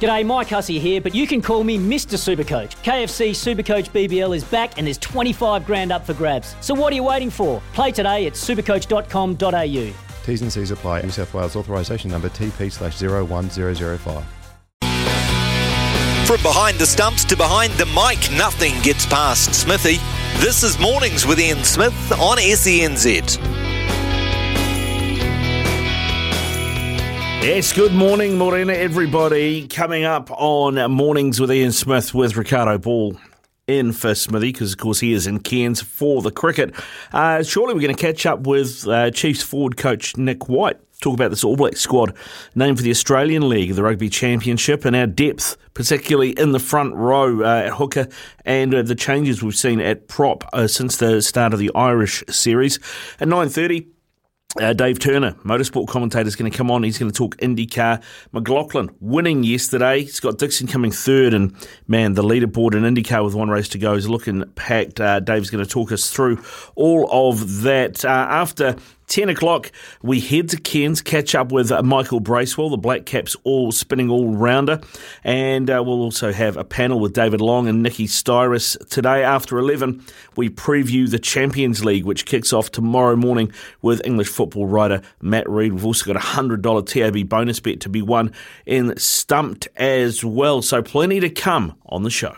G'day, 0.00 0.26
Mike 0.26 0.48
Hussey 0.48 0.78
here, 0.78 1.00
but 1.00 1.14
you 1.14 1.26
can 1.26 1.40
call 1.40 1.64
me 1.64 1.78
Mr. 1.78 2.16
Supercoach. 2.18 2.76
KFC 2.82 3.30
Supercoach 3.30 3.90
BBL 3.90 4.36
is 4.36 4.44
back 4.44 4.76
and 4.76 4.86
there's 4.86 4.98
25 4.98 5.64
grand 5.64 5.90
up 5.90 6.04
for 6.04 6.12
grabs. 6.14 6.54
So 6.60 6.74
what 6.74 6.92
are 6.92 6.96
you 6.96 7.04
waiting 7.04 7.30
for? 7.30 7.62
Play 7.72 7.92
today 7.92 8.26
at 8.26 8.34
supercoach.com.au. 8.34 9.94
T's 10.26 10.42
and 10.42 10.52
C's 10.52 10.70
apply. 10.70 11.02
New 11.02 11.10
South 11.10 11.32
Wales 11.32 11.56
authorisation 11.56 12.10
number 12.10 12.28
TP 12.28 12.70
slash 12.70 13.00
01005. 13.00 14.24
From 16.26 16.42
behind 16.42 16.76
the 16.78 16.86
stumps 16.86 17.24
to 17.26 17.36
behind 17.36 17.72
the 17.74 17.86
mic, 17.86 18.18
nothing 18.36 18.74
gets 18.82 19.06
past 19.06 19.54
Smithy. 19.54 19.98
This 20.40 20.64
is 20.64 20.78
Mornings 20.80 21.24
with 21.24 21.38
Ian 21.38 21.62
Smith 21.62 21.94
on 22.12 22.38
SENZ. 22.38 23.65
Yes, 27.46 27.72
good 27.72 27.92
morning, 27.92 28.38
Morena, 28.38 28.72
everybody. 28.72 29.68
Coming 29.68 30.02
up 30.02 30.32
on 30.32 30.90
Mornings 30.90 31.38
with 31.38 31.52
Ian 31.52 31.70
Smith 31.70 32.12
with 32.12 32.36
Ricardo 32.36 32.76
Ball 32.76 33.16
in 33.68 33.92
for 33.92 34.16
Smithy, 34.16 34.50
because 34.50 34.72
of 34.72 34.78
course 34.78 34.98
he 34.98 35.12
is 35.12 35.28
in 35.28 35.38
Cairns 35.38 35.80
for 35.80 36.22
the 36.22 36.32
cricket. 36.32 36.74
Uh, 37.12 37.44
shortly, 37.44 37.72
we're 37.74 37.82
going 37.82 37.94
to 37.94 38.02
catch 38.02 38.26
up 38.26 38.48
with 38.48 38.88
uh, 38.88 39.12
Chiefs 39.12 39.44
forward 39.44 39.76
coach 39.76 40.16
Nick 40.16 40.48
White. 40.48 40.78
Talk 41.00 41.14
about 41.14 41.30
this 41.30 41.44
All 41.44 41.54
Black 41.54 41.76
squad 41.76 42.16
named 42.56 42.78
for 42.78 42.82
the 42.82 42.90
Australian 42.90 43.48
League, 43.48 43.76
the 43.76 43.84
Rugby 43.84 44.08
Championship, 44.08 44.84
and 44.84 44.96
our 44.96 45.06
depth, 45.06 45.56
particularly 45.72 46.30
in 46.30 46.50
the 46.50 46.58
front 46.58 46.96
row 46.96 47.44
uh, 47.44 47.66
at 47.66 47.74
hooker, 47.74 48.08
and 48.44 48.74
uh, 48.74 48.82
the 48.82 48.96
changes 48.96 49.40
we've 49.40 49.54
seen 49.54 49.78
at 49.78 50.08
prop 50.08 50.42
uh, 50.52 50.66
since 50.66 50.96
the 50.96 51.22
start 51.22 51.52
of 51.52 51.60
the 51.60 51.70
Irish 51.76 52.24
series. 52.28 52.80
At 53.20 53.28
nine 53.28 53.50
thirty, 53.50 53.86
uh, 54.60 54.72
Dave 54.72 54.98
Turner, 54.98 55.32
motorsport 55.44 55.88
commentator, 55.88 56.26
is 56.26 56.36
going 56.36 56.50
to 56.50 56.56
come 56.56 56.70
on. 56.70 56.82
He's 56.82 56.98
going 56.98 57.10
to 57.10 57.16
talk 57.16 57.36
IndyCar. 57.36 58.02
McLaughlin 58.32 58.90
winning 59.00 59.44
yesterday. 59.44 60.04
Scott 60.06 60.38
Dixon 60.38 60.66
coming 60.66 60.90
third. 60.90 61.34
And 61.34 61.54
man, 61.86 62.14
the 62.14 62.22
leaderboard 62.22 62.74
in 62.74 62.82
IndyCar 62.82 63.24
with 63.24 63.34
one 63.34 63.48
race 63.48 63.68
to 63.70 63.78
go 63.78 63.94
is 63.94 64.08
looking 64.08 64.44
packed. 64.54 65.00
Uh, 65.00 65.20
Dave's 65.20 65.50
going 65.50 65.64
to 65.64 65.70
talk 65.70 65.92
us 65.92 66.10
through 66.10 66.42
all 66.74 67.08
of 67.10 67.62
that. 67.62 68.04
Uh, 68.04 68.08
after 68.08 68.76
10 69.06 69.28
o'clock, 69.28 69.70
we 70.02 70.20
head 70.20 70.48
to 70.50 70.56
Cairns, 70.56 71.00
catch 71.00 71.34
up 71.34 71.52
with 71.52 71.70
Michael 71.84 72.20
Bracewell, 72.20 72.70
the 72.70 72.76
Black 72.76 73.06
Caps 73.06 73.36
all 73.44 73.72
spinning 73.72 74.10
all 74.10 74.34
rounder. 74.34 74.80
And 75.24 75.70
uh, 75.70 75.82
we'll 75.84 76.00
also 76.00 76.32
have 76.32 76.56
a 76.56 76.64
panel 76.64 76.98
with 77.00 77.12
David 77.12 77.40
Long 77.40 77.68
and 77.68 77.82
Nikki 77.82 78.06
Styris. 78.06 78.76
Today, 78.88 79.22
after 79.22 79.58
11, 79.58 80.04
we 80.36 80.48
preview 80.50 81.08
the 81.08 81.18
Champions 81.18 81.84
League, 81.84 82.04
which 82.04 82.26
kicks 82.26 82.52
off 82.52 82.70
tomorrow 82.70 83.16
morning 83.16 83.52
with 83.82 84.04
English 84.04 84.28
football 84.28 84.66
writer 84.66 85.02
Matt 85.20 85.48
Reid. 85.48 85.72
We've 85.72 85.86
also 85.86 86.12
got 86.12 86.16
a 86.16 86.26
$100 86.26 86.86
TAB 86.86 87.28
bonus 87.28 87.60
bet 87.60 87.80
to 87.80 87.88
be 87.88 88.02
won 88.02 88.32
in 88.64 88.96
Stumped 88.96 89.68
as 89.76 90.24
well. 90.24 90.62
So, 90.62 90.82
plenty 90.82 91.20
to 91.20 91.30
come 91.30 91.76
on 91.86 92.02
the 92.02 92.10
show. 92.10 92.36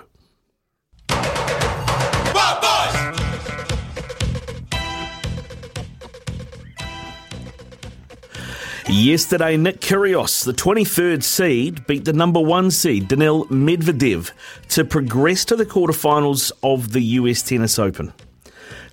Yesterday, 8.91 9.59
Nick 9.59 9.81
Kyrgios, 9.83 10.47
the 10.47 10.55
23rd 10.55 11.23
seed, 11.23 11.87
beat 11.87 12.07
the 12.07 12.13
number 12.15 12.41
one 12.41 12.71
seed, 12.71 13.07
Daniil 13.07 13.45
Medvedev, 13.49 14.31
to 14.71 14.83
progress 14.83 15.45
to 15.45 15.57
the 15.57 15.67
quarterfinals 15.67 16.53
of 16.63 16.93
the 16.93 17.03
US 17.03 17.43
Tennis 17.43 17.79
Open. 17.79 18.15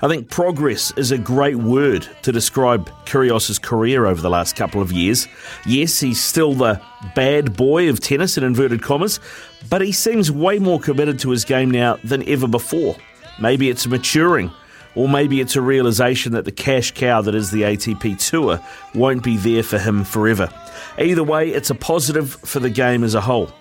I 0.01 0.09
think 0.09 0.29
progress 0.29 0.91
is 0.97 1.11
a 1.11 1.17
great 1.17 1.55
word 1.55 2.05
to 2.23 2.33
describe 2.33 2.89
Kyrgios' 3.05 3.61
career 3.61 4.05
over 4.05 4.21
the 4.21 4.29
last 4.29 4.57
couple 4.57 4.81
of 4.81 4.91
years. 4.91 5.29
Yes, 5.65 6.01
he's 6.01 6.21
still 6.21 6.53
the 6.53 6.81
bad 7.15 7.55
boy 7.55 7.87
of 7.89 8.01
tennis 8.01 8.37
in 8.37 8.43
inverted 8.43 8.81
commas, 8.81 9.21
but 9.69 9.79
he 9.79 9.93
seems 9.93 10.29
way 10.29 10.59
more 10.59 10.79
committed 10.79 11.19
to 11.19 11.29
his 11.29 11.45
game 11.45 11.71
now 11.71 11.99
than 12.03 12.27
ever 12.27 12.49
before. 12.49 12.97
Maybe 13.39 13.69
it's 13.69 13.87
maturing 13.87 14.51
or 14.95 15.09
maybe 15.09 15.41
it's 15.41 15.55
a 15.55 15.61
realization 15.61 16.31
that 16.33 16.45
the 16.45 16.51
cash 16.51 16.91
cow 16.91 17.21
that 17.21 17.35
is 17.35 17.51
the 17.51 17.63
ATP 17.63 18.17
Tour 18.29 18.59
won't 18.93 19.23
be 19.23 19.37
there 19.37 19.63
for 19.63 19.77
him 19.77 20.03
forever. 20.03 20.49
Either 20.97 21.23
way, 21.23 21.49
it's 21.49 21.69
a 21.69 21.75
positive 21.75 22.31
for 22.31 22.59
the 22.59 22.69
game 22.69 23.03
as 23.03 23.13
a 23.13 23.21
whole. 23.21 23.51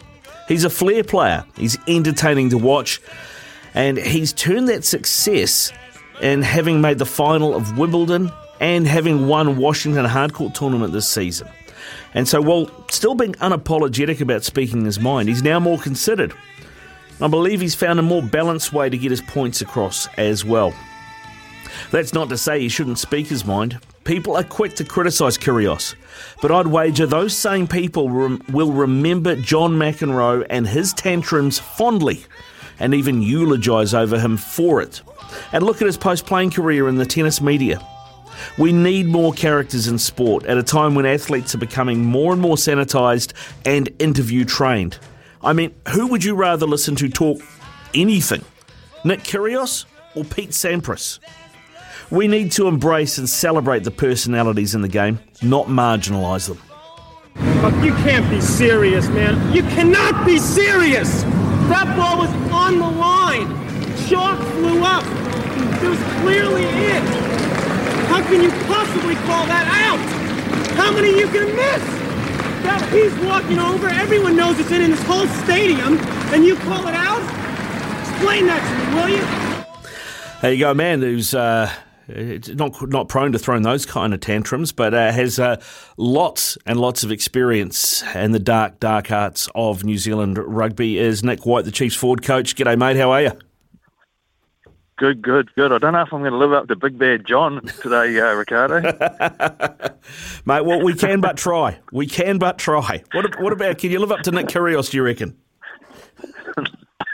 He's 0.47 0.65
a 0.65 0.71
flair 0.71 1.03
player, 1.03 1.45
he's 1.57 1.77
entertaining 1.89 2.51
to 2.51 2.59
watch, 2.59 3.01
and 3.75 3.99
he's 3.99 4.33
turned 4.33 4.69
that 4.69 4.85
success 4.85 5.73
in 6.21 6.43
having 6.43 6.81
made 6.81 6.99
the 6.99 7.07
final 7.07 7.55
of 7.55 7.77
Wimbledon 7.77 8.31
and 8.61 8.87
having 8.87 9.27
won 9.27 9.57
Washington 9.57 10.07
Hardcourt 10.07 10.55
Tournament 10.55 10.93
this 10.93 11.09
season. 11.09 11.49
And 12.15 12.29
so, 12.29 12.41
while 12.41 12.71
still 12.89 13.15
being 13.15 13.33
unapologetic 13.35 14.21
about 14.21 14.45
speaking 14.45 14.85
his 14.85 15.01
mind, 15.01 15.29
he's 15.29 15.43
now 15.43 15.59
more 15.59 15.79
considered. 15.79 16.33
I 17.21 17.29
believe 17.29 17.61
he's 17.61 17.75
found 17.75 17.99
a 17.99 18.03
more 18.03 18.23
balanced 18.23 18.73
way 18.73 18.89
to 18.89 18.97
get 18.97 19.11
his 19.11 19.23
points 19.23 19.61
across 19.61 20.09
as 20.17 20.45
well. 20.45 20.73
That's 21.91 22.13
not 22.13 22.29
to 22.29 22.37
say 22.37 22.61
he 22.61 22.69
shouldn't 22.69 22.99
speak 22.99 23.27
his 23.27 23.45
mind. 23.45 23.79
People 24.05 24.37
are 24.37 24.45
quick 24.45 24.75
to 24.77 24.85
criticise 24.85 25.39
Kyrgios, 25.39 25.95
but 26.43 26.51
I'd 26.51 26.67
wager 26.67 27.07
those 27.07 27.35
same 27.37 27.67
people 27.67 28.11
rem- 28.11 28.43
will 28.51 28.73
remember 28.73 29.35
John 29.37 29.73
McEnroe 29.73 30.47
and 30.51 30.67
his 30.67 30.93
tantrums 30.93 31.59
fondly, 31.59 32.25
and 32.79 32.93
even 32.93 33.23
eulogise 33.23 33.95
over 33.95 34.19
him 34.19 34.37
for 34.37 34.83
it. 34.83 35.01
And 35.53 35.65
look 35.65 35.81
at 35.81 35.87
his 35.87 35.97
post 35.97 36.27
playing 36.27 36.51
career 36.51 36.89
in 36.89 36.97
the 36.97 37.07
tennis 37.07 37.41
media. 37.41 37.81
We 38.59 38.73
need 38.73 39.07
more 39.07 39.33
characters 39.33 39.87
in 39.87 39.99
sport 39.99 40.45
at 40.45 40.59
a 40.59 40.63
time 40.63 40.95
when 40.95 41.07
athletes 41.07 41.55
are 41.55 41.59
becoming 41.59 42.05
more 42.05 42.33
and 42.33 42.43
more 42.43 42.57
sanitised 42.57 43.33
and 43.65 43.89
interview 43.99 44.45
trained. 44.45 44.99
I 45.43 45.53
mean, 45.53 45.75
who 45.89 46.09
would 46.09 46.25
you 46.25 46.35
rather 46.35 46.67
listen 46.67 46.97
to 46.97 47.09
talk 47.09 47.41
anything? 47.95 48.45
Nick 49.05 49.21
Kyrgios 49.21 49.85
or 50.15 50.25
Pete 50.25 50.51
Sampras? 50.51 51.21
We 52.11 52.29
need 52.29 52.53
to 52.53 52.69
embrace 52.69 53.19
and 53.19 53.29
celebrate 53.29 53.85
the 53.85 53.91
personalities 53.91 54.75
in 54.75 54.83
the 54.83 54.89
game, 54.89 55.19
not 55.43 55.67
marginalise 55.67 56.49
them. 56.49 56.61
Look, 57.63 57.75
you 57.85 57.93
can't 58.05 58.29
be 58.31 58.41
serious, 58.41 59.09
man. 59.09 59.53
You 59.53 59.63
cannot 59.63 60.27
be 60.27 60.39
serious! 60.39 61.23
That 61.73 61.97
ball 61.97 62.19
was 62.19 62.31
on 62.53 62.79
the 62.79 62.91
line. 62.91 63.49
Chalk 64.07 64.39
flew 64.53 64.85
up. 64.85 65.03
It 65.83 65.89
was 65.89 65.99
clearly 66.21 66.65
in. 66.65 67.03
How 68.07 68.23
can 68.23 68.43
you 68.43 68.51
possibly 68.69 69.15
call 69.27 69.47
that 69.47 69.67
out? 69.89 69.99
How 70.77 70.93
many 70.93 71.19
you 71.19 71.27
can 71.29 71.47
miss? 71.57 71.83
That 72.65 72.87
he's 72.93 73.15
walking 73.27 73.59
over, 73.59 73.89
everyone 73.89 74.37
knows 74.37 74.59
it's 74.61 74.71
in 74.71 74.83
in 74.83 74.91
this 74.91 75.03
whole 75.05 75.27
stadium, 75.43 75.99
and 76.33 76.45
you 76.45 76.57
call 76.57 76.87
it 76.87 76.95
out? 76.95 77.23
Explain 78.01 78.47
that 78.47 78.61
to 78.61 78.75
me, 78.79 79.01
will 79.01 79.09
you? 79.09 80.41
There 80.43 80.53
you 80.53 80.61
go, 80.61 80.75
man 80.75 81.01
who's 81.01 81.35
uh, 81.35 81.73
it's 82.09 82.49
not 82.49 82.89
not 82.89 83.09
prone 83.09 83.33
to 83.33 83.39
throwing 83.39 83.63
those 83.63 83.87
kind 83.87 84.13
of 84.13 84.21
tantrums, 84.21 84.73
but 84.73 84.95
uh, 84.95 85.13
has 85.13 85.39
uh, 85.39 85.61
lots 85.97 86.59
and 86.67 86.79
lots 86.79 87.05
of 87.05 87.11
experience 87.11 88.03
in 88.15 88.33
the 88.33 88.39
dark, 88.39 88.81
dark 88.81 89.11
arts 89.11 89.49
of 89.55 89.85
New 89.85 89.99
Zealand 89.99 90.39
rugby. 90.39 90.99
Is 90.99 91.23
Nick 91.23 91.47
White, 91.47 91.65
the 91.65 91.73
Chiefs 91.73 91.97
forward 91.97 92.23
coach? 92.23 92.57
G'day, 92.57 92.79
mate. 92.79 92.97
How 92.97 93.11
are 93.11 93.23
you? 93.23 93.33
Good, 94.97 95.23
good, 95.23 95.53
good. 95.57 95.73
I 95.73 95.79
don't 95.79 95.93
know 95.93 96.03
if 96.03 96.13
I'm 96.13 96.21
going 96.21 96.33
to 96.33 96.39
live 96.39 96.53
up 96.53 96.69
to 96.69 96.77
Big 96.77 96.97
Bad 96.97 97.27
John 97.27 97.61
today, 97.83 98.17
uh, 98.21 98.35
Ricardo. 98.35 98.81
mate, 100.45 100.65
well, 100.65 100.85
we 100.85 100.95
can 100.95 101.21
but 101.21 101.37
try. 101.37 101.81
We 101.91 102.07
can 102.07 102.39
but 102.39 102.59
try. 102.59 103.03
What, 103.13 103.41
what 103.41 103.53
about, 103.53 103.79
can 103.79 103.91
you 103.91 103.99
live 103.99 104.13
up 104.13 104.21
to 104.21 104.31
Nick 104.31 104.47
Kyrgios, 104.47 104.91
do 104.91 104.99
you 104.99 105.03
reckon? 105.03 105.37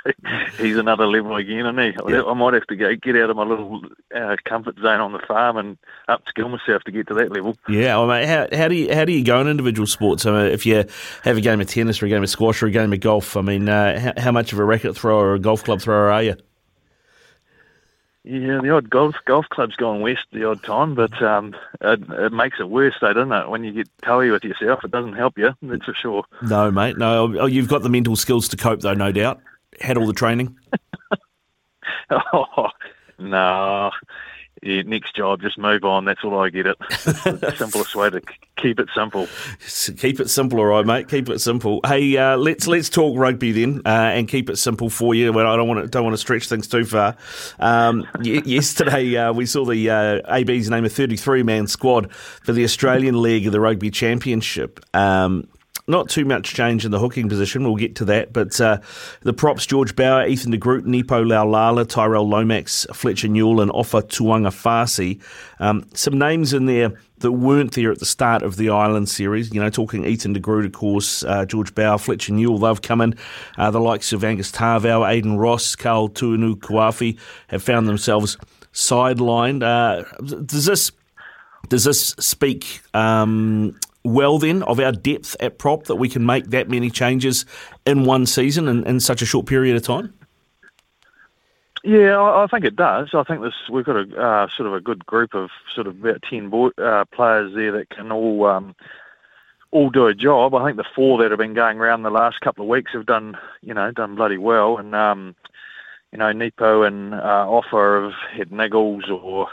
he's 0.58 0.76
another 0.76 1.06
level 1.06 1.36
again, 1.36 1.66
isn't 1.66 1.78
he? 1.78 2.12
Yeah. 2.12 2.22
I 2.24 2.34
might 2.34 2.54
have 2.54 2.66
to 2.68 2.76
go 2.76 2.94
get 2.94 3.16
out 3.16 3.30
of 3.30 3.36
my 3.36 3.44
little 3.44 3.82
uh, 4.14 4.36
comfort 4.44 4.76
zone 4.78 5.00
on 5.00 5.12
the 5.12 5.18
farm 5.20 5.56
and 5.56 5.78
upskill 6.08 6.50
myself 6.50 6.82
to 6.84 6.92
get 6.92 7.08
to 7.08 7.14
that 7.14 7.32
level. 7.32 7.56
Yeah, 7.68 7.96
well, 7.96 8.06
mate, 8.06 8.26
how, 8.26 8.48
how 8.52 8.68
do 8.68 8.74
you 8.74 8.94
how 8.94 9.04
do 9.04 9.12
you 9.12 9.24
go 9.24 9.40
in 9.40 9.48
individual 9.48 9.86
sports? 9.86 10.26
I 10.26 10.32
mean, 10.32 10.52
if 10.52 10.66
you 10.66 10.84
have 11.24 11.36
a 11.36 11.40
game 11.40 11.60
of 11.60 11.66
tennis 11.68 12.02
or 12.02 12.06
a 12.06 12.08
game 12.08 12.22
of 12.22 12.30
squash 12.30 12.62
or 12.62 12.66
a 12.66 12.70
game 12.70 12.92
of 12.92 13.00
golf, 13.00 13.36
I 13.36 13.42
mean, 13.42 13.68
uh, 13.68 13.98
how, 13.98 14.22
how, 14.22 14.32
much 14.32 14.52
of 14.52 14.58
a 14.58 14.64
racket 14.64 14.96
thrower 14.96 15.30
or 15.30 15.34
a 15.34 15.38
golf 15.38 15.64
club 15.64 15.80
thrower 15.80 16.10
are 16.10 16.22
you? 16.22 16.36
Yeah, 18.22 18.60
the 18.60 18.70
odd 18.70 18.90
golf 18.90 19.14
golf 19.24 19.46
club's 19.48 19.76
gone 19.76 20.02
west 20.02 20.26
the 20.30 20.44
odd 20.44 20.62
time, 20.62 20.94
but 20.94 21.22
um, 21.22 21.56
it, 21.80 22.00
it 22.10 22.32
makes 22.32 22.60
it 22.60 22.68
worse, 22.68 22.94
though, 23.00 23.14
doesn't 23.14 23.32
it? 23.32 23.48
When 23.48 23.64
you 23.64 23.72
get 23.72 23.88
toey 24.02 24.30
with 24.30 24.44
yourself, 24.44 24.84
it 24.84 24.90
doesn't 24.90 25.14
help 25.14 25.38
you. 25.38 25.54
That's 25.62 25.86
for 25.86 25.94
sure. 25.94 26.24
No, 26.42 26.70
mate. 26.70 26.98
No, 26.98 27.34
oh, 27.38 27.46
you've 27.46 27.68
got 27.68 27.82
the 27.82 27.88
mental 27.88 28.16
skills 28.16 28.48
to 28.48 28.58
cope, 28.58 28.80
though, 28.80 28.92
no 28.92 29.10
doubt. 29.10 29.40
Had 29.80 29.96
all 29.96 30.06
the 30.06 30.12
training. 30.12 30.56
oh, 32.10 32.68
no, 33.18 33.90
yeah, 34.62 34.82
next 34.82 35.16
job, 35.16 35.40
just 35.40 35.56
move 35.56 35.84
on. 35.84 36.04
That's 36.04 36.22
all 36.22 36.38
I 36.38 36.50
get 36.50 36.66
it. 36.66 36.78
the 36.78 37.54
simplest 37.58 37.94
way 37.94 38.10
to 38.10 38.20
keep 38.56 38.78
it 38.78 38.88
simple. 38.94 39.26
Keep 39.96 40.20
it 40.20 40.28
simple, 40.28 40.58
all 40.58 40.66
right, 40.66 40.84
mate. 40.84 41.08
Keep 41.08 41.30
it 41.30 41.40
simple. 41.40 41.80
Hey, 41.86 42.14
uh, 42.18 42.36
let's 42.36 42.66
let's 42.66 42.90
talk 42.90 43.16
rugby 43.16 43.52
then, 43.52 43.80
uh, 43.86 43.88
and 43.88 44.28
keep 44.28 44.50
it 44.50 44.56
simple 44.56 44.90
for 44.90 45.14
you. 45.14 45.30
I 45.38 45.56
don't 45.56 45.66
want 45.66 45.80
to 45.82 45.88
don't 45.88 46.04
want 46.04 46.12
to 46.12 46.18
stretch 46.18 46.46
things 46.46 46.68
too 46.68 46.84
far. 46.84 47.16
Um, 47.58 48.06
y- 48.16 48.42
yesterday, 48.44 49.16
uh, 49.16 49.32
we 49.32 49.46
saw 49.46 49.64
the 49.64 49.88
uh, 49.88 50.20
AB's 50.36 50.68
name 50.68 50.84
a 50.84 50.90
33 50.90 51.42
man 51.42 51.66
squad 51.66 52.12
for 52.12 52.52
the 52.52 52.64
Australian 52.64 53.14
leg 53.14 53.46
of 53.46 53.52
the 53.52 53.60
Rugby 53.60 53.90
Championship. 53.90 54.80
Um, 54.94 55.48
not 55.90 56.08
too 56.08 56.24
much 56.24 56.54
change 56.54 56.84
in 56.84 56.90
the 56.90 56.98
hooking 56.98 57.28
position. 57.28 57.64
We'll 57.64 57.76
get 57.76 57.96
to 57.96 58.04
that. 58.06 58.32
But 58.32 58.60
uh, 58.60 58.78
the 59.22 59.32
props 59.32 59.66
George 59.66 59.94
Bower, 59.96 60.26
Ethan 60.26 60.52
de 60.52 60.56
Groot, 60.56 60.86
Nepo 60.86 61.24
Laulala, 61.24 61.86
Tyrell 61.86 62.28
Lomax, 62.28 62.86
Fletcher 62.92 63.28
Newell, 63.28 63.60
and 63.60 63.70
Ofa 63.72 64.02
Tu'ungafasi. 64.02 65.20
Um, 65.58 65.86
some 65.94 66.18
names 66.18 66.52
in 66.52 66.66
there 66.66 66.92
that 67.18 67.32
weren't 67.32 67.72
there 67.72 67.92
at 67.92 67.98
the 67.98 68.06
start 68.06 68.42
of 68.42 68.56
the 68.56 68.70
Island 68.70 69.08
series. 69.08 69.52
You 69.52 69.60
know, 69.60 69.70
talking 69.70 70.04
Ethan 70.04 70.32
de 70.32 70.40
Groot, 70.40 70.64
of 70.64 70.72
course, 70.72 71.22
uh, 71.24 71.44
George 71.44 71.74
Bower, 71.74 71.98
Fletcher 71.98 72.32
Newell, 72.32 72.58
they've 72.58 72.80
come 72.80 73.00
in. 73.00 73.14
Uh, 73.58 73.70
the 73.70 73.80
likes 73.80 74.12
of 74.12 74.24
Angus 74.24 74.50
Ta'avao, 74.50 75.08
Aidan 75.08 75.36
Ross, 75.36 75.76
Karl 75.76 76.08
Tu'inukuafe 76.08 77.18
have 77.48 77.62
found 77.62 77.88
themselves 77.88 78.36
sidelined. 78.72 79.62
Uh, 79.62 80.04
does 80.44 80.64
this 80.64 80.92
does 81.68 81.84
this 81.84 82.08
speak 82.18 82.80
um, 82.94 83.78
well 84.04 84.38
then 84.38 84.62
of 84.64 84.80
our 84.80 84.92
depth 84.92 85.36
at 85.40 85.58
prop 85.58 85.84
that 85.84 85.96
we 85.96 86.08
can 86.08 86.24
make 86.24 86.46
that 86.46 86.68
many 86.68 86.90
changes 86.90 87.44
in 87.86 88.04
one 88.04 88.26
season 88.26 88.68
and 88.68 88.86
in 88.86 89.00
such 89.00 89.22
a 89.22 89.26
short 89.26 89.46
period 89.46 89.76
of 89.76 89.82
time? 89.82 90.12
Yeah, 91.82 92.20
I, 92.20 92.46
think 92.46 92.64
it 92.66 92.76
does. 92.76 93.08
I 93.14 93.22
think 93.22 93.40
this 93.40 93.54
we've 93.70 93.86
got 93.86 93.96
a 93.96 94.20
uh, 94.20 94.48
sort 94.54 94.66
of 94.66 94.74
a 94.74 94.82
good 94.82 95.06
group 95.06 95.34
of 95.34 95.48
sort 95.74 95.86
of 95.86 95.98
about 96.04 96.22
ten 96.28 96.50
boy, 96.50 96.68
uh, 96.76 97.06
players 97.06 97.54
there 97.54 97.72
that 97.72 97.88
can 97.88 98.12
all 98.12 98.44
um, 98.44 98.74
all 99.70 99.88
do 99.88 100.06
a 100.06 100.14
job. 100.14 100.54
I 100.54 100.64
think 100.64 100.76
the 100.76 100.84
four 100.94 101.16
that 101.18 101.30
have 101.30 101.38
been 101.38 101.54
going 101.54 101.78
around 101.78 102.02
the 102.02 102.10
last 102.10 102.42
couple 102.42 102.64
of 102.64 102.68
weeks 102.68 102.92
have 102.92 103.06
done 103.06 103.38
you 103.62 103.72
know 103.72 103.90
done 103.92 104.14
bloody 104.14 104.36
well, 104.36 104.76
and 104.76 104.94
um, 104.94 105.34
you 106.12 106.18
know 106.18 106.32
Nepo 106.32 106.82
and 106.82 107.14
uh, 107.14 107.46
Ofa 107.48 108.04
have 108.04 108.38
had 108.38 108.50
niggles 108.50 109.08
or 109.10 109.48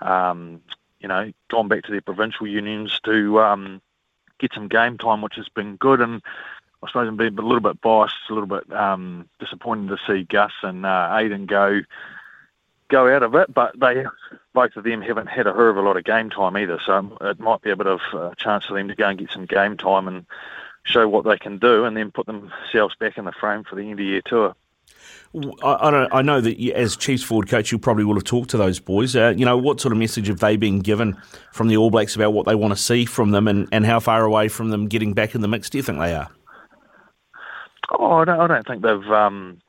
um, 0.00 0.60
you 1.02 1.08
know, 1.08 1.32
gone 1.48 1.68
back 1.68 1.84
to 1.84 1.90
their 1.90 2.00
provincial 2.00 2.46
unions 2.46 3.00
to 3.04 3.40
um, 3.40 3.82
get 4.38 4.52
some 4.54 4.68
game 4.68 4.98
time, 4.98 5.20
which 5.22 5.34
has 5.36 5.48
been 5.48 5.76
good. 5.76 6.00
And 6.00 6.22
I 6.82 6.88
suppose 6.88 7.08
I'm 7.08 7.16
being 7.16 7.38
a 7.38 7.42
little 7.42 7.60
bit 7.60 7.80
biased, 7.80 8.14
a 8.30 8.34
little 8.34 8.48
bit 8.48 8.72
um, 8.72 9.28
disappointed 9.38 9.88
to 9.88 9.98
see 10.06 10.24
Gus 10.24 10.52
and 10.62 10.86
uh, 10.86 11.08
Aiden 11.12 11.46
go 11.46 11.80
go 12.88 13.08
out 13.14 13.22
of 13.22 13.34
it, 13.34 13.52
but 13.52 13.78
they 13.80 14.04
both 14.52 14.76
of 14.76 14.84
them 14.84 15.00
haven't 15.00 15.28
had 15.28 15.46
a 15.46 15.52
hell 15.52 15.70
of 15.70 15.76
a 15.78 15.80
lot 15.80 15.96
of 15.96 16.04
game 16.04 16.28
time 16.28 16.56
either. 16.58 16.78
So 16.84 17.16
it 17.22 17.40
might 17.40 17.62
be 17.62 17.70
a 17.70 17.76
bit 17.76 17.86
of 17.86 18.00
a 18.12 18.34
chance 18.36 18.66
for 18.66 18.74
them 18.74 18.88
to 18.88 18.94
go 18.94 19.08
and 19.08 19.18
get 19.18 19.30
some 19.30 19.46
game 19.46 19.78
time 19.78 20.06
and 20.08 20.26
show 20.84 21.08
what 21.08 21.24
they 21.24 21.38
can 21.38 21.58
do, 21.58 21.84
and 21.84 21.96
then 21.96 22.10
put 22.10 22.26
themselves 22.26 22.94
back 22.96 23.16
in 23.16 23.24
the 23.24 23.32
frame 23.32 23.64
for 23.64 23.76
the 23.76 23.82
end 23.82 23.98
of 23.98 24.06
year 24.06 24.20
tour. 24.24 24.54
I, 25.62 25.88
I, 25.88 25.90
don't, 25.90 26.14
I 26.14 26.22
know 26.22 26.40
that 26.40 26.60
you, 26.60 26.72
as 26.74 26.96
Chiefs 26.96 27.22
forward 27.22 27.48
coach, 27.48 27.72
you 27.72 27.78
probably 27.78 28.04
will 28.04 28.14
have 28.14 28.24
talked 28.24 28.50
to 28.50 28.58
those 28.58 28.78
boys. 28.78 29.16
Uh, 29.16 29.32
you 29.36 29.44
know, 29.46 29.56
what 29.56 29.80
sort 29.80 29.92
of 29.92 29.98
message 29.98 30.26
have 30.28 30.40
they 30.40 30.56
been 30.56 30.80
given 30.80 31.16
from 31.52 31.68
the 31.68 31.76
All 31.76 31.90
Blacks 31.90 32.14
about 32.14 32.32
what 32.32 32.46
they 32.46 32.54
want 32.54 32.72
to 32.72 32.82
see 32.82 33.06
from 33.06 33.30
them 33.30 33.48
and, 33.48 33.66
and 33.72 33.86
how 33.86 33.98
far 33.98 34.24
away 34.24 34.48
from 34.48 34.70
them 34.70 34.88
getting 34.88 35.14
back 35.14 35.34
in 35.34 35.40
the 35.40 35.48
mix 35.48 35.70
do 35.70 35.78
you 35.78 35.82
think 35.82 35.98
they 35.98 36.14
are? 36.14 36.28
Oh, 37.90 38.12
I 38.12 38.24
don't, 38.24 38.40
I 38.40 38.46
don't 38.46 38.66
think 38.66 38.82
they've. 38.82 39.10
Um, 39.10 39.60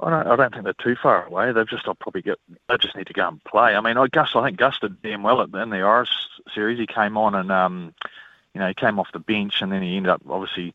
I 0.00 0.10
don't, 0.10 0.26
I 0.26 0.36
don't 0.36 0.52
think 0.52 0.64
they're 0.64 0.72
too 0.82 0.96
far 1.00 1.26
away. 1.26 1.52
They've 1.52 1.68
just 1.68 1.86
I'll 1.86 1.94
probably 1.94 2.22
get. 2.22 2.38
They 2.68 2.76
just 2.78 2.96
need 2.96 3.06
to 3.06 3.12
go 3.12 3.28
and 3.28 3.44
play. 3.44 3.76
I 3.76 3.80
mean, 3.80 3.96
I 3.96 4.08
Gus. 4.08 4.32
I 4.34 4.44
think 4.44 4.58
Gus 4.58 4.78
did 4.80 5.00
damn 5.02 5.22
well 5.22 5.40
in 5.40 5.70
the 5.70 5.82
Irish 5.82 6.10
series. 6.54 6.78
He 6.78 6.86
came 6.86 7.16
on 7.16 7.34
and 7.34 7.52
um, 7.52 7.94
you 8.54 8.60
know 8.60 8.68
he 8.68 8.74
came 8.74 8.98
off 8.98 9.12
the 9.12 9.18
bench 9.18 9.60
and 9.60 9.70
then 9.70 9.82
he 9.82 9.96
ended 9.96 10.10
up 10.10 10.22
obviously 10.28 10.74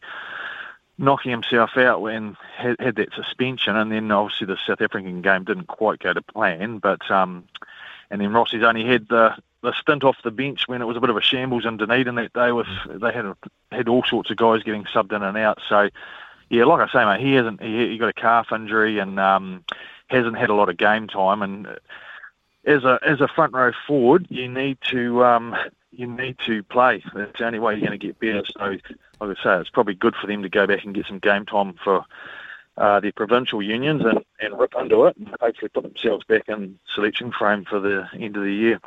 knocking 0.98 1.32
himself 1.32 1.78
out 1.78 2.02
when 2.02 2.36
had, 2.56 2.76
had 2.80 2.96
that 2.96 3.14
suspension, 3.14 3.76
and 3.76 3.92
then 3.92 4.12
obviously 4.12 4.48
the 4.48 4.58
South 4.66 4.82
African 4.82 5.22
game 5.22 5.44
didn't 5.44 5.68
quite 5.68 6.00
go 6.00 6.14
to 6.14 6.22
plan. 6.22 6.80
But 6.80 7.10
um, 7.12 7.46
and 8.10 8.22
then 8.22 8.32
Rossi's 8.32 8.64
only 8.64 8.86
had 8.86 9.08
the 9.10 9.36
the 9.62 9.74
stint 9.74 10.04
off 10.04 10.18
the 10.24 10.32
bench 10.32 10.68
when 10.68 10.82
it 10.82 10.86
was 10.86 10.98
a 10.98 11.02
bit 11.02 11.10
of 11.10 11.18
a 11.18 11.22
shambles 11.22 11.66
in 11.66 11.78
Dunedin 11.78 12.16
that 12.16 12.34
day. 12.34 12.52
With 12.52 12.68
they 12.90 13.12
had 13.12 13.34
had 13.72 13.88
all 13.88 14.04
sorts 14.04 14.32
of 14.32 14.38
guys 14.38 14.64
getting 14.64 14.86
subbed 14.86 15.16
in 15.16 15.24
and 15.24 15.38
out. 15.38 15.60
So 15.68 15.90
yeah, 16.50 16.66
like 16.66 16.88
I 16.88 16.92
say, 16.92 17.06
mate, 17.06 17.26
he 17.26 17.34
hasn't 17.34 17.62
he, 17.62 17.90
he 17.90 17.98
got 17.98 18.10
a 18.10 18.14
calf 18.14 18.52
injury 18.52 19.00
and 19.00 19.20
um, 19.20 19.64
hasn't 20.08 20.38
had 20.38 20.50
a 20.50 20.56
lot 20.56 20.70
of 20.70 20.78
game 20.78 21.08
time. 21.08 21.42
And 21.42 21.68
as 22.66 22.84
a 22.84 23.00
as 23.06 23.22
a 23.22 23.28
front 23.28 23.54
row 23.54 23.72
forward, 23.86 24.28
you 24.30 24.48
need 24.48 24.78
to 24.90 25.24
um, 25.24 25.56
you 25.92 26.08
need 26.08 26.38
to 26.46 26.64
play. 26.64 27.04
That's 27.14 27.38
the 27.38 27.46
only 27.46 27.60
way 27.60 27.74
you're 27.74 27.88
going 27.88 28.00
to 28.00 28.06
get 28.08 28.20
better. 28.20 28.44
So 28.58 28.78
like 29.20 29.38
I 29.38 29.44
say, 29.44 29.62
it's 29.62 29.70
probably 29.70 29.96
good 29.96 30.16
for 30.16 30.28
them 30.28 30.44
to 30.44 30.50
go 30.50 30.68
back 30.68 30.84
and 30.84 30.94
get 30.94 31.08
some 31.08 31.20
game 31.20 31.46
time 31.46 31.76
for 31.84 32.06
uh, 32.78 33.00
their 33.00 33.12
provincial 33.12 33.62
unions 33.62 34.04
and, 34.06 34.24
and 34.40 34.60
rip 34.60 34.74
into 34.80 35.06
it 35.06 35.18
and 35.18 35.36
hopefully 35.42 35.70
put 35.70 35.84
themselves 35.84 36.24
back 36.26 36.48
in 36.48 36.78
selection 36.94 37.32
frame 37.32 37.66
for 37.66 37.80
the 37.80 38.08
end 38.14 38.38
of 38.38 38.44
the 38.44 38.54
year. 38.54 38.80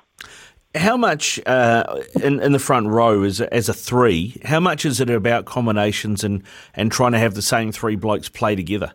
How 0.76 0.96
much 0.96 1.40
uh, 1.46 2.00
in, 2.22 2.38
in 2.40 2.52
the 2.52 2.60
front 2.60 2.86
row 2.86 3.24
as 3.24 3.40
a, 3.40 3.52
as 3.52 3.68
a 3.68 3.74
three? 3.74 4.40
How 4.44 4.60
much 4.60 4.84
is 4.84 5.00
it 5.00 5.10
about 5.10 5.44
combinations 5.44 6.22
and, 6.22 6.44
and 6.74 6.92
trying 6.92 7.12
to 7.12 7.18
have 7.18 7.34
the 7.34 7.42
same 7.42 7.72
three 7.72 7.96
blokes 7.96 8.28
play 8.28 8.54
together? 8.54 8.92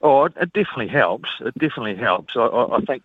Oh, 0.00 0.26
it 0.26 0.52
definitely 0.52 0.88
helps. 0.88 1.30
It 1.40 1.54
definitely 1.58 1.96
helps. 1.96 2.36
I, 2.36 2.46
I 2.46 2.80
think 2.86 3.02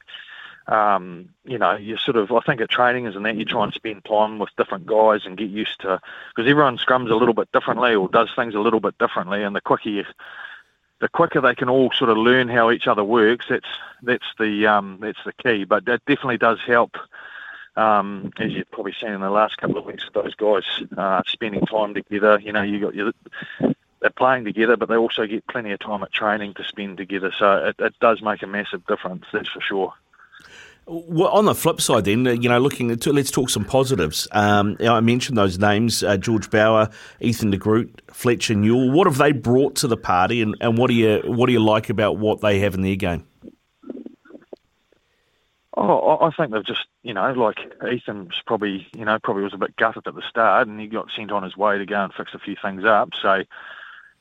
um, 0.69 1.29
you 1.45 1.57
know, 1.57 1.75
you 1.75 1.97
sort 1.97 2.15
of, 2.15 2.31
I 2.31 2.39
think 2.41 2.61
at 2.61 2.69
training 2.69 3.07
is 3.07 3.15
in 3.15 3.23
that 3.23 3.35
you 3.35 3.43
try 3.43 3.63
and 3.63 3.73
spend 3.73 4.05
time 4.05 4.39
with 4.39 4.55
different 4.55 4.85
guys 4.85 5.25
and 5.25 5.37
get 5.37 5.49
used 5.49 5.81
to, 5.81 5.99
because 6.29 6.49
everyone 6.49 6.77
scrums 6.77 7.09
a 7.09 7.15
little 7.15 7.33
bit 7.33 7.51
differently 7.51 7.95
or 7.95 8.07
does 8.07 8.29
things 8.35 8.55
a 8.55 8.59
little 8.59 8.79
bit 8.79 8.97
differently, 8.99 9.43
and 9.43 9.55
the 9.55 9.61
quicker 9.61 9.89
you, 9.89 10.05
the 11.01 11.09
quicker 11.09 11.41
they 11.41 11.55
can 11.55 11.69
all 11.69 11.91
sort 11.91 12.09
of 12.09 12.17
learn 12.17 12.47
how 12.49 12.69
each 12.69 12.87
other 12.87 13.03
works, 13.03 13.47
that's 13.49 13.67
that's 14.03 14.25
the 14.37 14.67
um, 14.67 14.99
that's 15.01 15.23
the 15.25 15.33
key. 15.33 15.63
But 15.63 15.85
that 15.85 16.05
definitely 16.05 16.37
does 16.37 16.59
help, 16.67 16.97
um, 17.75 18.31
as 18.37 18.51
you've 18.51 18.69
probably 18.69 18.93
seen 18.93 19.13
in 19.13 19.21
the 19.21 19.29
last 19.29 19.57
couple 19.57 19.77
of 19.77 19.85
weeks, 19.85 20.03
those 20.13 20.35
guys 20.35 20.63
uh, 20.97 21.23
spending 21.25 21.65
time 21.65 21.93
together. 21.93 22.39
You 22.39 22.51
know, 22.51 22.61
you 22.61 22.79
got 22.79 22.95
your 22.95 23.11
they're 24.01 24.09
playing 24.11 24.45
together, 24.45 24.77
but 24.77 24.87
they 24.87 24.95
also 24.95 25.25
get 25.25 25.47
plenty 25.47 25.71
of 25.71 25.79
time 25.79 26.03
at 26.03 26.13
training 26.13 26.53
to 26.53 26.63
spend 26.63 26.97
together. 26.97 27.33
So 27.37 27.65
it, 27.65 27.75
it 27.79 27.95
does 27.99 28.21
make 28.21 28.41
a 28.43 28.47
massive 28.47 28.85
difference, 28.85 29.25
that's 29.33 29.49
for 29.49 29.61
sure. 29.61 29.93
Well, 30.91 31.27
on 31.27 31.45
the 31.45 31.53
flip 31.53 31.81
side, 31.81 32.05
then 32.05 32.25
you 32.25 32.49
know, 32.49 32.57
looking 32.57 32.89
at 32.89 33.05
let's 33.05 33.29
talk 33.29 33.51
some 33.51 33.63
positives. 33.63 34.27
Um, 34.31 34.75
I 34.81 34.99
mentioned 35.01 35.37
those 35.37 35.59
names: 35.59 36.01
uh, 36.01 36.17
George 36.17 36.49
Bower, 36.49 36.89
Ethan 37.19 37.51
de 37.51 37.57
Groot, 37.57 38.01
Fletcher 38.11 38.55
Newell. 38.55 38.89
What 38.89 39.05
have 39.05 39.19
they 39.19 39.31
brought 39.31 39.75
to 39.75 39.87
the 39.87 39.97
party, 39.97 40.41
and, 40.41 40.55
and 40.61 40.79
what 40.79 40.87
do 40.87 40.95
you 40.95 41.21
what 41.25 41.45
do 41.45 41.53
you 41.53 41.63
like 41.63 41.91
about 41.91 42.17
what 42.17 42.41
they 42.41 42.57
have 42.61 42.73
in 42.73 42.81
their 42.81 42.95
game? 42.95 43.27
Oh, 45.77 46.17
I 46.21 46.31
think 46.31 46.51
they've 46.51 46.65
just, 46.65 46.87
you 47.03 47.13
know, 47.13 47.33
like 47.33 47.59
Ethan's 47.87 48.41
probably, 48.47 48.87
you 48.95 49.05
know, 49.05 49.19
probably 49.19 49.43
was 49.43 49.53
a 49.53 49.57
bit 49.57 49.75
gutted 49.75 50.07
at 50.07 50.15
the 50.15 50.23
start, 50.27 50.67
and 50.67 50.79
he 50.79 50.87
got 50.87 51.11
sent 51.15 51.31
on 51.31 51.43
his 51.43 51.55
way 51.55 51.77
to 51.77 51.85
go 51.85 52.03
and 52.03 52.11
fix 52.11 52.33
a 52.33 52.39
few 52.39 52.55
things 52.59 52.83
up. 52.83 53.11
So, 53.21 53.43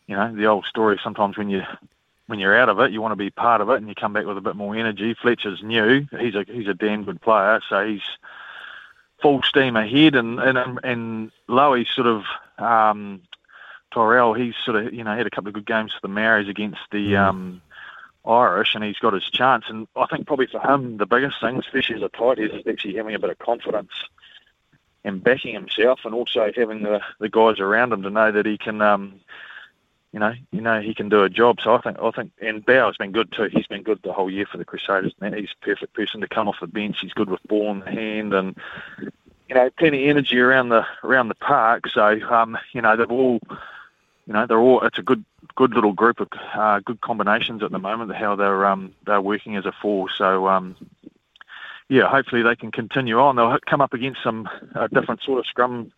you 0.06 0.16
know, 0.16 0.36
the 0.36 0.46
old 0.46 0.66
story. 0.66 1.00
Sometimes 1.02 1.38
when 1.38 1.48
you 1.48 1.62
when 2.28 2.38
you're 2.38 2.56
out 2.56 2.68
of 2.68 2.78
it, 2.78 2.92
you 2.92 3.00
want 3.00 3.12
to 3.12 3.16
be 3.16 3.30
part 3.30 3.62
of 3.62 3.70
it, 3.70 3.76
and 3.76 3.88
you 3.88 3.94
come 3.94 4.12
back 4.12 4.26
with 4.26 4.36
a 4.36 4.42
bit 4.42 4.54
more 4.54 4.76
energy. 4.76 5.14
Fletcher's 5.14 5.62
new; 5.62 6.06
he's 6.20 6.34
a 6.34 6.44
he's 6.46 6.68
a 6.68 6.74
damn 6.74 7.04
good 7.04 7.20
player, 7.22 7.60
so 7.68 7.86
he's 7.86 8.02
full 9.22 9.42
steam 9.42 9.76
ahead. 9.76 10.14
And 10.14 10.38
and 10.38 10.78
and 10.84 11.32
Lowy 11.48 11.86
sort 11.88 12.06
of 12.06 12.24
um, 12.58 13.22
Tyrell, 13.92 14.34
he's 14.34 14.54
sort 14.62 14.76
of 14.76 14.92
you 14.92 15.02
know 15.04 15.16
had 15.16 15.26
a 15.26 15.30
couple 15.30 15.48
of 15.48 15.54
good 15.54 15.66
games 15.66 15.94
for 15.94 16.06
the 16.06 16.12
Maoris 16.12 16.48
against 16.48 16.80
the 16.92 17.12
mm. 17.12 17.18
um, 17.18 17.62
Irish, 18.26 18.74
and 18.74 18.84
he's 18.84 18.98
got 18.98 19.14
his 19.14 19.28
chance. 19.30 19.64
And 19.70 19.88
I 19.96 20.04
think 20.06 20.26
probably 20.26 20.48
for 20.48 20.60
him 20.60 20.98
the 20.98 21.06
biggest 21.06 21.40
thing, 21.40 21.56
especially 21.56 21.96
as 21.96 22.02
a 22.02 22.10
tight 22.10 22.38
is 22.38 22.52
actually 22.68 22.96
having 22.96 23.14
a 23.14 23.18
bit 23.18 23.30
of 23.30 23.38
confidence 23.38 23.92
and 25.02 25.24
backing 25.24 25.54
himself, 25.54 26.00
and 26.04 26.14
also 26.14 26.52
having 26.54 26.82
the 26.82 27.00
the 27.20 27.30
guys 27.30 27.58
around 27.58 27.94
him 27.94 28.02
to 28.02 28.10
know 28.10 28.30
that 28.30 28.44
he 28.44 28.58
can. 28.58 28.82
Um, 28.82 29.20
you 30.12 30.20
know, 30.20 30.32
you 30.52 30.60
know 30.60 30.80
he 30.80 30.94
can 30.94 31.08
do 31.08 31.22
a 31.22 31.30
job. 31.30 31.60
So 31.60 31.74
I 31.74 31.80
think, 31.80 31.98
I 31.98 32.10
think, 32.10 32.32
and 32.40 32.64
Bower's 32.64 32.96
been 32.96 33.12
good 33.12 33.32
too. 33.32 33.48
He's 33.52 33.66
been 33.66 33.82
good 33.82 34.00
the 34.02 34.12
whole 34.12 34.30
year 34.30 34.46
for 34.46 34.58
the 34.58 34.64
Crusaders. 34.64 35.14
Man, 35.20 35.34
he's 35.34 35.50
a 35.60 35.64
perfect 35.64 35.94
person 35.94 36.20
to 36.20 36.28
come 36.28 36.48
off 36.48 36.60
the 36.60 36.66
bench. 36.66 36.98
He's 37.00 37.12
good 37.12 37.30
with 37.30 37.42
ball 37.44 37.70
in 37.70 37.80
the 37.80 37.90
hand, 37.90 38.32
and 38.32 38.56
you 39.48 39.54
know, 39.54 39.70
plenty 39.78 40.04
of 40.04 40.10
energy 40.10 40.38
around 40.38 40.70
the 40.70 40.86
around 41.04 41.28
the 41.28 41.34
park. 41.34 41.88
So, 41.88 42.20
um, 42.30 42.58
you 42.72 42.82
know, 42.82 42.96
they've 42.96 43.10
all, 43.10 43.40
you 44.26 44.32
know, 44.32 44.46
they're 44.46 44.58
all. 44.58 44.82
It's 44.82 44.98
a 44.98 45.02
good 45.02 45.24
good 45.56 45.74
little 45.74 45.92
group 45.92 46.20
of 46.20 46.28
uh, 46.54 46.80
good 46.80 47.00
combinations 47.00 47.62
at 47.62 47.70
the 47.70 47.78
moment. 47.78 48.14
How 48.14 48.36
they're 48.36 48.66
um, 48.66 48.94
they're 49.06 49.20
working 49.20 49.56
as 49.56 49.66
a 49.66 49.72
four. 49.72 50.08
So 50.10 50.48
um, 50.48 50.76
yeah, 51.88 52.08
hopefully 52.08 52.42
they 52.42 52.56
can 52.56 52.70
continue 52.70 53.18
on. 53.18 53.36
They'll 53.36 53.58
come 53.66 53.80
up 53.80 53.94
against 53.94 54.22
some 54.22 54.48
uh, 54.74 54.88
different 54.88 55.22
sort 55.22 55.40
of 55.40 55.46
scrum 55.46 55.92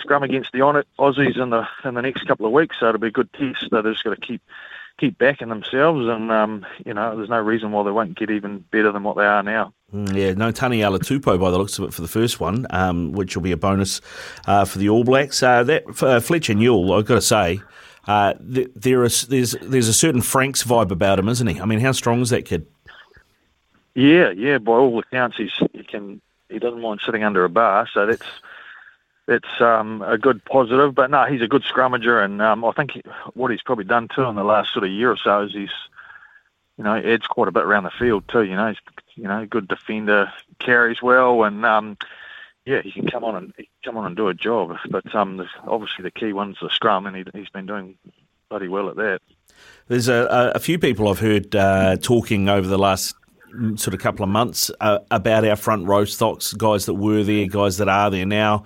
scrum 0.00 0.22
against 0.22 0.52
the 0.52 0.60
Aussies 0.60 1.40
in 1.40 1.50
the 1.50 1.66
in 1.84 1.94
the 1.94 2.02
next 2.02 2.26
couple 2.26 2.46
of 2.46 2.52
weeks. 2.52 2.76
So 2.80 2.88
it'll 2.88 3.00
be 3.00 3.08
a 3.08 3.10
good 3.10 3.32
test. 3.32 3.68
They're 3.70 3.82
just 3.82 4.04
got 4.04 4.14
to 4.14 4.20
keep 4.20 4.42
keep 4.98 5.18
backing 5.18 5.48
themselves, 5.48 6.06
and 6.08 6.30
um, 6.30 6.66
you 6.84 6.94
know, 6.94 7.16
there's 7.16 7.28
no 7.28 7.40
reason 7.40 7.72
why 7.72 7.82
they 7.82 7.90
won't 7.90 8.16
get 8.16 8.30
even 8.30 8.64
better 8.70 8.92
than 8.92 9.02
what 9.02 9.16
they 9.16 9.24
are 9.24 9.42
now. 9.42 9.72
Mm, 9.92 10.14
yeah, 10.14 10.32
no 10.32 10.52
Taniela 10.52 10.98
Tupou 10.98 11.38
by 11.38 11.50
the 11.50 11.58
looks 11.58 11.78
of 11.78 11.84
it 11.84 11.94
for 11.94 12.02
the 12.02 12.08
first 12.08 12.40
one, 12.40 12.66
um, 12.70 13.12
which 13.12 13.36
will 13.36 13.42
be 13.42 13.52
a 13.52 13.56
bonus 13.56 14.00
uh, 14.46 14.64
for 14.64 14.78
the 14.78 14.88
All 14.88 15.04
Blacks. 15.04 15.42
Uh, 15.42 15.62
that 15.64 16.02
uh, 16.02 16.20
Fletcher 16.20 16.54
Newell, 16.54 16.92
I've 16.92 17.04
got 17.04 17.16
to 17.16 17.20
say, 17.20 17.60
uh, 18.06 18.34
th- 18.34 18.70
there 18.74 19.04
is 19.04 19.22
there's 19.22 19.52
there's 19.62 19.88
a 19.88 19.94
certain 19.94 20.22
Franks 20.22 20.62
vibe 20.62 20.90
about 20.90 21.18
him, 21.18 21.28
isn't 21.28 21.46
he? 21.46 21.60
I 21.60 21.64
mean, 21.64 21.80
how 21.80 21.92
strong 21.92 22.20
is 22.20 22.30
that 22.30 22.44
kid? 22.44 22.66
Yeah, 23.94 24.30
yeah. 24.30 24.58
By 24.58 24.72
all 24.72 24.98
accounts, 24.98 25.36
he's 25.36 25.52
he 25.72 25.82
can 25.82 26.20
he 26.48 26.58
doesn't 26.58 26.80
mind 26.80 27.00
sitting 27.04 27.24
under 27.24 27.44
a 27.44 27.48
bar, 27.48 27.88
so 27.92 28.06
that's 28.06 28.26
it's 29.28 29.60
um, 29.60 30.02
a 30.02 30.18
good 30.18 30.44
positive. 30.44 30.94
But 30.94 31.10
no, 31.10 31.24
he's 31.24 31.42
a 31.42 31.48
good 31.48 31.62
scrummager, 31.62 32.24
and 32.24 32.40
um, 32.42 32.64
I 32.64 32.72
think 32.72 33.00
what 33.34 33.50
he's 33.50 33.62
probably 33.62 33.84
done 33.84 34.08
too 34.08 34.24
in 34.24 34.36
the 34.36 34.44
last 34.44 34.72
sort 34.72 34.84
of 34.84 34.90
year 34.90 35.10
or 35.10 35.16
so 35.16 35.42
is 35.42 35.52
he's, 35.52 35.70
you 36.78 36.84
know, 36.84 36.96
adds 36.96 37.26
quite 37.26 37.48
a 37.48 37.52
bit 37.52 37.64
around 37.64 37.84
the 37.84 37.90
field 37.90 38.24
too. 38.28 38.42
You 38.42 38.56
know, 38.56 38.68
he's 38.68 38.80
you 39.14 39.24
know 39.24 39.46
good 39.46 39.68
defender, 39.68 40.32
carries 40.58 41.02
well, 41.02 41.44
and 41.44 41.64
um, 41.64 41.96
yeah, 42.64 42.80
he 42.82 42.92
can 42.92 43.08
come 43.08 43.24
on 43.24 43.36
and 43.36 43.54
come 43.84 43.96
on 43.96 44.06
and 44.06 44.16
do 44.16 44.28
a 44.28 44.34
job. 44.34 44.76
But 44.88 45.14
um, 45.14 45.46
obviously 45.66 46.02
the 46.02 46.10
key 46.10 46.32
one's 46.32 46.58
the 46.60 46.70
scrum, 46.70 47.06
and 47.06 47.16
he, 47.16 47.24
he's 47.34 47.50
been 47.50 47.66
doing 47.66 47.96
bloody 48.48 48.68
well 48.68 48.88
at 48.88 48.96
that. 48.96 49.20
There's 49.88 50.08
a, 50.08 50.52
a 50.54 50.58
few 50.58 50.78
people 50.78 51.08
I've 51.08 51.18
heard 51.18 51.54
uh, 51.54 51.96
talking 51.96 52.48
over 52.48 52.66
the 52.66 52.78
last 52.78 53.14
sort 53.76 53.94
of 53.94 54.00
couple 54.00 54.22
of 54.24 54.30
months 54.30 54.70
uh, 54.80 54.98
about 55.10 55.44
our 55.44 55.56
front 55.56 55.86
row 55.86 56.04
stocks, 56.04 56.52
guys 56.52 56.86
that 56.86 56.94
were 56.94 57.22
there, 57.22 57.46
guys 57.46 57.78
that 57.78 57.88
are 57.88 58.10
there 58.10 58.26
now. 58.26 58.64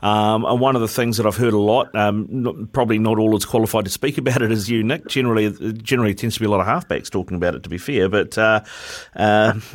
Um, 0.00 0.44
and 0.44 0.60
one 0.60 0.76
of 0.76 0.80
the 0.82 0.88
things 0.88 1.16
that 1.16 1.26
I've 1.26 1.36
heard 1.36 1.54
a 1.54 1.58
lot, 1.58 1.94
um, 1.94 2.26
not, 2.30 2.72
probably 2.72 2.98
not 2.98 3.18
all 3.18 3.34
as 3.36 3.44
qualified 3.44 3.84
to 3.84 3.90
speak 3.90 4.16
about 4.18 4.42
it 4.42 4.52
as 4.52 4.70
you, 4.70 4.84
Nick. 4.84 5.08
Generally, 5.08 5.72
generally 5.74 6.14
tends 6.14 6.34
to 6.34 6.40
be 6.40 6.46
a 6.46 6.50
lot 6.50 6.60
of 6.60 6.66
halfbacks 6.66 7.10
talking 7.10 7.36
about 7.36 7.54
it. 7.54 7.62
To 7.64 7.68
be 7.68 7.78
fair, 7.78 8.08
but 8.08 8.38
uh, 8.38 8.60
uh, 9.16 9.54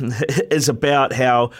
is 0.50 0.68
about 0.68 1.12
how 1.12 1.50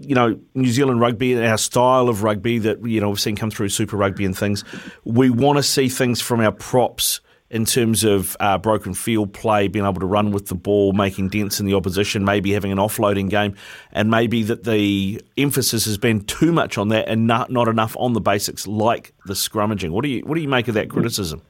you 0.00 0.14
know, 0.14 0.38
New 0.54 0.70
Zealand 0.70 1.00
rugby 1.00 1.32
and 1.32 1.44
our 1.44 1.58
style 1.58 2.08
of 2.08 2.22
rugby 2.22 2.58
that, 2.58 2.84
you 2.86 3.00
know, 3.00 3.08
we've 3.08 3.20
seen 3.20 3.34
come 3.34 3.50
through 3.50 3.68
Super 3.68 3.96
Rugby 3.96 4.24
and 4.24 4.36
things, 4.36 4.62
we 5.04 5.28
want 5.28 5.56
to 5.56 5.62
see 5.62 5.88
things 5.88 6.20
from 6.20 6.40
our 6.40 6.52
props 6.52 7.20
in 7.50 7.64
terms 7.64 8.04
of 8.04 8.36
uh, 8.40 8.58
broken 8.58 8.92
field 8.92 9.32
play, 9.32 9.68
being 9.68 9.84
able 9.84 10.00
to 10.00 10.06
run 10.06 10.32
with 10.32 10.48
the 10.48 10.54
ball, 10.54 10.92
making 10.92 11.28
dents 11.28 11.60
in 11.60 11.66
the 11.66 11.74
opposition, 11.74 12.24
maybe 12.24 12.52
having 12.52 12.70
an 12.72 12.78
offloading 12.78 13.30
game, 13.30 13.54
and 13.92 14.10
maybe 14.10 14.42
that 14.42 14.64
the 14.64 15.22
emphasis 15.36 15.86
has 15.86 15.96
been 15.96 16.24
too 16.24 16.52
much 16.52 16.76
on 16.76 16.88
that 16.88 17.08
and 17.08 17.26
not, 17.26 17.50
not 17.50 17.68
enough 17.68 17.96
on 17.98 18.12
the 18.12 18.20
basics 18.20 18.66
like 18.66 19.14
the 19.24 19.34
scrummaging. 19.34 19.90
What 19.90 20.02
do 20.02 20.10
you 20.10 20.20
what 20.20 20.34
do 20.34 20.42
you 20.42 20.48
make 20.48 20.68
of 20.68 20.74
that 20.74 20.90
criticism? 20.90 21.42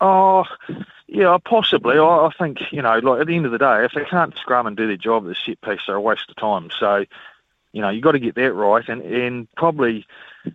Oh, 0.00 0.44
yeah, 1.06 1.36
possibly. 1.44 1.98
I, 1.98 2.30
think 2.38 2.58
you 2.70 2.82
know, 2.82 2.98
like 2.98 3.20
at 3.20 3.26
the 3.26 3.36
end 3.36 3.46
of 3.46 3.52
the 3.52 3.58
day, 3.58 3.84
if 3.84 3.92
they 3.92 4.04
can't 4.04 4.36
scrum 4.36 4.66
and 4.66 4.76
do 4.76 4.86
their 4.86 4.96
job 4.96 5.24
the 5.24 5.34
set 5.34 5.60
piece, 5.60 5.80
they're 5.86 5.96
a 5.96 6.00
waste 6.00 6.28
of 6.28 6.36
time. 6.36 6.70
So, 6.78 7.04
you 7.72 7.82
know, 7.82 7.88
you 7.88 8.00
got 8.00 8.12
to 8.12 8.18
get 8.18 8.34
that 8.34 8.52
right, 8.52 8.86
and 8.88 9.02
and 9.02 9.48
probably 9.56 10.06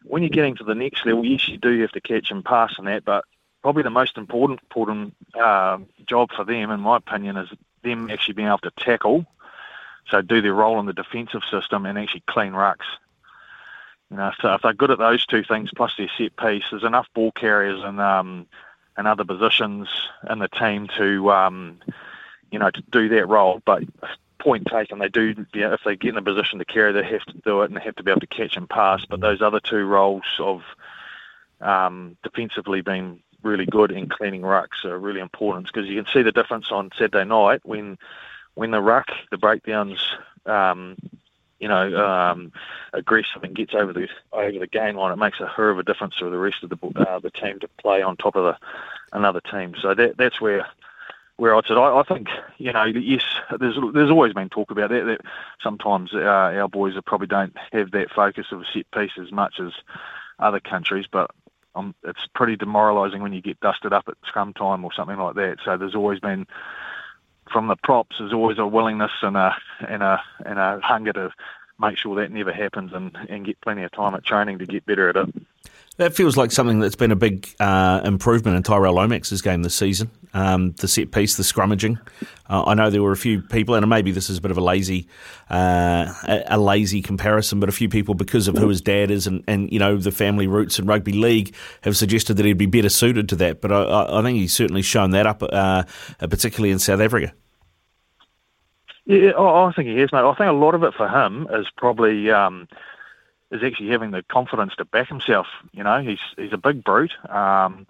when 0.04 0.22
you're 0.22 0.30
getting 0.30 0.56
to 0.58 0.64
the 0.64 0.76
next 0.76 1.06
level, 1.06 1.26
yes, 1.26 1.48
you 1.48 1.58
do 1.58 1.82
have 1.82 1.92
to 1.92 2.02
catch 2.02 2.32
and 2.32 2.44
pass 2.44 2.76
and 2.78 2.88
that, 2.88 3.04
but 3.06 3.26
probably 3.64 3.82
the 3.82 3.90
most 3.90 4.18
important 4.18 4.60
important 4.60 5.16
uh, 5.34 5.80
job 6.06 6.30
for 6.36 6.44
them, 6.44 6.70
in 6.70 6.82
my 6.82 6.98
opinion, 6.98 7.38
is 7.38 7.50
them 7.82 8.10
actually 8.12 8.36
being 8.36 8.48
able 8.48 8.60
to 8.60 8.72
tackle, 8.78 9.26
so 10.10 10.22
do 10.22 10.42
their 10.42 10.54
role 10.54 10.80
in 10.80 10.86
the 10.86 10.94
defensive 10.94 11.42
system 11.50 11.86
and 11.86 11.98
actually 11.98 12.24
clean 12.28 12.52
rucks. 12.52 12.86
You 14.12 14.18
know, 14.18 14.32
so 14.42 14.54
if 14.54 14.62
they're 14.62 14.74
good 14.74 14.92
at 14.92 15.00
those 15.00 15.26
two 15.26 15.44
things 15.44 15.72
plus 15.76 15.94
their 15.98 16.12
set 16.18 16.36
piece, 16.36 16.66
there's 16.70 16.84
enough 16.84 17.08
ball 17.16 17.32
carriers 17.32 17.82
and 17.84 18.00
um, 18.00 18.46
and 18.96 19.08
other 19.08 19.26
positions 19.26 19.88
in 20.30 20.38
the 20.40 20.50
team 20.50 20.88
to 20.98 21.32
um, 21.32 21.80
you 22.52 22.60
know 22.60 22.70
to 22.70 22.82
do 22.92 23.10
that 23.10 23.28
role. 23.28 23.62
But 23.66 23.84
point 24.40 24.68
taken, 24.68 25.00
they 25.00 25.08
do 25.08 25.46
if 25.54 25.80
they 25.86 25.96
get 25.96 26.10
in 26.10 26.18
a 26.18 26.22
position 26.22 26.60
to 26.60 26.66
carry, 26.66 26.92
they 26.92 27.04
have 27.04 27.24
to 27.26 27.38
do 27.46 27.62
it 27.62 27.66
and 27.66 27.78
they 27.78 27.82
have 27.82 27.96
to 27.96 28.04
be 28.04 28.12
able 28.12 28.20
to 28.20 28.28
catch 28.28 28.58
and 28.58 28.70
pass. 28.70 29.06
But 29.10 29.22
those 29.22 29.42
other 29.42 29.62
two 29.62 29.86
roles 29.86 30.26
of 30.38 30.62
um, 31.62 32.18
defensively 32.24 32.82
being 32.82 33.24
really 33.44 33.66
good 33.66 33.92
in 33.92 34.10
cleaning 34.10 34.42
rucks 34.42 34.86
are 34.86 34.98
really 34.98 35.20
important 35.20 35.68
because 35.68 35.88
you 35.88 36.02
can 36.02 36.12
see 36.12 36.22
the 36.22 36.32
difference 36.32 36.72
on 36.72 36.92
Saturday 36.98 37.26
night 37.26 37.62
when 37.64 37.98
when 38.56 38.72
the 38.72 38.82
ruck, 38.82 39.08
the 39.32 39.38
breakdowns, 39.38 40.00
um, 40.46 40.96
you 41.60 41.68
know, 41.68 42.06
um, 42.06 42.52
aggressive 42.94 43.44
and 43.44 43.56
gets 43.56 43.74
over 43.74 43.94
the 43.94 44.08
over 44.32 44.60
the 44.60 44.68
game 44.68 44.96
line, 44.96 45.12
it 45.12 45.18
makes 45.18 45.40
a 45.40 45.48
hell 45.48 45.70
of 45.70 45.80
a 45.80 45.84
difference 45.84 46.16
for 46.18 46.30
the 46.30 46.38
rest 46.38 46.64
of 46.64 46.70
the 46.70 46.78
uh, 47.00 47.20
the 47.20 47.32
team 47.32 47.60
to 47.60 47.68
play 47.80 48.02
on 48.02 48.18
top 48.18 48.36
of 48.36 48.44
the 48.44 48.58
another 49.18 49.42
team. 49.42 49.74
So 49.82 49.94
that 49.94 50.18
that's 50.18 50.42
where 50.42 50.68
where 51.38 51.56
I'd 51.56 51.66
say 51.66 51.74
I, 51.74 52.00
I 52.00 52.04
think 52.04 52.28
you 52.58 52.74
know 52.74 52.84
yes, 52.84 53.24
there's 53.60 53.78
there's 53.94 54.12
always 54.12 54.34
been 54.34 54.50
talk 54.50 54.72
about 54.72 54.90
that 54.90 55.06
that 55.06 55.22
sometimes 55.62 56.14
uh, 56.14 56.20
our 56.20 56.68
boys 56.68 56.96
probably 57.06 57.28
don't 57.28 57.56
have 57.72 57.92
that 57.92 58.12
focus 58.12 58.48
of 58.52 58.62
a 58.62 58.66
set 58.74 58.90
piece 58.92 59.18
as 59.20 59.32
much 59.32 59.60
as 59.60 59.72
other 60.40 60.60
countries, 60.60 61.06
but 61.10 61.32
it's 62.04 62.28
pretty 62.36 62.56
demoralising 62.56 63.22
when 63.22 63.34
you 63.34 63.42
get 63.42 63.60
dusted 63.60 63.94
up 63.94 64.06
at 64.08 64.16
scrum 64.26 64.54
time 64.54 64.86
or 64.86 64.94
something 64.94 65.18
like 65.18 65.36
that. 65.36 65.58
So 65.64 65.78
there's 65.78 65.96
always 65.96 66.20
been, 66.20 66.48
from 67.52 67.68
the 67.68 67.76
props, 67.76 68.18
there's 68.20 68.34
always 68.34 68.58
a 68.58 68.68
willingness 68.68 69.12
and 69.22 69.36
a 69.36 69.56
and 69.88 70.04
a 70.04 70.22
and 70.46 70.60
a 70.60 70.80
hunger 70.82 71.14
to 71.14 71.32
make 71.80 71.98
sure 71.98 72.16
that 72.16 72.32
never 72.32 72.54
happens 72.54 72.94
and, 72.94 73.18
and 73.30 73.46
get 73.46 73.60
plenty 73.62 73.84
of 73.84 73.92
time 73.92 74.16
at 74.16 74.24
training 74.24 74.60
to 74.60 74.66
get 74.66 74.86
better 74.86 75.10
at 75.10 75.16
it. 75.16 75.36
That 75.98 76.16
feels 76.16 76.36
like 76.36 76.52
something 76.52 76.80
that's 76.80 76.96
been 76.96 77.12
a 77.12 77.16
big 77.16 77.54
uh, 77.60 78.02
improvement 78.04 78.58
in 78.58 78.64
Tyrell 78.64 78.96
Lomax's 78.96 79.44
game 79.44 79.62
this 79.62 79.76
season. 79.76 80.10
Um, 80.34 80.72
the 80.72 80.88
set 80.88 81.12
piece, 81.12 81.38
the 81.38 81.44
scrummaging. 81.44 82.00
Uh, 82.50 82.64
I 82.66 82.74
know 82.74 82.90
there 82.90 83.04
were 83.04 83.12
a 83.12 83.18
few 83.18 83.44
people, 83.44 83.76
and 83.76 83.88
maybe 83.88 84.12
this 84.12 84.28
is 84.28 84.40
a 84.40 84.42
bit 84.42 84.50
of 84.50 84.58
a 84.58 84.62
lazy, 84.62 85.08
uh, 85.52 86.12
a, 86.48 86.58
lazy 86.58 87.04
comparison, 87.04 87.60
but 87.60 87.70
a 87.70 87.72
few 87.72 87.90
people, 87.90 88.16
because 88.16 88.48
of 88.48 88.58
who 88.58 88.70
his 88.70 88.82
dad 88.82 89.12
is 89.12 89.28
and, 89.28 89.44
and 89.48 89.72
you 89.72 89.78
know 89.78 89.96
the 89.98 90.12
family 90.12 90.48
roots 90.48 90.80
in 90.80 90.88
rugby 90.88 91.14
league, 91.14 91.54
have 91.82 91.96
suggested 91.96 92.38
that 92.38 92.46
he'd 92.46 92.58
be 92.58 92.66
better 92.66 92.90
suited 92.90 93.30
to 93.30 93.36
that. 93.36 93.62
But 93.62 93.72
I, 93.72 94.20
I 94.20 94.24
think 94.24 94.40
he's 94.40 94.54
certainly 94.54 94.82
shown 94.82 95.12
that 95.12 95.28
up, 95.28 95.44
uh, 95.44 95.84
particularly 96.18 96.72
in 96.72 96.80
South 96.80 97.02
Africa. 97.02 97.34
Yeah, 99.06 99.38
I 99.38 99.72
think 99.76 99.90
he 99.90 100.00
has, 100.00 100.12
mate. 100.12 100.22
I 100.22 100.34
think 100.34 100.50
a 100.50 100.54
lot 100.54 100.74
of 100.74 100.82
it 100.82 100.96
for 100.96 101.08
him 101.08 101.48
is 101.54 101.68
probably. 101.78 102.32
Um, 102.32 102.68
is 103.54 103.64
actually 103.64 103.90
having 103.90 104.12
the 104.12 104.24
confidence 104.24 104.76
to 104.76 104.86
back 104.86 105.08
himself. 105.08 105.48
You 105.72 105.84
know, 105.84 106.02
he's 106.02 106.20
he's 106.36 106.54
a 106.54 106.58
big 106.58 106.84
brute. 106.84 107.14
Um, 107.30 107.88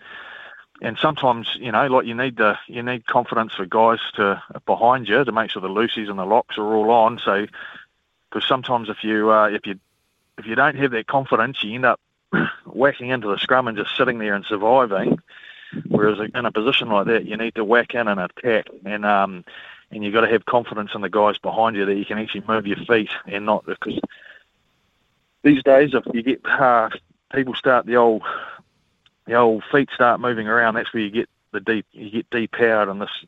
and 0.81 0.97
sometimes, 0.97 1.47
you 1.55 1.71
know, 1.71 1.87
like 1.87 2.05
you 2.05 2.13
need 2.13 2.37
the 2.37 2.57
you 2.67 2.83
need 2.83 3.05
confidence 3.05 3.53
for 3.53 3.65
guys 3.65 3.99
to 4.15 4.43
behind 4.65 5.07
you 5.07 5.23
to 5.23 5.31
make 5.31 5.49
sure 5.49 5.61
the 5.61 5.69
loosies 5.69 6.09
and 6.09 6.19
the 6.19 6.25
locks 6.25 6.57
are 6.57 6.75
all 6.75 6.91
on. 6.91 7.19
So, 7.23 7.47
because 8.29 8.47
sometimes 8.47 8.89
if 8.89 9.03
you 9.03 9.31
uh, 9.31 9.47
if 9.47 9.65
you 9.65 9.79
if 10.37 10.45
you 10.45 10.55
don't 10.55 10.75
have 10.75 10.91
that 10.91 11.07
confidence, 11.07 11.63
you 11.63 11.75
end 11.75 11.85
up 11.85 12.01
whacking 12.65 13.09
into 13.09 13.29
the 13.29 13.37
scrum 13.37 13.67
and 13.67 13.77
just 13.77 13.95
sitting 13.95 14.19
there 14.19 14.35
and 14.35 14.45
surviving. 14.45 15.19
Whereas 15.87 16.19
in 16.19 16.45
a 16.45 16.51
position 16.51 16.89
like 16.89 17.07
that, 17.07 17.25
you 17.25 17.35
need 17.35 17.55
to 17.55 17.63
whack 17.63 17.95
in 17.95 18.07
and 18.07 18.19
attack, 18.19 18.67
and 18.85 19.05
um, 19.05 19.43
and 19.89 20.03
you've 20.03 20.13
got 20.13 20.21
to 20.21 20.31
have 20.31 20.45
confidence 20.45 20.91
in 20.93 21.01
the 21.01 21.09
guys 21.09 21.37
behind 21.37 21.75
you 21.75 21.85
that 21.85 21.95
you 21.95 22.05
can 22.05 22.17
actually 22.17 22.43
move 22.47 22.67
your 22.67 22.77
feet 22.77 23.09
and 23.25 23.45
not 23.45 23.65
because 23.65 23.99
these 25.43 25.63
days, 25.63 25.91
if 25.93 26.03
you 26.13 26.23
get 26.23 26.45
uh, 26.45 26.89
people 27.33 27.53
start 27.53 27.85
the 27.85 27.97
old 27.97 28.23
the 29.25 29.35
old 29.35 29.63
feet 29.71 29.89
start 29.93 30.19
moving 30.19 30.47
around, 30.47 30.75
that's 30.75 30.93
where 30.93 31.03
you 31.03 31.09
get 31.09 31.29
the 31.51 31.59
deep 31.59 31.85
you 31.91 32.09
get 32.09 32.29
depowered, 32.29 32.89
and 32.89 33.01
this 33.01 33.25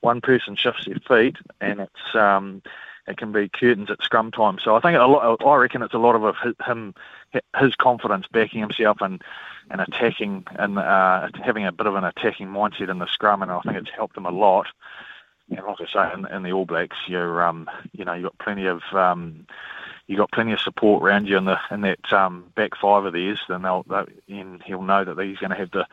one 0.00 0.20
person 0.20 0.56
shifts 0.56 0.86
their 0.86 1.00
feet, 1.06 1.36
and 1.60 1.80
it's 1.80 2.14
um, 2.14 2.62
it 3.06 3.16
can 3.16 3.32
be 3.32 3.48
curtains 3.48 3.90
at 3.90 4.02
scrum 4.02 4.30
time. 4.30 4.58
So 4.62 4.74
I 4.74 4.80
think 4.80 4.96
a 4.96 5.04
lot. 5.06 5.42
I 5.44 5.56
reckon 5.56 5.82
it's 5.82 5.94
a 5.94 5.98
lot 5.98 6.16
of 6.16 6.36
him 6.66 6.94
his 7.58 7.74
confidence 7.76 8.26
backing 8.30 8.60
himself 8.60 8.98
and 9.00 9.22
and 9.70 9.80
attacking 9.80 10.44
and 10.58 10.78
uh, 10.78 11.28
having 11.42 11.66
a 11.66 11.72
bit 11.72 11.86
of 11.86 11.94
an 11.94 12.04
attacking 12.04 12.48
mindset 12.48 12.90
in 12.90 12.98
the 12.98 13.06
scrum, 13.06 13.42
and 13.42 13.50
I 13.50 13.60
think 13.60 13.76
it's 13.76 13.90
helped 13.90 14.16
him 14.16 14.26
a 14.26 14.30
lot. 14.30 14.66
And 15.50 15.64
like 15.64 15.80
I 15.80 15.86
say, 15.86 16.12
in, 16.14 16.26
in 16.26 16.42
the 16.42 16.52
All 16.52 16.66
Blacks, 16.66 16.96
you're 17.06 17.44
um, 17.44 17.68
you 17.92 18.04
know 18.04 18.14
you've 18.14 18.24
got 18.24 18.38
plenty 18.38 18.66
of 18.66 18.82
um, 18.92 19.46
you 20.06 20.16
got 20.16 20.30
plenty 20.32 20.52
of 20.52 20.60
support 20.60 21.02
around 21.02 21.26
you 21.26 21.36
in 21.36 21.44
the 21.44 21.58
in 21.70 21.80
that 21.82 22.12
um, 22.12 22.44
back 22.54 22.76
five 22.80 23.04
of 23.04 23.12
theirs, 23.12 23.40
then 23.48 23.62
they'll, 23.62 23.84
they'll 23.88 24.06
and 24.28 24.62
he'll 24.62 24.82
know 24.82 25.04
that 25.04 25.18
he's 25.18 25.38
going 25.38 25.50
to 25.50 25.56
have 25.56 25.70
the 25.70 25.86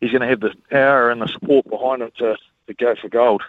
he's 0.00 0.10
going 0.10 0.22
to 0.22 0.28
have 0.28 0.40
the 0.40 0.54
power 0.70 1.10
and 1.10 1.20
the 1.20 1.28
support 1.28 1.68
behind 1.68 2.02
him 2.02 2.10
to, 2.18 2.36
to 2.66 2.74
go 2.74 2.94
for 2.94 3.08
gold. 3.08 3.42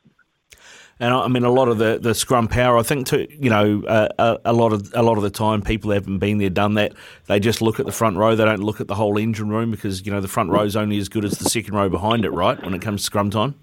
And 1.02 1.14
I 1.14 1.28
mean, 1.30 1.46
a 1.46 1.52
lot 1.52 1.70
of 1.70 1.78
the, 1.78 1.98
the 2.02 2.14
scrum 2.14 2.50
power. 2.50 2.78
I 2.78 2.84
think, 2.84 3.08
too, 3.08 3.26
you 3.30 3.50
know, 3.50 3.84
uh, 3.88 4.10
a, 4.20 4.52
a, 4.52 4.54
lot 4.54 4.74
of 4.74 4.92
a 4.94 5.02
lot 5.02 5.16
of 5.16 5.24
the 5.24 5.30
time, 5.30 5.62
people 5.62 5.92
haven't 5.92 6.20
been 6.20 6.40
there, 6.40 6.50
done 6.50 6.74
that. 6.74 6.94
They 7.28 7.40
just 7.40 7.62
look 7.62 7.80
at 7.80 7.86
the 7.86 7.92
front 7.94 8.18
row. 8.18 8.36
They 8.36 8.44
don't 8.44 8.62
look 8.62 8.82
at 8.82 8.90
the 8.90 8.96
whole 8.96 9.18
engine 9.18 9.48
room 9.48 9.72
because 9.72 10.06
you 10.06 10.12
know 10.12 10.20
the 10.20 10.28
front 10.28 10.50
row 10.50 10.64
is 10.64 10.76
only 10.76 10.98
as 10.98 11.08
good 11.08 11.24
as 11.24 11.34
the 11.34 11.50
second 11.50 11.74
row 11.74 11.88
behind 11.88 12.26
it, 12.26 12.32
right? 12.32 12.62
When 12.62 12.74
it 12.74 12.82
comes 12.82 13.02
to 13.02 13.06
scrum 13.06 13.30
time. 13.30 13.56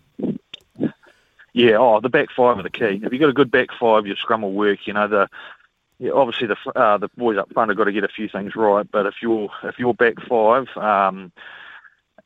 Yeah. 1.52 1.76
Oh, 1.78 2.00
the 2.00 2.08
back 2.08 2.28
five 2.34 2.58
are 2.58 2.62
the 2.62 2.70
key. 2.70 3.02
If 3.02 3.12
you've 3.12 3.20
got 3.20 3.28
a 3.28 3.34
good 3.34 3.50
back 3.50 3.68
five, 3.78 4.06
your 4.06 4.16
scrum 4.16 4.40
will 4.40 4.52
work. 4.52 4.86
You 4.86 4.94
know 4.94 5.06
the. 5.06 5.28
Yeah, 5.98 6.12
obviously 6.12 6.48
the 6.48 6.56
uh, 6.78 6.98
the 6.98 7.08
boys 7.16 7.38
up 7.38 7.52
front 7.52 7.70
have 7.70 7.78
got 7.78 7.84
to 7.84 7.92
get 7.92 8.04
a 8.04 8.08
few 8.08 8.28
things 8.28 8.54
right, 8.54 8.86
but 8.90 9.06
if 9.06 9.14
you're 9.22 9.48
if 9.64 9.78
you're 9.78 9.94
back 9.94 10.14
five, 10.28 10.68
um, 10.76 11.32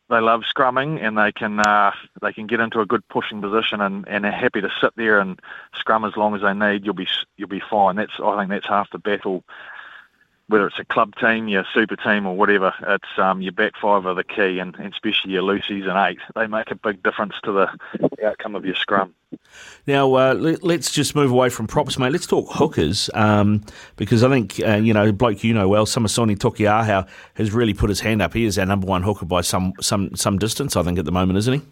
they 0.09 0.19
love 0.21 0.43
scrumming 0.43 1.01
and 1.01 1.17
they 1.17 1.31
can 1.31 1.61
uh, 1.61 1.93
they 2.21 2.33
can 2.33 2.49
get 2.49 2.59
into 2.59 2.81
a 2.81 2.87
good 2.87 3.07
pushing 3.09 3.41
position 3.41 3.81
and, 3.81 4.07
and 4.09 4.27
are 4.27 4.33
happy 4.33 4.61
to 4.61 4.71
sit 4.81 4.93
there 4.97 5.21
and 5.21 5.41
scrum 5.75 6.05
as 6.05 6.17
long 6.17 6.35
as 6.35 6.43
they 6.43 6.53
need. 6.53 6.85
You'll 6.85 6.95
be 6.95 7.07
you'll 7.37 7.49
be 7.49 7.63
fine. 7.71 7.95
That's 7.95 8.13
I 8.23 8.39
think 8.39 8.51
that's 8.51 8.67
half 8.67 8.91
the 8.91 8.99
battle. 8.99 9.45
Whether 10.51 10.67
it's 10.67 10.79
a 10.79 10.85
club 10.85 11.15
team, 11.17 11.49
your 11.49 11.65
super 11.73 11.97
team, 11.97 12.27
or 12.27 12.37
whatever, 12.37 12.75
it's 12.89 13.19
um, 13.19 13.41
your 13.41 13.53
back 13.53 13.73
five 13.81 14.05
are 14.05 14.15
the 14.15 14.25
key, 14.25 14.59
and, 14.59 14.75
and 14.77 14.93
especially 14.93 15.33
your 15.33 15.43
loosies 15.43 15.89
and 15.89 15.97
eight. 15.97 16.19
They 16.35 16.47
make 16.47 16.71
a 16.71 16.75
big 16.75 17.03
difference 17.03 17.35
to 17.45 17.53
the 17.53 18.27
outcome 18.27 18.57
of 18.57 18.65
your 18.65 18.75
scrum. 18.75 19.15
Now, 19.87 20.13
uh, 20.15 20.35
let, 20.35 20.81
us 20.81 20.91
just 20.91 21.15
move 21.15 21.31
away 21.31 21.51
from 21.51 21.67
props, 21.67 21.99
mate. 21.99 22.11
Let's 22.11 22.27
talk 22.27 22.49
hookers, 22.51 23.09
um, 23.15 23.63
because 23.97 24.25
I 24.25 24.29
think, 24.29 24.61
uh, 24.61 24.77
you 24.77 24.93
know, 24.93 25.13
bloke 25.13 25.45
you 25.45 25.55
know 25.55 25.69
well, 25.69 25.87
Samisoni 25.87 26.37
Taukei'aho 26.37 27.09
has 27.35 27.53
really 27.53 27.75
put 27.75 27.89
his 27.89 28.01
hand 28.01 28.21
up. 28.21 28.35
He 28.35 28.45
is 28.45 28.59
our 28.59 28.67
number 28.67 28.87
one 28.87 29.03
hooker 29.03 29.27
by 29.27 29.43
some 29.43 29.73
some 29.81 30.15
some 30.17 30.39
distance, 30.39 30.77
I 30.77 30.83
think, 30.83 30.99
at 30.99 31.05
the 31.05 31.13
moment, 31.13 31.39
isn't 31.39 31.55
he? 31.55 31.63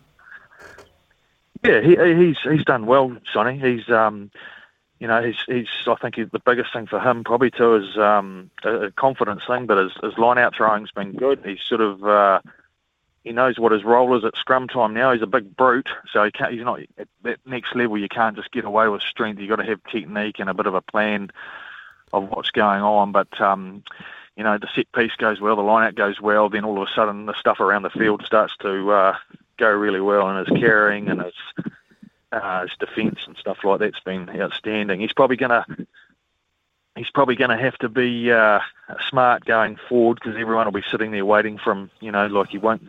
Yeah, 1.64 1.80
he, 1.80 1.96
he's 2.24 2.36
he's 2.48 2.64
done 2.64 2.86
well, 2.86 3.16
Sonny. 3.32 3.58
He's 3.58 3.88
um, 3.90 4.30
you 4.98 5.06
know, 5.06 5.22
he's 5.22 5.36
he's 5.46 5.68
I 5.86 5.94
think 5.94 6.16
he's, 6.16 6.28
the 6.30 6.40
biggest 6.40 6.72
thing 6.72 6.86
for 6.86 7.00
him 7.00 7.24
probably 7.24 7.50
too 7.50 7.76
is 7.76 7.96
um, 7.96 8.50
a, 8.64 8.86
a 8.86 8.90
confidence 8.90 9.42
thing, 9.46 9.66
but 9.66 9.78
his, 9.78 9.92
his 10.02 10.18
line 10.18 10.38
out 10.38 10.54
throwing's 10.54 10.90
been 10.90 11.12
good. 11.12 11.40
He's 11.44 11.62
sort 11.62 11.80
of 11.80 12.04
uh, 12.04 12.40
he 13.24 13.32
knows 13.32 13.58
what 13.58 13.72
his 13.72 13.84
role 13.84 14.16
is 14.16 14.24
at 14.24 14.36
scrum 14.36 14.68
time 14.68 14.94
now. 14.94 15.12
He's 15.12 15.22
a 15.22 15.26
big 15.26 15.56
brute, 15.56 15.90
so 16.12 16.24
he 16.24 16.30
can't. 16.30 16.52
He's 16.52 16.64
not 16.64 16.80
at 16.98 17.08
that 17.22 17.38
next 17.46 17.76
level. 17.76 17.98
You 17.98 18.08
can't 18.08 18.36
just 18.36 18.50
get 18.50 18.64
away 18.64 18.88
with 18.88 19.02
strength. 19.02 19.38
You've 19.38 19.50
got 19.50 19.56
to 19.56 19.64
have 19.64 19.80
technique 19.84 20.38
and 20.38 20.50
a 20.50 20.54
bit 20.54 20.66
of 20.66 20.74
a 20.74 20.82
plan 20.82 21.30
of 22.12 22.28
what's 22.30 22.50
going 22.50 22.82
on. 22.82 23.12
But 23.12 23.40
um, 23.40 23.84
you 24.36 24.44
know, 24.44 24.58
the 24.58 24.68
set 24.74 24.90
piece 24.92 25.14
goes 25.16 25.40
well, 25.40 25.56
the 25.56 25.62
line 25.62 25.86
out 25.86 25.94
goes 25.94 26.20
well. 26.20 26.48
Then 26.48 26.64
all 26.64 26.80
of 26.80 26.88
a 26.88 26.92
sudden, 26.92 27.26
the 27.26 27.38
stuff 27.38 27.60
around 27.60 27.82
the 27.82 27.90
field 27.90 28.24
starts 28.24 28.56
to 28.58 28.90
uh, 28.90 29.16
go 29.58 29.70
really 29.70 30.00
well, 30.00 30.28
and 30.28 30.46
his 30.46 30.58
carrying 30.58 31.08
and 31.08 31.22
his 31.22 31.34
uh, 32.32 32.62
his 32.62 32.76
defence 32.78 33.20
and 33.26 33.36
stuff 33.36 33.58
like 33.64 33.80
that's 33.80 34.00
been 34.00 34.28
outstanding. 34.28 35.00
He's 35.00 35.12
probably 35.12 35.36
going 35.36 35.50
to 35.50 35.86
he's 36.98 37.10
probably 37.10 37.36
going 37.36 37.50
to 37.50 37.56
have 37.56 37.78
to 37.78 37.88
be 37.88 38.30
uh, 38.30 38.60
smart 39.08 39.44
going 39.44 39.78
forward 39.88 40.18
because 40.20 40.38
everyone 40.38 40.66
will 40.66 40.72
be 40.72 40.86
sitting 40.90 41.12
there 41.12 41.24
waiting 41.24 41.58
for 41.58 41.72
him. 41.72 41.90
You 42.00 42.12
know, 42.12 42.26
like 42.26 42.50
he 42.50 42.58
won't. 42.58 42.82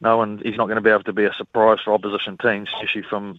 No 0.00 0.16
one. 0.16 0.38
He's 0.38 0.56
not 0.56 0.66
going 0.66 0.76
to 0.76 0.82
be 0.82 0.90
able 0.90 1.04
to 1.04 1.12
be 1.12 1.24
a 1.24 1.34
surprise 1.34 1.78
for 1.84 1.92
opposition 1.92 2.36
teams, 2.38 2.68
especially 2.74 3.02
from 3.02 3.38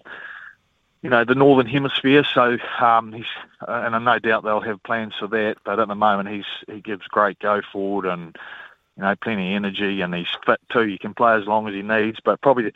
you 1.01 1.09
know 1.09 1.25
the 1.25 1.35
northern 1.35 1.67
hemisphere. 1.67 2.23
So 2.33 2.57
um, 2.79 3.11
he's 3.11 3.25
uh, 3.61 3.83
and 3.85 3.95
I 3.95 3.99
no 3.99 4.19
doubt 4.19 4.43
they'll 4.43 4.61
have 4.61 4.81
plans 4.83 5.13
for 5.19 5.27
that. 5.27 5.57
But 5.65 5.79
at 5.79 5.87
the 5.87 5.95
moment, 5.95 6.29
he's 6.29 6.45
he 6.67 6.81
gives 6.81 7.07
great 7.07 7.39
go 7.39 7.61
forward 7.71 8.05
and 8.05 8.35
you 8.97 9.03
know 9.03 9.15
plenty 9.15 9.53
of 9.53 9.57
energy 9.57 10.01
and 10.01 10.15
he's 10.15 10.27
fit 10.45 10.59
too. 10.71 10.87
You 10.87 10.99
can 10.99 11.13
play 11.13 11.35
as 11.35 11.45
long 11.45 11.67
as 11.67 11.73
he 11.73 11.81
needs. 11.81 12.19
But 12.23 12.41
probably 12.41 12.71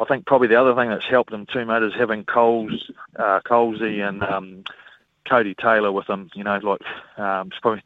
I 0.00 0.04
think 0.04 0.26
probably 0.26 0.48
the 0.48 0.60
other 0.60 0.74
thing 0.74 0.88
that's 0.88 1.06
helped 1.06 1.32
him 1.32 1.46
too, 1.46 1.64
mate, 1.64 1.82
is 1.82 1.94
having 1.94 2.24
Coles, 2.24 2.90
uh, 3.16 3.40
Colesy 3.44 4.06
and 4.06 4.22
um, 4.22 4.64
Codie 5.26 5.56
Taylor 5.56 5.92
with 5.92 6.08
him. 6.08 6.30
You 6.34 6.44
know, 6.44 6.58
like 6.58 6.80
um, 7.18 7.48
it's 7.48 7.58
probably 7.60 7.82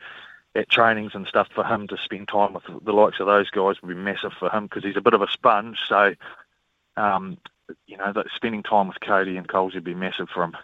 at 0.55 0.71
trainings 0.71 1.15
and 1.15 1.27
stuff 1.27 1.49
for 1.55 1.65
him 1.65 1.87
to 1.89 1.97
spend 1.99 2.29
time 2.29 2.55
with 2.55 2.65
the 2.85 2.93
likes 2.93 3.21
of 3.21 3.27
those 3.27 3.51
guys 3.51 3.81
would 3.83 3.89
be 3.89 3.95
massive 3.95 4.33
for 4.33 4.49
him 4.51 4.65
because 4.65 4.85
he's 4.85 4.97
a 4.97 5.03
bit 5.03 5.15
of 5.15 5.23
a 5.23 5.29
sponge. 5.29 5.79
So, 5.89 6.15
um, 6.97 7.39
you 7.87 7.97
know, 7.97 8.13
spending 8.35 8.63
time 8.63 8.89
with 8.89 9.01
Codie 9.01 9.37
and 9.37 9.49
Coles 9.49 9.75
would 9.75 9.85
be 9.85 9.95
massive 9.95 10.29
for 10.31 10.45
him. 10.45 10.57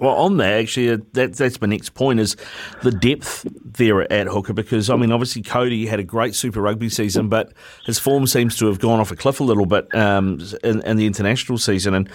Well, 0.00 0.14
on 0.14 0.38
that, 0.38 0.54
actually, 0.54 0.90
uh, 0.90 0.98
that, 1.12 1.34
that's 1.34 1.60
my 1.60 1.66
next 1.66 1.90
point 1.90 2.18
is 2.18 2.34
the 2.82 2.90
depth 2.90 3.46
there 3.62 4.10
at 4.10 4.26
hooker 4.26 4.54
because, 4.54 4.88
I 4.88 4.96
mean, 4.96 5.12
obviously 5.12 5.42
Codie 5.42 5.86
had 5.86 6.00
a 6.00 6.02
great 6.02 6.34
Super 6.34 6.62
Rugby 6.62 6.88
season, 6.88 7.28
but 7.28 7.52
his 7.84 7.98
form 7.98 8.26
seems 8.26 8.56
to 8.56 8.66
have 8.68 8.78
gone 8.78 9.00
off 9.00 9.10
a 9.10 9.16
cliff 9.16 9.40
a 9.40 9.44
little 9.44 9.66
bit 9.66 9.94
um, 9.94 10.40
in, 10.64 10.80
in, 10.84 10.96
the 10.96 11.04
international 11.04 11.58
season. 11.58 11.92
And 11.92 12.08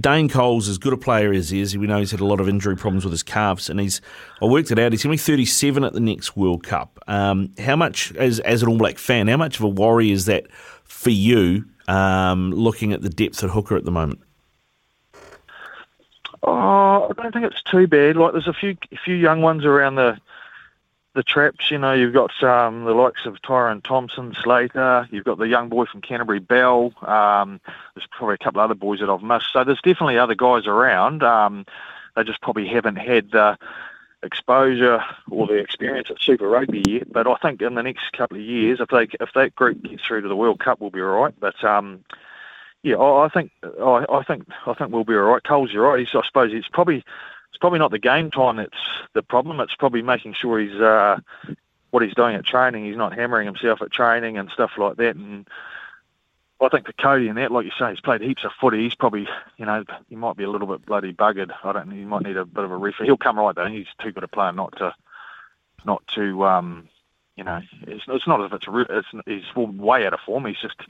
Dane 0.00 0.30
Coles, 0.30 0.68
as 0.68 0.78
good 0.78 0.94
a 0.94 0.96
player 0.96 1.30
as 1.30 1.50
he 1.50 1.60
is, 1.60 1.76
we 1.76 1.86
know 1.86 1.98
he's 1.98 2.12
had 2.12 2.20
a 2.20 2.24
lot 2.24 2.40
of 2.40 2.48
injury 2.48 2.76
problems 2.76 3.04
with 3.04 3.12
his 3.12 3.22
calves, 3.22 3.68
and 3.68 3.78
he's, 3.78 4.00
I 4.40 4.46
worked 4.46 4.70
it 4.70 4.78
out, 4.78 4.92
he's 4.92 5.02
going 5.02 5.14
to 5.14 5.22
be 5.22 5.32
37 5.32 5.84
at 5.84 5.92
the 5.92 6.00
next 6.00 6.34
World 6.34 6.62
Cup. 6.64 6.98
Um, 7.08 7.52
how 7.58 7.76
much, 7.76 8.10
as, 8.16 8.40
as 8.40 8.62
an 8.62 8.70
All 8.70 8.78
Black 8.78 8.96
fan, 8.96 9.28
how 9.28 9.36
much 9.36 9.58
of 9.58 9.64
a 9.64 9.68
worry 9.68 10.10
is 10.10 10.24
that 10.24 10.50
for 10.84 11.10
you 11.10 11.66
um, 11.88 12.52
looking 12.52 12.94
at 12.94 13.02
the 13.02 13.10
depth 13.10 13.44
at 13.44 13.50
hooker 13.50 13.76
at 13.76 13.84
the 13.84 13.90
moment? 13.90 14.20
Oh, 16.42 17.08
I 17.10 17.22
don't 17.22 17.32
think 17.32 17.46
it's 17.46 17.62
too 17.62 17.86
bad. 17.86 18.16
Like 18.16 18.32
there's 18.32 18.48
a 18.48 18.52
few 18.52 18.76
few 19.04 19.14
young 19.14 19.42
ones 19.42 19.64
around 19.64 19.96
the 19.96 20.18
the 21.14 21.22
traps. 21.22 21.70
You 21.70 21.78
know, 21.78 21.92
you've 21.92 22.14
got 22.14 22.42
um, 22.42 22.84
the 22.84 22.92
likes 22.92 23.26
of 23.26 23.42
Tyron 23.42 23.82
Thompson, 23.82 24.34
Slater. 24.42 25.08
You've 25.10 25.24
got 25.24 25.38
the 25.38 25.48
young 25.48 25.68
boy 25.68 25.86
from 25.86 26.00
Canterbury, 26.00 26.38
Bell. 26.38 26.92
Um, 27.02 27.60
there's 27.94 28.06
probably 28.10 28.34
a 28.34 28.44
couple 28.44 28.60
of 28.60 28.64
other 28.64 28.74
boys 28.74 29.00
that 29.00 29.10
I've 29.10 29.22
missed. 29.22 29.52
So 29.52 29.64
there's 29.64 29.82
definitely 29.82 30.18
other 30.18 30.36
guys 30.36 30.66
around. 30.66 31.22
Um, 31.22 31.66
they 32.14 32.24
just 32.24 32.40
probably 32.40 32.68
haven't 32.68 32.96
had 32.96 33.30
the 33.32 33.58
exposure 34.22 35.02
or 35.30 35.46
the 35.46 35.54
experience 35.54 36.10
at 36.10 36.20
Super 36.20 36.48
Rugby 36.48 36.82
yet. 36.86 37.12
But 37.12 37.26
I 37.26 37.34
think 37.36 37.62
in 37.62 37.74
the 37.74 37.82
next 37.82 38.12
couple 38.12 38.36
of 38.36 38.42
years, 38.42 38.80
if 38.80 38.88
they 38.88 39.08
if 39.20 39.32
that 39.34 39.54
group 39.54 39.82
gets 39.82 40.04
through 40.04 40.22
to 40.22 40.28
the 40.28 40.36
World 40.36 40.60
Cup, 40.60 40.80
we'll 40.80 40.90
be 40.90 41.00
all 41.00 41.20
right. 41.20 41.34
But 41.38 41.62
um, 41.64 42.04
yeah, 42.82 42.96
I, 42.98 43.28
think 43.32 43.50
I, 43.62 44.04
I 44.08 44.22
think 44.22 44.46
I 44.66 44.74
think 44.74 44.92
we'll 44.92 45.04
be 45.04 45.14
all 45.14 45.22
right. 45.22 45.42
Cole's 45.42 45.72
you're 45.72 45.88
right. 45.88 45.98
He's, 45.98 46.14
I 46.14 46.26
suppose 46.26 46.52
it's 46.52 46.68
probably 46.68 46.98
it's 47.50 47.58
probably 47.60 47.78
not 47.78 47.90
the 47.90 47.98
game 47.98 48.30
time 48.30 48.56
that's 48.56 48.76
the 49.14 49.22
problem. 49.22 49.60
It's 49.60 49.74
probably 49.74 50.02
making 50.02 50.34
sure 50.34 50.58
he's 50.58 50.80
uh, 50.80 51.18
what 51.90 52.02
he's 52.02 52.14
doing 52.14 52.36
at 52.36 52.46
training. 52.46 52.84
He's 52.84 52.96
not 52.96 53.14
hammering 53.14 53.46
himself 53.46 53.82
at 53.82 53.90
training 53.90 54.38
and 54.38 54.50
stuff 54.50 54.72
like 54.78 54.96
that. 54.96 55.16
And 55.16 55.48
I 56.60 56.68
think 56.68 56.86
for 56.86 56.92
Codie 56.92 57.28
and 57.28 57.38
that, 57.38 57.50
like 57.50 57.64
you 57.64 57.72
say, 57.78 57.90
he's 57.90 58.00
played 58.00 58.20
heaps 58.20 58.44
of 58.44 58.52
footy. 58.60 58.82
He's 58.82 58.94
probably, 58.94 59.28
you 59.56 59.66
know, 59.66 59.84
he 60.08 60.16
might 60.16 60.36
be 60.36 60.44
a 60.44 60.50
little 60.50 60.66
bit 60.66 60.86
bloody 60.86 61.12
buggered. 61.12 61.52
I 61.64 61.72
don't. 61.72 61.90
He 61.90 62.04
might 62.04 62.22
need 62.22 62.36
a 62.36 62.44
bit 62.44 62.64
of 62.64 62.70
a 62.70 62.76
referee. 62.76 63.06
He'll 63.06 63.16
come 63.16 63.38
right 63.38 63.54
though. 63.54 63.66
He's 63.66 63.86
too 64.00 64.12
good 64.12 64.24
a 64.24 64.28
player 64.28 64.52
not 64.52 64.76
to, 64.78 64.94
not 65.84 66.06
to, 66.14 66.44
um, 66.44 66.88
you 67.36 67.44
know, 67.44 67.60
it's, 67.86 68.04
it's 68.08 68.26
not 68.26 68.44
as 68.44 68.52
if 68.52 68.60
it's, 68.68 69.06
it's 69.26 69.44
he's 69.46 69.56
way 69.56 70.06
out 70.06 70.14
of 70.14 70.20
form. 70.20 70.46
He's 70.46 70.60
just 70.60 70.80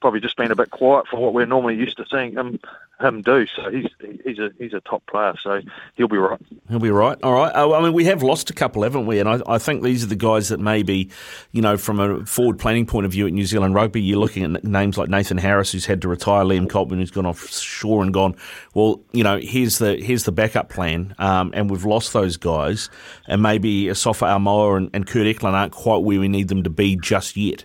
probably 0.00 0.20
just 0.20 0.36
been 0.36 0.50
a 0.50 0.56
bit 0.56 0.70
quiet 0.70 1.06
for 1.08 1.18
what 1.18 1.32
we're 1.32 1.46
normally 1.46 1.74
used 1.74 1.96
to 1.96 2.04
seeing 2.10 2.32
him 2.32 2.58
him 3.00 3.20
do. 3.20 3.46
So 3.54 3.70
he's 3.70 3.86
he's 4.24 4.38
a 4.38 4.50
he's 4.58 4.72
a 4.72 4.80
top 4.80 5.04
player. 5.06 5.34
So 5.42 5.60
he'll 5.96 6.08
be 6.08 6.16
right. 6.16 6.40
He'll 6.68 6.78
be 6.78 6.90
right. 6.90 7.18
All 7.22 7.32
right. 7.32 7.54
I 7.54 7.82
mean, 7.82 7.92
we 7.92 8.04
have 8.06 8.22
lost 8.22 8.48
a 8.50 8.54
couple, 8.54 8.82
haven't 8.82 9.06
we? 9.06 9.18
And 9.18 9.28
I, 9.28 9.40
I 9.46 9.58
think 9.58 9.82
these 9.82 10.02
are 10.02 10.06
the 10.06 10.16
guys 10.16 10.48
that 10.48 10.60
maybe, 10.60 11.10
you 11.52 11.60
know, 11.60 11.76
from 11.76 12.00
a 12.00 12.24
forward 12.24 12.58
planning 12.58 12.86
point 12.86 13.06
of 13.06 13.12
view 13.12 13.26
at 13.26 13.32
New 13.32 13.44
Zealand 13.44 13.74
Rugby, 13.74 14.00
you're 14.00 14.18
looking 14.18 14.54
at 14.54 14.64
names 14.64 14.96
like 14.96 15.08
Nathan 15.08 15.38
Harris, 15.38 15.72
who's 15.72 15.86
had 15.86 16.00
to 16.02 16.08
retire, 16.08 16.44
Liam 16.44 16.68
Coltman, 16.68 16.96
who's 16.96 17.10
gone 17.10 17.26
offshore 17.26 18.02
and 18.02 18.12
gone. 18.12 18.34
Well, 18.74 19.00
you 19.12 19.24
know, 19.24 19.38
here's 19.38 19.78
the 19.78 19.96
here's 19.96 20.24
the 20.24 20.32
backup 20.32 20.68
plan, 20.70 21.14
um, 21.18 21.50
and 21.54 21.70
we've 21.70 21.84
lost 21.84 22.12
those 22.12 22.36
guys, 22.36 22.88
and 23.26 23.42
maybe 23.42 23.84
Asafa 23.84 24.26
Aumua 24.26 24.76
and, 24.76 24.90
and 24.94 25.06
Kurt 25.06 25.26
Eklund 25.26 25.56
aren't 25.56 25.72
quite 25.72 26.02
where 26.02 26.20
we 26.20 26.28
need 26.28 26.48
them 26.48 26.62
to 26.62 26.70
be 26.70 26.96
just 26.96 27.36
yet 27.36 27.64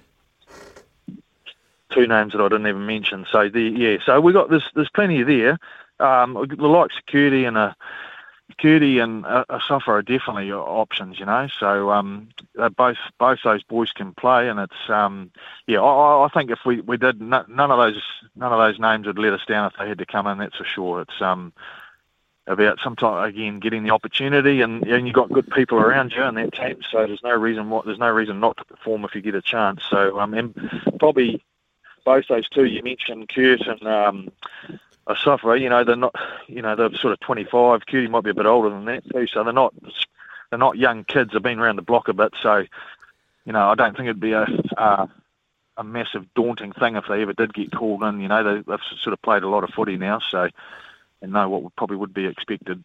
two 1.91 2.07
names 2.07 2.33
that 2.33 2.41
I 2.41 2.49
didn't 2.49 2.67
even 2.67 2.85
mention. 2.85 3.25
So 3.31 3.49
the 3.49 3.61
yeah, 3.61 3.97
so 4.05 4.19
we 4.19 4.33
got 4.33 4.49
there's 4.49 4.69
there's 4.75 4.89
plenty 4.89 5.23
there. 5.23 5.57
Um, 5.99 6.33
the 6.33 6.67
likes 6.67 6.97
of 6.97 7.05
Curdy 7.05 7.45
and 7.45 7.57
a 7.57 7.59
uh, 7.59 7.73
Curdy 8.59 8.99
and 8.99 9.25
a, 9.25 9.45
Asafa 9.49 9.87
are 9.87 10.01
definitely 10.01 10.51
options, 10.51 11.19
you 11.19 11.25
know. 11.25 11.47
So 11.59 11.91
um, 11.91 12.29
both 12.75 12.97
both 13.17 13.39
those 13.43 13.63
boys 13.63 13.91
can 13.91 14.13
play, 14.13 14.49
and 14.49 14.59
it's 14.59 14.89
um, 14.89 15.31
yeah. 15.67 15.81
I, 15.81 16.25
I 16.25 16.29
think 16.29 16.51
if 16.51 16.59
we, 16.65 16.81
we 16.81 16.97
did 16.97 17.21
none 17.21 17.45
of 17.49 17.77
those 17.77 18.01
none 18.35 18.51
of 18.51 18.59
those 18.59 18.79
names 18.79 19.07
would 19.07 19.19
let 19.19 19.33
us 19.33 19.45
down 19.47 19.67
if 19.67 19.77
they 19.77 19.87
had 19.87 19.99
to 19.99 20.05
come 20.05 20.27
in. 20.27 20.37
That's 20.37 20.57
for 20.57 20.65
sure. 20.65 21.01
It's 21.01 21.21
um, 21.21 21.53
about 22.47 22.79
sometimes 22.83 23.29
again 23.29 23.59
getting 23.59 23.83
the 23.83 23.91
opportunity, 23.91 24.61
and 24.61 24.83
and 24.83 25.07
you've 25.07 25.15
got 25.15 25.31
good 25.31 25.49
people 25.49 25.79
around 25.79 26.11
you 26.11 26.23
in 26.23 26.35
that 26.35 26.53
team. 26.53 26.79
So 26.91 27.05
there's 27.05 27.23
no 27.23 27.35
reason 27.35 27.69
what 27.69 27.85
there's 27.85 27.99
no 27.99 28.09
reason 28.09 28.39
not 28.39 28.57
to 28.57 28.65
perform 28.65 29.05
if 29.05 29.15
you 29.15 29.21
get 29.21 29.35
a 29.35 29.41
chance. 29.41 29.81
So 29.89 30.19
um, 30.19 30.33
and 30.33 30.53
probably 30.99 31.43
both 32.03 32.27
those 32.27 32.49
two 32.49 32.65
you 32.65 32.83
mentioned, 32.83 33.29
Kurt 33.29 33.61
and 33.61 33.87
um, 33.87 34.31
Asafa, 35.07 35.59
you 35.59 35.69
know, 35.69 35.83
they're 35.83 35.95
not, 35.95 36.15
you 36.47 36.61
know, 36.61 36.75
they're 36.75 36.93
sort 36.95 37.13
of 37.13 37.19
25. 37.21 37.85
Curdy 37.85 38.07
might 38.07 38.23
be 38.23 38.29
a 38.29 38.35
bit 38.35 38.45
older 38.45 38.69
than 38.69 38.85
that 38.85 39.03
too, 39.11 39.27
so 39.27 39.43
they're 39.43 39.53
not, 39.53 39.73
they're 40.49 40.59
not 40.59 40.77
young 40.77 41.03
kids. 41.03 41.31
They've 41.33 41.41
been 41.41 41.59
around 41.59 41.77
the 41.77 41.81
block 41.81 42.07
a 42.07 42.13
bit, 42.13 42.33
so, 42.41 42.65
you 43.45 43.53
know, 43.53 43.69
I 43.69 43.75
don't 43.75 43.95
think 43.95 44.07
it'd 44.07 44.19
be 44.19 44.33
a, 44.33 44.45
a, 44.77 45.09
a 45.77 45.83
massive 45.83 46.31
daunting 46.33 46.73
thing 46.73 46.95
if 46.95 47.05
they 47.07 47.21
ever 47.21 47.33
did 47.33 47.53
get 47.53 47.71
called 47.71 48.03
in. 48.03 48.19
You 48.19 48.27
know, 48.27 48.43
they, 48.43 48.61
they've 48.61 48.79
sort 49.01 49.13
of 49.13 49.21
played 49.21 49.43
a 49.43 49.49
lot 49.49 49.63
of 49.63 49.71
footy 49.71 49.97
now, 49.97 50.19
so 50.19 50.49
and 51.21 51.33
know 51.33 51.49
what 51.49 51.63
would, 51.63 51.75
probably 51.75 51.97
would 51.97 52.13
be 52.13 52.25
expected. 52.25 52.83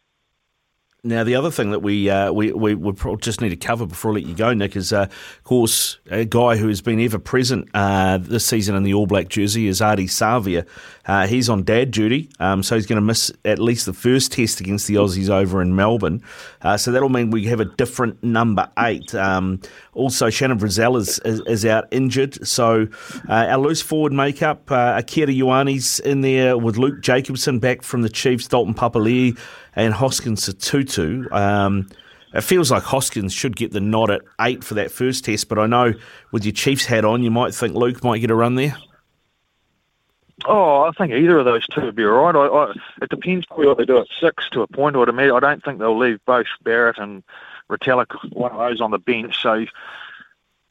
Now, 1.07 1.23
the 1.23 1.37
other 1.37 1.53
thing 1.53 1.71
that 1.71 1.79
we 1.81 2.11
uh, 2.11 2.33
we 2.33 2.51
we 2.53 2.75
would 2.75 3.23
just 3.23 3.41
need 3.41 3.51
to 3.51 3.57
cover 3.57 3.87
before 3.87 4.11
I 4.11 4.15
let 4.15 4.25
you 4.25 4.35
go, 4.35 4.53
Nick, 4.53 4.75
is 4.75 4.93
uh, 4.93 5.03
of 5.03 5.45
course 5.45 5.99
a 6.11 6.25
guy 6.25 6.57
who 6.57 6.67
has 6.67 6.83
been 6.83 7.01
ever 7.01 7.21
present 7.21 7.69
uh, 7.75 8.19
this 8.19 8.45
season 8.45 8.75
in 8.75 8.83
the 8.83 8.93
All 8.93 9.07
Black 9.07 9.29
jersey 9.29 9.69
is 9.69 9.81
Ardie 9.81 10.09
Savea. 10.09 10.67
Uh, 11.07 11.29
he's 11.29 11.49
on 11.49 11.63
dad 11.63 11.93
duty, 11.93 12.29
um, 12.41 12.65
so 12.65 12.75
he's 12.75 12.87
going 12.87 12.97
to 12.97 13.07
miss 13.07 13.31
at 13.45 13.61
least 13.61 13.87
the 13.87 13.93
first 13.93 14.33
test 14.33 14.61
against 14.61 14.89
the 14.89 14.97
Aussies 14.97 15.31
over 15.31 15.63
in 15.63 15.77
Melbourne. 15.77 16.21
Uh, 16.61 16.77
so 16.77 16.91
that'll 16.91 17.09
mean 17.09 17.31
we 17.31 17.45
have 17.45 17.61
a 17.61 17.65
different 17.65 18.21
number 18.25 18.69
eight. 18.81 19.15
Um, 19.15 19.61
also, 19.95 20.29
Shannon 20.29 20.59
Frizell 20.59 20.99
is, 20.99 21.21
is, 21.21 21.41
is, 21.47 21.65
out 21.65 21.87
injured, 21.93 22.45
so 22.45 22.89
uh, 23.29 23.33
our 23.33 23.59
loose 23.59 23.81
forward 23.81 24.13
makeup, 24.13 24.69
Akira 24.69 25.29
Ioane's 25.29 26.01
in 26.01 26.23
there 26.23 26.59
with 26.59 26.77
Luke 26.77 27.01
Jacobson 27.01 27.61
back 27.61 27.83
from 27.83 28.03
the 28.03 28.09
Chiefs, 28.09 28.49
Dalton 28.49 28.75
Papali'i 28.75 29.39
and 29.77 29.95
Hoskins 29.95 30.49
Sotutu. 30.49 31.31
Um, 31.33 31.89
it 32.35 32.41
feels 32.41 32.71
like 32.71 32.83
Hoskins 32.83 33.33
should 33.33 33.57
get 33.57 33.73
the 33.73 33.81
nod 33.81 34.11
at 34.11 34.23
eight 34.41 34.65
for 34.65 34.75
that 34.75 34.91
first 34.91 35.25
test, 35.25 35.49
but 35.49 35.59
I 35.59 35.67
know 35.67 35.95
with 36.33 36.45
your 36.45 36.53
Chiefs 36.53 36.85
hat 36.85 37.05
on, 37.05 37.23
you 37.23 37.31
might 37.31 37.55
think 37.55 37.75
Luke 37.75 38.03
might 38.03 38.19
get 38.19 38.31
a 38.31 38.35
run 38.35 38.57
there. 38.57 38.77
Oh, 40.45 40.83
I 40.83 40.91
think 40.93 41.13
either 41.13 41.39
of 41.39 41.45
those 41.47 41.67
two 41.69 41.83
would 41.83 41.97
be 41.97 42.05
all 42.05 42.31
right. 42.31 42.35
I, 42.35 42.47
I, 42.47 42.73
it 43.01 43.09
depends 43.09 43.47
probably 43.47 43.69
what 43.69 43.79
they 43.79 43.87
do 43.87 43.99
at 43.99 44.07
six 44.21 44.51
to 44.51 44.61
a 44.61 44.67
point. 44.67 44.97
I'd 44.97 45.09
imagine. 45.09 45.35
I 45.35 45.41
don't 45.41 45.65
think 45.65 45.79
they'll 45.79 45.97
leave 45.97 46.21
both 46.27 46.47
Barrett 46.63 46.99
and 46.99 47.23
Retallick, 47.71 48.13
one 48.33 48.53
of 48.53 48.59
those, 48.59 48.81
on 48.81 48.91
the 48.91 48.99
bench. 48.99 49.41
So 49.41 49.65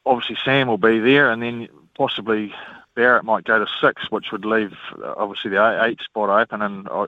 obviously 0.05 0.37
Sam 0.45 0.67
will 0.67 0.77
be 0.77 0.99
there, 0.99 1.31
and 1.31 1.41
then 1.41 1.67
possibly 1.97 2.53
Barrett 2.93 3.25
might 3.25 3.43
go 3.43 3.57
to 3.57 3.65
six, 3.81 4.11
which 4.11 4.31
would 4.31 4.45
leave 4.45 4.73
uh, 5.03 5.15
obviously 5.17 5.49
the 5.49 5.83
eight 5.83 5.99
spot 6.01 6.29
open. 6.29 6.61
And 6.61 6.87
I, 6.89 7.07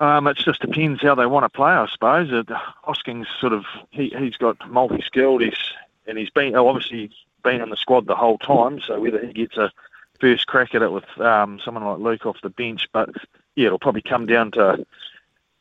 um, 0.00 0.26
it 0.26 0.36
just 0.36 0.60
depends 0.60 1.00
how 1.00 1.14
they 1.14 1.26
want 1.26 1.44
to 1.44 1.56
play, 1.56 1.70
I 1.70 1.86
suppose. 1.86 2.32
Uh, 2.32 2.42
Hoskins 2.82 3.28
sort 3.40 3.52
of 3.52 3.64
he 3.90 4.12
he's 4.18 4.36
got 4.36 4.70
multi-skilled. 4.70 5.42
He's 5.42 5.58
and 6.06 6.18
he's 6.18 6.30
been 6.30 6.54
obviously 6.54 7.10
been 7.42 7.60
in 7.60 7.70
the 7.70 7.76
squad 7.76 8.06
the 8.06 8.16
whole 8.16 8.38
time. 8.38 8.80
So 8.80 9.00
whether 9.00 9.24
he 9.24 9.32
gets 9.32 9.56
a 9.56 9.72
first 10.20 10.46
crack 10.46 10.74
at 10.74 10.82
it 10.82 10.92
with 10.92 11.20
um, 11.20 11.60
someone 11.64 11.84
like 11.84 11.98
Luke 11.98 12.26
off 12.26 12.40
the 12.42 12.50
bench, 12.50 12.88
but 12.92 13.10
yeah, 13.54 13.66
it'll 13.66 13.78
probably 13.78 14.02
come 14.02 14.26
down 14.26 14.52
to 14.52 14.86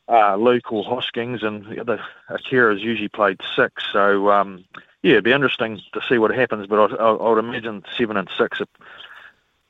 uh, 0.07 0.35
Luke 0.35 0.71
or 0.71 0.83
Hoskins, 0.83 1.43
and 1.43 1.65
the 1.65 1.99
Akira's 2.29 2.81
usually 2.81 3.09
played 3.09 3.39
six. 3.55 3.83
So 3.91 4.31
um, 4.31 4.65
yeah, 5.03 5.13
it'd 5.13 5.23
be 5.23 5.31
interesting 5.31 5.81
to 5.93 6.01
see 6.07 6.17
what 6.17 6.33
happens. 6.33 6.67
But 6.67 6.91
I, 6.91 6.95
I, 6.95 7.11
I 7.11 7.29
would 7.29 7.39
imagine 7.39 7.83
seven 7.97 8.17
and 8.17 8.29
six 8.37 8.61
are, 8.61 8.67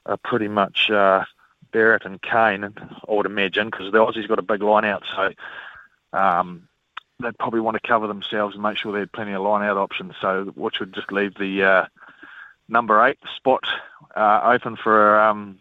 are 0.06 0.18
pretty 0.18 0.48
much. 0.48 0.90
Uh, 0.90 1.26
Barrett 1.72 2.06
and 2.06 2.22
Cane, 2.22 2.64
I 2.66 3.12
would 3.12 3.26
imagine, 3.26 3.70
because 3.70 3.92
the 3.92 3.98
Aussies 3.98 4.28
got 4.28 4.40
a 4.40 4.44
big 4.44 4.62
line 4.62 4.86
out, 4.86 5.04
so 5.16 6.18
um, 6.18 6.68
they'd 7.22 7.38
probably 7.38 7.62
want 7.62 7.82
to 7.82 7.88
cover 7.88 8.08
themselves 8.08 8.56
and 8.56 8.64
make 8.64 8.78
sure 8.78 8.92
they 8.92 9.00
had 9.00 9.12
plenty 9.12 9.34
of 9.34 9.42
line 9.42 9.68
out 9.68 9.78
options. 9.78 10.14
So, 10.22 10.52
which 10.56 10.80
would 10.80 10.94
just 10.94 11.12
leave 11.12 11.36
the 11.36 11.64
uh, 11.64 11.86
number 12.68 13.04
eight 13.06 13.20
spot 13.36 13.64
uh, 14.16 14.42
open 14.44 14.76
for 14.76 15.20
um, 15.20 15.60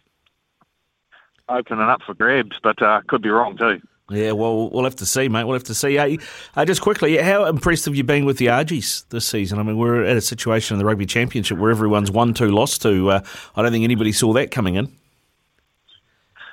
opening 1.49 1.81
up 1.81 2.03
for 2.03 2.15
grabs, 2.15 2.57
but 2.63 2.81
uh, 2.83 3.03
could 3.07 3.23
be 3.23 3.29
wrong 3.29 3.57
too. 3.57 3.81
Yeah, 4.11 4.33
well, 4.33 4.71
we'll 4.71 4.85
have 4.85 4.97
to 4.97 5.07
see, 5.07 5.29
mate. 5.29 5.45
We'll 5.45 5.55
have 5.55 5.65
to 5.65 5.75
see. 5.75 5.97
Uh, 5.97 6.17
uh, 6.57 6.65
just 6.65 6.81
quickly, 6.81 7.17
how 7.19 7.45
impressed 7.45 7.85
have 7.85 7.95
you 7.95 8.03
been 8.03 8.25
with 8.25 8.39
the 8.39 8.47
Argies 8.49 9.05
this 9.11 9.25
season? 9.25 9.61
I 9.61 9.63
mean, 9.63 9.79
we're 9.79 10.05
at 10.05 10.17
a 10.17 10.21
situation 10.21 10.75
in 10.75 10.79
the 10.81 10.85
Rugby 10.85 11.07
Championship 11.07 11.59
where 11.59 11.71
everyone's 11.71 12.11
one, 12.11 12.35
two, 12.35 12.51
lost 12.51 12.83
to. 12.83 13.11
Uh, 13.11 13.21
I 13.55 13.63
don't 13.63 13.71
think 13.71 13.85
anybody 13.85 14.11
saw 14.11 14.33
that 14.33 14.51
coming 14.51 14.75
in. 14.75 14.93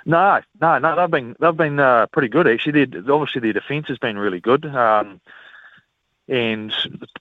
No, 0.08 0.39
no, 0.62 0.80
no. 0.80 0.96
They've 0.96 1.12
been 1.12 1.36
they've 1.38 1.58
been 1.58 1.80
uh, 1.82 2.08
pretty 2.08 2.30
good 2.30 2.48
actually. 2.48 2.86
They're, 2.86 3.12
obviously, 3.12 3.41
their 3.41 3.52
defence 3.52 3.89
has 3.89 3.98
been 3.98 4.17
really 4.17 4.39
good, 4.39 4.65
um, 4.65 5.20
and 6.30 6.74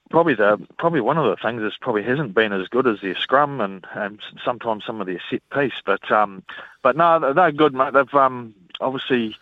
probably 0.08 0.34
the 0.34 0.64
probably 0.78 1.00
one 1.00 1.18
of 1.18 1.24
the 1.24 1.36
things 1.42 1.62
is 1.62 1.76
probably 1.80 2.04
hasn't 2.04 2.32
been 2.32 2.52
as 2.52 2.68
good 2.68 2.86
as 2.86 3.00
their 3.00 3.16
scrum 3.16 3.60
and, 3.60 3.84
and 3.94 4.20
sometimes 4.44 4.84
some 4.84 5.00
of 5.00 5.08
their 5.08 5.20
set 5.28 5.42
piece. 5.50 5.82
But 5.84 6.12
um, 6.12 6.44
but 6.82 6.96
no, 6.96 7.32
they're 7.32 7.50
good, 7.50 7.74
mate. 7.74 7.92
They've 7.92 8.14
um, 8.14 8.54
obviously 8.80 9.34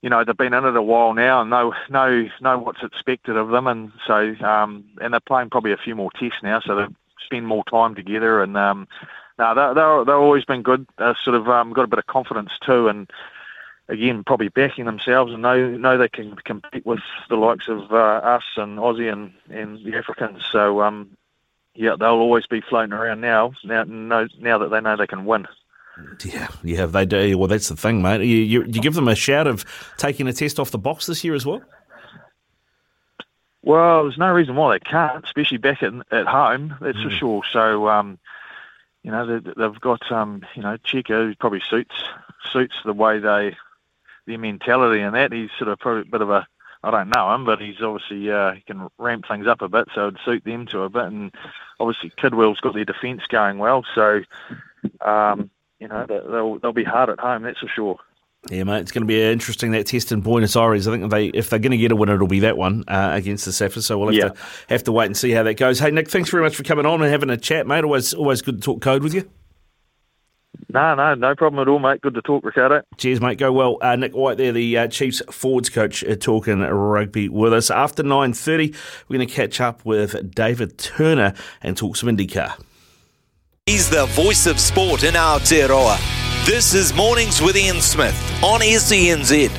you 0.00 0.08
know 0.08 0.24
they've 0.24 0.34
been 0.34 0.54
in 0.54 0.64
it 0.64 0.74
a 0.74 0.80
while 0.80 1.12
now 1.12 1.42
and 1.42 1.50
know 1.50 1.74
know 1.90 2.30
know 2.40 2.58
what's 2.58 2.82
expected 2.82 3.36
of 3.36 3.50
them, 3.50 3.66
and 3.66 3.92
so 4.06 4.34
um, 4.40 4.86
and 5.02 5.12
they're 5.12 5.20
playing 5.20 5.50
probably 5.50 5.72
a 5.72 5.76
few 5.76 5.94
more 5.94 6.10
tests 6.12 6.42
now, 6.42 6.60
so 6.60 6.76
they 6.76 6.86
spend 7.26 7.46
more 7.46 7.64
time 7.64 7.94
together 7.94 8.42
and 8.42 8.56
um, 8.56 8.88
no, 9.38 9.54
they're, 9.54 9.74
they're, 9.74 10.04
they've 10.04 10.14
always 10.14 10.44
been 10.44 10.62
good. 10.62 10.86
They've 10.98 11.14
sort 11.22 11.36
of 11.36 11.48
um, 11.48 11.72
got 11.72 11.84
a 11.84 11.88
bit 11.88 11.98
of 11.98 12.06
confidence 12.06 12.50
too, 12.64 12.88
and 12.88 13.10
again, 13.88 14.24
probably 14.24 14.48
backing 14.48 14.84
themselves 14.84 15.32
and 15.32 15.42
know 15.42 15.70
know 15.70 15.96
they 15.96 16.08
can 16.08 16.36
compete 16.36 16.84
with 16.84 17.00
the 17.28 17.36
likes 17.36 17.68
of 17.68 17.92
uh, 17.92 17.96
us 17.96 18.44
and 18.56 18.78
Aussie 18.78 19.12
and, 19.12 19.32
and 19.50 19.84
the 19.84 19.96
Africans. 19.96 20.42
So, 20.50 20.82
um, 20.82 21.16
yeah, 21.74 21.96
they'll 21.98 22.08
always 22.10 22.46
be 22.46 22.60
floating 22.60 22.92
around 22.92 23.20
now. 23.20 23.52
Now, 23.64 23.84
now 23.84 24.58
that 24.58 24.70
they 24.70 24.80
know 24.80 24.96
they 24.96 25.06
can 25.06 25.24
win. 25.24 25.46
Yeah, 26.24 26.48
yeah, 26.62 26.86
they 26.86 27.06
do. 27.06 27.36
Well, 27.38 27.48
that's 27.48 27.68
the 27.68 27.76
thing, 27.76 28.02
mate. 28.02 28.20
You, 28.20 28.36
you, 28.36 28.62
you 28.64 28.80
give 28.80 28.94
them 28.94 29.08
a 29.08 29.16
shout 29.16 29.46
of 29.46 29.64
taking 29.96 30.28
a 30.28 30.32
test 30.32 30.60
off 30.60 30.70
the 30.70 30.78
box 30.78 31.06
this 31.06 31.24
year 31.24 31.34
as 31.34 31.44
well. 31.44 31.60
Well, 33.62 34.04
there's 34.04 34.18
no 34.18 34.32
reason 34.32 34.54
why 34.54 34.76
they 34.76 34.80
can't, 34.80 35.24
especially 35.24 35.58
back 35.58 35.82
at, 35.82 35.92
at 36.12 36.26
home. 36.26 36.76
That's 36.80 36.98
mm. 36.98 37.04
for 37.04 37.10
sure. 37.10 37.42
So, 37.52 37.88
um, 37.88 38.18
you 39.08 39.12
know, 39.12 39.40
they, 39.40 39.62
have 39.62 39.80
got 39.80 40.12
um, 40.12 40.42
you 40.54 40.60
know, 40.60 40.76
who 40.84 41.34
probably 41.36 41.62
suits 41.70 41.94
suits 42.52 42.74
the 42.84 42.92
way 42.92 43.18
they 43.18 43.56
their 44.26 44.36
mentality 44.36 45.00
and 45.00 45.14
that. 45.14 45.32
He's 45.32 45.48
sort 45.56 45.70
of 45.70 45.78
probably 45.78 46.02
a 46.02 46.12
bit 46.12 46.20
of 46.20 46.28
a 46.28 46.46
I 46.82 46.90
don't 46.90 47.08
know 47.08 47.34
him, 47.34 47.46
but 47.46 47.58
he's 47.58 47.80
obviously 47.80 48.30
uh, 48.30 48.52
he 48.52 48.60
can 48.60 48.86
ramp 48.98 49.24
things 49.26 49.46
up 49.46 49.62
a 49.62 49.68
bit, 49.70 49.88
so 49.94 50.08
it'd 50.08 50.20
suit 50.26 50.44
them 50.44 50.66
to 50.66 50.82
a 50.82 50.90
bit. 50.90 51.04
And 51.04 51.34
obviously, 51.80 52.12
Kidwell's 52.18 52.60
got 52.60 52.74
their 52.74 52.84
defence 52.84 53.22
going 53.30 53.56
well, 53.56 53.82
so 53.94 54.20
um, 55.00 55.48
you 55.80 55.88
know 55.88 56.04
they'll 56.06 56.58
they'll 56.58 56.72
be 56.74 56.84
hard 56.84 57.08
at 57.08 57.18
home, 57.18 57.44
that's 57.44 57.60
for 57.60 57.68
sure. 57.68 57.98
Yeah, 58.50 58.64
mate, 58.64 58.80
it's 58.80 58.92
going 58.92 59.02
to 59.02 59.06
be 59.06 59.22
interesting 59.22 59.72
that 59.72 59.86
test 59.86 60.10
in 60.10 60.22
Buenos 60.22 60.56
Aires. 60.56 60.88
I 60.88 60.92
think 60.92 61.04
if 61.04 61.10
they 61.10 61.26
if 61.26 61.50
they're 61.50 61.58
going 61.58 61.72
to 61.72 61.76
get 61.76 61.92
a 61.92 61.96
win, 61.96 62.08
it'll 62.08 62.26
be 62.26 62.40
that 62.40 62.56
one 62.56 62.82
uh, 62.88 63.10
against 63.12 63.44
the 63.44 63.50
Saffers. 63.50 63.82
So 63.82 63.98
we'll 63.98 64.08
have 64.08 64.16
yeah. 64.16 64.28
to 64.28 64.34
have 64.70 64.84
to 64.84 64.92
wait 64.92 65.06
and 65.06 65.16
see 65.16 65.32
how 65.32 65.42
that 65.42 65.54
goes. 65.54 65.78
Hey, 65.78 65.90
Nick, 65.90 66.08
thanks 66.08 66.30
very 66.30 66.42
much 66.42 66.56
for 66.56 66.62
coming 66.62 66.86
on 66.86 67.02
and 67.02 67.10
having 67.10 67.28
a 67.28 67.36
chat, 67.36 67.66
mate. 67.66 67.84
Always 67.84 68.14
always 68.14 68.40
good 68.40 68.56
to 68.56 68.60
talk 68.62 68.80
code 68.80 69.02
with 69.02 69.12
you. 69.12 69.28
No, 70.70 70.94
no, 70.94 71.14
no 71.14 71.34
problem 71.34 71.60
at 71.60 71.68
all, 71.68 71.78
mate. 71.78 72.00
Good 72.00 72.14
to 72.14 72.22
talk, 72.22 72.44
Ricardo. 72.44 72.82
Cheers, 72.96 73.20
mate. 73.20 73.38
Go 73.38 73.52
well. 73.52 73.78
Uh, 73.80 73.96
Nick 73.96 74.14
White 74.14 74.36
there, 74.38 74.52
the 74.52 74.76
uh, 74.76 74.88
Chiefs 74.88 75.22
forwards 75.30 75.70
coach, 75.70 76.04
uh, 76.04 76.14
talking 76.16 76.60
rugby 76.60 77.28
with 77.28 77.54
us. 77.54 77.70
After 77.70 78.02
9.30, 78.02 78.74
we're 79.08 79.16
going 79.16 79.28
to 79.28 79.34
catch 79.34 79.60
up 79.60 79.84
with 79.84 80.34
David 80.34 80.76
Turner 80.76 81.32
and 81.62 81.76
talk 81.76 81.96
some 81.96 82.08
IndyCar. 82.10 82.60
He's 83.66 83.88
the 83.88 84.06
voice 84.06 84.46
of 84.46 84.58
sport 84.60 85.04
in 85.04 85.16
our 85.16 85.38
Aotearoa. 85.38 86.27
This 86.48 86.72
is 86.72 86.94
Mornings 86.94 87.42
with 87.42 87.58
Ian 87.58 87.82
Smith 87.82 88.16
on 88.42 88.60
SENZ. 88.60 89.50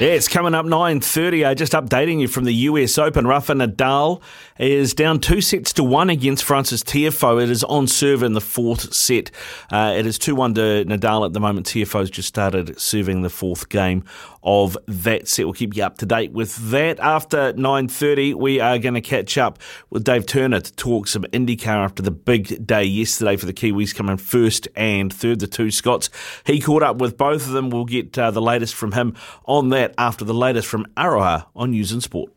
Yeah, 0.00 0.08
it's 0.08 0.26
coming 0.26 0.54
up 0.54 0.64
9.30. 0.64 1.44
Uh, 1.50 1.54
just 1.54 1.74
updating 1.74 2.18
you 2.18 2.28
from 2.28 2.44
the 2.44 2.54
US 2.54 2.96
Open. 2.96 3.26
Rafa 3.26 3.52
Nadal 3.52 4.22
is 4.58 4.94
down 4.94 5.18
two 5.18 5.40
sets 5.40 5.72
to 5.72 5.82
one 5.82 6.10
against 6.10 6.44
Frances 6.44 6.84
Tiafoe. 6.84 7.42
It 7.42 7.50
is 7.50 7.64
on 7.64 7.86
serve 7.86 8.22
in 8.22 8.34
the 8.34 8.40
fourth 8.40 8.94
set. 8.94 9.30
Uh, 9.70 9.94
it 9.96 10.06
is 10.06 10.18
2 10.18 10.34
1 10.34 10.54
to 10.54 10.84
Nadal 10.86 11.26
at 11.26 11.32
the 11.32 11.40
moment. 11.40 11.66
Tiafoe's 11.66 12.10
just 12.10 12.28
started 12.28 12.78
serving 12.78 13.22
the 13.22 13.30
fourth 13.30 13.68
game 13.68 14.04
of 14.42 14.76
that 14.86 15.26
set. 15.26 15.46
We'll 15.46 15.54
keep 15.54 15.76
you 15.76 15.82
up 15.82 15.98
to 15.98 16.06
date 16.06 16.32
with 16.32 16.70
that. 16.70 17.00
After 17.00 17.52
9.30, 17.54 18.34
we 18.34 18.60
are 18.60 18.78
going 18.78 18.94
to 18.94 19.00
catch 19.00 19.36
up 19.36 19.58
with 19.90 20.04
Dave 20.04 20.26
Turner 20.26 20.60
to 20.60 20.72
talk 20.74 21.08
some 21.08 21.24
IndyCar 21.24 21.66
after 21.66 22.02
the 22.02 22.10
big 22.10 22.66
day 22.66 22.84
yesterday 22.84 23.36
for 23.36 23.46
the 23.46 23.52
Kiwis 23.52 23.94
coming 23.94 24.18
first 24.18 24.68
and 24.76 25.12
third, 25.12 25.40
the 25.40 25.46
two 25.46 25.70
Scots. 25.70 26.10
He 26.44 26.60
caught 26.60 26.82
up 26.82 26.98
with 26.98 27.16
both 27.16 27.46
of 27.46 27.52
them. 27.52 27.70
We'll 27.70 27.86
get 27.86 28.16
uh, 28.16 28.30
the 28.30 28.42
latest 28.42 28.74
from 28.74 28.92
him 28.92 29.14
on 29.46 29.70
that 29.70 29.94
after 29.98 30.24
the 30.24 30.34
latest 30.34 30.68
from 30.68 30.86
Aroha 30.96 31.46
on 31.56 31.72
News 31.72 31.90
and 31.90 32.02
Sport. 32.02 32.30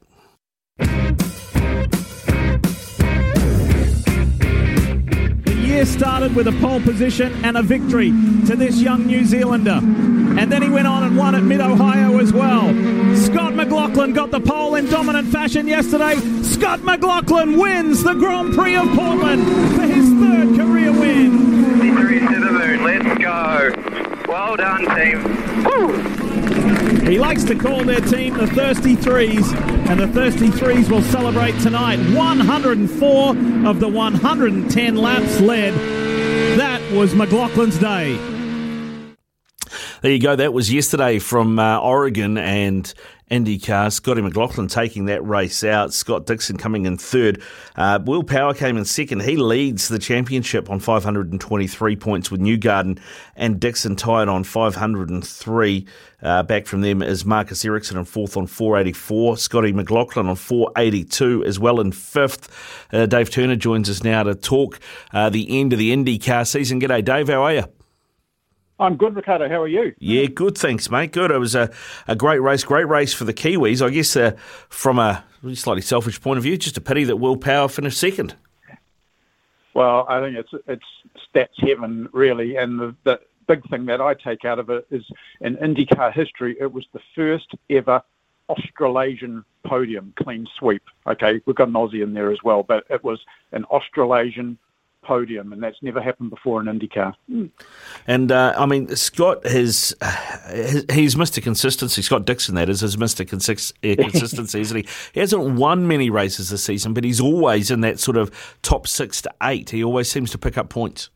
Year 5.78 5.86
started 5.86 6.36
with 6.36 6.48
a 6.48 6.52
pole 6.54 6.82
position 6.82 7.46
and 7.46 7.56
a 7.56 7.62
victory 7.62 8.10
to 8.48 8.56
this 8.56 8.82
young 8.82 9.06
New 9.06 9.24
Zealander. 9.24 9.80
And 9.80 10.52
then 10.52 10.64
he 10.64 10.70
went 10.70 10.88
on 10.88 11.04
and 11.04 11.16
won 11.16 11.36
at 11.36 11.44
Mid 11.44 11.62
Ohio 11.62 12.18
as 12.18 12.34
well. 12.34 12.74
Scott 13.16 13.54
McLaughlin 13.54 14.14
got 14.14 14.32
the 14.32 14.40
pole 14.40 14.74
in 14.74 14.88
dominant 14.88 15.28
fashion 15.28 15.68
yesterday. 15.68 16.16
Scott 16.42 16.82
McLaughlin 16.82 17.60
wins 17.60 18.04
the 18.04 18.16
Grand 18.16 18.56
Prix 18.56 18.76
of 18.76 18.88
Portland 18.96 19.44
for 19.76 19.84
his 19.84 20.10
third 20.14 20.56
career 20.58 20.92
win. 20.92 21.80
Victory 21.80 22.20
to 22.22 22.40
the 22.40 22.52
moon. 22.52 22.84
Let's 22.84 23.22
go. 23.22 24.24
Well 24.28 24.56
done, 24.56 24.84
team. 24.96 25.64
Woo! 25.64 26.17
He 27.08 27.20
likes 27.20 27.46
to 27.46 27.56
call 27.56 27.86
their 27.86 28.02
team 28.02 28.36
the 28.36 28.48
Thirsty 28.48 28.98
Threes, 28.98 29.54
and 29.54 30.02
the 30.02 30.08
Thirsty 30.08 30.52
Threes 30.52 30.90
will 30.90 31.02
celebrate 31.02 31.58
tonight. 31.62 32.00
104 32.14 33.30
of 33.66 33.80
the 33.80 33.88
110 33.88 34.96
laps 34.98 35.40
led. 35.40 35.74
That 36.58 36.82
was 36.92 37.14
McLaughlin's 37.14 37.80
day. 37.80 38.18
There 40.02 40.12
you 40.12 40.20
go. 40.20 40.36
That 40.36 40.52
was 40.52 40.72
yesterday 40.72 41.20
from 41.20 41.58
uh, 41.60 41.80
Oregon 41.80 42.38
and 42.38 42.94
IndyCar. 43.30 43.92
Scotty 43.92 44.22
McLaughlin 44.22 44.68
taking 44.68 45.06
that 45.06 45.26
race 45.26 45.64
out. 45.64 45.94
Scott 45.94 46.26
Dixon 46.26 46.58
coming 46.58 46.86
in 46.86 46.98
third. 46.98 47.42
Uh, 47.76 48.00
Will 48.04 48.24
Power 48.24 48.54
came 48.54 48.78
in 48.78 48.86
second. 48.86 49.24
He 49.24 49.36
leads 49.36 49.88
the 49.90 50.00
championship 50.00 50.70
on 50.70 50.80
523 50.80 51.96
points 51.98 52.32
with 52.32 52.40
Newgarden 52.40 53.00
and 53.36 53.60
Dixon 53.60 53.96
tied 53.96 54.30
on 54.30 54.44
503. 54.44 55.86
Uh, 56.22 56.44
back 56.44 56.66
from 56.66 56.82
them 56.82 57.02
is 57.02 57.26
Marcus 57.26 57.64
Ericsson 57.64 57.98
in 57.98 58.06
fourth 58.06 58.38
on 58.38 58.48
484. 58.48 59.38
Scotty 59.38 59.74
McLaughlin 59.74 60.28
on 60.28 60.36
482 60.36 61.44
as 61.46 61.60
well 61.60 61.80
in 61.80 61.92
fifth. 61.92 62.50
Uh, 62.92 63.06
Dave 63.06 63.30
Turner 63.30 63.56
joins 63.56 63.90
us 63.90 64.04
now 64.04 64.24
to 64.24 64.36
talk 64.36 64.80
uh, 65.14 65.30
the 65.30 65.60
end 65.60 65.74
of 65.74 65.80
the 65.80 65.92
IndyCar 65.94 66.48
season. 66.48 66.80
G'day, 66.80 67.04
Dave. 67.04 67.28
How 67.28 67.44
are 67.44 67.54
you? 67.54 67.77
I'm 68.80 68.96
good, 68.96 69.16
Ricardo. 69.16 69.50
How 69.50 69.62
are 69.62 69.68
you? 69.68 69.94
Yeah, 69.98 70.28
good. 70.28 70.58
Thanks, 70.58 70.92
mate. 70.92 71.12
Good. 71.12 71.32
It 71.32 71.40
was 71.40 71.56
a, 71.56 71.72
a 72.08 72.16
great 72.16 72.40
race. 72.40 72.64
Great 72.64 72.88
race 72.88 73.14
for 73.14 73.24
the 73.26 73.34
Kiwis. 73.34 73.86
I 73.86 73.90
guess 73.90 74.16
uh, 74.16 74.32
from 74.70 75.00
a 75.00 75.24
slightly 75.56 75.82
selfish 75.82 76.22
point 76.22 76.38
of 76.38 76.44
view, 76.44 76.58
just 76.58 76.78
a 76.78 76.82
pity 76.82 77.04
that 77.06 77.18
Will 77.18 77.38
Power 77.38 77.68
finished 77.68 77.98
second. 77.98 78.36
Well, 79.74 80.06
I 80.08 80.20
think 80.20 80.38
it's 80.38 80.64
it's 80.68 80.86
stats 81.34 81.68
heaven, 81.68 82.10
really. 82.12 82.56
And 82.56 82.80
the, 82.80 82.96
the 83.04 83.20
big 83.48 83.68
thing 83.70 83.86
that 83.86 84.02
I 84.02 84.14
take 84.14 84.46
out 84.46 84.60
of 84.60 84.70
it 84.70 84.86
is 84.92 85.04
in 85.42 85.56
IndyCar 85.58 86.14
history, 86.14 86.56
it 86.60 86.72
was 86.72 86.86
the 86.94 87.02
first 87.16 87.56
ever 87.70 88.02
Australasian 88.50 89.44
podium 89.66 90.14
clean 90.18 90.48
sweep. 90.58 90.84
Okay, 91.06 91.42
we've 91.46 91.56
got 91.56 91.68
an 91.68 91.74
Aussie 91.74 92.04
in 92.04 92.14
there 92.14 92.32
as 92.32 92.40
well, 92.44 92.64
but 92.64 92.86
it 92.90 93.04
was 93.04 93.20
an 93.52 93.66
Australasian 93.66 94.58
podium, 95.08 95.54
and 95.54 95.64
that's 95.64 95.78
never 95.82 96.02
happened 96.02 96.30
before 96.30 96.60
in 96.60 96.68
IndyCar. 96.68 97.14
And 98.06 98.32
uh, 98.32 98.54
I 98.58 98.66
mean, 98.66 98.96
Scott 98.96 99.46
has 99.48 99.96
he's 100.92 101.16
Mr. 101.16 101.42
Consistency. 101.42 102.02
Scott 102.02 102.26
Dixon, 102.26 102.56
that 102.56 102.70
is, 102.70 102.84
is 102.84 102.98
Mr. 102.98 103.22
Uh, 103.22 104.04
Consistency, 104.04 104.60
isn't 104.60 104.78
he? 104.78 104.88
He 105.14 105.20
hasn't 105.22 105.56
won 105.56 105.88
many 105.88 106.10
races 106.10 106.50
this 106.50 106.64
season, 106.64 106.94
but 106.94 107.04
he's 107.04 107.22
always 107.22 107.72
in 107.72 107.82
that 107.82 108.00
sort 108.00 108.18
of 108.18 108.32
top 108.62 108.88
six 108.88 109.22
to 109.22 109.34
eight. 109.44 109.70
He 109.70 109.84
always 109.84 110.12
seems 110.12 110.30
to 110.32 110.38
pick 110.38 110.58
up 110.58 110.70
points. 110.70 111.10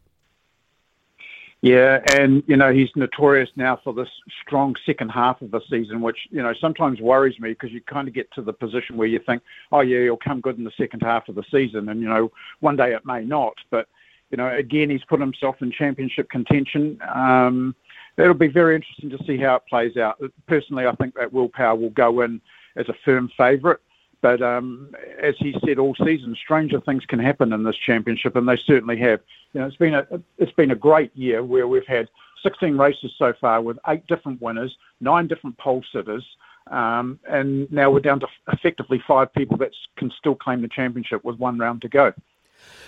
Yeah, 1.62 2.00
and 2.16 2.42
you 2.48 2.58
know 2.58 2.74
he's 2.74 2.90
notorious 2.96 3.50
now 3.56 3.80
for 3.84 3.94
this 3.94 4.10
strong 4.42 4.76
second 4.84 5.10
half 5.10 5.44
of 5.44 5.52
the 5.52 5.62
season, 5.70 6.02
which 6.02 6.18
you 6.32 6.42
know 6.42 6.54
sometimes 6.60 7.00
worries 7.00 7.40
me 7.40 7.50
because 7.50 7.72
you 7.72 7.82
kind 7.82 8.08
of 8.08 8.16
get 8.16 8.32
to 8.32 8.42
the 8.42 8.52
position 8.52 8.98
where 8.98 9.08
you 9.08 9.20
think, 9.20 9.44
oh 9.72 9.82
yeah, 9.82 10.00
he'll 10.00 10.18
come 10.18 10.42
good 10.42 10.58
in 10.58 10.64
the 10.64 10.72
second 10.76 11.02
half 11.02 11.30
of 11.30 11.36
the 11.36 11.44
season, 11.52 11.90
and 11.90 12.02
you 12.02 12.10
know 12.10 12.32
one 12.62 12.76
day 12.76 12.94
it 12.94 13.06
may 13.06 13.24
not. 13.24 13.54
But 13.70 13.88
you 14.32 14.38
know 14.38 14.48
again, 14.48 14.90
he's 14.90 15.04
put 15.04 15.20
himself 15.20 15.62
in 15.62 15.72
championship 15.72 16.32
contention. 16.32 17.00
Um, 17.14 17.76
it'll 18.18 18.34
be 18.34 18.48
very 18.48 18.76
interesting 18.76 19.12
to 19.12 19.24
see 19.26 19.38
how 19.38 19.58
it 19.58 19.64
plays 19.70 19.98
out. 19.98 20.20
Personally, 20.48 20.88
I 20.88 20.96
think 20.96 21.14
that 21.14 21.32
Will 21.32 21.50
Power 21.50 21.76
will 21.76 21.92
go 21.92 22.22
in 22.22 22.42
as 22.76 22.90
a 22.90 22.96
firm 23.06 23.30
favourite. 23.38 23.78
But 24.22 24.42
um, 24.42 24.96
as 25.20 25.36
he 25.40 25.56
said 25.66 25.80
all 25.80 25.96
season, 25.96 26.36
stranger 26.36 26.80
things 26.80 27.06
can 27.06 27.20
happen 27.20 27.54
in 27.54 27.64
this 27.64 27.76
championship, 27.76 28.36
and 28.36 28.48
they 28.48 28.58
certainly 28.58 28.98
have. 28.98 29.20
You 29.54 29.62
know, 29.62 29.68
it's 29.68 29.76
been 29.76 29.96
a 29.96 30.06
it's 30.38 30.52
been 30.52 30.72
a 30.72 30.76
great 30.76 31.16
year 31.16 31.44
where 31.44 31.68
we've 31.68 31.88
had 31.88 32.08
16 32.44 32.78
races 32.78 33.14
so 33.18 33.34
far 33.34 33.62
with 33.62 33.78
eight 33.88 34.06
different 34.08 34.42
winners, 34.42 34.78
nine 35.00 35.28
different 35.28 35.58
pole 35.58 35.84
sitters, 35.92 36.26
um, 36.68 37.20
and 37.28 37.72
now 37.72 37.90
we're 37.90 38.00
down 38.00 38.20
to 38.22 38.28
effectively 38.52 39.02
five 39.06 39.34
people 39.34 39.58
that 39.58 39.72
can 39.98 40.12
still 40.12 40.36
claim 40.36 40.62
the 40.62 40.68
championship 40.68 41.24
with 41.24 41.38
one 41.38 41.58
round 41.58 41.82
to 41.82 41.90
go. 41.90 42.14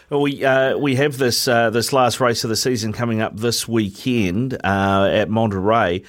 Well, 0.10 0.22
we 0.22 0.44
uh, 0.46 0.78
we 0.78 0.96
have 0.96 1.18
this 1.18 1.48
uh, 1.48 1.70
this 1.70 1.92
last 1.94 2.20
race 2.20 2.44
of 2.44 2.50
the 2.50 2.56
season 2.56 2.94
coming 2.94 3.22
up 3.22 3.38
this 3.38 3.68
weekend 3.68 4.54
uh, 4.64 5.10
at 5.12 5.30
Monterey. 5.30 6.04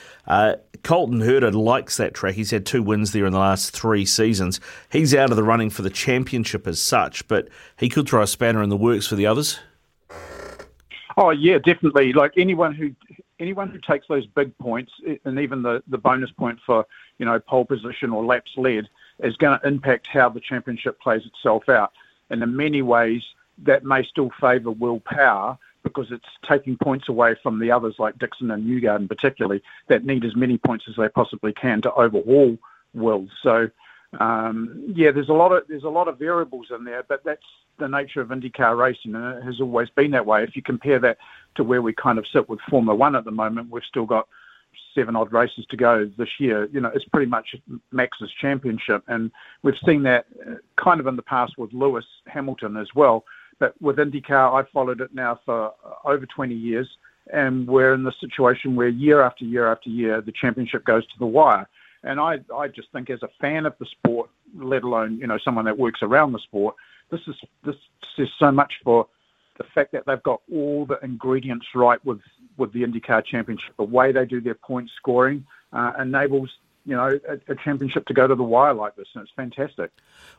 Colton 0.84 1.20
Herta 1.20 1.52
likes 1.52 1.96
that 1.96 2.14
track. 2.14 2.34
He's 2.34 2.50
had 2.50 2.66
two 2.66 2.82
wins 2.82 3.12
there 3.12 3.24
in 3.24 3.32
the 3.32 3.38
last 3.38 3.70
three 3.70 4.04
seasons. 4.04 4.60
He's 4.92 5.14
out 5.14 5.30
of 5.30 5.36
the 5.36 5.42
running 5.42 5.70
for 5.70 5.82
the 5.82 5.90
championship 5.90 6.66
as 6.66 6.80
such, 6.80 7.26
but 7.26 7.48
he 7.78 7.88
could 7.88 8.06
throw 8.06 8.22
a 8.22 8.26
spanner 8.26 8.62
in 8.62 8.68
the 8.68 8.76
works 8.76 9.06
for 9.06 9.16
the 9.16 9.26
others. 9.26 9.58
Oh 11.16 11.30
yeah, 11.30 11.58
definitely. 11.58 12.12
Like 12.12 12.34
anyone 12.36 12.74
who 12.74 12.94
anyone 13.40 13.70
who 13.70 13.78
takes 13.78 14.06
those 14.08 14.26
big 14.26 14.56
points, 14.58 14.92
eh, 15.06 15.16
and 15.24 15.38
even 15.38 15.62
the 15.62 15.82
the 15.88 15.98
bonus 15.98 16.30
point 16.32 16.58
for 16.66 16.84
you 17.18 17.24
know 17.24 17.40
pole 17.40 17.64
position 17.64 18.10
or 18.10 18.24
laps 18.24 18.52
led, 18.56 18.88
is 19.20 19.36
going 19.36 19.58
to 19.58 19.66
impact 19.66 20.06
how 20.06 20.28
the 20.28 20.40
championship 20.40 21.00
plays 21.00 21.22
itself 21.24 21.68
out. 21.68 21.92
And 22.30 22.42
in 22.42 22.56
many 22.56 22.82
ways, 22.82 23.22
that 23.62 23.84
may 23.84 24.04
still 24.04 24.30
favour 24.40 24.70
Will 24.70 25.00
Power 25.00 25.58
because 25.84 26.10
it's 26.10 26.24
taking 26.48 26.76
points 26.76 27.08
away 27.08 27.36
from 27.42 27.60
the 27.60 27.70
others 27.70 27.94
like 27.98 28.18
Dixon 28.18 28.50
and 28.50 28.66
Newgarden 28.66 29.08
particularly 29.08 29.62
that 29.88 30.04
need 30.04 30.24
as 30.24 30.34
many 30.34 30.58
points 30.58 30.86
as 30.88 30.96
they 30.96 31.08
possibly 31.08 31.52
can 31.52 31.80
to 31.82 31.92
overhaul 31.92 32.58
Will. 32.94 33.28
So 33.42 33.70
um, 34.20 34.92
yeah, 34.94 35.10
there's 35.10 35.28
a 35.28 35.34
lot 35.34 35.52
of 35.52 35.64
there's 35.68 35.84
a 35.84 35.88
lot 35.88 36.08
of 36.08 36.18
variables 36.18 36.66
in 36.76 36.84
there, 36.84 37.02
but 37.02 37.24
that's 37.24 37.42
the 37.78 37.88
nature 37.88 38.20
of 38.20 38.28
IndyCar 38.28 38.76
racing, 38.76 39.14
and 39.14 39.38
it 39.38 39.44
has 39.44 39.60
always 39.60 39.90
been 39.90 40.12
that 40.12 40.26
way. 40.26 40.42
If 40.42 40.54
you 40.54 40.62
compare 40.62 40.98
that 41.00 41.18
to 41.56 41.64
where 41.64 41.82
we 41.82 41.92
kind 41.92 42.18
of 42.18 42.26
sit 42.32 42.48
with 42.48 42.60
Formula 42.70 42.94
One 42.94 43.16
at 43.16 43.24
the 43.24 43.30
moment, 43.30 43.70
we've 43.70 43.82
still 43.84 44.06
got 44.06 44.28
seven 44.94 45.16
odd 45.16 45.32
races 45.32 45.66
to 45.70 45.76
go 45.76 46.10
this 46.16 46.28
year. 46.38 46.68
You 46.72 46.80
know, 46.80 46.90
it's 46.94 47.04
pretty 47.06 47.26
much 47.26 47.56
Max's 47.90 48.30
championship, 48.40 49.02
and 49.08 49.30
we've 49.62 49.74
seen 49.84 50.04
that 50.04 50.26
kind 50.76 51.00
of 51.00 51.06
in 51.06 51.16
the 51.16 51.22
past 51.22 51.58
with 51.58 51.72
Lewis 51.72 52.04
Hamilton 52.26 52.76
as 52.76 52.88
well. 52.94 53.24
But 53.58 53.80
with 53.80 53.96
IndyCar, 53.96 54.54
I've 54.54 54.68
followed 54.70 55.00
it 55.00 55.14
now 55.14 55.40
for 55.44 55.72
over 56.04 56.26
20 56.26 56.54
years, 56.54 56.88
and 57.32 57.66
we're 57.66 57.94
in 57.94 58.02
the 58.02 58.12
situation 58.20 58.76
where 58.76 58.88
year 58.88 59.22
after 59.22 59.44
year 59.44 59.70
after 59.70 59.90
year, 59.90 60.20
the 60.20 60.32
championship 60.32 60.84
goes 60.84 61.06
to 61.06 61.18
the 61.18 61.26
wire. 61.26 61.68
And 62.02 62.20
I, 62.20 62.40
I 62.54 62.68
just 62.68 62.92
think, 62.92 63.08
as 63.10 63.22
a 63.22 63.28
fan 63.40 63.64
of 63.64 63.74
the 63.78 63.86
sport, 63.86 64.28
let 64.56 64.82
alone 64.82 65.18
you 65.18 65.26
know 65.26 65.38
someone 65.42 65.64
that 65.64 65.78
works 65.78 66.00
around 66.02 66.32
the 66.32 66.38
sport, 66.40 66.74
this 67.10 67.20
is 67.26 67.34
this 67.64 67.76
says 68.16 68.28
so 68.38 68.50
much 68.50 68.74
for 68.84 69.06
the 69.56 69.64
fact 69.74 69.92
that 69.92 70.04
they've 70.06 70.22
got 70.22 70.42
all 70.52 70.84
the 70.84 70.98
ingredients 71.02 71.66
right 71.74 72.04
with 72.04 72.20
with 72.56 72.72
the 72.72 72.82
IndyCar 72.82 73.24
Championship. 73.24 73.74
The 73.78 73.84
way 73.84 74.12
they 74.12 74.26
do 74.26 74.40
their 74.40 74.54
point 74.54 74.90
scoring 74.96 75.46
uh, 75.72 75.92
enables 76.00 76.50
you 76.84 76.94
know, 76.94 77.18
a, 77.28 77.52
a, 77.52 77.56
championship 77.64 78.06
to 78.06 78.14
go 78.14 78.26
to 78.26 78.34
the 78.34 78.42
wire 78.42 78.74
like 78.74 78.94
this, 78.96 79.06
and 79.14 79.22
it's 79.22 79.32
fantastic. 79.34 79.90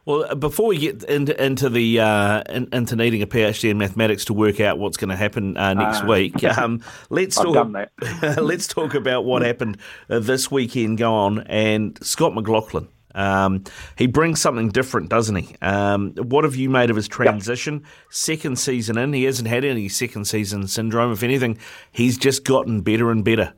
Well, 0.06 0.26
uh, 0.30 0.36
before 0.36 0.68
we 0.68 0.78
get 0.78 1.04
into, 1.04 1.44
into 1.44 1.70
the 1.70 2.00
uh, 2.00 2.44
in, 2.50 2.70
into 2.72 2.96
needing 2.96 3.22
a 3.22 3.28
PhD 3.28 3.72
in 3.72 3.78
mathematics 3.78 4.26
to 4.26 4.34
work 4.34 4.60
out 4.60 4.78
what's 4.78 4.98
going 4.98 5.10
to 5.10 5.16
happen 5.16 5.58
uh, 5.58 5.74
next 5.74 6.04
uh, 6.04 6.08
week, 6.08 6.44
um, 6.58 6.82
let's 7.10 7.36
talk. 7.36 7.68
let's 8.38 8.68
talk 8.68 8.94
about 8.94 9.26
what 9.26 9.42
happened 9.42 9.78
uh, 10.10 10.20
this 10.20 10.52
weekend. 10.52 10.98
Go 11.00 11.14
on, 11.14 11.40
and 11.48 11.98
Scott 12.06 12.36
McLaughlin. 12.36 12.88
Um, 13.16 13.64
he 13.98 14.08
brings 14.08 14.42
something 14.42 14.70
different, 14.70 15.10
doesn't 15.10 15.36
he? 15.38 15.56
Um, 15.62 16.12
what 16.16 16.44
have 16.44 16.56
you 16.56 16.70
made 16.70 16.90
of 16.90 16.98
his 16.98 17.08
transition? 17.08 17.76
Yep. 17.76 17.84
Second 18.12 18.60
season 18.60 18.98
in, 18.98 19.14
he 19.14 19.24
hasn't 19.24 19.48
had 19.48 19.64
any 19.64 19.88
second 19.88 20.26
season 20.26 20.68
syndrome. 20.68 21.14
If 21.14 21.24
anything, 21.24 21.58
he's 21.92 22.18
just 22.18 22.44
gotten 22.44 22.82
better 22.82 23.10
and 23.10 23.24
better. 23.24 23.54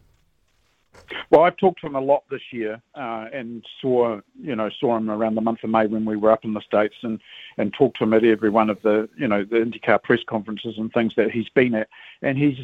Well, 1.29 1.43
I've 1.43 1.57
talked 1.57 1.81
to 1.81 1.87
him 1.87 1.95
a 1.95 2.01
lot 2.01 2.23
this 2.29 2.41
year, 2.51 2.81
uh, 2.95 3.27
and 3.33 3.65
saw 3.81 4.19
you 4.41 4.55
know 4.55 4.69
saw 4.79 4.97
him 4.97 5.09
around 5.09 5.35
the 5.35 5.41
month 5.41 5.63
of 5.63 5.69
May 5.69 5.87
when 5.87 6.05
we 6.05 6.15
were 6.15 6.31
up 6.31 6.45
in 6.45 6.53
the 6.53 6.61
states, 6.61 6.95
and 7.03 7.19
and 7.57 7.73
talked 7.73 7.97
to 7.97 8.03
him 8.03 8.13
at 8.13 8.23
every 8.23 8.49
one 8.49 8.69
of 8.69 8.81
the 8.81 9.09
you 9.17 9.27
know 9.27 9.43
the 9.43 9.57
IndyCar 9.57 10.03
press 10.03 10.21
conferences 10.27 10.75
and 10.77 10.91
things 10.93 11.13
that 11.15 11.31
he's 11.31 11.49
been 11.49 11.75
at, 11.75 11.89
and 12.21 12.37
he's 12.37 12.57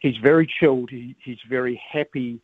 he's 0.00 0.16
very 0.18 0.46
chilled. 0.46 0.90
He, 0.90 1.16
he's 1.22 1.38
very 1.48 1.80
happy 1.90 2.40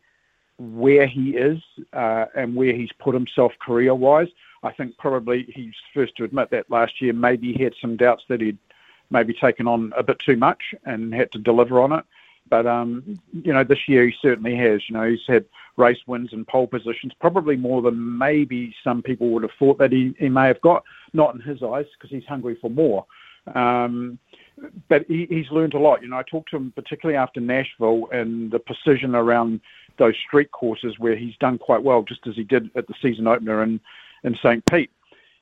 where 0.57 1.07
he 1.07 1.31
is 1.31 1.59
uh, 1.93 2.25
and 2.35 2.55
where 2.55 2.73
he's 2.73 2.91
put 2.99 3.13
himself 3.13 3.53
career 3.61 3.95
wise. 3.95 4.27
I 4.63 4.71
think 4.71 4.97
probably 4.97 5.43
he's 5.53 5.73
first 5.93 6.15
to 6.17 6.25
admit 6.25 6.49
that 6.51 6.69
last 6.69 7.01
year 7.01 7.13
maybe 7.13 7.53
he 7.53 7.63
had 7.63 7.73
some 7.79 7.95
doubts 7.95 8.23
that 8.27 8.41
he'd 8.41 8.57
maybe 9.09 9.33
taken 9.33 9.67
on 9.67 9.93
a 9.95 10.03
bit 10.03 10.19
too 10.19 10.35
much 10.35 10.75
and 10.85 11.13
had 11.13 11.31
to 11.31 11.39
deliver 11.39 11.81
on 11.81 11.93
it. 11.93 12.05
But 12.49 12.65
um, 12.67 13.19
you 13.31 13.53
know, 13.53 13.63
this 13.63 13.87
year 13.87 14.07
he 14.07 14.15
certainly 14.21 14.55
has. 14.55 14.81
You 14.87 14.95
know, 14.95 15.09
he's 15.09 15.19
had 15.27 15.45
race 15.77 15.99
wins 16.07 16.33
and 16.33 16.47
pole 16.47 16.67
positions, 16.67 17.13
probably 17.19 17.55
more 17.55 17.81
than 17.81 18.17
maybe 18.17 18.75
some 18.83 19.01
people 19.01 19.29
would 19.29 19.43
have 19.43 19.51
thought 19.57 19.77
that 19.79 19.91
he, 19.91 20.13
he 20.19 20.29
may 20.29 20.47
have 20.47 20.61
got. 20.61 20.83
Not 21.13 21.35
in 21.35 21.41
his 21.41 21.63
eyes, 21.63 21.85
because 21.97 22.09
he's 22.09 22.25
hungry 22.27 22.57
for 22.59 22.69
more. 22.69 23.05
Um, 23.55 24.19
but 24.89 25.05
he, 25.07 25.25
he's 25.29 25.49
learned 25.51 25.73
a 25.73 25.79
lot. 25.79 26.01
You 26.01 26.09
know, 26.09 26.17
I 26.17 26.23
talked 26.23 26.51
to 26.51 26.57
him 26.57 26.73
particularly 26.75 27.17
after 27.17 27.39
Nashville 27.39 28.09
and 28.11 28.51
the 28.51 28.59
precision 28.59 29.15
around 29.15 29.61
those 29.97 30.15
street 30.27 30.51
courses 30.51 30.99
where 30.99 31.15
he's 31.15 31.35
done 31.37 31.57
quite 31.57 31.83
well, 31.83 32.03
just 32.03 32.27
as 32.27 32.35
he 32.35 32.43
did 32.43 32.69
at 32.75 32.87
the 32.87 32.93
season 33.01 33.27
opener 33.27 33.63
in 33.63 33.79
in 34.23 34.35
St. 34.35 34.65
Pete. 34.65 34.91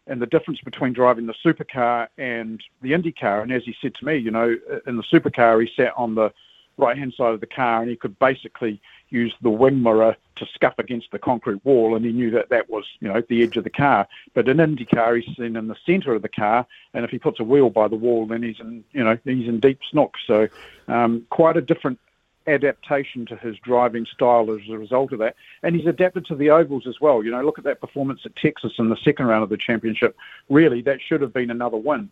And 0.06 0.22
the 0.22 0.28
difference 0.28 0.62
between 0.62 0.94
driving 0.94 1.26
the 1.26 1.34
supercar 1.46 2.08
and 2.18 2.64
the 2.82 2.94
Indy 2.94 3.12
car, 3.12 3.42
and 3.42 3.52
as 3.52 3.64
he 3.66 3.76
said 3.82 3.94
to 3.96 4.06
me, 4.06 4.18
you 4.18 4.32
know, 4.32 4.56
in 4.86 4.96
the 4.96 5.04
supercar 5.04 5.62
he 5.62 5.70
sat 5.76 5.94
on 5.98 6.16
the 6.16 6.32
right 6.78 6.98
hand 6.98 7.14
side 7.16 7.34
of 7.34 7.40
the 7.40 7.48
car, 7.48 7.82
and 7.82 7.90
he 7.90 7.96
could 7.96 8.18
basically 8.20 8.82
use 9.10 9.34
the 9.42 9.50
wing 9.50 9.82
mirror 9.82 10.16
to 10.36 10.46
scuff 10.54 10.78
against 10.78 11.12
the 11.12 11.20
concrete 11.20 11.64
wall, 11.66 11.96
and 11.96 12.06
he 12.06 12.12
knew 12.12 12.32
that 12.32 12.50
that 12.50 12.70
was, 12.70 12.86
you 13.00 13.08
know, 13.08 13.22
the 13.28 13.42
edge 13.44 13.58
of 13.58 13.64
the 13.64 13.70
car. 13.70 14.08
But 14.34 14.48
in 14.48 14.58
IndyCar, 14.58 15.22
he's 15.22 15.36
seen 15.38 15.56
in 15.56 15.68
the 15.68 15.76
centre 15.86 16.14
of 16.14 16.22
the 16.22 16.30
car, 16.30 16.66
and 16.94 17.04
if 17.04 17.12
he 17.12 17.20
puts 17.20 17.40
a 17.40 17.44
wheel 17.44 17.70
by 17.70 17.88
the 17.88 17.96
wall, 17.96 18.26
then 18.26 18.44
he's 18.44 18.60
in, 18.60 18.84
you 18.92 19.04
know, 19.04 19.18
he's 19.24 19.48
in 19.48 19.60
deep 19.60 19.80
snook. 19.90 20.16
So 20.26 20.48
um, 20.88 21.26
quite 21.30 21.58
a 21.58 21.62
different 21.62 22.00
adaptation 22.48 23.26
to 23.26 23.36
his 23.36 23.58
driving 23.58 24.06
style 24.06 24.50
as 24.52 24.62
a 24.70 24.78
result 24.78 25.12
of 25.12 25.20
that. 25.20 25.36
And 25.64 25.76
he's 25.76 25.86
adapted 25.86 26.26
to 26.28 26.36
the 26.36 26.50
ovals 26.50 26.88
as 26.88 27.00
well. 27.02 27.24
You 27.24 27.32
know, 27.32 27.44
look 27.44 27.58
at 27.58 27.66
that 27.66 27.82
performance 27.82 28.22
at 28.26 28.36
Texas 28.36 28.74
in 28.80 28.90
the 28.90 28.96
second 28.98 29.26
round 29.26 29.44
of 29.44 29.50
the 29.50 29.58
championship. 29.58 30.16
Really, 30.50 30.82
that 30.84 31.00
should 31.02 31.22
have 31.22 31.34
been 31.34 31.52
another 31.52 31.78
win. 31.78 32.10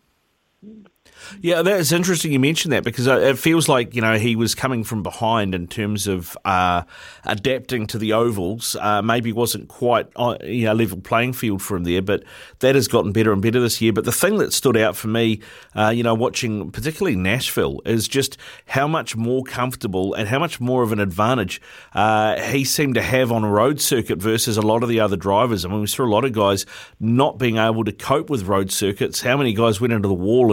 Yeah, 1.40 1.62
that's 1.62 1.92
interesting 1.92 2.32
you 2.32 2.38
mentioned 2.38 2.72
that 2.72 2.84
because 2.84 3.06
it 3.06 3.38
feels 3.38 3.68
like 3.68 3.94
you 3.94 4.00
know 4.00 4.18
he 4.18 4.36
was 4.36 4.54
coming 4.54 4.84
from 4.84 5.02
behind 5.02 5.54
in 5.54 5.66
terms 5.66 6.06
of 6.06 6.36
uh, 6.44 6.82
adapting 7.24 7.86
to 7.88 7.98
the 7.98 8.12
ovals. 8.12 8.76
Uh, 8.80 9.02
maybe 9.02 9.32
wasn't 9.32 9.68
quite 9.68 10.08
on, 10.16 10.38
you 10.44 10.66
know 10.66 10.74
level 10.74 11.00
playing 11.00 11.32
field 11.32 11.62
for 11.62 11.76
him 11.76 11.84
there, 11.84 12.02
but 12.02 12.22
that 12.60 12.74
has 12.74 12.88
gotten 12.88 13.12
better 13.12 13.32
and 13.32 13.42
better 13.42 13.60
this 13.60 13.80
year. 13.80 13.92
But 13.92 14.04
the 14.04 14.12
thing 14.12 14.38
that 14.38 14.52
stood 14.52 14.76
out 14.76 14.96
for 14.96 15.08
me, 15.08 15.40
uh, 15.74 15.88
you 15.88 16.02
know, 16.02 16.14
watching 16.14 16.70
particularly 16.70 17.16
Nashville, 17.16 17.80
is 17.84 18.08
just 18.08 18.36
how 18.66 18.86
much 18.86 19.16
more 19.16 19.42
comfortable 19.42 20.14
and 20.14 20.28
how 20.28 20.38
much 20.38 20.60
more 20.60 20.82
of 20.82 20.92
an 20.92 21.00
advantage 21.00 21.60
uh, 21.94 22.40
he 22.40 22.64
seemed 22.64 22.94
to 22.94 23.02
have 23.02 23.32
on 23.32 23.44
a 23.44 23.50
road 23.50 23.80
circuit 23.80 24.18
versus 24.18 24.56
a 24.56 24.62
lot 24.62 24.82
of 24.82 24.88
the 24.88 25.00
other 25.00 25.16
drivers. 25.16 25.64
I 25.64 25.68
mean, 25.68 25.80
we 25.80 25.86
saw 25.86 26.04
a 26.04 26.06
lot 26.06 26.24
of 26.24 26.32
guys 26.32 26.66
not 27.00 27.38
being 27.38 27.56
able 27.56 27.84
to 27.84 27.92
cope 27.92 28.30
with 28.30 28.44
road 28.44 28.70
circuits. 28.70 29.22
How 29.22 29.36
many 29.36 29.52
guys 29.52 29.80
went 29.80 29.92
into 29.92 30.08
the 30.08 30.14
wall 30.14 30.52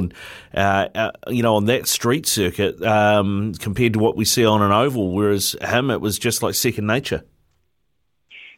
uh, 0.54 0.88
uh, 0.96 1.12
you 1.28 1.44
know, 1.44 1.56
on 1.56 1.66
that 1.66 1.88
street 1.88 2.26
circuit 2.26 2.82
um, 2.84 3.54
compared 3.54 3.94
to 3.94 4.00
what 4.00 4.16
we 4.16 4.26
see 4.26 4.46
on 4.46 4.62
an 4.62 4.72
oval. 4.72 5.14
Whereas 5.14 5.56
him, 5.62 5.90
it 5.92 6.02
was 6.02 6.20
just 6.20 6.44
like 6.44 6.56
second 6.56 6.88
nature. 6.88 7.24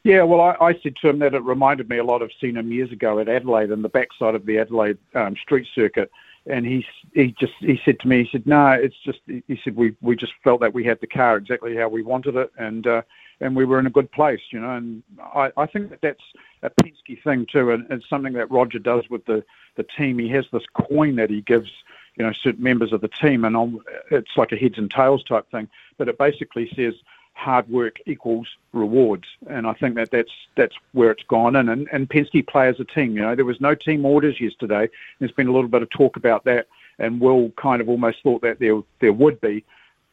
Yeah, 0.03 0.21
well, 0.21 0.39
I, 0.39 0.55
I 0.63 0.79
said 0.83 0.95
to 1.01 1.09
him 1.09 1.19
that 1.19 1.33
it 1.33 1.43
reminded 1.43 1.89
me 1.89 1.97
a 1.97 2.03
lot 2.03 2.21
of 2.21 2.31
seeing 2.39 2.55
him 2.55 2.71
years 2.71 2.91
ago 2.91 3.17
at 3.19 3.27
Adelaide 3.27 3.71
and 3.71 3.83
the 3.83 3.89
backside 3.89 4.35
of 4.35 4.45
the 4.45 4.59
Adelaide 4.59 4.99
um, 5.15 5.35
street 5.35 5.67
circuit. 5.73 6.11
And 6.47 6.63
he 6.63 6.85
he 7.15 7.35
just 7.39 7.53
he 7.59 7.79
said 7.83 7.99
to 8.01 8.07
me, 8.07 8.23
he 8.23 8.29
said, 8.31 8.45
no, 8.45 8.67
it's 8.67 8.95
just 9.03 9.17
he 9.25 9.59
said 9.63 9.75
we 9.75 9.95
we 10.01 10.15
just 10.15 10.33
felt 10.43 10.61
that 10.61 10.75
we 10.75 10.83
had 10.83 11.01
the 11.01 11.07
car 11.07 11.37
exactly 11.37 11.75
how 11.75 11.89
we 11.89 12.03
wanted 12.03 12.35
it, 12.35 12.51
and 12.59 12.85
uh, 12.85 13.01
and 13.39 13.55
we 13.55 13.65
were 13.65 13.79
in 13.79 13.87
a 13.87 13.89
good 13.89 14.11
place, 14.11 14.41
you 14.51 14.59
know. 14.59 14.75
And 14.75 15.01
I, 15.19 15.51
I 15.57 15.65
think 15.65 15.89
that 15.89 16.01
that's 16.03 16.21
a 16.65 16.69
Penske 16.81 17.21
thing 17.23 17.45
too, 17.45 17.71
and 17.71 17.85
it's 17.89 18.09
something 18.09 18.33
that 18.33 18.51
Roger 18.51 18.79
does 18.79 19.09
with 19.09 19.25
the 19.25 19.43
the 19.75 19.83
team. 19.83 20.19
He 20.19 20.29
has 20.29 20.45
this 20.51 20.63
coin 20.73 21.15
that 21.17 21.29
he 21.29 21.41
gives, 21.41 21.69
you 22.15 22.25
know, 22.25 22.33
certain 22.33 22.63
members 22.63 22.93
of 22.93 23.01
the 23.01 23.07
team, 23.09 23.45
and 23.45 23.55
on, 23.55 23.79
it's 24.11 24.37
like 24.37 24.51
a 24.51 24.55
heads 24.55 24.77
and 24.77 24.89
tails 24.89 25.23
type 25.23 25.49
thing. 25.51 25.67
But 25.97 26.07
it 26.07 26.17
basically 26.17 26.71
says 26.75 26.93
hard 27.33 27.67
work 27.69 27.97
equals 28.05 28.47
rewards, 28.73 29.27
and 29.47 29.67
I 29.67 29.73
think 29.73 29.95
that 29.95 30.11
that's 30.11 30.31
that's 30.55 30.75
where 30.93 31.11
it's 31.11 31.23
gone 31.23 31.55
in. 31.55 31.69
And, 31.69 31.87
and 31.91 32.09
Penske 32.09 32.47
play 32.47 32.67
as 32.67 32.79
a 32.79 32.85
team. 32.85 33.15
You 33.15 33.21
know, 33.21 33.35
there 33.35 33.45
was 33.45 33.61
no 33.61 33.75
team 33.75 34.05
orders 34.05 34.39
yesterday. 34.39 34.89
There's 35.19 35.31
been 35.31 35.47
a 35.47 35.53
little 35.53 35.69
bit 35.69 35.81
of 35.81 35.89
talk 35.89 36.15
about 36.15 36.45
that, 36.45 36.67
and 36.99 37.19
Will 37.19 37.51
kind 37.51 37.81
of 37.81 37.89
almost 37.89 38.23
thought 38.23 38.41
that 38.41 38.59
there 38.59 38.81
there 38.99 39.13
would 39.13 39.39
be. 39.41 39.63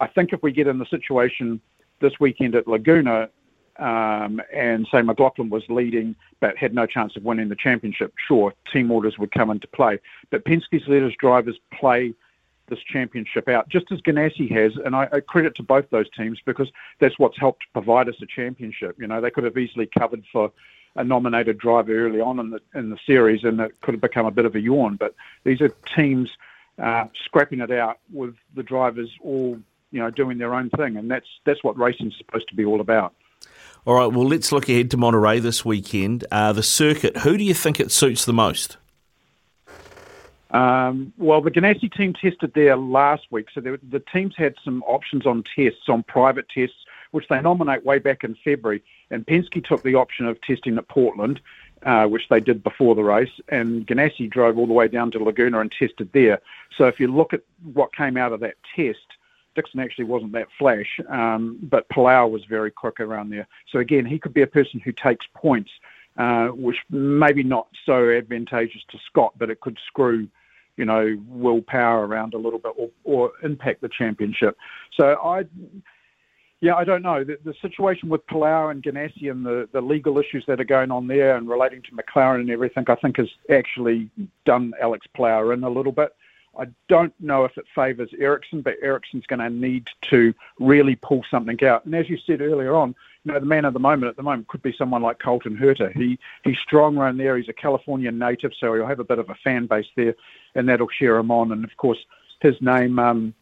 I 0.01 0.09
think 0.09 0.33
if 0.33 0.43
we 0.43 0.51
get 0.51 0.67
in 0.67 0.79
the 0.79 0.87
situation 0.87 1.61
this 2.01 2.19
weekend 2.19 2.57
at 2.57 2.67
Laguna, 2.67 3.29
um, 3.83 4.41
and 4.53 4.87
say 4.93 5.03
McLaughlin 5.03 5.51
was 5.51 5.65
leading 5.69 6.15
but 6.41 6.57
had 6.57 6.73
no 6.73 6.87
chance 6.87 7.17
of 7.17 7.25
winning 7.25 7.49
the 7.49 7.57
championship, 7.57 8.15
sure, 8.29 8.55
team 8.73 8.91
orders 8.91 9.19
would 9.19 9.33
come 9.33 9.51
into 9.51 9.67
play. 9.67 9.99
But 10.31 10.45
Penske's 10.45 10.87
let 10.87 11.03
his 11.03 11.15
drivers 11.19 11.57
play 11.73 12.15
this 12.69 12.79
championship 12.81 13.49
out, 13.49 13.69
just 13.69 13.91
as 13.91 14.01
Ganassi 14.01 14.51
has, 14.53 14.73
and 14.85 14.95
I, 14.95 15.09
I 15.13 15.21
credit 15.21 15.57
to 15.57 15.65
both 15.65 15.91
those 15.91 16.09
teams 16.17 16.39
because 16.47 16.71
that's 17.01 17.19
what's 17.19 17.39
helped 17.39 17.65
provide 17.73 18.09
us 18.09 18.15
a 18.23 18.27
championship. 18.27 18.97
You 19.01 19.09
know, 19.09 19.21
they 19.21 19.31
could 19.31 19.45
have 19.45 19.59
easily 19.59 19.87
covered 19.87 20.23
for 20.33 20.53
a 20.95 21.03
nominated 21.03 21.59
driver 21.59 22.07
early 22.07 22.21
on 22.21 22.39
in 22.39 22.51
the 22.51 22.61
in 22.75 22.91
the 22.91 22.99
series, 23.05 23.43
and 23.43 23.61
it 23.61 23.81
could 23.81 23.95
have 23.95 24.01
become 24.01 24.27
a 24.27 24.31
bit 24.31 24.45
of 24.45 24.55
a 24.55 24.61
yawn. 24.61 24.97
But 24.97 25.15
these 25.43 25.61
are 25.61 25.71
teams 25.97 26.31
uh, 26.81 27.07
scrapping 27.25 27.61
it 27.61 27.73
out 27.73 27.99
with 28.13 28.35
the 28.55 28.63
drivers 28.63 29.11
all 29.21 29.59
you 29.91 29.99
know 29.99 30.11
doing 30.11 30.39
their 30.39 30.55
own 30.55 30.71
thing, 30.71 30.97
and 30.97 31.11
that's 31.11 31.27
that's 31.45 31.65
what 31.65 31.77
racing's 31.77 32.17
supposed 32.17 32.49
to 32.49 32.55
be 32.55 32.65
all 32.65 32.81
about. 32.81 33.13
All 33.85 33.95
right, 33.95 34.07
well, 34.07 34.29
let's 34.29 34.53
look 34.53 34.69
ahead 34.69 34.93
to 34.93 34.97
Monterey 34.97 35.41
this 35.41 35.65
weekend. 35.65 36.25
Uh, 36.31 36.53
the 36.53 36.63
circuit, 36.63 37.17
who 37.17 37.37
do 37.37 37.43
you 37.43 37.53
think 37.53 37.81
it 37.81 37.91
suits 37.91 38.25
the 38.25 38.33
most? 38.33 38.77
Um, 40.53 41.13
well, 41.19 41.41
the 41.41 41.51
Ganassi 41.51 41.93
team 41.93 42.13
tested 42.13 42.53
there 42.55 42.77
last 42.77 43.25
week, 43.31 43.49
so 43.53 43.61
the 43.61 44.03
teams 44.13 44.35
had 44.37 44.55
some 44.65 44.85
options 44.85 45.27
on 45.27 45.43
tests, 45.57 45.89
on 45.89 46.05
private 46.05 46.49
tests, 46.49 46.77
which 47.11 47.27
they 47.27 47.41
nominate 47.41 47.85
way 47.85 47.99
back 47.99 48.23
in 48.23 48.37
February. 48.45 48.85
And 49.11 49.27
Penske 49.27 49.65
took 49.65 49.83
the 49.83 49.97
option 49.97 50.27
of 50.27 50.41
testing 50.43 50.79
at 50.79 50.87
Portland, 50.87 51.41
uh, 51.83 52.07
which 52.07 52.29
they 52.31 52.39
did 52.39 52.63
before 52.63 52.95
the 52.95 53.03
race, 53.03 53.33
and 53.49 53.85
Ganassi 53.85 54.31
drove 54.31 54.59
all 54.59 54.69
the 54.69 54.73
way 54.73 54.87
down 54.87 55.11
to 55.11 55.19
Laguna 55.19 55.59
and 55.59 55.73
tested 55.73 56.09
there. 56.13 56.41
So 56.79 56.87
if 56.87 57.01
you 57.01 57.09
look 57.09 57.35
at 57.35 57.43
what 57.73 57.93
came 57.93 58.17
out 58.17 58.33
of 58.33 58.39
that 58.41 58.55
test, 58.77 58.99
Dixon 59.55 59.81
actually 59.81 60.05
wasn't 60.05 60.33
that 60.33 60.49
flash, 60.59 61.01
um, 61.09 61.59
but 61.63 61.89
Palou 61.89 62.27
was 62.29 62.45
very 62.49 62.71
quick 62.71 63.01
around 63.01 63.31
there. 63.31 63.47
So 63.71 63.79
again, 63.79 64.07
he 64.07 64.19
could 64.19 64.35
be 64.35 64.43
a 64.43 64.47
person 64.47 64.81
who 64.81 64.93
takes 64.93 65.27
points, 65.35 65.71
uh, 66.17 66.49
which 66.49 66.77
maybe 66.91 67.43
not 67.43 67.69
so 67.85 68.11
advantageous 68.11 68.83
to 68.91 68.99
Scott, 69.07 69.33
but 69.39 69.51
it 69.51 69.61
could 69.61 69.79
screw, 69.87 70.29
you 70.77 70.85
know, 70.85 71.19
Will 71.29 71.63
Power 71.63 72.07
around 72.07 72.35
a 72.35 72.39
little 72.39 72.59
bit 72.59 72.73
or, 72.77 72.91
or 73.05 73.33
impact 73.43 73.83
the 73.83 73.89
championship. 73.89 74.57
So 74.99 75.17
I, 75.23 75.45
yeah, 76.61 76.77
I 76.77 76.85
don't 76.85 77.03
know. 77.03 77.25
The, 77.25 77.39
the 77.45 77.55
situation 77.61 78.09
with 78.09 78.27
Palou 78.29 78.71
and 78.71 78.83
Ganassi 78.83 79.31
and 79.31 79.45
the, 79.45 79.69
the 79.73 79.81
legal 79.81 80.19
issues 80.19 80.45
that 80.47 80.61
are 80.61 80.65
going 80.65 80.91
on 80.93 81.09
there 81.09 81.37
and 81.37 81.49
relating 81.49 81.83
to 81.83 81.91
McLaren 81.91 82.41
and 82.41 82.51
everything, 82.51 82.85
I 82.89 82.95
think 82.95 83.17
has 83.17 83.29
actually 83.51 84.09
done 84.47 84.73
Alex 84.81 85.07
Palou 85.15 85.51
in 85.51 85.65
a 85.65 85.69
little 85.69 85.93
bit. 85.93 86.15
I 86.59 86.67
don't 86.89 87.15
know 87.19 87.45
if 87.45 87.57
it 87.57 87.65
favours 87.75 88.11
Ericsson, 88.19 88.61
but 88.61 88.77
Ericsson's 88.83 89.27
going 89.27 89.41
to 89.41 89.49
need 89.49 89.89
to 90.03 90.35
really 90.59 90.97
pull 90.97 91.25
something 91.31 91.63
out. 91.65 91.85
And 91.87 91.95
as 91.95 92.11
you 92.11 92.19
said 92.19 92.43
earlier 92.43 92.75
on, 92.75 92.95
you 93.25 93.33
know, 93.33 93.41
the 93.41 93.47
man 93.47 93.65
of 93.65 93.73
the 93.73 93.81
moment 93.81 94.11
at 94.11 94.17
the 94.17 94.23
moment 94.23 94.49
could 94.49 94.63
be 94.63 94.75
someone 94.77 95.01
like 95.01 95.19
Colton 95.19 95.57
Herta. 95.57 95.93
He 95.93 96.19
he's 96.45 96.59
strong 96.59 96.97
around 96.97 97.19
there. 97.19 97.37
He's 97.37 97.49
a 97.49 97.55
California 97.55 98.11
native, 98.11 98.53
so 98.59 98.75
he'll 98.75 98.87
have 98.87 98.99
a 98.99 99.05
bit 99.05 99.19
of 99.19 99.31
a 99.31 99.35
fan 99.37 99.67
base 99.67 99.87
there, 99.97 100.15
and 100.55 100.69
that'll 100.69 100.89
cheer 100.89 101.17
him 101.17 101.31
on. 101.31 101.53
And 101.53 101.65
of 101.65 101.77
course, 101.77 102.05
his 102.41 102.61
name 102.61 102.99
um, 102.99 103.33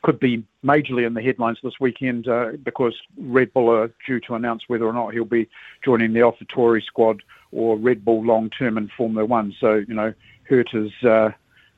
could 0.00 0.18
be 0.18 0.44
majorly 0.64 1.06
in 1.06 1.14
the 1.14 1.22
headlines 1.22 1.58
this 1.62 1.78
weekend 1.78 2.26
uh, 2.26 2.52
because 2.62 2.94
Red 3.18 3.52
Bull 3.52 3.70
are 3.70 3.90
due 4.06 4.18
to 4.20 4.34
announce 4.34 4.62
whether 4.66 4.86
or 4.86 4.94
not 4.94 5.12
he'll 5.12 5.26
be 5.26 5.48
joining 5.84 6.14
the 6.14 6.20
AlphaTauri 6.20 6.82
squad 6.82 7.22
or 7.52 7.76
Red 7.76 8.04
Bull 8.04 8.24
long 8.24 8.48
term 8.48 8.78
in 8.78 8.88
Formula 8.96 9.26
One. 9.26 9.54
So 9.60 9.74
you 9.74 9.94
know, 9.94 10.12
Herta's. 10.50 10.92
Uh, 11.04 11.32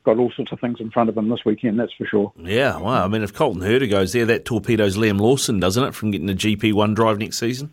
got 0.05 0.17
all 0.17 0.31
sorts 0.31 0.51
of 0.51 0.59
things 0.59 0.79
in 0.79 0.91
front 0.91 1.09
of 1.09 1.17
him 1.17 1.29
this 1.29 1.43
weekend, 1.45 1.79
that's 1.79 1.93
for 1.93 2.05
sure. 2.05 2.33
Yeah, 2.37 2.77
wow. 2.77 3.03
I 3.03 3.07
mean, 3.07 3.23
if 3.23 3.33
Colton 3.33 3.61
Herta 3.61 3.89
goes 3.89 4.13
there, 4.13 4.25
that 4.25 4.45
torpedoes 4.45 4.95
Liam 4.95 5.19
Lawson, 5.19 5.59
doesn't 5.59 5.83
it, 5.83 5.95
from 5.95 6.11
getting 6.11 6.29
a 6.29 6.33
GP1 6.33 6.95
drive 6.95 7.17
next 7.17 7.37
season? 7.37 7.71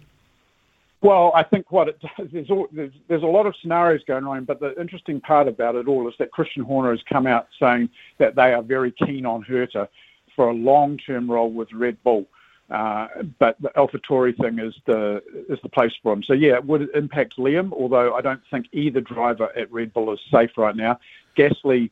Well, 1.03 1.33
I 1.35 1.43
think 1.43 1.71
what 1.71 1.89
it 1.89 2.01
does, 2.17 2.29
there's, 2.33 2.51
all, 2.51 2.69
there's, 2.73 2.93
there's 3.09 3.23
a 3.23 3.27
lot 3.27 3.47
of 3.47 3.55
scenarios 3.61 4.03
going 4.07 4.25
on, 4.25 4.45
but 4.45 4.61
the 4.61 4.79
interesting 4.81 5.21
part 5.21 5.47
about 5.47 5.75
it 5.75 5.87
all 5.87 6.09
is 6.09 6.15
that 6.19 6.31
Christian 6.31 6.65
Horner 6.65 6.91
has 6.91 7.03
come 7.09 7.27
out 7.27 7.49
saying 7.61 7.91
that 8.19 8.35
they 8.35 8.53
are 8.53 8.63
very 8.63 8.93
keen 8.93 9.27
on 9.27 9.45
Herta 9.45 9.89
for 10.35 10.49
a 10.49 10.55
long-term 10.55 11.31
role 11.31 11.53
with 11.53 11.73
Red 11.73 12.03
Bull. 12.03 12.27
Uh, 12.71 13.09
but 13.39 13.61
the 13.61 13.69
AlphaTauri 13.77 14.35
thing 14.39 14.59
is 14.59 14.75
the 14.87 15.23
is 15.51 15.59
the 15.63 15.69
place 15.69 15.93
for 16.03 16.11
him. 16.11 16.23
So 16.23 16.33
yeah, 16.33 16.55
it 16.55 16.65
would 16.65 16.89
impact 16.95 17.37
Liam, 17.37 17.71
although 17.73 18.15
I 18.15 18.23
don't 18.23 18.41
think 18.51 18.67
either 18.73 19.03
driver 19.03 19.51
at 19.55 19.71
Red 19.71 19.93
Bull 19.93 20.11
is 20.15 20.21
safe 20.31 20.53
right 20.57 20.75
now. 20.75 20.99
Gasly 21.37 21.91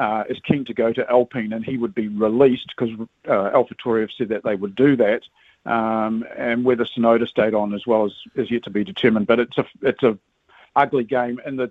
uh, 0.00 0.24
is 0.30 0.38
keen 0.40 0.64
to 0.64 0.72
go 0.72 0.92
to 0.94 1.08
Alpine, 1.10 1.52
and 1.52 1.62
he 1.62 1.76
would 1.76 1.94
be 1.94 2.08
released 2.08 2.72
because 2.74 2.88
uh, 3.28 3.50
AlphaTauri 3.50 4.00
have 4.00 4.10
said 4.16 4.30
that 4.30 4.42
they 4.42 4.56
would 4.56 4.74
do 4.74 4.96
that. 4.96 5.22
Um, 5.66 6.24
and 6.38 6.64
whether 6.64 6.86
Tsunoda 6.86 7.28
stayed 7.28 7.52
on 7.52 7.74
as 7.74 7.86
well 7.86 8.06
is, 8.06 8.14
is 8.34 8.50
yet 8.50 8.64
to 8.64 8.70
be 8.70 8.82
determined. 8.82 9.26
But 9.26 9.40
it's 9.40 9.58
a 9.58 9.66
it's 9.82 10.02
a 10.02 10.18
ugly 10.74 11.04
game, 11.04 11.38
and 11.44 11.58
the 11.58 11.70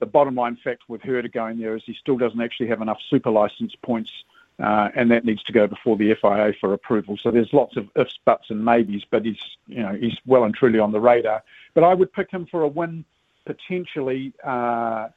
the 0.00 0.06
bottom 0.06 0.34
line 0.34 0.56
fact 0.56 0.82
with 0.88 1.00
Herta 1.02 1.32
going 1.32 1.60
there 1.60 1.76
is 1.76 1.82
he 1.86 1.94
still 1.94 2.18
doesn't 2.18 2.40
actually 2.40 2.68
have 2.68 2.82
enough 2.82 2.98
super 3.08 3.30
license 3.30 3.76
points, 3.76 4.10
uh, 4.58 4.88
and 4.96 5.08
that 5.12 5.24
needs 5.24 5.44
to 5.44 5.52
go 5.52 5.68
before 5.68 5.96
the 5.96 6.12
FIA 6.20 6.54
for 6.60 6.72
approval. 6.72 7.18
So 7.22 7.30
there's 7.30 7.52
lots 7.52 7.76
of 7.76 7.88
ifs, 7.94 8.18
buts, 8.24 8.50
and 8.50 8.64
maybes, 8.64 9.04
but 9.08 9.24
he's 9.24 9.38
you 9.68 9.84
know 9.84 9.94
he's 9.94 10.18
well 10.26 10.42
and 10.42 10.52
truly 10.52 10.80
on 10.80 10.90
the 10.90 11.00
radar. 11.00 11.44
But 11.74 11.84
I 11.84 11.94
would 11.94 12.12
pick 12.12 12.32
him 12.32 12.46
for 12.46 12.62
a 12.62 12.68
win 12.68 13.04
potentially. 13.46 14.32
Uh, 14.42 15.10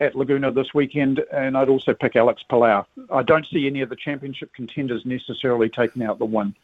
at 0.00 0.14
Laguna 0.14 0.52
this 0.52 0.74
weekend, 0.74 1.22
and 1.32 1.56
I'd 1.56 1.68
also 1.68 1.94
pick 1.94 2.16
Alex 2.16 2.42
Palou. 2.48 2.84
I 3.10 3.22
don't 3.22 3.46
see 3.46 3.66
any 3.66 3.80
of 3.80 3.88
the 3.88 3.96
championship 3.96 4.52
contenders 4.54 5.02
necessarily 5.04 5.68
taking 5.68 6.02
out 6.02 6.18
the 6.18 6.24
win. 6.24 6.54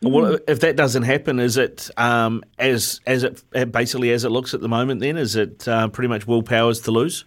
Well, 0.00 0.38
if 0.46 0.60
that 0.60 0.76
doesn't 0.76 1.02
happen, 1.02 1.40
is 1.40 1.56
it 1.56 1.90
um, 1.96 2.44
as 2.58 3.00
as 3.06 3.24
it 3.24 3.42
basically 3.72 4.12
as 4.12 4.24
it 4.24 4.30
looks 4.30 4.54
at 4.54 4.60
the 4.60 4.68
moment? 4.68 5.00
Then 5.00 5.16
is 5.16 5.34
it 5.34 5.66
uh, 5.66 5.88
pretty 5.88 6.08
much 6.08 6.26
Will 6.26 6.42
Power's 6.42 6.80
to 6.82 6.92
lose? 6.92 7.24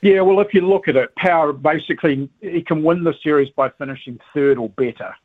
Yeah, 0.00 0.20
well, 0.20 0.38
if 0.40 0.54
you 0.54 0.60
look 0.60 0.86
at 0.86 0.94
it, 0.94 1.12
Power 1.16 1.52
basically 1.52 2.30
he 2.40 2.62
can 2.62 2.84
win 2.84 3.02
the 3.02 3.14
series 3.20 3.48
by 3.50 3.70
finishing 3.70 4.20
third 4.32 4.58
or 4.58 4.68
better. 4.68 5.16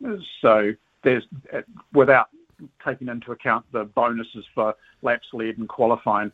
So 0.41 0.73
there's 1.03 1.23
without 1.93 2.29
taking 2.83 3.07
into 3.07 3.31
account 3.31 3.65
the 3.71 3.83
bonuses 3.83 4.45
for 4.55 4.75
laps 5.03 5.27
led 5.33 5.57
and 5.57 5.69
qualifying. 5.69 6.31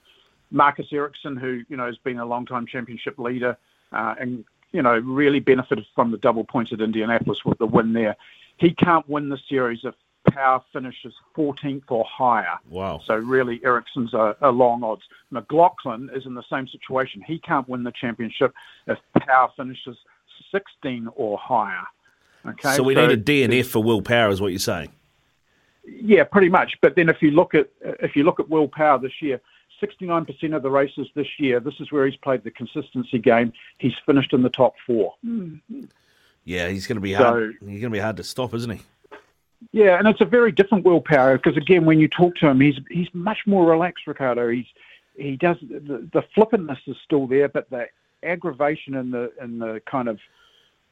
Marcus 0.52 0.88
Ericsson, 0.92 1.36
who 1.36 1.64
you 1.70 1.78
know 1.78 1.86
has 1.86 1.98
been 1.98 2.20
a 2.20 2.26
long-time 2.26 2.66
championship 2.66 3.18
leader 3.20 3.58
uh, 3.92 4.16
and 4.20 4.46
you 4.72 4.82
know 4.82 4.98
really 5.00 5.40
benefited 5.40 5.86
from 5.96 6.12
the 6.12 6.18
double 6.18 6.44
points 6.44 6.72
at 6.72 6.82
Indianapolis 6.82 7.44
with 7.46 7.58
the 7.58 7.68
win 7.68 7.94
there. 7.94 8.16
he 8.58 8.72
can't 8.72 9.08
win 9.10 9.30
the 9.30 9.40
series 9.50 9.80
if 9.84 9.94
Power 10.32 10.62
finishes 10.74 11.14
14th 11.38 11.84
or 11.90 12.06
higher. 12.06 12.60
Wow. 12.70 13.00
So 13.06 13.16
really, 13.16 13.62
Ericsson's 13.64 14.14
a, 14.14 14.36
a 14.42 14.52
long 14.52 14.84
odds. 14.84 15.04
McLaughlin 15.32 16.10
is 16.14 16.26
in 16.26 16.34
the 16.34 16.44
same 16.50 16.68
situation. 16.68 17.22
He 17.22 17.40
can't 17.40 17.68
win 17.68 17.84
the 17.84 17.92
championship 17.92 18.54
if 18.88 18.98
Power 19.20 19.50
finishes 19.56 19.98
16 20.52 21.08
or 21.16 21.38
higher. 21.38 21.84
Okay. 22.46 22.76
So 22.76 22.84
we 22.84 22.96
need 22.96 23.12
a 23.12 23.18
DNF 23.18 23.66
for 23.66 23.82
Will 23.82 24.02
Power, 24.02 24.30
is 24.30 24.42
what 24.42 24.52
you're 24.52 24.60
saying. 24.60 24.92
Yeah, 25.86 26.24
pretty 26.26 26.50
much. 26.50 26.74
But 26.82 26.96
then 26.96 27.10
if 27.10 27.22
you 27.22 27.32
look 27.32 27.56
at 27.56 27.70
if 27.82 28.16
you 28.16 28.24
look 28.24 28.40
at 28.40 28.50
Will 28.50 28.68
Power 28.68 29.00
this 29.00 29.22
year, 29.22 29.40
69% 29.82 30.56
of 30.56 30.64
the 30.64 30.70
races 30.70 31.08
this 31.16 31.28
year, 31.40 31.60
this 31.60 31.76
is 31.80 31.92
where 31.92 32.06
he's 32.06 32.18
played 32.18 32.44
the 32.44 32.52
consistency 32.52 33.20
game. 33.20 33.54
He's 33.78 33.94
finished 34.06 34.34
in 34.34 34.42
the 34.44 34.50
top 34.50 34.76
four. 34.86 35.14
Hmm. 35.24 35.56
Yeah, 36.46 36.70
he's 36.70 36.88
going 36.88 36.96
to 36.98 37.02
be 37.02 37.14
So- 37.14 37.24
hard. 37.24 37.58
he's 37.60 37.82
going 37.82 37.82
to 37.82 37.90
be 37.90 38.00
hard 38.00 38.18
to 38.18 38.24
stop, 38.24 38.54
isn't 38.54 38.72
he? 38.72 38.82
Yeah, 39.72 39.98
and 39.98 40.08
it's 40.08 40.22
a 40.22 40.26
very 40.26 40.52
different 40.52 40.86
Will 40.86 41.02
Power 41.02 41.38
because 41.38 41.58
again, 41.58 41.86
when 41.86 42.00
you 42.00 42.08
talk 42.08 42.36
to 42.36 42.48
him, 42.48 42.60
he's 42.60 42.80
he's 42.92 43.08
much 43.14 43.40
more 43.48 43.66
relaxed, 43.70 44.06
Ricardo. 44.06 44.50
He's 44.50 44.68
he 45.18 45.36
does 45.36 45.58
the, 45.62 46.08
the 46.14 46.24
flippantness 46.36 46.78
is 46.86 46.96
still 47.04 47.26
there, 47.26 47.50
but 47.50 47.68
the 47.72 47.88
aggravation 48.22 48.96
and 48.96 49.12
the 49.12 49.32
and 49.42 49.60
the 49.60 49.82
kind 49.90 50.08
of 50.10 50.20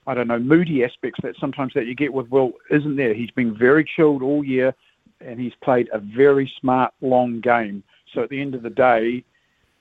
I 0.07 0.15
don't 0.15 0.27
know 0.27 0.39
moody 0.39 0.83
aspects 0.83 1.19
that 1.21 1.35
sometimes 1.39 1.73
that 1.75 1.85
you 1.85 1.93
get 1.93 2.11
with 2.11 2.27
Will 2.29 2.53
isn't 2.71 2.95
there. 2.95 3.13
He's 3.13 3.29
been 3.31 3.55
very 3.55 3.83
chilled 3.85 4.23
all 4.23 4.43
year, 4.43 4.73
and 5.21 5.39
he's 5.39 5.53
played 5.61 5.87
a 5.93 5.99
very 5.99 6.51
smart 6.59 6.91
long 7.01 7.41
game. 7.41 7.83
So 8.15 8.23
at 8.23 8.29
the 8.29 8.41
end 8.41 8.55
of 8.55 8.63
the 8.63 8.69
day, 8.69 9.23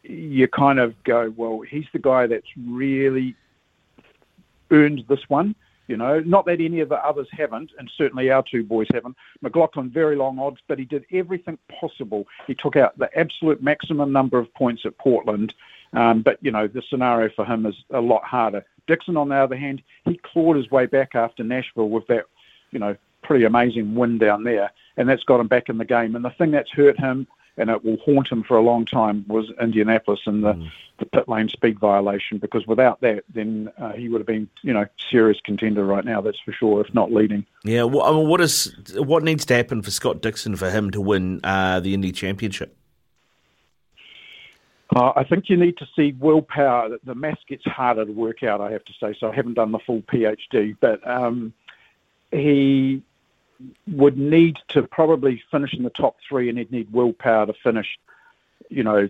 you 0.03 0.47
kind 0.49 0.79
of 0.79 1.03
go, 1.05 1.33
well, 1.37 1.61
he's 1.63 1.87
the 1.93 1.99
guy 1.99 2.27
that's 2.27 2.47
really 2.67 3.35
earned 4.71 5.05
this 5.09 5.21
one. 5.29 5.55
You 5.87 5.99
know, 5.99 6.21
not 6.21 6.47
that 6.47 6.63
any 6.63 6.81
of 6.81 6.89
the 6.89 6.97
others 6.97 7.29
haven't, 7.31 7.71
and 7.79 7.91
certainly 7.97 8.31
our 8.31 8.43
two 8.43 8.65
boys 8.65 8.87
haven't. 8.93 9.17
McLaughlin, 9.43 9.91
very 9.91 10.17
long 10.17 10.39
odds, 10.39 10.59
but 10.67 10.79
he 10.79 10.87
did 10.87 11.05
everything 11.13 11.59
possible. 11.79 12.27
He 12.47 12.55
took 12.55 12.77
out 12.77 12.99
the 12.99 13.11
absolute 13.19 13.63
maximum 13.63 14.11
number 14.11 14.39
of 14.39 14.53
points 14.55 14.83
at 14.87 14.97
Portland, 14.97 15.55
um, 15.93 16.23
but, 16.23 16.39
you 16.41 16.51
know, 16.51 16.67
the 16.67 16.83
scenario 16.89 17.31
for 17.37 17.45
him 17.45 17.67
is 17.67 17.75
a 17.91 18.01
lot 18.01 18.25
harder. 18.25 18.65
Dixon, 18.87 19.19
on 19.19 19.29
the 19.29 19.37
other 19.37 19.57
hand, 19.57 19.83
he 20.07 20.19
clawed 20.23 20.57
his 20.57 20.71
way 20.71 20.87
back 20.87 21.15
after 21.15 21.45
Nashville 21.45 21.91
with 21.91 22.07
that, 22.07 22.25
you 22.71 22.79
know, 22.79 22.97
pretty 23.23 23.45
amazing 23.45 23.95
win 23.95 24.17
down 24.17 24.43
there, 24.43 24.71
and 24.97 25.07
that's 25.07 25.25
got 25.25 25.41
him 25.41 25.49
back 25.49 25.69
in 25.69 25.77
the 25.77 25.85
game. 25.85 26.17
And 26.17 26.25
the 26.25 26.31
thing 26.31 26.51
that's 26.51 26.71
hurt 26.71 26.99
him, 26.99 27.27
and 27.57 27.71
it 27.71 27.85
will 27.85 27.97
haunt 27.99 28.31
him 28.31 28.43
for 28.43 28.57
a 28.57 28.63
long 28.63 28.85
time, 28.85 29.25
was 29.29 29.51
Indianapolis 29.61 30.21
and 30.27 30.43
the, 30.43 30.71
the 30.99 31.07
pit 31.07 31.29
lane 31.29 31.49
speed 31.49 31.79
violation, 31.79 32.39
because 32.39 32.67
without 32.67 33.01
that, 33.01 33.25
then 33.33 33.71
uh, 33.79 33.93
he 33.93 34.09
would 34.09 34.21
have 34.21 34.27
been, 34.27 34.49
you 34.63 34.73
know, 34.73 34.87
serious 35.11 35.39
contender 35.45 35.85
right 35.85 36.05
now, 36.05 36.21
that's 36.21 36.39
for 36.45 36.53
sure, 36.53 36.81
if 36.81 36.93
not 36.95 37.13
leading. 37.13 37.45
Yeah. 37.65 37.85
Well, 37.85 38.03
I 38.03 38.13
mean, 38.13 38.29
what 38.29 38.41
is 38.41 38.75
what 38.97 39.23
needs 39.23 39.45
to 39.47 39.55
happen 39.55 39.83
for 39.83 39.91
Scott 39.91 40.21
Dixon 40.21 40.57
for 40.57 40.71
him 40.71 40.91
to 40.91 41.01
win 41.01 41.41
uh, 41.45 41.81
the 41.81 41.95
Indy 41.95 42.13
Championship? 42.13 42.77
Uh, 44.95 45.13
I 45.17 45.25
think 45.25 45.49
you 45.49 45.57
need 45.57 45.77
to 45.79 45.87
see 45.97 46.13
Will 46.21 46.43
Power. 46.43 46.99
The- 47.05 47.15
maths 47.15 47.41
gets 47.49 47.65
harder 47.65 48.05
to 48.05 48.13
work 48.13 48.43
out, 48.43 48.61
I 48.61 48.71
have 48.71 48.85
to 48.85 48.93
say. 49.01 49.17
So 49.19 49.31
I 49.31 49.35
haven't 49.35 49.55
done 49.55 49.73
the 49.73 49.79
full 49.79 50.03
PhD, 50.03 50.77
but 50.81 51.07
um, 51.09 51.53
he 52.31 53.03
would 53.87 54.19
need 54.19 54.59
to 54.69 54.83
probably 54.83 55.43
finish 55.51 55.75
in 55.75 55.83
the 55.83 55.91
top 55.91 56.17
three, 56.29 56.49
and 56.49 56.59
he'd 56.59 56.73
need 56.73 56.93
Will 56.93 57.13
Power 57.13 57.47
to 57.47 57.53
finish, 57.53 57.99
you 58.69 58.83
know, 58.83 59.09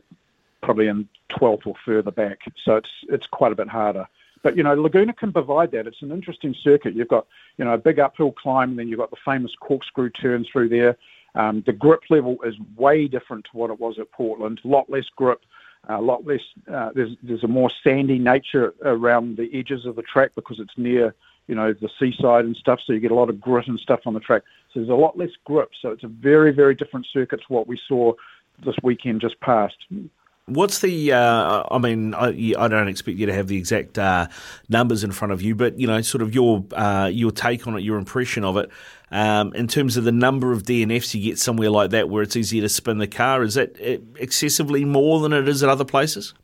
probably 0.63 0.89
in 0.89 1.09
12th 1.31 1.67
or 1.67 1.75
further 1.85 2.11
back. 2.11 2.41
So 2.65 2.77
it's 2.77 2.91
it's 3.09 3.27
quite 3.27 3.53
a 3.53 3.57
bit 3.57 3.69
harder. 3.69 4.09
But 4.43 4.57
you 4.57 4.63
know, 4.63 4.75
Laguna 4.75 5.15
can 5.15 5.33
provide 5.33 5.71
that. 5.73 5.87
It's 5.87 6.03
an 6.03 6.13
interesting 6.13 6.55
circuit. 6.55 6.95
You've 6.95 7.09
got 7.09 7.27
you 7.57 7.65
know 7.65 7.75
a 7.75 7.79
big 7.79 7.99
uphill 7.99 8.33
climb, 8.33 8.71
and 8.71 8.79
then 8.79 8.89
you've 8.89 8.99
got 8.99 9.11
the 9.11 9.17
famous 9.25 9.53
corkscrew 9.59 10.11
turn 10.11 10.45
through 10.45 10.69
there. 10.69 10.97
Um, 11.35 11.63
the 11.67 11.73
grip 11.73 12.03
level 12.11 12.39
is 12.45 12.55
way 12.77 13.09
different 13.09 13.47
to 13.47 13.57
what 13.57 13.71
it 13.71 13.81
was 13.81 13.99
at 13.99 14.13
Portland. 14.13 14.61
A 14.65 14.69
lot 14.69 14.89
less 14.89 15.07
grip, 15.17 15.41
a 15.89 16.01
lot 16.01 16.27
less. 16.27 16.43
Uh, 16.71 16.91
there's 16.95 17.17
there's 17.23 17.43
a 17.43 17.49
more 17.49 17.71
sandy 17.83 18.19
nature 18.19 18.75
around 18.85 19.39
the 19.39 19.51
edges 19.53 19.87
of 19.87 19.97
the 19.97 20.03
track 20.03 20.33
because 20.35 20.61
it's 20.61 20.77
near 20.77 21.15
you 21.47 21.55
know 21.55 21.73
the 21.73 21.89
seaside 21.99 22.45
and 22.45 22.57
stuff. 22.57 22.81
So 22.87 22.93
you 22.93 23.01
get 23.01 23.11
a 23.11 23.15
lot 23.15 23.31
of 23.31 23.41
grit 23.41 23.69
and 23.69 23.79
stuff 23.79 24.01
on 24.07 24.15
the 24.15 24.21
track. 24.21 24.43
So 24.73 24.81
there's 24.81 24.91
a 24.91 24.95
lot 24.95 25.19
less 25.19 25.31
grip. 25.45 25.71
So 25.81 25.91
it's 25.91 26.05
a 26.05 26.09
very 26.09 26.53
very 26.53 26.75
different 26.75 27.07
circuit 27.13 27.41
to 27.41 27.53
what 27.53 27.67
we 27.67 27.79
saw 27.89 28.13
this 28.65 28.77
weekend 28.83 29.21
just 29.21 29.39
past. 29.41 29.77
What's 30.47 30.81
the? 30.81 31.13
Uh, 31.13 31.63
I 31.71 31.79
mean, 31.79 32.13
I, 32.13 32.53
I 32.59 32.69
don't 32.69 32.89
expect 32.89 33.17
you 33.17 33.25
to 33.25 33.33
have 33.33 33.49
the 33.49 33.57
exact 33.57 33.99
uh, 33.99 34.29
numbers 34.69 35.03
in 35.03 35.11
front 35.11 35.33
of 35.33 35.41
you, 35.41 35.55
but 35.55 35.81
you 35.81 35.87
know, 35.87 36.03
sort 36.03 36.21
of 36.21 36.35
your 36.35 36.63
uh, 36.73 37.09
your 37.11 37.31
take 37.31 37.67
on 37.67 37.79
it, 37.79 37.83
your 37.83 37.97
impression 37.97 38.45
of 38.45 38.59
it, 38.59 38.69
um, 39.11 39.55
in 39.55 39.69
terms 39.69 39.97
of 39.97 40.05
the 40.05 40.13
number 40.13 40.53
of 40.53 40.65
DNFs 40.65 41.15
you 41.15 41.23
get 41.23 41.39
somewhere 41.39 41.71
like 41.71 41.91
that, 41.91 42.11
where 42.11 42.23
it's 42.23 42.37
easier 42.37 42.61
to 42.61 42.69
spin 42.69 42.99
the 42.99 43.07
car. 43.07 43.43
Is 43.43 43.55
that 43.55 43.81
uh, 43.81 44.03
excessively 44.17 44.85
more 44.85 45.21
than 45.21 45.33
it 45.33 45.49
is 45.49 45.63
at 45.63 45.71
other 45.71 45.85
places? 45.85 46.35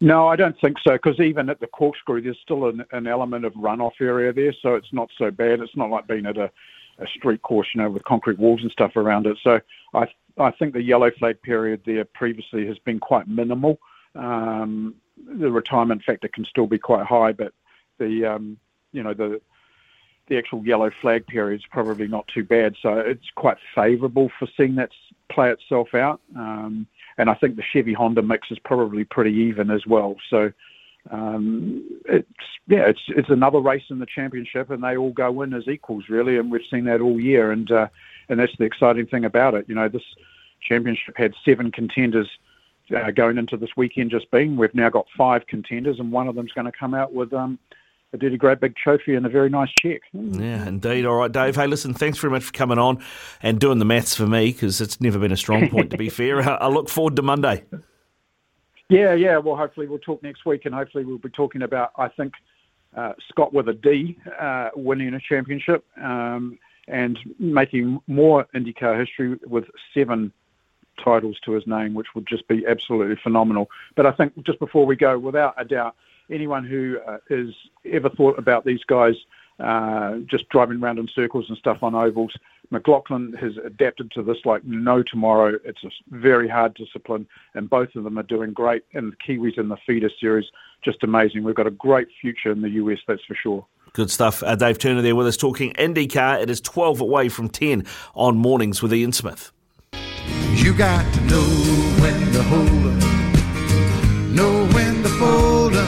No, 0.00 0.28
I 0.28 0.36
don't 0.36 0.58
think 0.60 0.78
so. 0.84 0.92
Because 0.92 1.20
even 1.20 1.48
at 1.48 1.60
the 1.60 1.66
corkscrew, 1.66 2.20
there's 2.20 2.38
still 2.42 2.66
an, 2.68 2.84
an 2.92 3.06
element 3.06 3.44
of 3.44 3.52
runoff 3.54 4.00
area 4.00 4.32
there, 4.32 4.52
so 4.60 4.74
it's 4.74 4.92
not 4.92 5.10
so 5.16 5.30
bad. 5.30 5.60
It's 5.60 5.76
not 5.76 5.90
like 5.90 6.06
being 6.06 6.26
at 6.26 6.36
a, 6.36 6.50
a 6.98 7.06
street 7.06 7.42
course, 7.42 7.68
you 7.74 7.82
know, 7.82 7.90
with 7.90 8.04
concrete 8.04 8.38
walls 8.38 8.62
and 8.62 8.70
stuff 8.70 8.96
around 8.96 9.26
it. 9.26 9.38
So 9.42 9.60
I 9.94 10.06
I 10.38 10.50
think 10.50 10.72
the 10.72 10.82
yellow 10.82 11.10
flag 11.12 11.40
period 11.42 11.82
there 11.86 12.04
previously 12.04 12.66
has 12.66 12.78
been 12.78 12.98
quite 12.98 13.28
minimal. 13.28 13.78
Um, 14.14 14.96
the 15.38 15.50
retirement 15.50 16.02
factor 16.02 16.28
can 16.28 16.44
still 16.44 16.66
be 16.66 16.78
quite 16.78 17.06
high, 17.06 17.32
but 17.32 17.52
the 17.98 18.24
um, 18.24 18.58
you 18.92 19.02
know 19.02 19.14
the 19.14 19.40
the 20.28 20.38
actual 20.38 20.64
yellow 20.66 20.90
flag 21.00 21.26
period 21.26 21.60
is 21.60 21.66
probably 21.70 22.08
not 22.08 22.26
too 22.28 22.44
bad. 22.44 22.74
So 22.80 22.98
it's 22.98 23.30
quite 23.34 23.58
favourable 23.74 24.30
for 24.38 24.48
seeing 24.56 24.74
that 24.76 24.90
play 25.28 25.50
itself 25.50 25.94
out. 25.94 26.20
Um, 26.36 26.86
and 27.18 27.30
I 27.30 27.34
think 27.34 27.56
the 27.56 27.62
Chevy 27.72 27.92
Honda 27.92 28.22
mix 28.22 28.50
is 28.50 28.58
probably 28.58 29.04
pretty 29.04 29.32
even 29.32 29.70
as 29.70 29.86
well. 29.86 30.16
So 30.30 30.52
um, 31.10 31.84
it's 32.06 32.28
yeah, 32.66 32.86
it's 32.86 33.02
it's 33.08 33.30
another 33.30 33.60
race 33.60 33.84
in 33.90 33.98
the 33.98 34.06
championship, 34.06 34.70
and 34.70 34.82
they 34.82 34.96
all 34.96 35.12
go 35.12 35.42
in 35.42 35.52
as 35.52 35.68
equals 35.68 36.04
really, 36.08 36.38
and 36.38 36.50
we've 36.50 36.62
seen 36.70 36.84
that 36.84 37.00
all 37.00 37.20
year, 37.20 37.52
and 37.52 37.70
uh, 37.70 37.88
and 38.28 38.40
that's 38.40 38.56
the 38.58 38.64
exciting 38.64 39.06
thing 39.06 39.24
about 39.24 39.54
it. 39.54 39.66
You 39.68 39.74
know, 39.74 39.88
this 39.88 40.02
championship 40.62 41.16
had 41.16 41.34
seven 41.44 41.70
contenders. 41.70 42.28
Uh, 42.94 43.10
going 43.10 43.38
into 43.38 43.56
this 43.56 43.70
weekend 43.78 44.10
just 44.10 44.30
being, 44.30 44.58
we've 44.58 44.74
now 44.74 44.90
got 44.90 45.06
five 45.16 45.46
contenders, 45.46 45.98
and 45.98 46.12
one 46.12 46.28
of 46.28 46.34
them's 46.34 46.52
going 46.52 46.66
to 46.66 46.78
come 46.78 46.92
out 46.92 47.14
with 47.14 47.32
um, 47.32 47.58
a 48.22 48.36
great 48.36 48.60
big 48.60 48.76
trophy 48.76 49.14
and 49.14 49.26
a 49.26 49.28
very 49.28 49.48
nice 49.48 49.70
check. 49.78 50.02
Yeah, 50.12 50.66
indeed. 50.66 51.06
All 51.06 51.16
right, 51.16 51.32
Dave. 51.32 51.56
Hey, 51.56 51.66
listen, 51.66 51.94
thanks 51.94 52.18
very 52.18 52.30
much 52.30 52.44
for 52.44 52.52
coming 52.52 52.78
on 52.78 53.02
and 53.42 53.58
doing 53.58 53.78
the 53.78 53.84
maths 53.84 54.14
for 54.14 54.26
me 54.26 54.52
because 54.52 54.80
it's 54.80 55.00
never 55.00 55.18
been 55.18 55.32
a 55.32 55.36
strong 55.36 55.68
point, 55.68 55.90
to 55.90 55.96
be 55.96 56.08
fair. 56.10 56.40
I 56.40 56.54
I 56.54 56.68
look 56.68 56.88
forward 56.88 57.16
to 57.16 57.22
Monday. 57.22 57.64
Yeah, 58.88 59.14
yeah. 59.14 59.38
Well, 59.38 59.56
hopefully 59.56 59.86
we'll 59.86 59.98
talk 59.98 60.22
next 60.22 60.44
week, 60.44 60.66
and 60.66 60.74
hopefully 60.74 61.04
we'll 61.04 61.18
be 61.18 61.30
talking 61.30 61.62
about 61.62 61.92
I 61.96 62.08
think 62.08 62.34
uh, 62.96 63.14
Scott 63.28 63.52
with 63.52 63.68
a 63.68 63.74
D 63.74 64.18
uh, 64.38 64.70
winning 64.74 65.14
a 65.14 65.20
championship 65.20 65.84
um, 66.00 66.58
and 66.86 67.18
making 67.38 68.00
more 68.06 68.46
IndyCar 68.54 68.98
history 68.98 69.38
with 69.46 69.64
seven 69.92 70.32
titles 71.02 71.38
to 71.44 71.52
his 71.52 71.66
name, 71.66 71.94
which 71.94 72.14
would 72.14 72.26
just 72.26 72.46
be 72.46 72.64
absolutely 72.66 73.16
phenomenal. 73.16 73.70
But 73.96 74.06
I 74.06 74.12
think 74.12 74.44
just 74.44 74.58
before 74.58 74.86
we 74.86 74.96
go, 74.96 75.18
without 75.18 75.54
a 75.56 75.64
doubt, 75.64 75.96
anyone 76.30 76.64
who 76.64 76.98
uh, 77.06 77.18
has 77.28 77.48
ever 77.90 78.10
thought 78.10 78.38
about 78.38 78.64
these 78.64 78.82
guys 78.86 79.14
uh, 79.60 80.16
just 80.28 80.48
driving 80.48 80.82
around 80.82 80.98
in 80.98 81.08
circles 81.14 81.46
and 81.48 81.56
stuff 81.58 81.82
on 81.82 81.94
ovals, 81.94 82.32
McLaughlin 82.70 83.32
has 83.34 83.52
adapted 83.64 84.10
to 84.12 84.22
this 84.22 84.38
like 84.44 84.64
no 84.64 85.02
tomorrow. 85.02 85.58
It's 85.64 85.84
a 85.84 85.90
very 86.10 86.48
hard 86.48 86.74
discipline, 86.74 87.26
and 87.54 87.70
both 87.70 87.94
of 87.94 88.04
them 88.04 88.18
are 88.18 88.24
doing 88.24 88.52
great. 88.52 88.82
And 88.94 89.12
the 89.12 89.16
Kiwis 89.16 89.58
in 89.58 89.68
the 89.68 89.76
feeder 89.86 90.10
series, 90.20 90.46
just 90.84 91.02
amazing. 91.04 91.44
We've 91.44 91.54
got 91.54 91.66
a 91.66 91.72
great 91.72 92.08
future 92.20 92.50
in 92.50 92.62
the 92.62 92.70
US, 92.70 92.98
that's 93.06 93.24
for 93.24 93.34
sure. 93.34 93.66
Good 93.92 94.10
stuff. 94.10 94.42
Uh, 94.42 94.56
Dave 94.56 94.78
Turner 94.78 95.02
there 95.02 95.14
with 95.14 95.28
us 95.28 95.36
talking 95.36 95.72
IndyCar. 95.74 96.42
It 96.42 96.50
is 96.50 96.60
12 96.60 97.00
away 97.00 97.28
from 97.28 97.48
10 97.48 97.86
on 98.14 98.36
Mornings 98.36 98.82
with 98.82 98.92
Ian 98.92 99.12
Smith. 99.12 99.52
You 100.54 100.74
got 100.74 101.14
to 101.14 101.20
know 101.22 101.42
when 102.00 102.32
to 102.32 102.42
hold 102.42 102.68
up, 102.68 103.02
know 104.30 104.66
when 104.72 104.83
to 104.83 104.83
fold 104.83 104.83
up, 104.83 104.83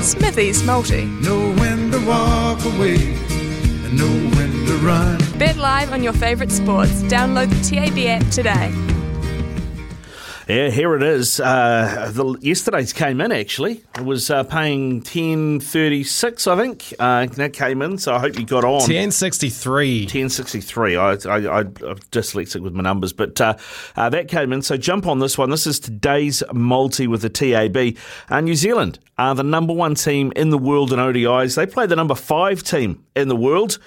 Smithy's 0.03 0.63
Multi. 0.65 1.05
know 1.07 1.53
when 1.55 1.91
to 1.91 1.99
walk 2.07 2.65
away, 2.65 3.15
and 3.85 3.99
know 3.99 4.37
when 4.37 4.51
to 4.67 4.77
run. 4.79 5.19
Bet 5.39 5.57
live 5.57 5.93
on 5.93 6.03
your 6.03 6.13
favourite 6.13 6.53
sports. 6.53 7.03
Download 7.05 7.49
the 7.49 7.61
TAB 7.69 7.99
app 8.07 8.31
today. 8.31 8.73
Yeah, 10.47 10.71
here 10.71 10.95
it 10.95 11.03
is. 11.03 11.41
Uh, 11.41 12.13
the, 12.15 12.39
yesterday's 12.41 12.93
came 12.93 13.21
in 13.21 13.33
actually. 13.33 13.83
It 13.97 14.05
was 14.05 14.31
uh, 14.31 14.45
paying 14.45 15.03
ten 15.03 15.59
thirty 15.59 16.05
six, 16.05 16.47
I 16.47 16.57
think. 16.57 16.95
Uh, 17.01 17.27
that 17.27 17.53
came 17.53 17.83
in, 17.83 17.99
so 17.99 18.15
I 18.15 18.21
hope 18.21 18.39
you 18.39 18.47
got 18.47 18.63
on. 18.63 18.75
1063. 18.75 20.03
1063. 20.03 20.97
I, 20.97 21.01
I, 21.01 21.15
I, 21.15 21.59
I'm 21.59 21.73
dyslexic 22.13 22.61
with 22.61 22.75
my 22.75 22.83
numbers, 22.85 23.13
but 23.13 23.41
uh, 23.41 23.57
uh, 23.97 24.09
that 24.11 24.29
came 24.29 24.53
in. 24.53 24.63
So 24.63 24.77
jump 24.77 25.09
on 25.09 25.19
this 25.19 25.37
one. 25.37 25.51
This 25.51 25.67
is 25.67 25.81
today's 25.81 26.45
multi 26.53 27.09
with 27.09 27.23
the 27.23 27.31
TAB. 27.31 27.97
Uh, 28.29 28.41
New 28.41 28.55
Zealand 28.55 29.01
are 29.19 29.35
the 29.35 29.43
number 29.43 29.73
one 29.73 29.97
team 29.97 30.33
in 30.37 30.51
the 30.51 30.59
world 30.59 30.93
in 30.93 31.01
ODIs. 31.01 31.57
They 31.57 31.67
play 31.67 31.87
the 31.87 31.97
number 31.97 32.15
five 32.15 32.63
team 32.63 33.05
in 33.17 33.27
the 33.27 33.37
world. 33.37 33.81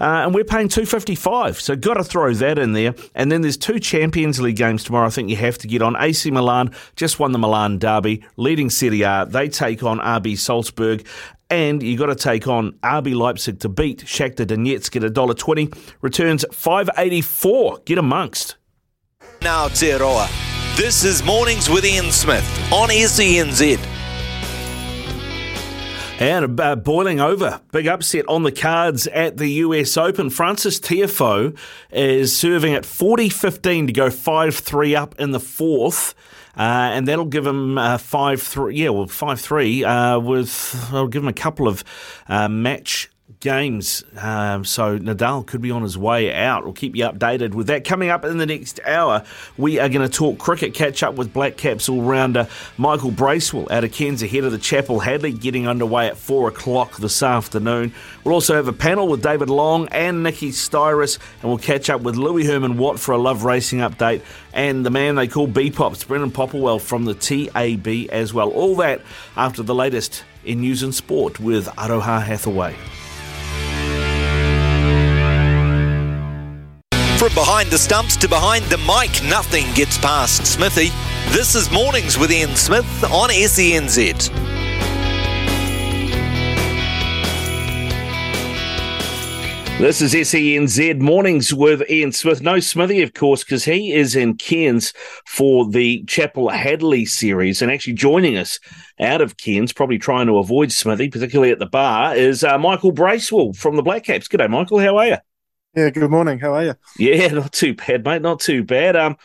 Uh, 0.00 0.22
and 0.24 0.34
we're 0.34 0.44
paying 0.44 0.68
two 0.68 0.86
fifty 0.86 1.14
five. 1.14 1.60
So 1.60 1.76
got 1.76 1.94
to 1.94 2.04
throw 2.04 2.32
that 2.34 2.58
in 2.58 2.72
there. 2.72 2.94
And 3.14 3.30
then 3.30 3.42
there's 3.42 3.56
two 3.56 3.78
Champions 3.78 4.40
League 4.40 4.56
games 4.56 4.84
tomorrow. 4.84 5.06
I 5.06 5.10
think 5.10 5.30
you 5.30 5.36
have 5.36 5.58
to 5.58 5.68
get 5.68 5.82
on. 5.82 5.96
AC 5.96 6.30
Milan 6.30 6.72
just 6.96 7.18
won 7.18 7.32
the 7.32 7.38
Milan 7.38 7.78
derby, 7.78 8.24
leading 8.36 8.70
Serie 8.70 9.02
A. 9.02 9.26
They 9.28 9.48
take 9.48 9.82
on 9.82 9.98
RB 9.98 10.38
Salzburg. 10.38 11.06
And 11.50 11.82
you 11.82 11.96
got 11.98 12.06
to 12.06 12.14
take 12.14 12.48
on 12.48 12.72
RB 12.82 13.14
Leipzig 13.14 13.60
to 13.60 13.68
beat 13.68 14.04
Shakhtar 14.04 14.46
Donetsk 14.46 14.96
at 14.96 15.12
$1.20. 15.12 15.94
Returns 16.00 16.44
584. 16.50 17.80
Get 17.84 17.98
amongst. 17.98 18.56
Now, 19.42 19.68
Aotearoa. 19.68 20.28
This 20.76 21.04
is 21.04 21.22
Mornings 21.22 21.68
with 21.68 21.84
Ian 21.84 22.10
Smith 22.10 22.72
on 22.72 22.88
SENZ. 22.88 24.03
And 26.20 26.60
uh, 26.60 26.76
boiling 26.76 27.20
over, 27.20 27.60
big 27.72 27.88
upset 27.88 28.28
on 28.28 28.44
the 28.44 28.52
cards 28.52 29.08
at 29.08 29.36
the 29.36 29.48
US 29.48 29.96
Open. 29.96 30.30
Frances 30.30 30.78
Tiafoe 30.78 31.58
is 31.90 32.36
serving 32.36 32.72
at 32.72 32.86
40 32.86 33.28
15 33.28 33.88
to 33.88 33.92
go 33.92 34.10
5 34.10 34.54
3 34.54 34.94
up 34.94 35.20
in 35.20 35.32
the 35.32 35.40
fourth. 35.40 36.14
Uh, 36.56 36.92
and 36.92 37.08
that'll 37.08 37.24
give 37.24 37.44
him 37.44 37.76
uh, 37.76 37.98
five 37.98 38.40
three. 38.40 38.76
Yeah, 38.76 38.90
well, 38.90 39.08
five 39.08 39.40
three. 39.40 39.82
Uh, 39.82 40.20
with 40.20 40.88
I'll 40.92 41.08
give 41.08 41.22
him 41.22 41.28
a 41.28 41.32
couple 41.32 41.66
of 41.66 41.82
uh, 42.28 42.48
match 42.48 43.10
games. 43.40 44.04
Um, 44.18 44.64
so 44.64 44.98
Nadal 44.98 45.46
could 45.46 45.62
be 45.62 45.70
on 45.70 45.82
his 45.82 45.96
way 45.96 46.32
out. 46.32 46.64
We'll 46.64 46.74
keep 46.74 46.94
you 46.94 47.04
updated 47.04 47.54
with 47.54 47.68
that. 47.68 47.84
Coming 47.84 48.10
up 48.10 48.24
in 48.24 48.36
the 48.36 48.46
next 48.46 48.80
hour, 48.84 49.24
we 49.56 49.78
are 49.78 49.88
going 49.88 50.06
to 50.06 50.14
talk 50.14 50.38
cricket, 50.38 50.74
catch 50.74 51.02
up 51.02 51.14
with 51.14 51.32
Black 51.32 51.56
Caps 51.56 51.88
all 51.88 52.02
rounder 52.02 52.48
Michael 52.76 53.10
Bracewell 53.10 53.70
out 53.70 53.84
of 53.84 53.92
Cairns 53.92 54.22
ahead 54.22 54.44
of 54.44 54.52
the 54.52 54.58
Chappell 54.58 55.00
Hadley 55.00 55.32
getting 55.32 55.66
underway 55.66 56.06
at 56.06 56.18
4 56.18 56.48
o'clock 56.48 56.96
this 56.98 57.22
afternoon. 57.22 57.94
We'll 58.24 58.34
also 58.34 58.54
have 58.56 58.68
a 58.68 58.72
panel 58.72 59.08
with 59.08 59.22
David 59.22 59.48
Long 59.48 59.88
and 59.88 60.22
Nikki 60.22 60.50
Styris, 60.50 61.18
and 61.40 61.50
we'll 61.50 61.58
catch 61.58 61.88
up 61.88 62.02
with 62.02 62.16
Louis 62.16 62.46
Herman 62.46 62.76
Watt 62.76 62.98
for 62.98 63.12
a 63.12 63.18
Love 63.18 63.44
Racing 63.44 63.78
update 63.78 64.22
and 64.52 64.84
the 64.84 64.90
man 64.90 65.14
they 65.14 65.28
call 65.28 65.46
B-Pops, 65.46 66.04
Brendan 66.04 66.30
Popplewell 66.30 66.80
from 66.80 67.04
the 67.04 67.14
TAB 67.14 68.10
as 68.12 68.32
well. 68.32 68.50
All 68.50 68.76
that 68.76 69.00
after 69.36 69.62
the 69.62 69.74
latest 69.74 70.24
in 70.44 70.60
news 70.60 70.82
and 70.82 70.94
sport 70.94 71.40
with 71.40 71.66
Aroha 71.68 72.22
Hathaway. 72.22 72.76
From 77.24 77.32
behind 77.32 77.70
the 77.70 77.78
stumps 77.78 78.18
to 78.18 78.28
behind 78.28 78.66
the 78.66 78.76
mic, 78.76 79.26
nothing 79.26 79.64
gets 79.72 79.96
past 79.96 80.46
Smithy. 80.46 80.90
This 81.32 81.54
is 81.54 81.70
Mornings 81.70 82.18
with 82.18 82.30
Ian 82.30 82.54
Smith 82.54 82.84
on 83.04 83.30
SENZ. 83.30 84.28
This 89.78 90.02
is 90.02 90.12
SENZ 90.12 91.00
Mornings 91.00 91.54
with 91.54 91.88
Ian 91.88 92.12
Smith. 92.12 92.42
No 92.42 92.60
Smithy, 92.60 93.00
of 93.00 93.14
course, 93.14 93.42
because 93.42 93.64
he 93.64 93.94
is 93.94 94.14
in 94.14 94.36
Cairns 94.36 94.92
for 95.24 95.66
the 95.66 96.04
Chappell 96.04 96.50
Hadley 96.50 97.06
series 97.06 97.62
and 97.62 97.72
actually 97.72 97.94
joining 97.94 98.36
us 98.36 98.60
out 99.00 99.22
of 99.22 99.38
Cairns, 99.38 99.72
probably 99.72 99.98
trying 99.98 100.26
to 100.26 100.36
avoid 100.36 100.72
Smithy, 100.72 101.08
particularly 101.08 101.52
at 101.52 101.58
the 101.58 101.64
bar, 101.64 102.14
is 102.14 102.44
uh, 102.44 102.58
Michael 102.58 102.92
Bracewell 102.92 103.54
from 103.54 103.76
the 103.76 103.82
Black 103.82 104.04
Caps. 104.04 104.28
G'day, 104.28 104.50
Michael. 104.50 104.78
How 104.78 104.98
are 104.98 105.06
you? 105.06 105.16
Yeah, 105.76 105.90
good 105.90 106.10
morning. 106.10 106.38
How 106.38 106.54
are 106.54 106.64
you? 106.64 106.74
Yeah, 106.98 107.28
not 107.28 107.52
too 107.52 107.74
bad, 107.74 108.04
mate. 108.04 108.22
Not 108.22 108.40
too 108.40 108.62
bad. 108.64 108.96
Um, 108.96 109.16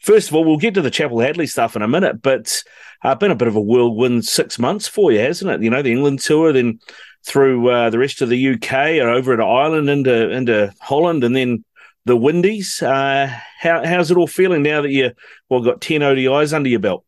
first 0.00 0.28
of 0.28 0.34
all, 0.34 0.44
we'll 0.44 0.56
get 0.56 0.74
to 0.74 0.82
the 0.82 0.90
Chappell 0.90 1.20
Hadley 1.20 1.46
stuff 1.46 1.76
in 1.76 1.82
a 1.82 1.88
minute, 1.88 2.22
but 2.22 2.62
uh, 3.02 3.14
been 3.14 3.30
a 3.30 3.36
bit 3.36 3.48
of 3.48 3.56
a 3.56 3.60
whirlwind 3.60 4.24
six 4.24 4.58
months 4.58 4.88
for 4.88 5.12
you, 5.12 5.20
hasn't 5.20 5.50
it? 5.50 5.62
You 5.62 5.70
know, 5.70 5.82
the 5.82 5.92
England 5.92 6.20
tour, 6.20 6.52
then 6.52 6.78
through 7.26 7.68
uh, 7.68 7.90
the 7.90 7.98
rest 7.98 8.22
of 8.22 8.28
the 8.28 8.48
UK 8.54 8.72
and 8.72 9.08
over 9.08 9.36
to 9.36 9.44
Ireland, 9.44 9.90
into 9.90 10.30
into 10.30 10.72
Holland, 10.80 11.24
and 11.24 11.36
then 11.36 11.64
the 12.06 12.16
Windies. 12.16 12.82
Uh, 12.82 13.30
how 13.60 13.84
how's 13.84 14.10
it 14.10 14.16
all 14.16 14.26
feeling 14.26 14.62
now 14.62 14.80
that 14.82 14.90
you 14.90 15.12
well 15.50 15.60
got 15.60 15.80
ten 15.80 16.00
ODIs 16.00 16.54
under 16.54 16.68
your 16.70 16.80
belt? 16.80 17.04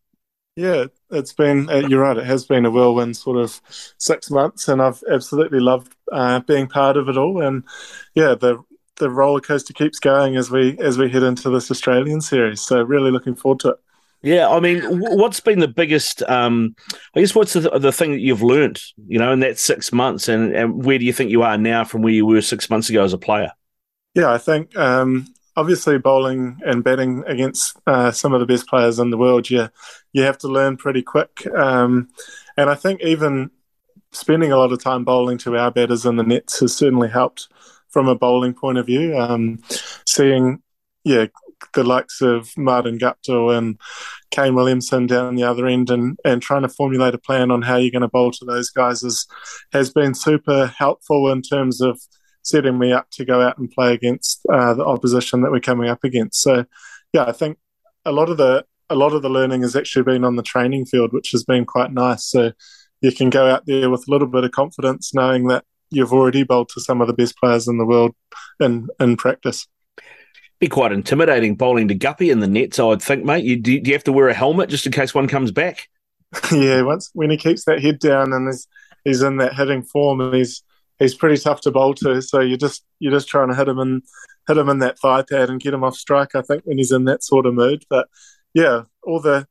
Yeah, 0.57 0.87
it's 1.11 1.33
been 1.33 1.71
uh, 1.71 1.87
you're 1.89 2.03
right. 2.03 2.19
It 2.19 2.27
has 2.27 2.45
been 2.45 2.67
a 2.67 2.71
whirlwind 2.71 3.17
sort 3.17 3.39
of 3.39 3.61
six 3.97 4.31
months, 4.31 4.69
and 4.69 4.83
I've 4.83 5.03
absolutely 5.11 5.61
loved 5.61 5.95
uh, 6.13 6.41
being 6.41 6.67
part 6.69 6.97
of 6.97 7.09
it 7.09 7.17
all. 7.17 7.41
And 7.41 7.65
yeah, 8.15 8.35
the 8.35 8.63
the 9.01 9.11
roller 9.11 9.41
coaster 9.41 9.73
keeps 9.73 9.99
going 9.99 10.37
as 10.37 10.51
we 10.51 10.79
as 10.79 10.97
we 10.97 11.11
head 11.11 11.25
into 11.25 11.51
this 11.51 11.71
Australian 11.71 12.21
series. 12.21 12.61
So 12.61 12.81
really 12.83 13.11
looking 13.11 13.35
forward 13.35 13.61
to 13.61 13.71
it. 13.71 13.77
Yeah, 14.23 14.51
I 14.51 14.61
mean, 14.61 14.83
what's 15.01 15.41
been 15.41 15.61
the 15.61 15.69
biggest? 15.69 16.23
Um, 16.25 16.77
I 17.17 17.21
guess 17.21 17.35
what's 17.35 17.55
the, 17.55 17.71
the 17.79 17.91
thing 17.91 18.13
that 18.13 18.21
you've 18.21 18.43
learned, 18.43 18.79
you 19.09 19.19
know, 19.19 19.33
in 19.33 19.41
that 19.41 19.59
six 19.59 19.93
months, 19.93 20.29
and, 20.29 20.55
and 20.55 20.85
where 20.85 20.99
do 20.99 21.07
you 21.07 21.13
think 21.13 21.31
you 21.31 21.43
are 21.43 21.57
now 21.57 21.85
from 21.85 22.03
where 22.03 22.13
you 22.13 22.27
were 22.27 22.43
six 22.43 22.69
months 22.69 22.91
ago 22.91 23.03
as 23.03 23.15
a 23.15 23.19
player? 23.19 23.51
Yeah, 24.15 24.31
I 24.31 24.37
think 24.37 24.77
um, 24.77 25.27
obviously 25.57 25.97
bowling 25.97 26.61
and 26.67 26.85
batting 26.85 27.25
against 27.27 27.79
uh, 27.87 28.11
some 28.11 28.35
of 28.35 28.41
the 28.41 28.47
best 28.47 28.69
players 28.69 28.99
in 28.99 29.09
the 29.09 29.17
world, 29.17 29.49
you 29.49 29.71
you 30.13 30.23
have 30.23 30.37
to 30.39 30.49
learn 30.49 30.77
pretty 30.77 31.03
quick, 31.03 31.47
um, 31.57 32.09
and 32.59 32.69
I 32.69 32.75
think 32.75 33.01
even 33.01 33.51
spending 34.13 34.53
a 34.53 34.57
lot 34.57 34.73
of 34.73 34.83
time 34.83 35.05
bowling 35.05 35.39
to 35.39 35.57
our 35.57 35.71
batters 35.71 36.05
in 36.05 36.17
the 36.17 36.25
nets 36.25 36.61
has 36.61 36.75
certainly 36.77 37.09
helped 37.09 37.49
from 37.91 38.09
a 38.09 38.14
bowling 38.14 38.55
point 38.55 38.78
of 38.78 38.86
view. 38.86 39.16
Um, 39.16 39.59
seeing, 40.07 40.62
yeah, 41.05 41.26
the 41.74 41.84
likes 41.84 42.20
of 42.20 42.51
Martin 42.57 42.99
Guptill 42.99 43.57
and 43.57 43.78
Kane 44.30 44.55
Williamson 44.55 45.07
down 45.07 45.34
the 45.34 45.45
other 45.45 45.66
end 45.66 45.91
and, 45.91 46.18
and 46.24 46.41
trying 46.41 46.62
to 46.62 46.68
formulate 46.68 47.14
a 47.14 47.18
plan 47.18 47.51
on 47.51 47.62
how 47.62 47.76
you're 47.76 47.91
going 47.91 48.03
to 48.03 48.09
bowl 48.09 48.30
to 48.32 48.45
those 48.45 48.70
guys 48.70 49.03
is, 49.03 49.26
has 49.72 49.93
been 49.93 50.14
super 50.14 50.66
helpful 50.66 51.30
in 51.30 51.43
terms 51.43 51.80
of 51.80 52.01
setting 52.43 52.78
me 52.78 52.93
up 52.93 53.11
to 53.11 53.24
go 53.24 53.43
out 53.43 53.59
and 53.59 53.70
play 53.70 53.93
against 53.93 54.41
uh, 54.51 54.74
the 54.74 54.84
opposition 54.84 55.43
that 55.43 55.51
we're 55.51 55.61
coming 55.61 55.88
up 55.88 56.03
against. 56.05 56.41
So, 56.41 56.64
yeah, 57.12 57.24
I 57.24 57.32
think 57.32 57.59
a 58.05 58.12
lot 58.12 58.30
of 58.30 58.38
the 58.38 58.64
a 58.88 58.97
lot 58.97 59.12
of 59.12 59.22
the 59.22 59.30
learning 59.30 59.62
has 59.62 59.76
actually 59.76 60.03
been 60.03 60.24
on 60.24 60.34
the 60.34 60.43
training 60.43 60.84
field, 60.84 61.12
which 61.12 61.30
has 61.30 61.45
been 61.45 61.64
quite 61.64 61.93
nice. 61.93 62.24
So 62.26 62.51
you 63.01 63.12
can 63.12 63.30
go 63.30 63.49
out 63.49 63.64
there 63.66 63.88
with 63.88 64.07
a 64.09 64.11
little 64.11 64.26
bit 64.26 64.43
of 64.43 64.51
confidence, 64.51 65.14
knowing 65.14 65.47
that 65.47 65.64
you've 65.91 66.12
already 66.12 66.43
bowled 66.43 66.68
to 66.70 66.80
some 66.80 67.01
of 67.01 67.07
the 67.07 67.14
best 67.14 67.36
players 67.36 67.68
in 67.68 67.78
the 67.78 67.86
world 67.86 68.14
in 68.59 68.88
in 68.99 69.16
practice. 69.16 69.66
Be 70.59 70.68
quite 70.68 70.93
intimidating 70.93 71.57
bowling 71.57 71.88
to 71.88 71.95
Guppy 71.95 72.30
in 72.30 72.41
the 72.41 72.47
nets, 72.47 72.78
I 72.78 72.84
would 72.84 73.01
think, 73.01 73.24
mate. 73.24 73.45
You, 73.45 73.57
do, 73.57 73.80
do 73.80 73.88
you 73.88 73.95
have 73.95 74.05
to 74.05 74.12
wear 74.12 74.28
a 74.28 74.34
helmet 74.34 74.68
just 74.68 74.84
in 74.84 74.93
case 74.93 75.14
one 75.14 75.26
comes 75.26 75.51
back? 75.51 75.88
yeah, 76.53 76.82
once 76.82 77.11
when 77.14 77.30
he 77.30 77.36
keeps 77.36 77.64
that 77.64 77.82
head 77.82 77.99
down 77.99 78.32
and 78.32 78.47
he's 78.49 78.68
he's 79.05 79.22
in 79.22 79.38
that 79.38 79.55
hitting 79.55 79.82
form, 79.82 80.20
and 80.20 80.34
he's 80.34 80.62
he's 80.99 81.14
pretty 81.14 81.41
tough 81.41 81.61
to 81.62 81.70
bowl 81.70 81.95
to. 81.95 82.20
So 82.22 82.41
you 82.41 82.57
just 82.57 82.84
you're 82.99 83.12
just 83.12 83.28
trying 83.28 83.49
to 83.49 83.55
hit 83.55 83.68
him 83.68 83.78
in 83.78 84.03
hit 84.47 84.59
him 84.59 84.68
in 84.68 84.78
that 84.80 84.99
thigh 84.99 85.24
pad 85.28 85.51
and 85.51 85.61
get 85.61 85.74
him 85.74 85.84
off 85.84 85.97
strike. 85.97 86.34
I 86.34 86.43
think 86.43 86.64
when 86.64 86.78
he's 86.78 86.93
in 86.93 87.05
that 87.05 87.24
sort 87.24 87.47
of 87.47 87.55
mood. 87.55 87.84
But 87.88 88.09
yeah, 88.55 88.82
all 89.03 89.20
the 89.20 89.47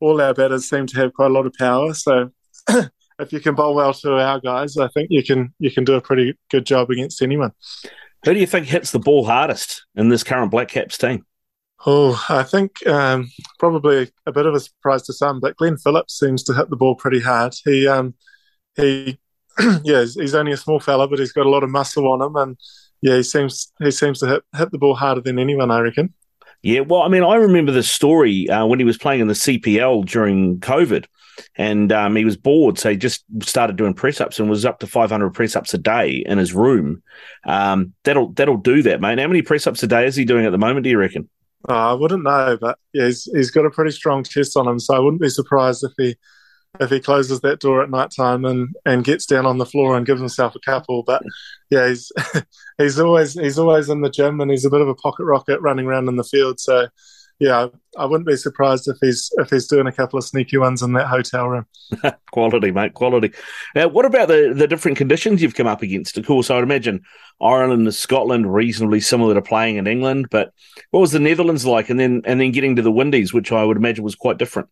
all 0.00 0.20
our 0.20 0.34
batters 0.34 0.68
seem 0.68 0.86
to 0.86 0.96
have 0.96 1.12
quite 1.12 1.30
a 1.30 1.34
lot 1.34 1.46
of 1.46 1.54
power. 1.58 1.92
So 1.94 2.30
if 3.18 3.32
you 3.32 3.40
can 3.40 3.54
bowl 3.54 3.74
well 3.74 3.94
to 3.94 4.14
our 4.18 4.40
guys, 4.40 4.76
I 4.76 4.88
think 4.88 5.08
you 5.10 5.22
can 5.22 5.54
you 5.58 5.70
can 5.70 5.84
do 5.84 5.94
a 5.94 6.00
pretty 6.00 6.34
good 6.50 6.66
job 6.66 6.90
against 6.90 7.22
anyone. 7.22 7.52
Who 8.24 8.34
do 8.34 8.40
you 8.40 8.46
think 8.46 8.66
hits 8.66 8.90
the 8.90 8.98
ball 8.98 9.24
hardest 9.24 9.84
in 9.94 10.08
this 10.08 10.22
current 10.22 10.50
Black 10.50 10.68
Caps 10.68 10.96
team? 10.96 11.24
Oh, 11.84 12.24
I 12.28 12.44
think 12.44 12.86
um, 12.86 13.28
probably 13.58 14.10
a 14.26 14.32
bit 14.32 14.46
of 14.46 14.54
a 14.54 14.60
surprise 14.60 15.02
to 15.04 15.12
some, 15.12 15.40
but 15.40 15.56
Glenn 15.56 15.76
Phillips 15.76 16.18
seems 16.18 16.44
to 16.44 16.54
hit 16.54 16.70
the 16.70 16.76
ball 16.76 16.94
pretty 16.94 17.20
hard. 17.20 17.54
He 17.64 17.88
um, 17.88 18.14
he 18.76 19.18
yeah, 19.82 20.04
he's 20.04 20.34
only 20.34 20.52
a 20.52 20.56
small 20.56 20.80
fella, 20.80 21.08
but 21.08 21.18
he's 21.18 21.32
got 21.32 21.46
a 21.46 21.50
lot 21.50 21.64
of 21.64 21.70
muscle 21.70 22.10
on 22.10 22.22
him, 22.22 22.36
and 22.36 22.56
yeah, 23.00 23.16
he 23.16 23.22
seems 23.22 23.72
he 23.82 23.90
seems 23.90 24.20
to 24.20 24.26
hit 24.26 24.42
hit 24.56 24.70
the 24.70 24.78
ball 24.78 24.94
harder 24.94 25.20
than 25.20 25.38
anyone, 25.38 25.70
I 25.70 25.80
reckon. 25.80 26.14
Yeah, 26.62 26.80
well, 26.80 27.02
I 27.02 27.08
mean, 27.08 27.24
I 27.24 27.34
remember 27.34 27.72
the 27.72 27.82
story 27.82 28.48
uh, 28.48 28.64
when 28.66 28.78
he 28.78 28.84
was 28.84 28.96
playing 28.96 29.20
in 29.20 29.26
the 29.26 29.34
CPL 29.34 30.06
during 30.06 30.60
COVID 30.60 31.06
and 31.56 31.92
um, 31.92 32.16
he 32.16 32.24
was 32.24 32.36
bored, 32.36 32.78
so 32.78 32.90
he 32.90 32.96
just 32.96 33.24
started 33.42 33.76
doing 33.76 33.94
press 33.94 34.20
ups 34.20 34.38
and 34.38 34.48
was 34.48 34.64
up 34.64 34.80
to 34.80 34.86
500 34.86 35.30
press 35.30 35.56
ups 35.56 35.74
a 35.74 35.78
day 35.78 36.24
in 36.26 36.38
his 36.38 36.54
room. 36.54 37.02
Um, 37.44 37.94
that'll 38.04 38.32
that'll 38.32 38.56
do 38.56 38.82
that, 38.82 39.00
mate. 39.00 39.18
How 39.18 39.28
many 39.28 39.42
press 39.42 39.66
ups 39.66 39.82
a 39.82 39.86
day 39.86 40.06
is 40.06 40.16
he 40.16 40.24
doing 40.24 40.46
at 40.46 40.52
the 40.52 40.58
moment? 40.58 40.84
Do 40.84 40.90
you 40.90 40.98
reckon? 40.98 41.28
Uh, 41.68 41.90
I 41.90 41.92
wouldn't 41.92 42.24
know, 42.24 42.58
but 42.60 42.78
yeah, 42.92 43.06
he's, 43.06 43.24
he's 43.32 43.50
got 43.50 43.66
a 43.66 43.70
pretty 43.70 43.92
strong 43.92 44.24
chest 44.24 44.56
on 44.56 44.66
him, 44.66 44.80
so 44.80 44.94
I 44.94 44.98
wouldn't 44.98 45.22
be 45.22 45.28
surprised 45.28 45.84
if 45.84 45.92
he 45.96 46.16
if 46.80 46.90
he 46.90 47.00
closes 47.00 47.40
that 47.40 47.60
door 47.60 47.82
at 47.82 47.90
night 47.90 48.10
time 48.16 48.44
and, 48.44 48.74
and 48.86 49.04
gets 49.04 49.26
down 49.26 49.44
on 49.44 49.58
the 49.58 49.66
floor 49.66 49.94
and 49.94 50.06
gives 50.06 50.20
himself 50.20 50.54
a 50.54 50.60
couple. 50.60 51.02
But 51.02 51.22
yeah, 51.70 51.88
he's 51.88 52.10
he's 52.78 52.98
always 52.98 53.34
he's 53.34 53.58
always 53.58 53.88
in 53.88 54.00
the 54.00 54.10
gym 54.10 54.40
and 54.40 54.50
he's 54.50 54.64
a 54.64 54.70
bit 54.70 54.80
of 54.80 54.88
a 54.88 54.94
pocket 54.94 55.24
rocket 55.24 55.60
running 55.60 55.86
around 55.86 56.08
in 56.08 56.16
the 56.16 56.24
field. 56.24 56.60
So 56.60 56.88
yeah, 57.42 57.66
I 57.98 58.04
wouldn't 58.04 58.28
be 58.28 58.36
surprised 58.36 58.86
if 58.86 58.98
he's 59.00 59.28
if 59.38 59.50
he's 59.50 59.66
doing 59.66 59.88
a 59.88 59.92
couple 59.92 60.16
of 60.16 60.24
sneaky 60.24 60.58
ones 60.58 60.80
in 60.80 60.92
that 60.92 61.08
hotel 61.08 61.48
room. 61.48 61.66
quality, 62.30 62.70
mate, 62.70 62.94
quality. 62.94 63.32
Now, 63.74 63.88
what 63.88 64.04
about 64.04 64.28
the 64.28 64.52
the 64.54 64.68
different 64.68 64.96
conditions 64.96 65.42
you've 65.42 65.56
come 65.56 65.66
up 65.66 65.82
against? 65.82 66.16
Of 66.16 66.24
course, 66.24 66.50
I 66.50 66.54
would 66.54 66.62
imagine 66.62 67.02
Ireland 67.40 67.82
and 67.82 67.92
Scotland 67.92 68.54
reasonably 68.54 69.00
similar 69.00 69.34
to 69.34 69.42
playing 69.42 69.74
in 69.74 69.88
England, 69.88 70.28
but 70.30 70.52
what 70.92 71.00
was 71.00 71.10
the 71.10 71.18
Netherlands 71.18 71.66
like? 71.66 71.90
And 71.90 71.98
then 71.98 72.22
and 72.26 72.40
then 72.40 72.52
getting 72.52 72.76
to 72.76 72.82
the 72.82 72.92
Windies, 72.92 73.34
which 73.34 73.50
I 73.50 73.64
would 73.64 73.76
imagine 73.76 74.04
was 74.04 74.14
quite 74.14 74.38
different. 74.38 74.68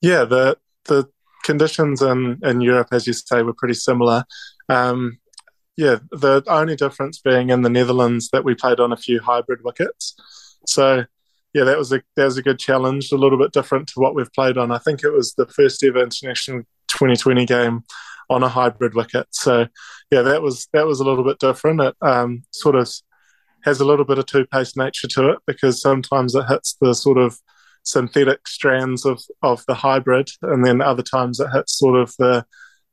Yeah, 0.00 0.24
the 0.24 0.56
the 0.84 1.08
conditions 1.42 2.00
in 2.00 2.38
in 2.44 2.60
Europe, 2.60 2.90
as 2.92 3.08
you 3.08 3.12
say, 3.12 3.42
were 3.42 3.54
pretty 3.54 3.74
similar. 3.74 4.22
Um, 4.68 5.18
yeah, 5.76 5.96
the 6.12 6.44
only 6.46 6.76
difference 6.76 7.18
being 7.18 7.50
in 7.50 7.62
the 7.62 7.70
Netherlands 7.70 8.28
that 8.32 8.44
we 8.44 8.54
played 8.54 8.78
on 8.78 8.92
a 8.92 8.96
few 8.96 9.20
hybrid 9.20 9.64
wickets. 9.64 10.14
So 10.68 11.06
yeah, 11.54 11.64
that 11.64 11.78
was 11.78 11.92
a 11.92 12.02
that 12.16 12.24
was 12.24 12.36
a 12.36 12.42
good 12.42 12.58
challenge, 12.58 13.12
a 13.12 13.16
little 13.16 13.38
bit 13.38 13.52
different 13.52 13.88
to 13.88 14.00
what 14.00 14.14
we've 14.14 14.32
played 14.32 14.58
on. 14.58 14.72
I 14.72 14.78
think 14.78 15.02
it 15.02 15.10
was 15.10 15.34
the 15.34 15.46
first 15.46 15.82
ever 15.84 16.02
international 16.02 16.64
2020 16.88 17.46
game 17.46 17.84
on 18.28 18.42
a 18.42 18.48
hybrid 18.48 18.94
wicket. 18.94 19.28
So 19.30 19.68
yeah, 20.10 20.22
that 20.22 20.42
was 20.42 20.68
that 20.72 20.86
was 20.86 20.98
a 21.00 21.04
little 21.04 21.24
bit 21.24 21.38
different. 21.38 21.80
It 21.80 21.94
um, 22.02 22.42
sort 22.50 22.74
of 22.74 22.90
has 23.62 23.80
a 23.80 23.84
little 23.84 24.04
bit 24.04 24.18
of 24.18 24.26
two 24.26 24.46
pace 24.46 24.76
nature 24.76 25.08
to 25.08 25.30
it 25.30 25.38
because 25.46 25.80
sometimes 25.80 26.34
it 26.34 26.44
hits 26.48 26.76
the 26.80 26.92
sort 26.92 27.18
of 27.18 27.38
synthetic 27.84 28.48
strands 28.48 29.04
of, 29.04 29.22
of 29.42 29.64
the 29.68 29.74
hybrid, 29.74 30.28
and 30.42 30.64
then 30.64 30.80
other 30.80 31.02
times 31.02 31.38
it 31.38 31.50
hits 31.54 31.78
sort 31.78 31.98
of 31.98 32.14
the 32.18 32.44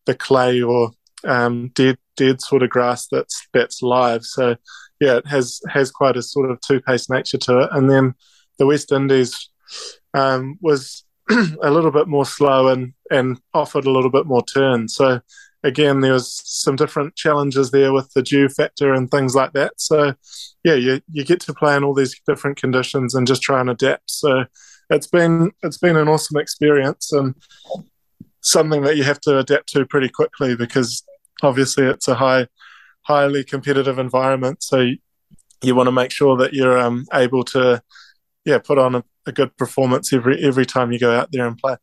the 0.05 0.16
clay 0.16 0.62
or 0.62 0.91
um, 1.24 1.70
dead 1.70 1.97
dead 2.16 2.41
sort 2.41 2.62
of 2.62 2.70
grass 2.70 3.07
that's 3.12 3.47
that's 3.53 3.82
live. 3.82 4.24
So 4.24 4.55
yeah, 4.99 5.18
it 5.18 5.28
has 5.28 5.59
has 5.68 5.89
quite 5.89 6.16
a 6.16 6.22
sort 6.22 6.51
of 6.51 6.62
two 6.62 6.80
pace 6.80 7.09
nature 7.09 7.39
to 7.39 7.62
it. 7.62 7.70
And 7.72 7.89
then 7.89 8.14
the 8.58 8.66
West 8.66 8.91
Indies 8.91 9.49
um, 10.14 10.58
was 10.62 11.04
a 11.30 11.72
little 11.72 11.91
bit 11.91 12.08
more 12.08 12.26
slow 12.26 12.68
and 12.68 12.93
and 13.10 13.39
offered 13.54 13.86
a 13.86 13.91
little 13.91 14.12
bit 14.12 14.26
more 14.26 14.43
turn. 14.43 14.88
So 14.88 15.22
again, 15.64 16.02
there 16.02 16.14
was 16.14 16.41
some 16.43 16.76
different 16.76 17.16
challenges 17.16 17.72
there 17.72 17.93
with 17.93 18.12
the 18.14 18.22
dew 18.22 18.49
factor 18.49 18.93
and 18.93 19.10
things 19.10 19.36
like 19.36 19.54
that. 19.54 19.74
So 19.78 20.14
yeah, 20.64 20.76
you 20.76 21.02
you 21.12 21.24
get 21.24 21.39
to 21.41 21.54
play 21.54 21.76
in 21.76 21.84
all 21.84 21.93
these 21.93 22.20
different 22.28 22.58
conditions 22.58 23.16
and 23.16 23.28
just 23.28 23.41
try 23.41 23.60
and 23.60 23.70
adapt. 23.70 24.10
So 24.10 24.45
it's 24.89 25.08
been 25.08 25.52
it's 25.64 25.78
been 25.78 25.97
an 25.97 26.08
awesome 26.08 26.39
experience 26.39 27.12
and 27.14 27.36
something 28.41 28.82
that 28.84 28.97
you 28.97 29.04
have 29.04 29.22
to 29.22 29.38
adapt 29.38 29.70
to 29.70 29.86
pretty 29.86 30.10
quickly 30.10 30.56
because 30.56 31.04
obviously 31.43 31.86
it's 31.86 32.08
a 32.08 32.16
high 32.16 32.47
highly 33.04 33.43
competitive 33.43 33.99
environment. 33.99 34.64
So 34.64 34.80
you, 34.80 34.97
you 35.64 35.76
want 35.76 35.88
to 35.88 35.91
make 35.91 36.12
sure 36.12 36.38
that 36.38 36.54
you're 36.54 36.78
um, 36.78 37.06
able 37.14 37.43
to 37.45 37.82
yeah 38.46 38.58
put 38.58 38.78
on 38.78 38.96
a, 38.96 39.04
a 39.26 39.32
good 39.32 39.56
performance 39.58 40.14
every 40.14 40.44
every 40.44 40.66
time 40.66 40.92
you 40.92 41.00
go 41.00 41.12
out 41.12 41.30
there 41.32 41.48
and 41.48 41.58
play. 41.58 41.76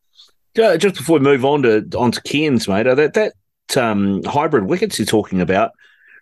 Just 0.55 0.95
before 0.95 1.19
we 1.19 1.23
move 1.23 1.45
on 1.45 1.61
to 1.63 1.87
onto 1.97 2.21
Cairns, 2.21 2.67
mate, 2.67 2.83
that 2.83 3.13
that 3.13 3.33
um, 3.77 4.23
hybrid 4.23 4.65
wickets 4.65 4.99
you're 4.99 5.05
talking 5.05 5.41
about, 5.41 5.71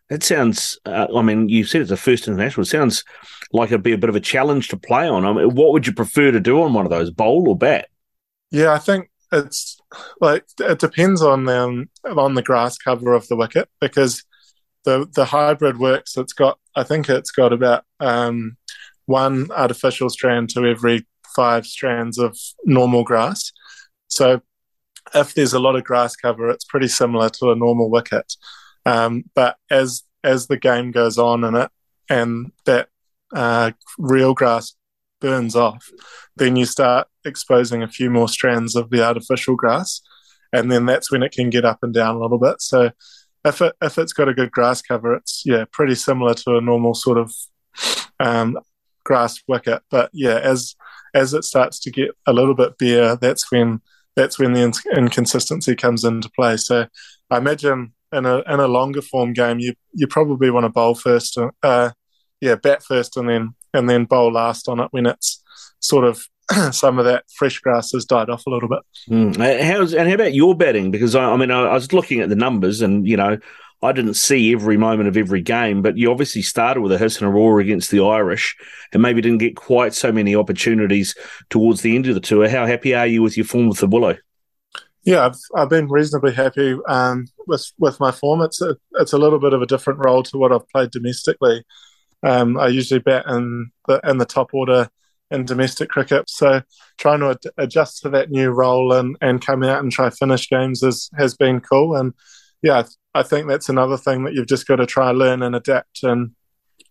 that 0.09 0.23
sounds. 0.23 0.77
Uh, 0.85 1.07
I 1.15 1.21
mean, 1.21 1.49
you 1.49 1.63
said 1.63 1.81
it's 1.81 1.91
a 1.91 1.97
first 1.97 2.27
international. 2.27 2.63
It 2.63 2.67
sounds 2.67 3.03
like 3.51 3.69
it'd 3.69 3.83
be 3.83 3.93
a 3.93 3.97
bit 3.97 4.09
of 4.09 4.15
a 4.15 4.21
challenge 4.21 4.67
to 4.69 4.77
play 4.77 5.07
on. 5.07 5.25
I 5.25 5.33
mean, 5.33 5.55
what 5.55 5.71
would 5.71 5.87
you 5.87 5.93
prefer 5.93 6.31
to 6.31 6.39
do 6.39 6.61
on 6.61 6.73
one 6.73 6.85
of 6.85 6.91
those, 6.91 7.09
bowl 7.09 7.49
or 7.49 7.57
bat? 7.57 7.87
Yeah, 8.51 8.73
I 8.73 8.79
think 8.79 9.09
it's 9.31 9.79
like 10.21 10.45
it 10.59 10.79
depends 10.79 11.21
on 11.21 11.45
the 11.45 11.63
um, 11.63 11.89
on 12.05 12.35
the 12.35 12.41
grass 12.41 12.77
cover 12.77 13.13
of 13.13 13.27
the 13.27 13.35
wicket 13.35 13.69
because 13.81 14.23
the 14.85 15.07
the 15.15 15.25
hybrid 15.25 15.79
works. 15.79 16.17
It's 16.17 16.33
got 16.33 16.59
I 16.75 16.83
think 16.83 17.09
it's 17.09 17.31
got 17.31 17.53
about 17.53 17.83
um, 17.99 18.57
one 19.07 19.49
artificial 19.51 20.09
strand 20.09 20.49
to 20.51 20.65
every 20.65 21.07
five 21.35 21.65
strands 21.65 22.17
of 22.19 22.37
normal 22.63 23.03
grass. 23.03 23.51
So 24.07 24.41
if 25.15 25.33
there's 25.33 25.53
a 25.53 25.59
lot 25.59 25.75
of 25.75 25.83
grass 25.83 26.15
cover, 26.15 26.49
it's 26.49 26.65
pretty 26.65 26.87
similar 26.87 27.29
to 27.29 27.51
a 27.51 27.55
normal 27.55 27.89
wicket. 27.89 28.33
Um, 28.85 29.25
but 29.33 29.57
as 29.71 30.03
as 30.23 30.47
the 30.47 30.57
game 30.57 30.91
goes 30.91 31.17
on 31.17 31.43
and 31.43 31.55
it 31.55 31.71
and 32.09 32.51
that 32.65 32.89
uh, 33.35 33.71
real 33.97 34.33
grass 34.33 34.75
burns 35.19 35.55
off, 35.55 35.89
then 36.35 36.55
you 36.55 36.65
start 36.65 37.07
exposing 37.25 37.83
a 37.83 37.87
few 37.87 38.09
more 38.09 38.29
strands 38.29 38.75
of 38.75 38.89
the 38.89 39.03
artificial 39.03 39.55
grass, 39.55 40.01
and 40.53 40.71
then 40.71 40.85
that's 40.85 41.11
when 41.11 41.23
it 41.23 41.31
can 41.31 41.49
get 41.49 41.65
up 41.65 41.79
and 41.81 41.93
down 41.93 42.15
a 42.15 42.19
little 42.19 42.39
bit. 42.39 42.61
So 42.61 42.91
if 43.45 43.61
it 43.61 43.73
if 43.81 43.97
it's 43.97 44.13
got 44.13 44.29
a 44.29 44.33
good 44.33 44.51
grass 44.51 44.81
cover, 44.81 45.13
it's 45.13 45.43
yeah 45.45 45.65
pretty 45.71 45.95
similar 45.95 46.33
to 46.33 46.57
a 46.57 46.61
normal 46.61 46.93
sort 46.93 47.17
of 47.17 47.33
um, 48.19 48.57
grass 49.07 49.41
wicket. 49.47 49.81
But 49.89 50.09
yeah, 50.13 50.37
as 50.37 50.75
as 51.15 51.33
it 51.33 51.45
starts 51.45 51.79
to 51.79 51.91
get 51.91 52.11
a 52.27 52.33
little 52.33 52.53
bit 52.53 52.77
bare, 52.77 53.15
that's 53.15 53.49
when 53.51 53.81
that's 54.15 54.37
when 54.37 54.53
the 54.53 54.73
inconsistency 54.95 55.75
comes 55.75 56.03
into 56.03 56.29
play. 56.35 56.57
So 56.57 56.87
I 57.31 57.37
imagine 57.37 57.93
in 58.11 58.25
a 58.25 58.39
in 58.39 58.59
a 58.59 58.67
longer 58.67 59.01
form 59.01 59.33
game, 59.33 59.59
you 59.59 59.73
you 59.93 60.07
probably 60.07 60.51
want 60.51 60.65
to 60.65 60.69
bowl 60.69 60.93
first, 60.93 61.37
uh, 61.63 61.91
yeah, 62.41 62.55
bat 62.55 62.83
first, 62.83 63.15
and 63.15 63.29
then 63.29 63.55
and 63.73 63.89
then 63.89 64.05
bowl 64.05 64.33
last 64.33 64.67
on 64.67 64.79
it 64.81 64.89
when 64.91 65.05
it's 65.05 65.41
sort 65.79 66.03
of 66.03 66.27
some 66.71 66.99
of 66.99 67.05
that 67.05 67.23
fresh 67.37 67.59
grass 67.59 67.91
has 67.93 68.05
died 68.05 68.29
off 68.29 68.45
a 68.45 68.49
little 68.49 68.69
bit. 68.69 68.79
Mm. 69.09 69.63
How's 69.63 69.93
and 69.93 70.09
how 70.09 70.15
about 70.15 70.33
your 70.33 70.55
batting? 70.55 70.91
Because 70.91 71.15
I, 71.15 71.31
I 71.31 71.37
mean, 71.37 71.51
I, 71.51 71.61
I 71.61 71.73
was 71.73 71.93
looking 71.93 72.19
at 72.19 72.29
the 72.29 72.35
numbers, 72.35 72.81
and 72.81 73.07
you 73.07 73.17
know, 73.17 73.37
I 73.81 73.91
didn't 73.91 74.15
see 74.15 74.51
every 74.53 74.77
moment 74.77 75.07
of 75.07 75.17
every 75.17 75.41
game, 75.41 75.81
but 75.81 75.97
you 75.97 76.09
obviously 76.09 76.41
started 76.41 76.81
with 76.81 76.91
a 76.91 76.97
hiss 76.97 77.19
and 77.19 77.27
a 77.27 77.31
roar 77.31 77.59
against 77.59 77.91
the 77.91 78.03
Irish 78.03 78.55
and 78.91 79.01
maybe 79.01 79.21
didn't 79.21 79.37
get 79.37 79.55
quite 79.55 79.93
so 79.93 80.11
many 80.11 80.35
opportunities 80.35 81.15
towards 81.49 81.81
the 81.81 81.95
end 81.95 82.07
of 82.07 82.15
the 82.15 82.21
tour. 82.21 82.49
How 82.49 82.65
happy 82.65 82.95
are 82.95 83.05
you 83.05 83.21
with 83.21 83.37
your 83.37 83.45
form 83.45 83.67
with 83.67 83.79
the 83.79 83.87
Willow? 83.87 84.17
Yeah, 85.03 85.27
I've, 85.27 85.37
I've 85.55 85.69
been 85.69 85.87
reasonably 85.87 86.33
happy 86.33 86.75
um, 86.89 87.27
with 87.45 87.71
with 87.77 87.99
my 87.99 88.11
form. 88.11 88.41
It's 88.41 88.61
a, 88.61 88.75
it's 88.95 89.13
a 89.13 89.17
little 89.17 89.39
bit 89.39 89.53
of 89.53 89.61
a 89.61 89.67
different 89.67 90.03
role 90.03 90.23
to 90.23 90.37
what 90.37 90.51
I've 90.51 90.67
played 90.69 90.91
domestically. 90.91 91.63
Um, 92.23 92.57
I 92.57 92.67
usually 92.67 92.99
bat 92.99 93.25
in 93.27 93.71
the 93.87 94.01
in 94.03 94.17
the 94.17 94.25
top 94.25 94.53
order 94.53 94.89
in 95.29 95.45
domestic 95.45 95.89
cricket, 95.89 96.29
so 96.29 96.61
trying 96.97 97.19
to 97.19 97.29
ad- 97.29 97.53
adjust 97.57 98.01
to 98.01 98.09
that 98.09 98.31
new 98.31 98.49
role 98.49 98.91
and, 98.93 99.17
and 99.21 99.45
come 99.45 99.63
out 99.63 99.81
and 99.81 99.91
try 99.91 100.09
finish 100.09 100.49
games 100.49 100.83
is, 100.83 101.09
has 101.17 101.35
been 101.35 101.59
cool. 101.59 101.95
And 101.95 102.13
yeah, 102.61 102.83
I 103.17 103.23
think 103.23 103.47
that's 103.47 103.69
another 103.69 103.97
thing 103.97 104.23
that 104.23 104.33
you've 104.33 104.47
just 104.47 104.67
got 104.67 104.77
to 104.77 104.85
try 104.85 105.11
learn 105.11 105.41
and 105.41 105.55
adapt 105.55 106.03
and 106.03 106.31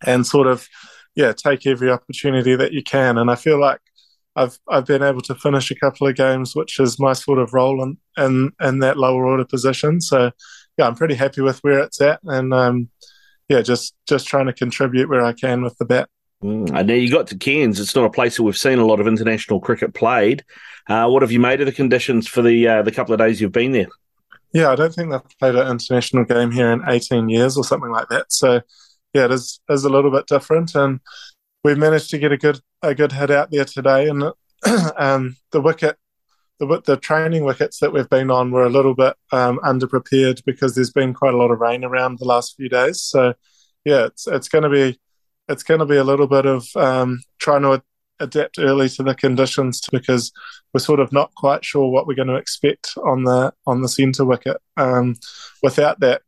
and 0.04 0.26
sort 0.26 0.46
of 0.46 0.68
yeah 1.14 1.32
take 1.32 1.66
every 1.66 1.90
opportunity 1.90 2.56
that 2.56 2.72
you 2.72 2.82
can. 2.82 3.18
And 3.18 3.30
I 3.30 3.36
feel 3.36 3.60
like 3.60 3.80
I've 4.34 4.58
I've 4.68 4.86
been 4.86 5.02
able 5.02 5.22
to 5.22 5.34
finish 5.34 5.70
a 5.70 5.74
couple 5.76 6.06
of 6.06 6.16
games, 6.16 6.54
which 6.54 6.78
is 6.80 6.98
my 6.98 7.12
sort 7.12 7.38
of 7.38 7.54
role 7.54 7.82
in 7.82 7.96
in, 8.16 8.52
in 8.60 8.80
that 8.80 8.98
lower 8.98 9.26
order 9.26 9.44
position. 9.44 10.00
So 10.00 10.30
yeah, 10.76 10.86
I'm 10.86 10.94
pretty 10.94 11.14
happy 11.14 11.40
with 11.40 11.58
where 11.60 11.80
it's 11.80 12.00
at, 12.00 12.20
and 12.24 12.52
um, 12.52 12.90
yeah, 13.48 13.62
just 13.62 13.94
just 14.06 14.26
trying 14.26 14.46
to 14.46 14.52
contribute 14.52 15.08
where 15.08 15.24
I 15.24 15.32
can 15.32 15.62
with 15.62 15.78
the 15.78 15.86
bat. 15.86 16.08
Mm, 16.42 16.70
and 16.76 16.88
now 16.88 16.94
you 16.94 17.10
got 17.10 17.28
to 17.28 17.38
Cairns. 17.38 17.80
It's 17.80 17.96
not 17.96 18.04
a 18.04 18.10
place 18.10 18.36
that 18.36 18.42
we've 18.42 18.56
seen 18.56 18.78
a 18.78 18.86
lot 18.86 19.00
of 19.00 19.06
international 19.06 19.60
cricket 19.60 19.94
played. 19.94 20.44
Uh, 20.88 21.08
what 21.08 21.22
have 21.22 21.32
you 21.32 21.40
made 21.40 21.60
of 21.60 21.66
the 21.66 21.72
conditions 21.72 22.28
for 22.28 22.42
the 22.42 22.68
uh, 22.68 22.82
the 22.82 22.92
couple 22.92 23.14
of 23.14 23.18
days 23.18 23.40
you've 23.40 23.52
been 23.52 23.72
there? 23.72 23.88
Yeah, 24.56 24.70
I 24.70 24.74
don't 24.74 24.94
think 24.94 25.10
they've 25.10 25.38
played 25.38 25.54
an 25.54 25.70
international 25.70 26.24
game 26.24 26.50
here 26.50 26.72
in 26.72 26.80
18 26.88 27.28
years 27.28 27.58
or 27.58 27.62
something 27.62 27.90
like 27.90 28.08
that. 28.08 28.32
So, 28.32 28.62
yeah, 29.12 29.26
it 29.26 29.30
is 29.30 29.60
is 29.68 29.84
a 29.84 29.90
little 29.90 30.10
bit 30.10 30.26
different, 30.26 30.74
and 30.74 31.00
we've 31.62 31.76
managed 31.76 32.08
to 32.12 32.18
get 32.18 32.32
a 32.32 32.38
good 32.38 32.60
a 32.80 32.94
good 32.94 33.12
hit 33.12 33.30
out 33.30 33.50
there 33.50 33.66
today. 33.66 34.08
And 34.08 34.32
um, 34.96 35.36
the 35.52 35.60
wicket, 35.60 35.98
the 36.58 36.80
the 36.86 36.96
training 36.96 37.44
wickets 37.44 37.80
that 37.80 37.92
we've 37.92 38.08
been 38.08 38.30
on 38.30 38.50
were 38.50 38.64
a 38.64 38.70
little 38.70 38.94
bit 38.94 39.14
um, 39.30 39.60
underprepared 39.62 40.42
because 40.46 40.74
there's 40.74 40.90
been 40.90 41.12
quite 41.12 41.34
a 41.34 41.36
lot 41.36 41.50
of 41.50 41.60
rain 41.60 41.84
around 41.84 42.18
the 42.18 42.24
last 42.24 42.56
few 42.56 42.70
days. 42.70 43.02
So, 43.02 43.34
yeah, 43.84 44.06
it's 44.06 44.26
it's 44.26 44.48
going 44.48 44.64
to 44.64 44.70
be 44.70 44.98
it's 45.50 45.64
going 45.64 45.80
to 45.80 45.86
be 45.86 45.96
a 45.96 46.04
little 46.04 46.28
bit 46.28 46.46
of 46.46 46.66
um, 46.76 47.20
trying 47.38 47.60
to 47.60 47.82
adapt 48.20 48.58
early 48.58 48.88
to 48.90 49.02
the 49.02 49.14
conditions 49.14 49.82
because 49.92 50.32
we're 50.72 50.80
sort 50.80 51.00
of 51.00 51.12
not 51.12 51.34
quite 51.34 51.64
sure 51.64 51.90
what 51.90 52.06
we're 52.06 52.14
going 52.14 52.28
to 52.28 52.36
expect 52.36 52.92
on 53.04 53.24
the 53.24 53.52
on 53.66 53.82
the 53.82 53.88
centre 53.88 54.24
wicket. 54.24 54.56
Um, 54.76 55.16
without 55.62 56.00
that, 56.00 56.22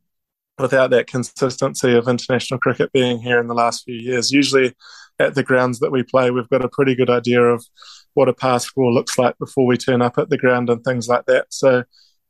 without 0.57 0.91
that 0.91 1.07
consistency 1.07 1.93
of 1.93 2.07
international 2.07 2.59
cricket 2.59 2.91
being 2.91 3.19
here 3.19 3.39
in 3.39 3.47
the 3.47 3.53
last 3.53 3.83
few 3.85 3.95
years, 3.95 4.31
usually 4.31 4.73
at 5.19 5.35
the 5.35 5.43
grounds 5.43 5.79
that 5.79 5.91
we 5.91 6.03
play, 6.03 6.31
we've 6.31 6.49
got 6.49 6.63
a 6.63 6.69
pretty 6.69 6.95
good 6.95 7.09
idea 7.09 7.41
of 7.41 7.65
what 8.13 8.29
a 8.29 8.33
pass 8.33 8.65
score 8.65 8.91
looks 8.91 9.17
like 9.17 9.37
before 9.37 9.65
we 9.65 9.77
turn 9.77 10.01
up 10.01 10.17
at 10.17 10.29
the 10.29 10.37
ground 10.37 10.69
and 10.69 10.83
things 10.83 11.07
like 11.07 11.25
that. 11.25 11.47
So 11.49 11.83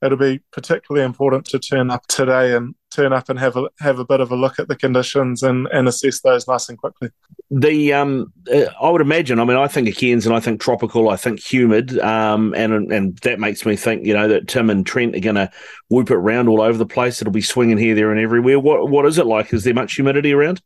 it'll 0.03 0.17
be 0.17 0.41
particularly 0.51 1.05
important 1.05 1.45
to 1.45 1.59
turn 1.59 1.91
up 1.91 2.07
today 2.07 2.55
and 2.55 2.75
turn 2.91 3.13
up 3.13 3.29
and 3.29 3.39
have 3.39 3.55
a 3.55 3.69
have 3.79 3.99
a 3.99 4.05
bit 4.05 4.19
of 4.19 4.31
a 4.31 4.35
look 4.35 4.59
at 4.59 4.67
the 4.67 4.75
conditions 4.75 5.43
and, 5.43 5.67
and 5.71 5.87
assess 5.87 6.21
those 6.21 6.47
nice 6.47 6.69
and 6.69 6.77
quickly. 6.77 7.09
The 7.51 7.93
um, 7.93 8.33
uh, 8.51 8.65
I 8.81 8.89
would 8.89 9.01
imagine. 9.01 9.39
I 9.39 9.45
mean, 9.45 9.57
I 9.57 9.67
think 9.67 9.87
of 9.87 9.95
Cairns 9.95 10.25
and 10.25 10.35
I 10.35 10.39
think 10.39 10.61
tropical. 10.61 11.09
I 11.09 11.15
think 11.15 11.39
humid, 11.39 11.97
um, 11.99 12.53
and 12.55 12.91
and 12.91 13.17
that 13.19 13.39
makes 13.39 13.65
me 13.65 13.75
think, 13.75 14.05
you 14.05 14.13
know, 14.13 14.27
that 14.27 14.47
Tim 14.47 14.69
and 14.69 14.85
Trent 14.85 15.15
are 15.15 15.19
going 15.19 15.35
to 15.35 15.49
whoop 15.89 16.11
it 16.11 16.15
around 16.15 16.47
all 16.47 16.61
over 16.61 16.77
the 16.77 16.85
place. 16.85 17.21
It'll 17.21 17.31
be 17.31 17.41
swinging 17.41 17.77
here, 17.77 17.95
there, 17.95 18.11
and 18.11 18.19
everywhere. 18.19 18.59
What 18.59 18.89
what 18.89 19.05
is 19.05 19.17
it 19.17 19.25
like? 19.25 19.53
Is 19.53 19.63
there 19.63 19.73
much 19.73 19.95
humidity 19.95 20.33
around? 20.33 20.61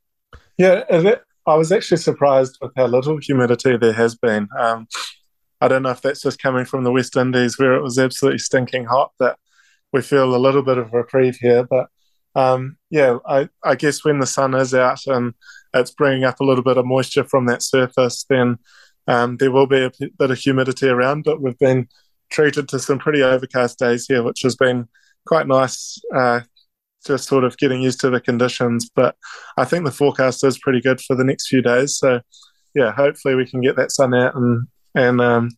Yeah, 0.58 0.84
I 1.46 1.56
was 1.56 1.72
actually 1.72 1.98
surprised 1.98 2.58
with 2.62 2.72
how 2.76 2.86
little 2.86 3.18
humidity 3.18 3.78
there 3.78 3.94
has 3.94 4.16
been. 4.16 4.48
Um, 4.58 4.88
I 5.60 5.68
don't 5.68 5.84
know 5.84 5.90
if 5.90 6.02
that's 6.02 6.22
just 6.22 6.42
coming 6.42 6.66
from 6.66 6.84
the 6.84 6.92
West 6.92 7.16
Indies 7.16 7.58
where 7.58 7.74
it 7.74 7.82
was 7.82 7.98
absolutely 7.98 8.40
stinking 8.40 8.86
hot 8.86 9.14
that 9.20 9.38
we 9.92 10.02
feel 10.02 10.36
a 10.36 10.38
little 10.38 10.62
bit 10.62 10.78
of 10.78 10.94
reprieve 10.94 11.38
here. 11.38 11.64
But 11.64 11.88
um, 12.36 12.78
yeah, 12.90 13.18
I, 13.28 13.50
I, 13.64 13.76
guess 13.76 14.04
when 14.04 14.20
the 14.20 14.26
sun 14.26 14.56
is 14.56 14.74
out 14.74 15.06
and 15.06 15.34
it's 15.74 15.92
bringing 15.92 16.24
up 16.24 16.40
a 16.40 16.44
little 16.44 16.64
bit 16.64 16.78
of 16.78 16.86
moisture 16.86 17.24
from 17.24 17.46
that 17.46 17.62
surface, 17.62 18.26
then 18.28 18.58
um, 19.08 19.38
there 19.38 19.52
will 19.52 19.68
be 19.68 19.84
a 19.84 19.92
bit 20.18 20.32
of 20.32 20.38
humidity 20.40 20.88
around. 20.88 21.24
But 21.24 21.42
we've 21.42 21.60
been 21.60 21.88
treated 22.32 22.68
to 22.70 22.80
some 22.80 22.98
pretty 22.98 23.22
overcast 23.22 23.78
days 23.78 24.08
here, 24.08 24.24
which 24.24 24.42
has 24.42 24.56
been 24.56 24.88
quite 25.28 25.48
nice. 25.48 26.00
Uh, 26.14 26.42
just 27.06 27.28
sort 27.28 27.44
of 27.44 27.58
getting 27.58 27.82
used 27.82 28.00
to 28.00 28.10
the 28.10 28.22
conditions. 28.22 28.90
But 28.90 29.16
I 29.58 29.66
think 29.66 29.86
the 29.86 29.92
forecast 29.92 30.44
is 30.44 30.58
pretty 30.58 30.82
good 30.82 31.02
for 31.02 31.16
the 31.16 31.24
next 31.24 31.48
few 31.48 31.62
days. 31.62 31.98
So 31.98 32.22
yeah, 32.74 32.92
hopefully 32.92 33.36
we 33.36 33.46
can 33.46 33.62
get 33.62 33.76
that 33.76 33.92
sun 33.92 34.14
out 34.14 34.36
and 34.36 34.68
and 34.96 35.22
um, 35.22 35.50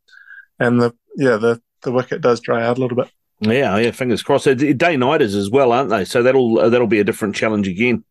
and 0.60 0.82
the 0.82 0.94
yeah 1.16 1.38
the 1.38 1.62
the 1.84 1.92
wicket 1.92 2.22
does 2.22 2.40
dry 2.42 2.66
out 2.66 2.78
a 2.78 2.82
little 2.82 2.98
bit. 2.98 3.10
Yeah, 3.40 3.78
yeah, 3.78 3.92
fingers 3.92 4.24
crossed. 4.24 4.46
Day 4.46 4.98
nighters 4.98 5.36
as 5.36 5.50
well, 5.50 5.72
aren't 5.72 5.90
they? 5.90 6.06
So 6.06 6.24
that'll 6.24 6.60
uh, 6.60 6.70
that'll 6.70 6.88
be 6.88 7.00
a 7.00 7.04
different 7.04 7.36
challenge 7.36 7.68
again. 7.68 8.04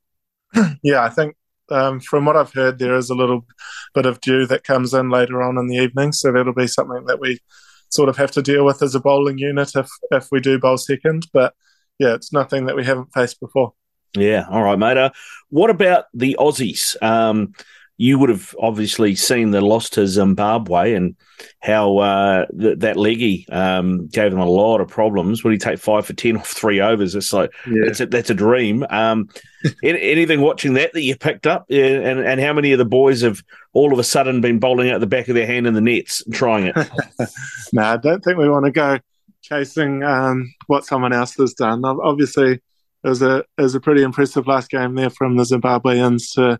yeah, 0.83 1.03
I 1.03 1.09
think 1.09 1.35
um, 1.71 2.01
from 2.01 2.25
what 2.27 2.37
I've 2.37 2.53
heard, 2.53 2.79
there 2.79 2.95
is 2.95 3.11
a 3.11 3.15
little 3.15 3.47
bit 3.95 4.07
of 4.07 4.21
dew 4.21 4.47
that 4.47 4.65
comes 4.65 4.93
in 4.93 5.11
later 5.11 5.43
on 5.43 5.57
in 5.57 5.67
the 5.67 5.77
evening, 5.77 6.13
so 6.13 6.31
that'll 6.31 6.53
be 6.53 6.67
something 6.67 7.07
that 7.07 7.21
we 7.21 7.41
sort 7.89 8.09
of 8.09 8.17
have 8.17 8.33
to 8.33 8.43
deal 8.43 8.65
with 8.65 8.83
as 8.83 8.95
a 8.95 9.01
bowling 9.01 9.39
unit 9.39 9.75
if 9.75 9.89
if 10.11 10.29
we 10.31 10.41
do 10.41 10.59
bowl 10.59 10.77
second. 10.77 11.27
But 11.33 11.55
yeah, 11.99 12.15
it's 12.15 12.33
nothing 12.33 12.67
that 12.67 12.77
we 12.77 12.85
haven't 12.85 13.13
faced 13.15 13.41
before. 13.41 13.73
Yeah, 14.17 14.47
all 14.49 14.63
right, 14.63 14.79
mate. 14.79 14.97
Uh, 14.97 15.11
what 15.49 15.71
about 15.71 16.05
the 16.13 16.37
Aussies? 16.39 17.01
Um, 17.03 17.55
you 17.97 18.19
would 18.19 18.29
have 18.29 18.55
obviously 18.61 19.15
seen 19.15 19.53
the 19.53 19.61
loss 19.61 19.89
to 19.91 20.07
Zimbabwe 20.07 20.95
and 20.95 21.15
how 21.61 21.99
uh, 21.99 22.47
th- 22.47 22.79
that 22.81 22.97
leggy 22.97 23.47
um, 23.51 24.09
gave 24.09 24.33
them 24.33 24.41
a 24.41 24.49
lot 24.49 24.81
of 24.81 24.89
problems. 24.89 25.45
Would 25.45 25.53
he 25.53 25.59
take 25.59 25.79
five 25.79 26.05
for 26.05 26.13
ten 26.13 26.37
off 26.37 26.49
three 26.49 26.81
overs? 26.81 27.15
It's 27.15 27.33
like 27.33 27.53
yeah. 27.67 27.93
a, 27.99 28.07
that's 28.07 28.31
a 28.31 28.35
dream. 28.35 28.85
Um, 28.91 29.29
anything 29.85 30.41
watching 30.41 30.75
that 30.75 30.93
that 30.93 31.03
you 31.03 31.17
picked 31.17 31.47
up, 31.47 31.67
and 31.71 32.19
and 32.21 32.41
how 32.41 32.53
many 32.53 32.73
of 32.73 32.79
the 32.79 32.85
boys 32.85 33.21
have 33.21 33.43
all 33.73 33.93
of 33.93 33.99
a 33.99 34.05
sudden 34.05 34.41
been 34.41 34.59
bowling 34.59 34.91
out 34.91 35.01
the 35.01 35.07
back 35.07 35.29
of 35.29 35.37
their 35.37 35.47
hand 35.47 35.67
in 35.67 35.75
the 35.75 35.81
nets 35.81 36.23
and 36.25 36.35
trying 36.35 36.67
it? 36.67 36.77
no, 37.73 37.83
I 37.83 37.97
don't 37.97 38.25
think 38.25 38.39
we 38.39 38.49
want 38.49 38.65
to 38.65 38.73
go 38.73 38.99
chasing 39.41 40.03
um, 40.03 40.53
what 40.67 40.85
someone 40.85 41.13
else 41.13 41.35
has 41.37 41.55
done. 41.55 41.85
Obviously, 41.85 42.55
it 42.55 43.09
was 43.09 43.23
a 43.23 43.45
it 43.57 43.63
was 43.63 43.77
a 43.77 43.81
pretty 43.81 44.03
impressive 44.03 44.49
last 44.49 44.69
game 44.69 44.97
there 44.97 45.11
from 45.11 45.37
the 45.37 45.45
Zimbabweans 45.45 46.35
to 46.35 46.59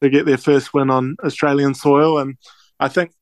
to 0.00 0.08
get 0.08 0.26
their 0.26 0.38
first 0.38 0.74
win 0.74 0.90
on 0.90 1.16
Australian 1.24 1.74
soil. 1.74 2.18
And 2.18 2.36
I 2.80 2.88
think 2.88 3.12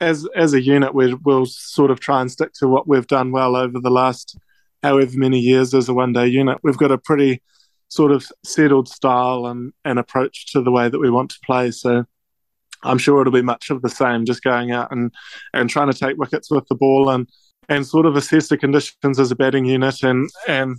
as 0.00 0.26
as 0.34 0.54
a 0.54 0.62
unit, 0.62 0.94
we 0.94 1.14
will 1.14 1.46
sort 1.46 1.90
of 1.90 2.00
try 2.00 2.20
and 2.20 2.30
stick 2.30 2.52
to 2.54 2.68
what 2.68 2.88
we've 2.88 3.06
done 3.06 3.32
well 3.32 3.56
over 3.56 3.80
the 3.80 3.90
last 3.90 4.38
however 4.82 5.12
many 5.14 5.38
years 5.38 5.74
as 5.74 5.88
a 5.88 5.94
one 5.94 6.12
day 6.12 6.26
unit. 6.26 6.58
We've 6.62 6.76
got 6.76 6.90
a 6.90 6.98
pretty 6.98 7.42
sort 7.88 8.12
of 8.12 8.26
settled 8.44 8.88
style 8.88 9.46
and, 9.46 9.72
and 9.84 9.98
approach 9.98 10.52
to 10.52 10.62
the 10.62 10.70
way 10.70 10.88
that 10.88 10.98
we 10.98 11.10
want 11.10 11.30
to 11.30 11.40
play. 11.44 11.70
So 11.70 12.04
I'm 12.82 12.98
sure 12.98 13.20
it'll 13.20 13.32
be 13.32 13.42
much 13.42 13.70
of 13.70 13.82
the 13.82 13.90
same, 13.90 14.24
just 14.24 14.42
going 14.42 14.70
out 14.70 14.90
and, 14.92 15.12
and 15.52 15.68
trying 15.68 15.90
to 15.90 15.98
take 15.98 16.16
wickets 16.16 16.50
with 16.50 16.66
the 16.68 16.76
ball 16.76 17.10
and, 17.10 17.28
and 17.68 17.86
sort 17.86 18.06
of 18.06 18.16
assess 18.16 18.48
the 18.48 18.56
conditions 18.56 19.18
as 19.18 19.30
a 19.30 19.36
batting 19.36 19.66
unit 19.66 20.02
and, 20.02 20.30
and 20.48 20.78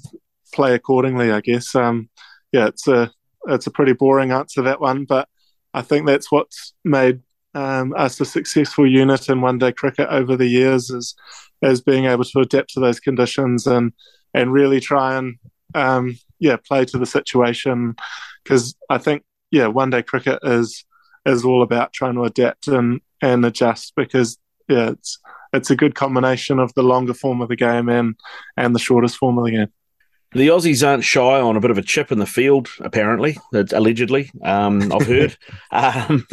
play 0.53 0.73
accordingly, 0.73 1.31
I 1.31 1.41
guess. 1.41 1.75
Um, 1.75 2.09
yeah, 2.51 2.67
it's 2.67 2.87
a 2.87 3.11
it's 3.47 3.67
a 3.67 3.71
pretty 3.71 3.93
boring 3.93 4.31
answer 4.31 4.61
that 4.63 4.81
one, 4.81 5.05
but 5.05 5.27
I 5.73 5.81
think 5.81 6.05
that's 6.05 6.31
what's 6.31 6.73
made 6.83 7.21
um, 7.53 7.93
us 7.97 8.19
a 8.19 8.25
successful 8.25 8.89
unit 8.89 9.29
in 9.29 9.41
one 9.41 9.57
day 9.57 9.71
cricket 9.71 10.07
over 10.09 10.35
the 10.37 10.47
years 10.47 10.89
is 10.89 11.15
is 11.61 11.81
being 11.81 12.05
able 12.05 12.23
to 12.23 12.39
adapt 12.39 12.73
to 12.73 12.79
those 12.79 12.99
conditions 12.99 13.67
and 13.67 13.93
and 14.33 14.53
really 14.53 14.79
try 14.79 15.17
and 15.17 15.35
um, 15.75 16.17
yeah 16.39 16.57
play 16.67 16.85
to 16.85 16.97
the 16.97 17.05
situation 17.05 17.95
because 18.43 18.75
I 18.89 18.97
think 18.97 19.23
yeah 19.51 19.67
one 19.67 19.89
day 19.89 20.01
cricket 20.01 20.39
is 20.43 20.85
is 21.25 21.43
all 21.43 21.61
about 21.61 21.93
trying 21.93 22.15
to 22.15 22.23
adapt 22.23 22.67
and 22.67 23.01
and 23.21 23.45
adjust 23.45 23.93
because 23.95 24.37
yeah 24.69 24.91
it's 24.91 25.19
it's 25.53 25.69
a 25.69 25.75
good 25.75 25.95
combination 25.95 26.59
of 26.59 26.73
the 26.73 26.83
longer 26.83 27.13
form 27.13 27.41
of 27.41 27.49
the 27.49 27.55
game 27.55 27.89
and 27.89 28.15
and 28.57 28.73
the 28.73 28.79
shortest 28.79 29.17
form 29.17 29.37
of 29.37 29.45
the 29.45 29.51
game. 29.51 29.71
The 30.33 30.47
Aussies 30.47 30.87
aren't 30.87 31.03
shy 31.03 31.41
on 31.41 31.57
a 31.57 31.59
bit 31.59 31.71
of 31.71 31.77
a 31.77 31.81
chip 31.81 32.09
in 32.09 32.19
the 32.19 32.25
field, 32.25 32.69
apparently, 32.79 33.37
allegedly. 33.51 34.31
Um, 34.41 34.91
I've 34.93 35.05
heard. 35.05 35.37
um, 35.71 36.25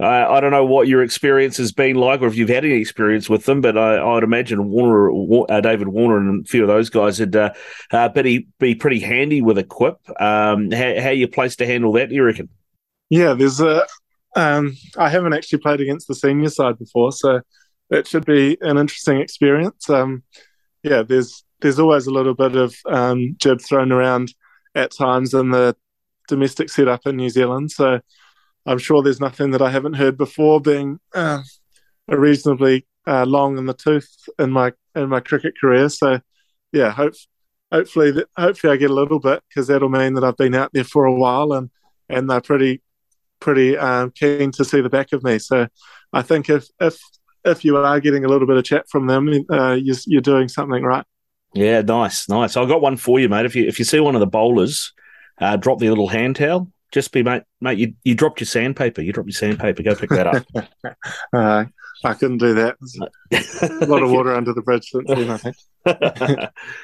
I, 0.00 0.24
I, 0.24 0.40
don't 0.40 0.50
know 0.50 0.64
what 0.64 0.88
your 0.88 1.04
experience 1.04 1.56
has 1.58 1.70
been 1.70 1.94
like, 1.94 2.20
or 2.20 2.26
if 2.26 2.36
you've 2.36 2.48
had 2.48 2.64
any 2.64 2.74
experience 2.74 3.28
with 3.28 3.44
them, 3.44 3.60
but 3.60 3.78
I, 3.78 4.02
would 4.02 4.24
imagine 4.24 4.68
Warner, 4.68 5.44
uh, 5.48 5.60
David 5.60 5.86
Warner, 5.86 6.18
and 6.18 6.44
a 6.44 6.48
few 6.48 6.62
of 6.62 6.68
those 6.68 6.90
guys 6.90 7.20
would 7.20 7.36
uh, 7.36 7.52
uh, 7.92 8.08
be, 8.08 8.48
be 8.58 8.74
pretty 8.74 8.98
handy 8.98 9.40
with 9.40 9.56
a 9.58 9.64
quip. 9.64 9.98
Um, 10.20 10.72
how, 10.72 11.00
how 11.00 11.10
you 11.10 11.28
placed 11.28 11.58
to 11.58 11.66
handle 11.66 11.92
that? 11.92 12.08
Do 12.08 12.16
you 12.16 12.24
reckon? 12.24 12.48
Yeah, 13.08 13.34
there's 13.34 13.60
a. 13.60 13.86
Um, 14.34 14.76
I 14.96 15.08
haven't 15.08 15.32
actually 15.32 15.60
played 15.60 15.80
against 15.80 16.08
the 16.08 16.14
senior 16.14 16.50
side 16.50 16.78
before, 16.78 17.12
so 17.12 17.40
that 17.90 18.06
should 18.06 18.24
be 18.24 18.58
an 18.60 18.78
interesting 18.78 19.20
experience. 19.20 19.88
Um, 19.88 20.22
yeah, 20.82 21.02
there's 21.02 21.44
there's 21.60 21.78
always 21.78 22.06
a 22.06 22.12
little 22.12 22.34
bit 22.34 22.56
of 22.56 22.74
um, 22.86 23.36
jib 23.38 23.60
thrown 23.60 23.92
around 23.92 24.34
at 24.74 24.92
times 24.92 25.34
in 25.34 25.50
the 25.50 25.76
domestic 26.28 26.68
setup 26.70 27.06
in 27.06 27.16
New 27.16 27.30
Zealand. 27.30 27.70
So 27.70 28.00
I'm 28.66 28.78
sure 28.78 29.02
there's 29.02 29.20
nothing 29.20 29.50
that 29.52 29.62
I 29.62 29.70
haven't 29.70 29.94
heard 29.94 30.16
before. 30.16 30.60
Being 30.60 31.00
uh, 31.14 31.42
a 32.08 32.18
reasonably 32.18 32.86
uh, 33.06 33.24
long 33.24 33.58
in 33.58 33.66
the 33.66 33.74
tooth 33.74 34.08
in 34.38 34.50
my 34.50 34.72
in 34.94 35.08
my 35.08 35.20
cricket 35.20 35.54
career, 35.60 35.88
so 35.88 36.20
yeah, 36.72 36.90
hope, 36.90 37.14
hopefully 37.72 38.10
that, 38.12 38.28
hopefully 38.36 38.72
I 38.72 38.76
get 38.76 38.90
a 38.90 38.94
little 38.94 39.20
bit 39.20 39.42
because 39.48 39.68
that'll 39.68 39.88
mean 39.88 40.14
that 40.14 40.24
I've 40.24 40.36
been 40.36 40.54
out 40.54 40.70
there 40.72 40.84
for 40.84 41.06
a 41.06 41.14
while 41.14 41.52
and 41.52 41.70
and 42.08 42.28
they're 42.28 42.40
pretty 42.40 42.82
pretty 43.40 43.76
um, 43.76 44.10
keen 44.10 44.50
to 44.52 44.64
see 44.64 44.80
the 44.80 44.90
back 44.90 45.12
of 45.12 45.22
me. 45.22 45.38
So 45.38 45.68
I 46.12 46.22
think 46.22 46.50
if 46.50 46.66
if 46.80 47.00
if 47.44 47.64
you 47.64 47.76
are 47.76 48.00
getting 48.00 48.24
a 48.24 48.28
little 48.28 48.46
bit 48.46 48.56
of 48.56 48.64
chat 48.64 48.86
from 48.90 49.06
them, 49.06 49.28
uh, 49.50 49.78
you're, 49.80 49.96
you're 50.06 50.20
doing 50.20 50.48
something 50.48 50.82
right. 50.82 51.04
Yeah, 51.54 51.82
nice, 51.82 52.28
nice. 52.28 52.56
I 52.56 52.66
got 52.66 52.82
one 52.82 52.96
for 52.96 53.18
you, 53.18 53.28
mate. 53.28 53.46
If 53.46 53.56
you 53.56 53.66
if 53.66 53.78
you 53.78 53.84
see 53.84 54.00
one 54.00 54.14
of 54.14 54.20
the 54.20 54.26
bowlers, 54.26 54.92
uh, 55.40 55.56
drop 55.56 55.78
the 55.78 55.88
little 55.88 56.08
hand 56.08 56.36
towel. 56.36 56.70
Just 56.92 57.12
be, 57.12 57.22
mate, 57.22 57.42
mate. 57.60 57.78
You 57.78 57.94
you 58.04 58.14
dropped 58.14 58.40
your 58.40 58.46
sandpaper. 58.46 59.02
You 59.02 59.12
dropped 59.12 59.28
your 59.28 59.34
sandpaper. 59.34 59.82
Go 59.82 59.94
pick 59.94 60.10
that 60.10 60.26
up. 60.26 60.96
uh, 61.32 61.64
I 62.04 62.14
couldn't 62.14 62.38
do 62.38 62.54
that. 62.54 62.76
a 63.82 63.86
lot 63.86 64.02
of 64.02 64.10
water 64.10 64.34
under 64.34 64.52
the 64.52 64.62
bridge. 64.62 64.88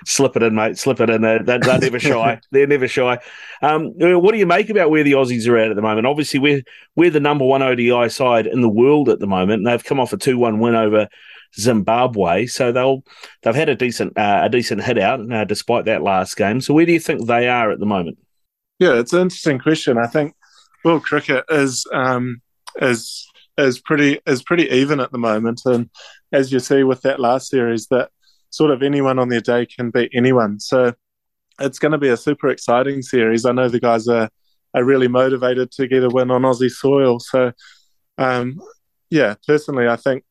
Slip 0.07 0.37
it 0.37 0.43
in, 0.43 0.55
mate. 0.55 0.79
Slip 0.79 1.01
it 1.01 1.11
in. 1.11 1.23
They're, 1.23 1.43
they're, 1.43 1.59
never 1.59 2.01
shy. 2.01 2.41
They're 2.51 2.67
never 2.67 2.89
shy. 2.89 3.19
Um, 3.63 3.93
what 3.97 4.33
do 4.33 4.39
you 4.39 4.47
make 4.47 4.71
about 4.71 4.91
where 4.91 5.05
the 5.05 5.13
Aussies 5.13 5.49
are 5.49 5.57
at 5.57 5.71
at 5.71 5.77
the 5.77 5.83
moment? 5.83 6.07
Obviously, 6.07 6.41
we're 6.41 6.63
we're 6.97 7.11
the 7.11 7.21
number 7.21 7.45
one 7.45 7.63
ODI 7.63 8.09
side 8.09 8.47
in 8.47 8.61
the 8.61 8.69
world 8.69 9.09
at 9.09 9.21
the 9.21 9.27
moment. 9.27 9.61
And 9.61 9.67
they've 9.67 9.85
come 9.85 10.01
off 10.01 10.13
a 10.13 10.17
two 10.17 10.39
one 10.39 10.59
win 10.59 10.75
over 10.75 11.09
Zimbabwe. 11.59 12.47
So 12.47 12.73
they'll 12.73 13.05
they've 13.43 13.55
had 13.55 13.69
a 13.69 13.77
decent 13.77 14.19
uh, 14.19 14.43
a 14.45 14.49
decent 14.49 14.83
hit 14.83 14.99
out 14.99 15.33
uh, 15.33 15.45
despite 15.45 15.85
that 15.87 16.03
last 16.03 16.37
game. 16.37 16.61
So 16.61 16.75
where 16.75 16.87
do 16.87 16.93
you 16.93 17.01
think 17.01 17.27
they 17.27 17.49
are 17.49 17.71
at 17.71 17.79
the 17.79 17.87
moment? 17.87 18.19
Yeah, 18.79 18.99
it's 18.99 19.13
an 19.13 19.23
interesting 19.23 19.59
question. 19.59 19.99
I 19.99 20.07
think 20.07 20.35
world 20.85 21.05
cricket 21.05 21.45
is 21.49 21.87
um, 21.93 22.41
is 22.81 23.27
is 23.57 23.79
pretty 23.81 24.21
is 24.27 24.43
pretty 24.43 24.69
even 24.71 25.01
at 25.01 25.13
the 25.13 25.19
moment, 25.19 25.63
and 25.65 25.89
as 26.33 26.53
you 26.53 26.61
see 26.61 26.83
with 26.83 27.03
that 27.03 27.21
last 27.21 27.49
series, 27.49 27.87
that 27.89 28.11
sort 28.51 28.71
of 28.71 28.83
anyone 28.83 29.19
on 29.19 29.29
their 29.29 29.41
day 29.41 29.67
can 29.67 29.91
beat 29.91 30.11
anyone. 30.15 30.61
So 30.61 30.95
it's 31.61 31.79
going 31.79 31.93
to 31.93 31.99
be 31.99 32.09
a 32.09 32.17
super 32.17 32.49
exciting 32.49 33.03
series. 33.03 33.45
I 33.45 33.53
know 33.53 33.69
the 33.69 33.81
guys 33.81 34.09
are 34.09 34.29
are 34.75 34.85
really 34.85 35.09
motivated 35.09 35.71
to 35.71 35.87
get 35.87 36.03
a 36.03 36.09
win 36.09 36.31
on 36.31 36.43
Aussie 36.43 36.71
soil. 36.71 37.21
So 37.21 37.53
um, 38.19 38.61
yeah, 39.11 39.35
personally, 39.47 39.89
I 39.89 39.97
think 39.97 40.25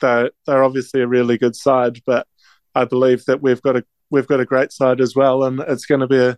they're 0.00 0.30
they're 0.46 0.64
obviously 0.64 1.00
a 1.00 1.06
really 1.06 1.38
good 1.38 1.56
side, 1.56 2.00
but 2.06 2.26
I 2.74 2.84
believe 2.84 3.24
that 3.26 3.42
we've 3.42 3.62
got 3.62 3.76
a 3.76 3.84
we've 4.10 4.26
got 4.26 4.40
a 4.40 4.44
great 4.44 4.72
side 4.72 5.00
as 5.00 5.14
well, 5.14 5.44
and 5.44 5.60
it's 5.60 5.86
going 5.86 6.00
to 6.00 6.06
be 6.06 6.18
a, 6.18 6.36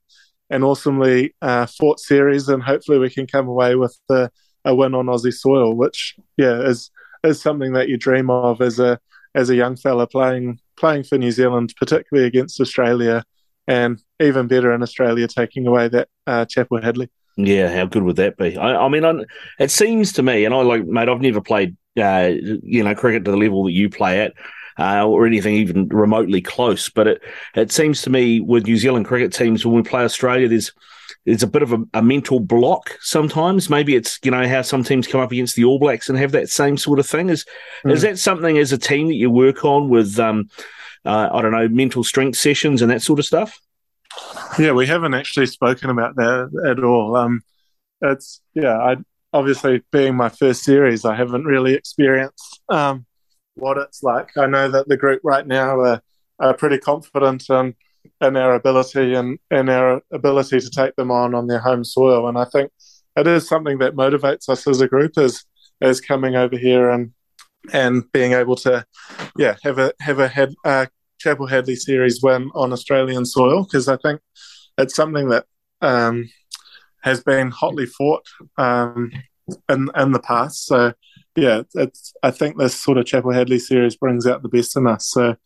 an 0.51 0.63
awesomely 0.63 1.35
uh, 1.43 1.67
fought 1.67 2.01
series, 2.01 2.49
and 2.49 2.63
hopefully 2.63 2.99
we 2.99 3.11
can 3.11 3.27
come 3.27 3.49
away 3.49 3.75
with 3.75 3.99
the, 4.09 4.31
a 4.65 4.75
win 4.75 4.95
on 4.95 5.07
Aussie 5.07 5.33
soil, 5.33 5.75
which 5.75 6.17
yeah 6.37 6.61
is 6.61 6.91
is 7.25 7.41
something 7.41 7.73
that 7.73 7.89
you 7.89 7.97
dream 7.97 8.31
of 8.31 8.61
as 8.61 8.79
a 8.79 8.99
as 9.35 9.51
a 9.51 9.55
young 9.55 9.77
fella 9.77 10.07
playing 10.07 10.59
playing 10.77 11.05
for 11.05 11.19
New 11.19 11.33
Zealand, 11.33 11.75
particularly 11.79 12.27
against 12.27 12.61
Australia, 12.61 13.25
and 13.67 14.03
even 14.21 14.47
better 14.47 14.73
in 14.73 14.83
Australia 14.83 15.27
taking 15.27 15.67
away 15.67 15.89
that 15.89 16.09
uh, 16.27 16.45
Chappell 16.45 16.81
Hadley. 16.81 17.11
Yeah, 17.37 17.75
how 17.75 17.87
good 17.87 18.03
would 18.03 18.17
that 18.17 18.37
be? 18.37 18.59
I, 18.59 18.85
I 18.85 18.89
mean, 18.89 19.05
I, 19.05 19.15
it 19.59 19.71
seems 19.71 20.13
to 20.15 20.23
me, 20.23 20.45
and 20.45 20.55
I 20.55 20.61
like, 20.63 20.85
mate, 20.85 21.09
I've 21.09 21.21
never 21.21 21.41
played 21.41 21.77
uh, 21.97 22.31
you 22.63 22.83
know, 22.83 22.95
cricket 22.95 23.25
to 23.25 23.31
the 23.31 23.37
level 23.37 23.65
that 23.65 23.73
you 23.73 23.89
play 23.89 24.21
at. 24.21 24.35
Uh, 24.79 25.07
or 25.07 25.27
anything 25.27 25.55
even 25.55 25.87
remotely 25.89 26.41
close, 26.41 26.89
but 26.89 27.07
it 27.07 27.23
it 27.55 27.71
seems 27.71 28.01
to 28.01 28.09
me 28.09 28.41
with 28.41 28.65
New 28.65 28.79
Zealand 28.79 29.05
cricket 29.05 29.31
teams 29.31 29.67
when 29.67 29.75
we 29.75 29.83
play 29.83 30.03
Australia, 30.03 30.49
there's 30.49 30.73
there's 31.25 31.43
a 31.43 31.49
bit 31.49 31.63
of 31.63 31.73
a, 31.73 31.79
a, 31.95 32.03
mental 32.03 32.41
block 32.41 32.97
sometimes. 33.01 33.71
Maybe 33.71 33.95
it's 33.95 34.19
you 34.23 34.31
know 34.31 34.47
how 34.49 34.63
some 34.63 34.83
teams 34.83 35.07
come 35.07 35.21
up 35.21 35.31
against 35.31 35.57
the 35.57 35.65
All 35.65 35.79
Blacks 35.79 36.09
and 36.09 36.19
have 36.19 36.33
that 36.33 36.49
same 36.49 36.77
sort 36.77 36.99
of 36.99 37.07
thing. 37.07 37.29
Is 37.29 37.45
mm. 37.85 37.93
is 37.93 38.03
that 38.03 38.19
something 38.19 38.59
as 38.59 38.73
a 38.73 38.79
team 38.79 39.09
that 39.09 39.15
you 39.15 39.31
work 39.31 39.65
on 39.65 39.89
with 39.89 40.19
um, 40.19 40.49
uh, 41.05 41.29
I 41.33 41.43
don't 41.43 41.53
know 41.53 41.69
mental 41.69 42.03
strength 42.03 42.39
sessions 42.39 42.83
and 42.83 42.91
that 42.91 43.03
sort 43.03 43.19
of 43.19 43.25
stuff? 43.25 43.61
Yeah, 44.59 44.73
we 44.73 44.87
haven't 44.87 45.15
actually 45.15 45.47
spoken 45.47 45.91
about 45.91 46.17
that 46.17 46.67
at 46.69 46.85
all. 46.85 47.17
Um, 47.17 47.43
it's 48.01 48.41
yeah, 48.55 48.77
I 48.77 48.97
obviously 49.33 49.83
being 49.91 50.17
my 50.17 50.29
first 50.29 50.63
series, 50.63 51.05
I 51.05 51.15
haven't 51.15 51.45
really 51.45 51.75
experienced 51.75 52.61
um, 52.69 53.07
what 53.55 53.79
it's 53.79 54.03
like. 54.03 54.31
I 54.37 54.47
know 54.47 54.69
that 54.69 54.89
the 54.89 54.97
group 54.97 55.21
right 55.25 55.47
now 55.47 55.81
are, 55.81 56.03
are 56.39 56.55
pretty 56.55 56.79
confident 56.79 57.49
and 57.49 57.75
in 58.21 58.37
our 58.37 58.55
ability 58.55 59.15
and, 59.15 59.39
and 59.51 59.71
our 59.71 60.03
ability 60.13 60.61
to 60.61 60.71
take 60.71 60.95
them 60.97 61.11
on 61.11 61.35
on 61.35 61.47
their 61.47 61.61
home 61.61 61.85
soil. 61.85 62.29
And 62.29 62.39
I 62.39 62.45
think 62.45 62.71
it 63.17 63.27
is 63.27 63.49
something 63.49 63.79
that 63.79 63.95
motivates 63.95 64.49
us 64.49 64.67
as 64.67 64.81
a 64.81 64.89
group 64.89 65.19
is 65.19 65.45
is 65.81 66.01
coming 66.01 66.37
over 66.37 66.57
here 66.57 66.91
and 66.91 67.13
and 67.73 68.05
being 68.13 68.33
able 68.33 68.57
to 68.57 68.85
yeah 69.37 69.57
have 69.63 69.79
a 69.79 69.93
have 70.01 70.19
a 70.19 70.29
head, 70.29 70.55
uh, 70.65 70.87
Chappell 71.19 71.47
Hadley 71.47 71.77
series 71.77 72.21
win 72.23 72.51
on 72.55 72.73
Australian 72.73 73.25
soil 73.25 73.65
because 73.65 73.89
I 73.89 73.97
think 73.97 74.21
it's 74.79 74.95
something 74.95 75.29
that 75.29 75.47
um, 75.81 76.29
has 77.03 77.23
been 77.23 77.51
hotly 77.51 77.87
fought 77.87 78.27
um, 78.59 79.13
in 79.69 79.91
in 79.97 80.13
the 80.13 80.21
past. 80.21 80.67
So 80.67 80.93
yeah, 81.37 81.63
it's 81.75 82.15
I 82.23 82.31
think 82.31 82.57
this 82.57 82.81
sort 82.81 82.99
of 82.99 83.07
Chappell 83.07 83.33
Hadley 83.33 83.59
series 83.59 83.97
brings 83.97 84.27
out 84.27 84.43
the 84.43 84.49
best 84.49 84.77
in 84.77 84.87
us. 84.87 85.11
So 85.11 85.37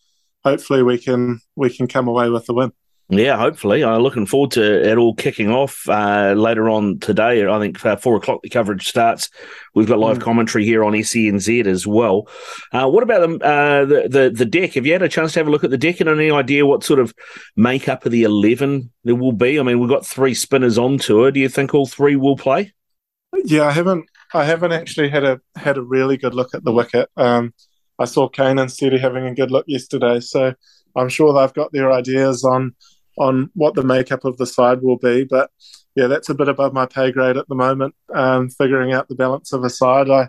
hopefully 0.44 0.82
we 0.82 0.98
can 0.98 1.40
we 1.54 1.70
can 1.70 1.86
come 1.86 2.08
away 2.08 2.30
with 2.30 2.46
the 2.46 2.54
win. 2.54 2.72
Yeah, 3.08 3.36
hopefully. 3.36 3.84
I'm 3.84 4.00
looking 4.00 4.26
forward 4.26 4.50
to 4.52 4.90
it 4.90 4.98
all 4.98 5.14
kicking 5.14 5.52
off 5.52 5.88
uh, 5.88 6.32
later 6.36 6.68
on 6.68 6.98
today. 6.98 7.46
I 7.46 7.60
think 7.60 7.84
uh, 7.86 7.94
four 7.94 8.16
o'clock 8.16 8.42
the 8.42 8.48
coverage 8.48 8.88
starts. 8.88 9.30
We've 9.74 9.86
got 9.86 10.00
live 10.00 10.18
mm. 10.18 10.22
commentary 10.22 10.64
here 10.64 10.82
on 10.82 10.92
SENZ 10.92 11.66
as 11.66 11.86
well. 11.86 12.28
Uh, 12.72 12.88
what 12.88 13.04
about 13.04 13.28
the, 13.28 13.46
uh, 13.46 13.84
the, 13.84 14.08
the 14.08 14.30
the 14.30 14.44
deck? 14.44 14.74
Have 14.74 14.86
you 14.86 14.92
had 14.92 15.02
a 15.02 15.08
chance 15.08 15.34
to 15.34 15.38
have 15.38 15.46
a 15.46 15.50
look 15.52 15.62
at 15.62 15.70
the 15.70 15.78
deck 15.78 16.00
and 16.00 16.08
any 16.08 16.32
idea 16.32 16.66
what 16.66 16.82
sort 16.82 16.98
of 16.98 17.14
makeup 17.54 18.04
of 18.06 18.10
the 18.10 18.24
eleven 18.24 18.90
there 19.04 19.14
will 19.14 19.32
be? 19.32 19.60
I 19.60 19.62
mean, 19.62 19.78
we've 19.78 19.88
got 19.88 20.04
three 20.04 20.34
spinners 20.34 20.76
on 20.76 20.98
tour. 20.98 21.30
Do 21.30 21.38
you 21.38 21.48
think 21.48 21.74
all 21.74 21.86
three 21.86 22.16
will 22.16 22.36
play? 22.36 22.72
Yeah, 23.44 23.66
I 23.66 23.70
haven't. 23.70 24.06
I 24.34 24.44
haven't 24.44 24.72
actually 24.72 25.10
had 25.10 25.22
a 25.22 25.40
had 25.54 25.78
a 25.78 25.82
really 25.82 26.16
good 26.16 26.34
look 26.34 26.56
at 26.56 26.64
the 26.64 26.72
wicket. 26.72 27.08
Um, 27.16 27.54
I 28.00 28.06
saw 28.06 28.28
Kane 28.28 28.58
and 28.58 28.70
Steady 28.70 28.98
having 28.98 29.26
a 29.26 29.34
good 29.34 29.52
look 29.52 29.64
yesterday, 29.68 30.18
so 30.18 30.54
I'm 30.96 31.08
sure 31.08 31.32
they've 31.32 31.54
got 31.54 31.70
their 31.70 31.92
ideas 31.92 32.42
on 32.42 32.74
on 33.16 33.50
what 33.54 33.74
the 33.74 33.82
makeup 33.82 34.24
of 34.24 34.36
the 34.36 34.46
side 34.46 34.82
will 34.82 34.98
be. 34.98 35.24
But 35.24 35.50
yeah, 35.94 36.06
that's 36.06 36.28
a 36.28 36.34
bit 36.34 36.48
above 36.48 36.72
my 36.72 36.86
pay 36.86 37.10
grade 37.10 37.36
at 37.36 37.48
the 37.48 37.54
moment. 37.54 37.94
Um, 38.14 38.50
figuring 38.50 38.92
out 38.92 39.08
the 39.08 39.14
balance 39.14 39.52
of 39.52 39.64
a 39.64 39.70
side. 39.70 40.10
I 40.10 40.28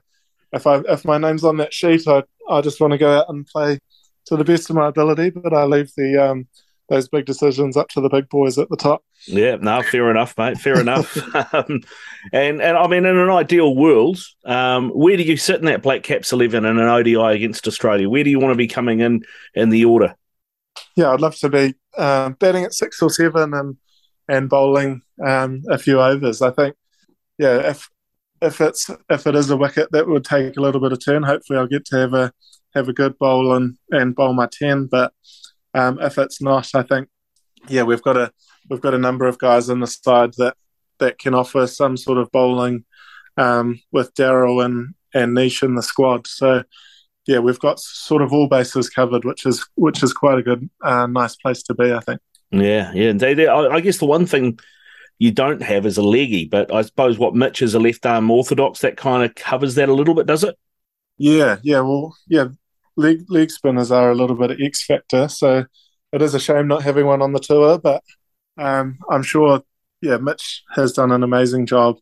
if 0.53 0.65
I 0.65 0.77
if 0.87 1.05
my 1.05 1.17
name's 1.17 1.43
on 1.43 1.57
that 1.57 1.73
sheet, 1.73 2.07
I 2.07 2.23
I 2.49 2.61
just 2.61 2.79
want 2.79 2.91
to 2.91 2.97
go 2.97 3.17
out 3.17 3.29
and 3.29 3.45
play 3.45 3.79
to 4.25 4.37
the 4.37 4.45
best 4.45 4.69
of 4.69 4.75
my 4.75 4.87
ability. 4.87 5.31
But 5.31 5.53
I 5.53 5.65
leave 5.65 5.91
the 5.95 6.17
um, 6.17 6.47
those 6.89 7.09
big 7.09 7.25
decisions 7.25 7.75
up 7.75 7.89
to 7.89 8.01
the 8.01 8.09
big 8.09 8.29
boys 8.29 8.57
at 8.57 8.69
the 8.69 8.77
top. 8.77 9.03
Yeah, 9.25 9.57
no, 9.57 9.81
fair 9.83 10.09
enough, 10.09 10.37
mate. 10.37 10.57
Fair 10.57 10.79
enough. 10.79 11.17
um, 11.53 11.81
and 12.31 12.61
and 12.61 12.77
I 12.77 12.87
mean, 12.87 13.05
in 13.05 13.17
an 13.17 13.29
ideal 13.29 13.75
world, 13.75 14.19
um, 14.45 14.89
where 14.91 15.17
do 15.17 15.23
you 15.23 15.37
sit 15.37 15.59
in 15.59 15.65
that 15.65 15.81
Black 15.81 16.03
Caps 16.03 16.31
eleven 16.31 16.65
in 16.65 16.79
an 16.79 16.87
ODI 16.87 17.35
against 17.35 17.67
Australia? 17.67 18.09
Where 18.09 18.23
do 18.23 18.29
you 18.29 18.39
want 18.39 18.53
to 18.53 18.57
be 18.57 18.67
coming 18.67 19.01
in 19.01 19.23
in 19.53 19.69
the 19.69 19.85
order? 19.85 20.15
Yeah, 20.97 21.11
I'd 21.11 21.21
love 21.21 21.35
to 21.37 21.49
be 21.49 21.75
uh, 21.95 22.29
batting 22.31 22.63
at 22.63 22.73
six 22.73 23.01
or 23.03 23.11
seven 23.11 23.53
and 23.53 23.77
and 24.27 24.49
bowling 24.49 25.03
um, 25.25 25.61
a 25.69 25.77
few 25.77 26.01
overs. 26.01 26.41
I 26.41 26.49
think, 26.49 26.75
yeah, 27.37 27.69
if 27.69 27.87
if 28.41 28.59
it's 28.59 28.89
if 29.07 29.27
it 29.27 29.35
is 29.35 29.51
a 29.51 29.57
wicket, 29.57 29.91
that 29.91 30.07
would 30.07 30.25
take 30.25 30.57
a 30.57 30.61
little 30.61 30.81
bit 30.81 30.91
of 30.91 31.05
turn. 31.05 31.21
Hopefully, 31.21 31.59
I'll 31.59 31.67
get 31.67 31.85
to 31.85 31.97
have 31.97 32.13
a 32.15 32.33
have 32.73 32.89
a 32.89 32.93
good 32.93 33.15
bowl 33.19 33.53
and 33.53 33.77
and 33.91 34.15
bowl 34.15 34.33
my 34.33 34.49
ten. 34.51 34.87
But 34.87 35.13
um, 35.75 35.99
if 36.01 36.17
it's 36.17 36.41
not, 36.41 36.71
I 36.73 36.81
think, 36.81 37.09
yeah, 37.67 37.83
we've 37.83 38.01
got 38.01 38.17
a 38.17 38.31
we've 38.67 38.81
got 38.81 38.95
a 38.95 38.99
number 38.99 39.27
of 39.27 39.37
guys 39.37 39.69
on 39.69 39.79
the 39.79 39.87
side 39.87 40.33
that 40.39 40.55
that 40.97 41.19
can 41.19 41.35
offer 41.35 41.67
some 41.67 41.95
sort 41.95 42.17
of 42.17 42.31
bowling 42.31 42.85
um, 43.37 43.79
with 43.91 44.15
Daryl 44.15 44.65
and 44.65 44.95
and 45.13 45.35
Nish 45.35 45.61
in 45.61 45.75
the 45.75 45.83
squad. 45.83 46.25
So 46.25 46.63
yeah, 47.27 47.39
we've 47.39 47.59
got 47.59 47.79
sort 47.79 48.21
of 48.21 48.31
all 48.31 48.47
bases 48.47 48.89
covered, 48.89 49.25
which 49.25 49.45
is 49.45 49.67
which 49.75 50.01
is 50.01 50.13
quite 50.13 50.39
a 50.39 50.43
good, 50.43 50.69
uh, 50.83 51.07
nice 51.07 51.35
place 51.35 51.61
to 51.63 51.73
be, 51.73 51.91
I 51.91 51.99
think. 51.99 52.21
Yeah, 52.51 52.91
yeah, 52.93 53.09
indeed. 53.09 53.45
I 53.45 53.81
guess 53.81 53.97
the 53.97 54.05
one 54.05 54.25
thing 54.25 54.59
you 55.19 55.31
don't 55.31 55.61
have 55.61 55.85
is 55.85 55.97
a 55.97 56.01
leggy, 56.01 56.45
but 56.45 56.73
I 56.73 56.83
suppose 56.83 57.17
what 57.17 57.35
Mitch 57.35 57.61
is 57.61 57.73
a 57.73 57.79
left 57.79 58.05
arm 58.05 58.31
orthodox 58.31 58.79
that 58.79 58.97
kind 58.97 59.23
of 59.23 59.35
covers 59.35 59.75
that 59.75 59.89
a 59.89 59.93
little 59.93 60.13
bit, 60.13 60.25
does 60.25 60.43
it? 60.43 60.55
Yeah, 61.17 61.57
yeah. 61.63 61.81
Well, 61.81 62.15
yeah, 62.27 62.47
leg 62.95 63.25
leg 63.27 63.51
spinners 63.51 63.91
are 63.91 64.11
a 64.11 64.15
little 64.15 64.35
bit 64.35 64.51
of 64.51 64.61
X 64.61 64.85
factor, 64.85 65.27
so 65.27 65.65
it 66.13 66.21
is 66.21 66.33
a 66.33 66.39
shame 66.39 66.67
not 66.67 66.83
having 66.83 67.05
one 67.05 67.21
on 67.21 67.33
the 67.33 67.39
tour, 67.39 67.77
but 67.77 68.03
um, 68.57 68.99
I'm 69.09 69.23
sure, 69.23 69.61
yeah, 70.01 70.17
Mitch 70.17 70.63
has 70.75 70.93
done 70.93 71.11
an 71.11 71.23
amazing 71.23 71.65
job 71.65 71.97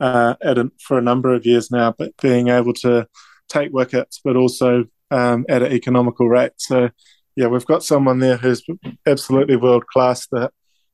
uh, 0.00 0.34
at 0.42 0.58
it 0.58 0.66
for 0.80 0.98
a 0.98 1.02
number 1.02 1.32
of 1.32 1.46
years 1.46 1.70
now, 1.70 1.94
but 1.96 2.16
being 2.20 2.48
able 2.48 2.72
to 2.74 3.06
take 3.48 3.72
wickets, 3.72 4.20
but 4.24 4.36
also 4.36 4.84
um, 5.10 5.44
at 5.48 5.62
an 5.62 5.72
economical 5.72 6.28
rate. 6.28 6.52
So, 6.56 6.90
yeah, 7.36 7.46
we've 7.46 7.66
got 7.66 7.84
someone 7.84 8.18
there 8.18 8.36
who's 8.36 8.62
absolutely 9.06 9.56
world 9.56 9.86
class 9.86 10.26
that 10.28 10.52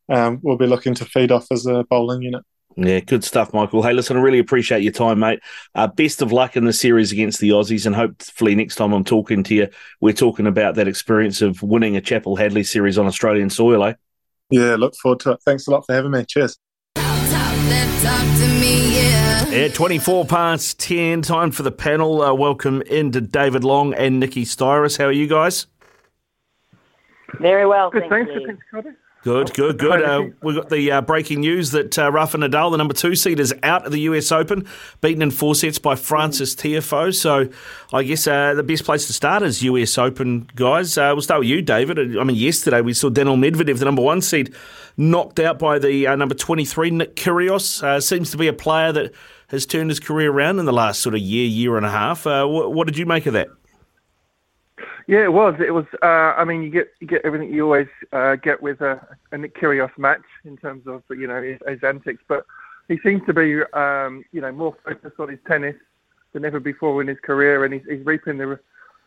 um, 0.09 0.41
we'll 0.43 0.57
be 0.57 0.67
looking 0.67 0.95
to 0.95 1.05
feed 1.05 1.33
off 1.33 1.47
as 1.51 1.67
a 1.67 1.85
bowling 1.85 2.23
unit. 2.23 2.43
Yeah, 2.77 3.01
good 3.01 3.23
stuff, 3.23 3.53
Michael. 3.53 3.83
Hey, 3.83 3.93
listen, 3.93 4.17
I 4.17 4.21
really 4.21 4.39
appreciate 4.39 4.83
your 4.83 4.93
time, 4.93 5.19
mate. 5.19 5.41
Uh, 5.75 5.87
best 5.87 6.23
of 6.23 6.33
luck 6.33 6.57
in 6.57 6.65
the 6.65 6.73
series 6.73 7.13
against 7.13 7.39
the 7.41 7.51
Aussies, 7.51 7.85
and 7.87 7.95
hopefully 7.95 8.55
next 8.55 8.77
time 8.77 8.93
I'm 8.93 9.05
talking 9.05 9.43
to 9.45 9.55
you, 9.55 9.69
we're 10.01 10.15
talking 10.15 10.47
about 10.47 10.77
that 10.77 10.89
experience 10.89 11.43
of 11.43 11.63
winning 11.63 11.97
a 11.97 12.01
Chappell 12.01 12.37
Hadley 12.37 12.65
series 12.65 12.97
on 12.99 13.07
Australian 13.07 13.51
soil, 13.51 13.85
eh? 13.85 13.95
Yeah, 14.51 14.77
look 14.77 14.95
forward 14.97 15.21
to 15.21 15.33
it. 15.33 15.41
Thanks 15.45 15.67
a 15.67 15.71
lot 15.71 15.85
for 15.87 15.95
having 15.95 16.13
me. 16.13 16.25
Cheers. 16.27 16.57
At 19.53 19.75
24 19.75 20.25
past 20.25 20.81
10, 20.81 21.21
time 21.21 21.51
for 21.51 21.63
the 21.63 21.71
panel. 21.71 22.23
Uh, 22.23 22.33
welcome 22.33 22.81
into 22.83 23.21
David 23.21 23.65
Long 23.65 23.93
and 23.93 24.19
Nikki 24.19 24.47
Styris. 24.47 24.97
How 24.97 25.05
are 25.05 25.13
you 25.13 25.27
guys? 25.27 25.67
Very 27.39 27.67
well. 27.67 27.91
Good, 27.91 28.05
thank 28.09 28.29
thanks. 28.29 28.33
you. 28.41 28.57
Thanks, 28.73 28.97
Good, 29.23 29.53
good, 29.53 29.79
good. 29.79 30.03
Uh, 30.03 30.31
we've 30.43 30.57
got 30.57 30.71
the 30.71 30.91
uh, 30.91 31.01
breaking 31.03 31.41
news 31.41 31.71
that 31.73 31.97
uh, 31.99 32.11
Rafa 32.11 32.39
Nadal, 32.39 32.71
the 32.71 32.79
number 32.79 32.95
two 32.95 33.15
seed, 33.15 33.39
is 33.39 33.55
out 33.63 33.85
of 33.85 33.93
the 33.93 34.01
US 34.01 34.33
Open, 34.33 34.67
beaten 35.03 35.21
in 35.21 35.31
four 35.31 35.55
sets 35.55 35.79
by 35.79 35.97
Frances 35.97 36.57
Tiafoe. 36.57 37.15
So 37.15 37.49
I 37.93 38.03
guess 38.05 38.27
uh, 38.27 38.55
the 38.55 38.63
best 38.63 38.85
place 38.85 39.07
to 39.07 39.13
start 39.13 39.43
is 39.43 39.63
US 39.63 39.99
Open, 39.99 40.49
guys. 40.57 40.97
Uh, 40.97 41.11
we'll 41.13 41.21
start 41.21 41.41
with 41.41 41.49
you, 41.49 41.61
David. 41.61 42.19
I 42.19 42.25
mean, 42.25 42.37
yesterday 42.37 42.81
we 42.81 42.95
saw 42.95 43.11
Daniel 43.11 43.37
Medvedev, 43.37 43.79
the 43.79 43.85
number 43.85 44.03
one 44.03 44.23
seed, 44.23 44.55
knocked 44.97 45.39
out 45.39 45.59
by 45.59 45.79
the 45.79 46.07
uh, 46.07 46.17
number 46.17 46.35
23, 46.35 46.91
Nick 46.91 47.15
Kyrgios. 47.15 48.03
seems 48.03 48.31
to 48.31 48.39
be 48.39 48.49
a 48.49 48.53
player 48.53 48.91
that 48.93 49.13
has 49.53 49.67
turned 49.67 49.91
his 49.91 50.01
career 50.01 50.33
around 50.33 50.59
in 50.59 50.65
the 50.65 50.73
last 50.73 51.01
sort 51.01 51.15
of 51.15 51.21
year, 51.21 51.47
year 51.47 51.77
and 51.77 51.87
a 51.87 51.91
half. 51.91 52.25
What, 52.25 52.73
what 52.73 52.87
did 52.89 52.99
you 52.99 53.07
make 53.07 53.27
of 53.27 53.35
that? 53.35 53.49
Yeah, 55.07 55.25
it 55.25 55.33
was. 55.33 55.55
It 55.61 55.73
was. 55.73 55.85
Uh, 56.03 56.07
I 56.37 56.45
mean, 56.45 56.63
you 56.63 56.71
get 56.71 56.93
you 57.01 57.07
get 57.07 57.23
everything 57.25 57.53
you 57.53 57.65
always 57.65 57.89
uh, 58.13 58.37
get 58.37 58.63
with 58.63 58.81
a, 58.81 59.01
a 59.33 59.39
Nick 59.39 59.55
Kyrgios 59.57 59.97
match 59.99 60.23
in 60.45 60.57
terms 60.57 60.87
of 60.87 61.03
you 61.11 61.27
know 61.27 61.43
his, 61.43 61.59
his 61.67 61.83
antics, 61.83 62.23
but 62.29 62.47
he 62.89 62.99
seems 63.05 63.21
to 63.27 63.35
be 63.35 63.63
um, 63.75 64.25
you 64.33 64.41
know 64.41 64.53
more 64.53 64.77
focused 64.85 65.19
on 65.19 65.29
his 65.29 65.41
tennis 65.47 65.77
than 66.33 66.45
ever 66.45 66.61
before 66.61 67.01
in 67.03 67.09
his 67.09 67.19
career, 67.21 67.65
and 67.65 67.75
he's, 67.75 67.83
he's 67.89 68.07
reaping 68.07 68.39
the 68.39 68.53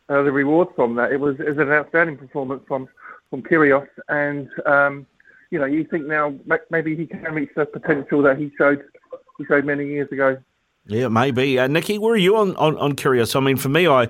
uh, 0.10 0.22
the 0.22 0.32
rewards 0.32 0.72
from 0.76 0.96
that. 0.96 1.12
It 1.12 1.20
was, 1.20 1.40
it 1.40 1.48
was 1.48 1.58
an 1.58 1.72
outstanding 1.72 2.18
performance 2.18 2.64
from 2.68 2.90
from 3.30 3.42
Kyrgios, 3.42 3.88
and 4.10 4.50
um, 4.66 5.08
you 5.50 5.60
know 5.60 5.66
you 5.66 5.86
think 5.86 6.06
now 6.06 6.36
maybe 6.70 6.96
he 6.96 7.08
can 7.08 7.34
reach 7.34 7.52
the 7.56 7.66
potential 7.66 8.22
that 8.24 8.38
he 8.38 8.52
showed 8.58 8.84
he 9.38 9.46
showed 9.46 9.66
many 9.66 9.86
years 9.88 10.12
ago. 10.12 10.38
Yeah, 10.88 11.08
maybe. 11.08 11.60
Uh, 11.60 11.68
Nikki, 11.68 11.98
where 11.98 12.14
are 12.14 12.18
you 12.18 12.38
on, 12.38 12.56
on, 12.58 12.78
on 12.78 12.96
Kyrgios? 12.96 13.36
I 13.36 13.40
mean, 13.40 13.58
for 13.58 13.70
me, 13.70 13.88
I 13.88 14.08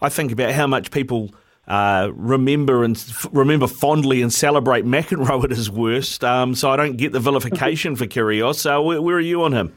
I 0.00 0.08
think 0.08 0.32
about 0.32 0.52
how 0.52 0.66
much 0.66 0.90
people 0.90 1.34
uh, 1.66 2.10
remember 2.14 2.84
and 2.84 2.96
f- 2.96 3.26
remember 3.32 3.66
fondly 3.66 4.22
and 4.22 4.32
celebrate 4.32 4.84
McEnroe 4.84 5.42
at 5.44 5.50
his 5.50 5.70
worst. 5.70 6.22
Um, 6.22 6.54
so 6.54 6.70
I 6.70 6.76
don't 6.76 6.96
get 6.96 7.12
the 7.12 7.20
vilification 7.20 7.96
for 7.96 8.06
Kyrgios. 8.06 8.56
So 8.56 8.82
where, 8.82 9.00
where, 9.02 9.16
are 9.16 9.20
you 9.20 9.42
on 9.42 9.52
him? 9.52 9.76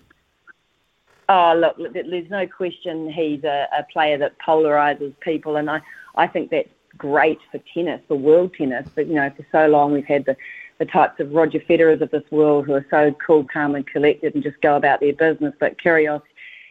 Oh, 1.29 1.53
look, 1.55 1.93
there's 1.93 2.29
no 2.29 2.47
question 2.47 3.11
he's 3.11 3.43
a, 3.43 3.67
a 3.77 3.83
player 3.91 4.17
that 4.17 4.33
polarises 4.39 5.13
people, 5.19 5.57
and 5.57 5.69
I, 5.69 5.81
I 6.15 6.27
think 6.27 6.49
that's 6.49 6.69
great 6.97 7.39
for 7.51 7.59
tennis, 7.73 8.01
for 8.07 8.15
world 8.15 8.53
tennis. 8.55 8.87
But 8.93 9.07
you 9.07 9.15
know, 9.15 9.29
for 9.29 9.45
so 9.51 9.67
long 9.67 9.93
we've 9.93 10.05
had 10.05 10.25
the 10.25 10.35
the 10.79 10.85
types 10.85 11.19
of 11.19 11.31
Roger 11.31 11.59
Federers 11.59 12.01
of 12.01 12.09
this 12.11 12.23
world 12.31 12.65
who 12.65 12.73
are 12.73 12.85
so 12.89 13.13
cool, 13.25 13.45
calm, 13.51 13.75
and 13.75 13.85
collected 13.85 14.33
and 14.33 14.43
just 14.43 14.59
go 14.61 14.75
about 14.75 15.01
their 15.01 15.13
business. 15.13 15.53
But 15.59 15.77
Kyrgios 15.77 16.21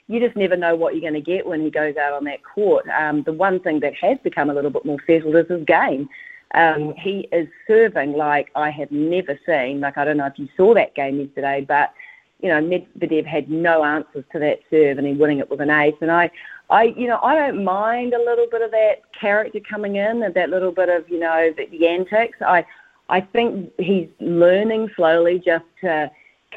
you 0.09 0.19
just 0.21 0.37
never 0.37 0.57
know 0.57 0.75
what 0.75 0.95
you're 0.95 1.03
going 1.03 1.13
to 1.13 1.21
get 1.21 1.47
when 1.47 1.61
he 1.61 1.71
goes 1.71 1.97
out 1.97 2.15
on 2.15 2.25
that 2.25 2.41
court. 2.43 2.87
Um, 2.89 3.23
the 3.23 3.33
one 3.33 3.61
thing 3.61 3.81
that 3.81 3.95
has 3.95 4.19
become 4.25 4.51
a 4.51 4.55
little 4.55 4.71
bit 4.71 4.85
more 4.85 4.99
settled 5.07 5.37
is 5.37 5.47
his 5.49 5.65
game. 5.65 6.09
Um, 6.55 6.95
he 6.95 7.29
is 7.31 7.47
serving 7.67 8.15
like 8.15 8.51
I 8.55 8.71
have 8.71 8.91
never 8.91 9.39
seen. 9.45 9.81
Like 9.81 9.99
I 9.99 10.07
don't 10.07 10.17
know 10.17 10.27
if 10.27 10.39
you 10.39 10.49
saw 10.57 10.73
that 10.75 10.95
game 10.95 11.21
yesterday, 11.21 11.65
but 11.69 11.93
you 12.41 12.49
know 12.49 12.63
Medvedev 12.63 13.27
had 13.27 13.51
no 13.51 13.85
answers 13.85 14.25
to 14.33 14.39
that 14.39 14.61
serve, 14.71 14.97
and 14.97 15.07
he 15.07 15.13
winning 15.13 15.41
it 15.41 15.51
with 15.51 15.61
an 15.61 15.69
ace. 15.69 15.95
And 16.01 16.11
I, 16.11 16.31
I, 16.71 16.85
you 16.85 17.07
know, 17.07 17.21
I 17.23 17.35
don't 17.35 17.65
mind 17.65 18.15
a 18.15 18.19
little 18.19 18.47
bit 18.51 18.63
of 18.63 18.71
that 18.71 19.03
character 19.13 19.61
coming 19.69 19.97
in, 19.97 20.23
and 20.23 20.33
that 20.33 20.49
little 20.49 20.73
bit 20.73 20.89
of 20.89 21.07
you 21.11 21.19
know 21.19 21.53
the, 21.55 21.67
the 21.67 21.87
antics. 21.87 22.39
I, 22.41 22.65
I 23.09 23.21
think 23.21 23.73
he's 23.79 24.09
learning 24.21 24.91
slowly 24.97 25.43
just 25.45 25.65
to 25.81 26.11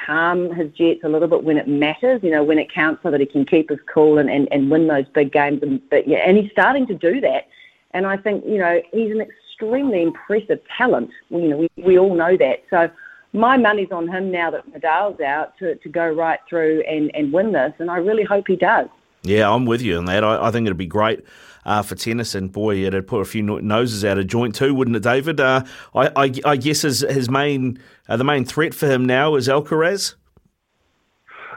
calm 0.06 0.54
his 0.54 0.72
jets 0.74 1.02
a 1.04 1.10
little 1.10 1.28
bit 1.28 1.43
when 1.43 1.58
it 1.58 1.68
matters, 1.68 2.22
you 2.24 2.32
know, 2.32 2.43
when 2.43 2.60
it 2.60 2.72
counts 2.72 3.04
so 3.04 3.12
that 3.12 3.20
he 3.20 3.26
can 3.26 3.45
keep 3.45 3.70
his 3.70 3.80
cool 3.93 4.18
and, 4.18 4.30
and, 4.30 4.47
and 4.52 4.72
win 4.72 4.88
those 4.88 5.06
big 5.14 5.32
games. 5.32 5.62
And, 5.62 5.82
but, 5.89 6.08
yeah, 6.08 6.20
and 6.20 6.38
he's 6.38 6.52
starting 6.52 6.88
to 6.88 6.93
do 6.93 7.22
that. 7.22 7.47
And 7.91 8.06
I 8.06 8.18
think, 8.18 8.45
you 8.45 8.58
know, 8.58 8.82
he's 8.91 9.12
an 9.12 9.22
extremely 9.22 10.02
impressive 10.02 10.60
talent. 10.78 11.12
You 11.30 11.47
know, 11.49 11.58
we, 11.58 11.70
we 11.78 11.97
all 11.97 12.16
know 12.16 12.36
that. 12.38 12.64
So 12.70 12.89
my 13.34 13.58
money's 13.58 13.91
on 13.91 14.08
him 14.08 14.32
now 14.32 14.52
that 14.52 14.66
Nadal's 14.74 15.22
out 15.22 15.58
to, 15.60 15.76
to 15.76 15.89
go 15.89 16.10
right 16.10 16.39
through 16.49 16.82
and, 16.82 17.14
and 17.16 17.32
win 17.32 17.52
this, 17.52 17.74
and 17.80 17.89
I 17.89 17.97
really 17.97 18.24
hope 18.24 18.47
he 18.47 18.56
does. 18.56 18.88
Yeah, 19.24 19.52
I'm 19.52 19.66
with 19.66 19.82
you 19.82 19.98
on 19.98 20.06
that. 20.06 20.24
I, 20.24 20.48
I 20.48 20.52
think 20.52 20.66
it'd 20.66 20.78
be 20.78 20.88
great 20.88 21.24
uh, 21.66 21.84
for 21.84 21.96
tennis, 21.96 22.36
and 22.36 22.52
boy, 22.52 22.78
it'd 22.78 23.08
put 23.08 23.22
a 23.22 23.26
few 23.26 23.44
noses 23.44 24.04
out 24.04 24.18
of 24.18 24.28
joint 24.28 24.56
too, 24.56 24.74
wouldn't 24.74 24.98
it, 24.98 25.04
David? 25.04 25.40
Uh, 25.40 25.64
I, 25.94 26.08
I, 26.16 26.34
I, 26.46 26.56
guess 26.58 26.82
his, 26.82 27.02
his 27.02 27.30
main 27.30 27.80
uh, 28.10 28.18
the 28.18 28.24
main 28.24 28.46
threat 28.46 28.74
for 28.74 28.88
him 28.88 29.06
now 29.06 29.36
is 29.36 29.48
Alcaraz. 29.48 30.16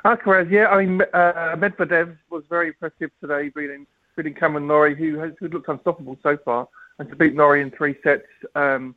Alcaraz, 0.05 0.51
yeah. 0.51 0.69
I 0.69 0.85
mean, 0.85 1.01
uh, 1.15 1.57
Medvedev 1.57 2.17
was 2.31 2.45
very 2.51 2.69
impressive 2.69 3.11
today, 3.21 3.49
beating 3.49 3.87
beating 4.17 4.35
Cameron 4.35 4.67
Norrie, 4.67 4.95
who 4.95 5.19
has 5.19 5.33
who 5.41 5.49
looked 5.49 5.69
unstoppable 5.69 6.19
so 6.23 6.37
far, 6.45 6.69
and 6.99 7.09
to 7.09 7.17
beat 7.17 7.35
Norrie 7.35 7.62
in 7.62 7.71
three 7.71 7.97
sets. 8.03 8.27
Um, 8.55 8.95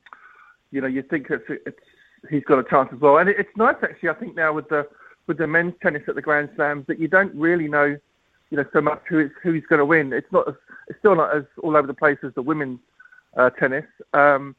you 0.72 0.82
know, 0.82 0.88
you 0.88 1.02
think 1.02 1.28
it's, 1.30 1.46
it's 1.66 1.80
he's 2.30 2.44
got 2.44 2.60
a 2.60 2.64
chance 2.64 2.90
as 2.94 3.00
well, 3.00 3.18
and 3.20 3.30
it, 3.30 3.38
it's 3.40 3.56
nice 3.56 3.78
actually. 3.82 4.10
I 4.10 4.14
think 4.16 4.36
now 4.36 4.52
with 4.52 4.68
the 4.68 4.88
with 5.28 5.38
the 5.38 5.48
men's 5.48 5.74
tennis 5.82 6.04
at 6.08 6.16
the 6.16 6.22
Grand 6.22 6.50
Slams 6.56 6.86
that 6.88 7.00
you 7.00 7.08
don't 7.08 7.34
really 7.34 7.70
know 7.70 7.98
you 8.50 8.58
know 8.58 8.66
so 8.74 8.82
much 8.82 9.02
who 9.10 9.20
is 9.20 9.32
who's 9.44 9.64
going 9.70 9.80
to 9.80 9.86
win. 9.86 10.14
It's 10.14 10.32
not 10.32 10.48
as, 10.48 10.56
it's 10.88 11.00
still 11.00 11.16
not 11.16 11.36
as 11.36 11.44
all 11.62 11.76
over 11.76 11.88
the 11.88 11.94
place 11.94 12.18
as 12.24 12.34
the 12.36 12.42
women's 12.42 12.80
uh, 13.36 13.50
tennis. 13.52 13.86
Um, 14.14 14.56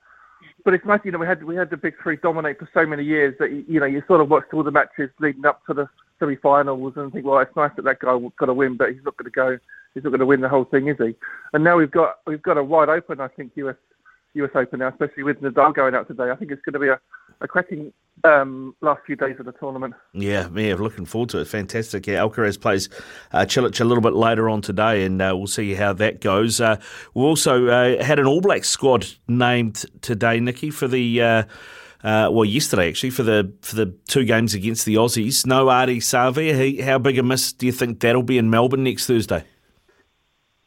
but 0.65 0.75
it's 0.75 0.85
nice, 0.85 1.01
you 1.05 1.13
know, 1.13 1.19
we 1.19 1.27
had 1.27 1.43
we 1.45 1.57
had 1.57 1.71
the 1.71 1.77
big 1.77 1.95
three 2.03 2.17
dominate 2.17 2.59
for 2.59 2.69
so 2.75 2.85
many 2.85 3.05
years 3.05 3.35
that 3.39 3.51
you 3.69 3.81
know 3.81 3.87
you 3.87 4.03
sort 4.07 4.21
of 4.21 4.29
watched 4.29 4.53
all 4.53 4.63
the 4.63 4.71
matches 4.71 5.11
leading 5.21 5.47
up 5.47 5.65
to 5.67 5.75
the 5.75 5.89
semi-finals 6.19 6.95
and 6.97 7.13
think, 7.13 7.25
well, 7.25 7.39
it's 7.39 7.55
nice 7.57 7.71
that 7.77 7.85
that 7.85 8.01
guy 8.01 8.19
got 8.39 8.47
to 8.47 8.55
win, 8.55 8.77
but 8.77 8.93
he's 8.93 9.05
not 9.05 9.17
going 9.17 9.25
to 9.25 9.31
go, 9.31 9.59
he's 9.95 10.05
not 10.05 10.11
going 10.11 10.21
to 10.21 10.27
win 10.27 10.41
the 10.41 10.49
whole 10.49 10.65
thing, 10.65 10.89
is 10.89 10.97
he? 10.99 11.15
And 11.53 11.65
now 11.65 11.77
we've 11.77 11.91
got 11.91 12.19
we've 12.27 12.43
got 12.43 12.59
a 12.59 12.65
wide 12.65 12.89
open, 12.89 13.21
I 13.21 13.29
think, 13.29 13.53
US 13.57 13.77
US 14.35 14.51
Open 14.55 14.81
now, 14.81 14.89
especially 14.89 15.23
with 15.23 15.41
Nadal 15.41 15.75
going 15.75 15.95
out 15.95 16.09
today. 16.09 16.31
I 16.31 16.37
think 16.37 16.51
it's 16.51 16.63
going 16.63 16.75
to 16.75 16.79
be 16.79 16.89
a, 16.89 17.01
a 17.41 17.49
cracking 17.49 17.93
um, 18.25 18.75
last 18.81 19.01
few 19.07 19.17
days 19.17 19.37
of 19.39 19.47
the 19.47 19.53
tournament. 19.53 19.95
Yeah, 20.13 20.49
me, 20.49 20.69
yeah, 20.69 20.75
looking 20.75 21.05
forward 21.05 21.31
to 21.31 21.39
it. 21.39 21.47
Fantastic. 21.47 22.07
Yeah, 22.07 22.19
Alcaraz 22.19 22.61
plays 22.61 22.89
uh, 23.33 23.41
Cilic 23.41 23.81
a 23.81 23.85
little 23.85 24.03
bit 24.03 24.15
later 24.15 24.49
on 24.49 24.61
today, 24.61 25.05
and 25.05 25.21
uh, 25.21 25.35
we'll 25.37 25.47
see 25.47 25.75
how 25.75 25.93
that 25.95 26.21
goes. 26.21 26.61
Uh, 26.61 26.77
we've 27.15 27.25
also 27.25 27.67
uh, 27.69 28.03
had 28.03 28.19
an 28.19 28.27
All 28.27 28.41
Black 28.41 28.65
squad 28.65 29.07
named 29.27 29.85
today, 30.03 30.41
Nikki, 30.41 30.71
for 30.71 30.89
the. 30.89 31.23
Uh, 31.23 31.43
uh, 32.05 32.31
well, 32.31 32.45
yesterday 32.45 32.89
actually 32.89 33.11
for 33.11 33.25
the 33.25 33.53
for 33.61 33.75
the 33.75 33.87
two 34.07 34.25
games 34.25 34.55
against 34.55 34.87
the 34.87 34.95
Aussies. 34.95 35.45
No 35.45 35.67
Ardie 35.67 35.97
Savea. 35.97 36.81
How 36.81 36.97
big 36.97 37.19
a 37.19 37.25
miss 37.25 37.53
do 37.53 37.67
you 37.67 37.73
think 37.73 37.99
that'll 37.99 38.23
be 38.23 38.39
in 38.39 38.51
Melbourne 38.51 38.85
next 38.85 39.07
Thursday? 39.07 39.43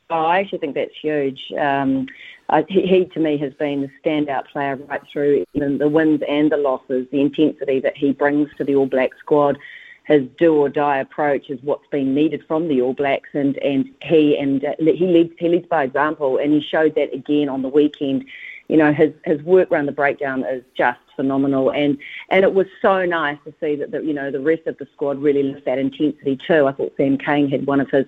Oh, 0.09 0.26
I 0.26 0.39
actually 0.39 0.59
think 0.59 0.76
that's 0.76 0.91
huge. 1.01 1.39
Um, 1.57 2.07
uh, 2.52 2.64
he, 2.68 2.86
he, 2.86 3.06
to 3.06 3.20
me, 3.20 3.38
has 3.38 3.54
been 3.54 3.82
the 3.82 3.89
standout 4.04 4.45
player 4.47 4.76
right 4.76 5.02
through 5.12 5.45
even 5.54 5.78
the 5.78 5.88
wins 5.88 6.22
and 6.28 6.52
the 6.52 6.58
losses. 6.58 7.08
The 7.12 7.22
intensity 7.22 7.80
that 7.80 7.95
he 7.95 8.12
brings 8.12 8.49
to 8.58 8.66
the 8.66 8.76
All 8.76 8.86
Black 8.86 9.12
squad, 9.18 9.58
his 10.06 10.24
do 10.38 10.54
or 10.54 10.68
die 10.68 10.97
approach 10.97 11.49
is 11.49 11.60
what's 11.64 11.88
been 11.88 12.14
needed 12.14 12.43
from 12.47 12.68
the 12.68 12.82
All 12.82 12.93
Blacks, 12.93 13.30
and 13.34 13.58
and 13.58 13.89
he 14.02 14.38
and 14.38 14.66
uh, 14.66 14.76
he 14.80 15.08
leads 15.08 15.34
he 15.39 15.47
leads 15.47 15.68
by 15.68 15.84
example, 15.84 16.38
and 16.38 16.52
he 16.52 16.62
showed 16.62 16.95
that 16.95 17.14
again 17.14 17.47
on 17.47 17.62
the 17.62 17.70
weekend. 17.70 18.26
You 18.68 18.78
know, 18.78 18.91
his 18.91 19.14
his 19.24 19.41
work 19.43 19.72
around 19.72 19.86
the 19.86 19.93
breakdown 19.93 20.43
is 20.43 20.64
just 20.76 20.99
phenomenal, 21.16 21.72
and 21.72 21.97
and 22.30 22.43
it 22.43 22.54
was 22.54 22.68
so 22.82 23.06
nice 23.06 23.38
to 23.45 23.54
see 23.62 23.78
that 23.78 23.91
the, 23.91 24.04
you 24.04 24.14
know 24.14 24.30
the 24.30 24.41
rest 24.41 24.68
of 24.68 24.78
the 24.78 24.88
squad 24.93 25.22
really 25.22 25.43
lift 25.43 25.66
that 25.66 25.80
intensity 25.80 26.38
too. 26.45 26.68
I 26.68 26.74
thought 26.74 26.93
Sam 26.97 27.18
Cane 27.18 27.49
had 27.49 27.66
one 27.66 27.80
of 27.80 27.89
his 27.89 28.06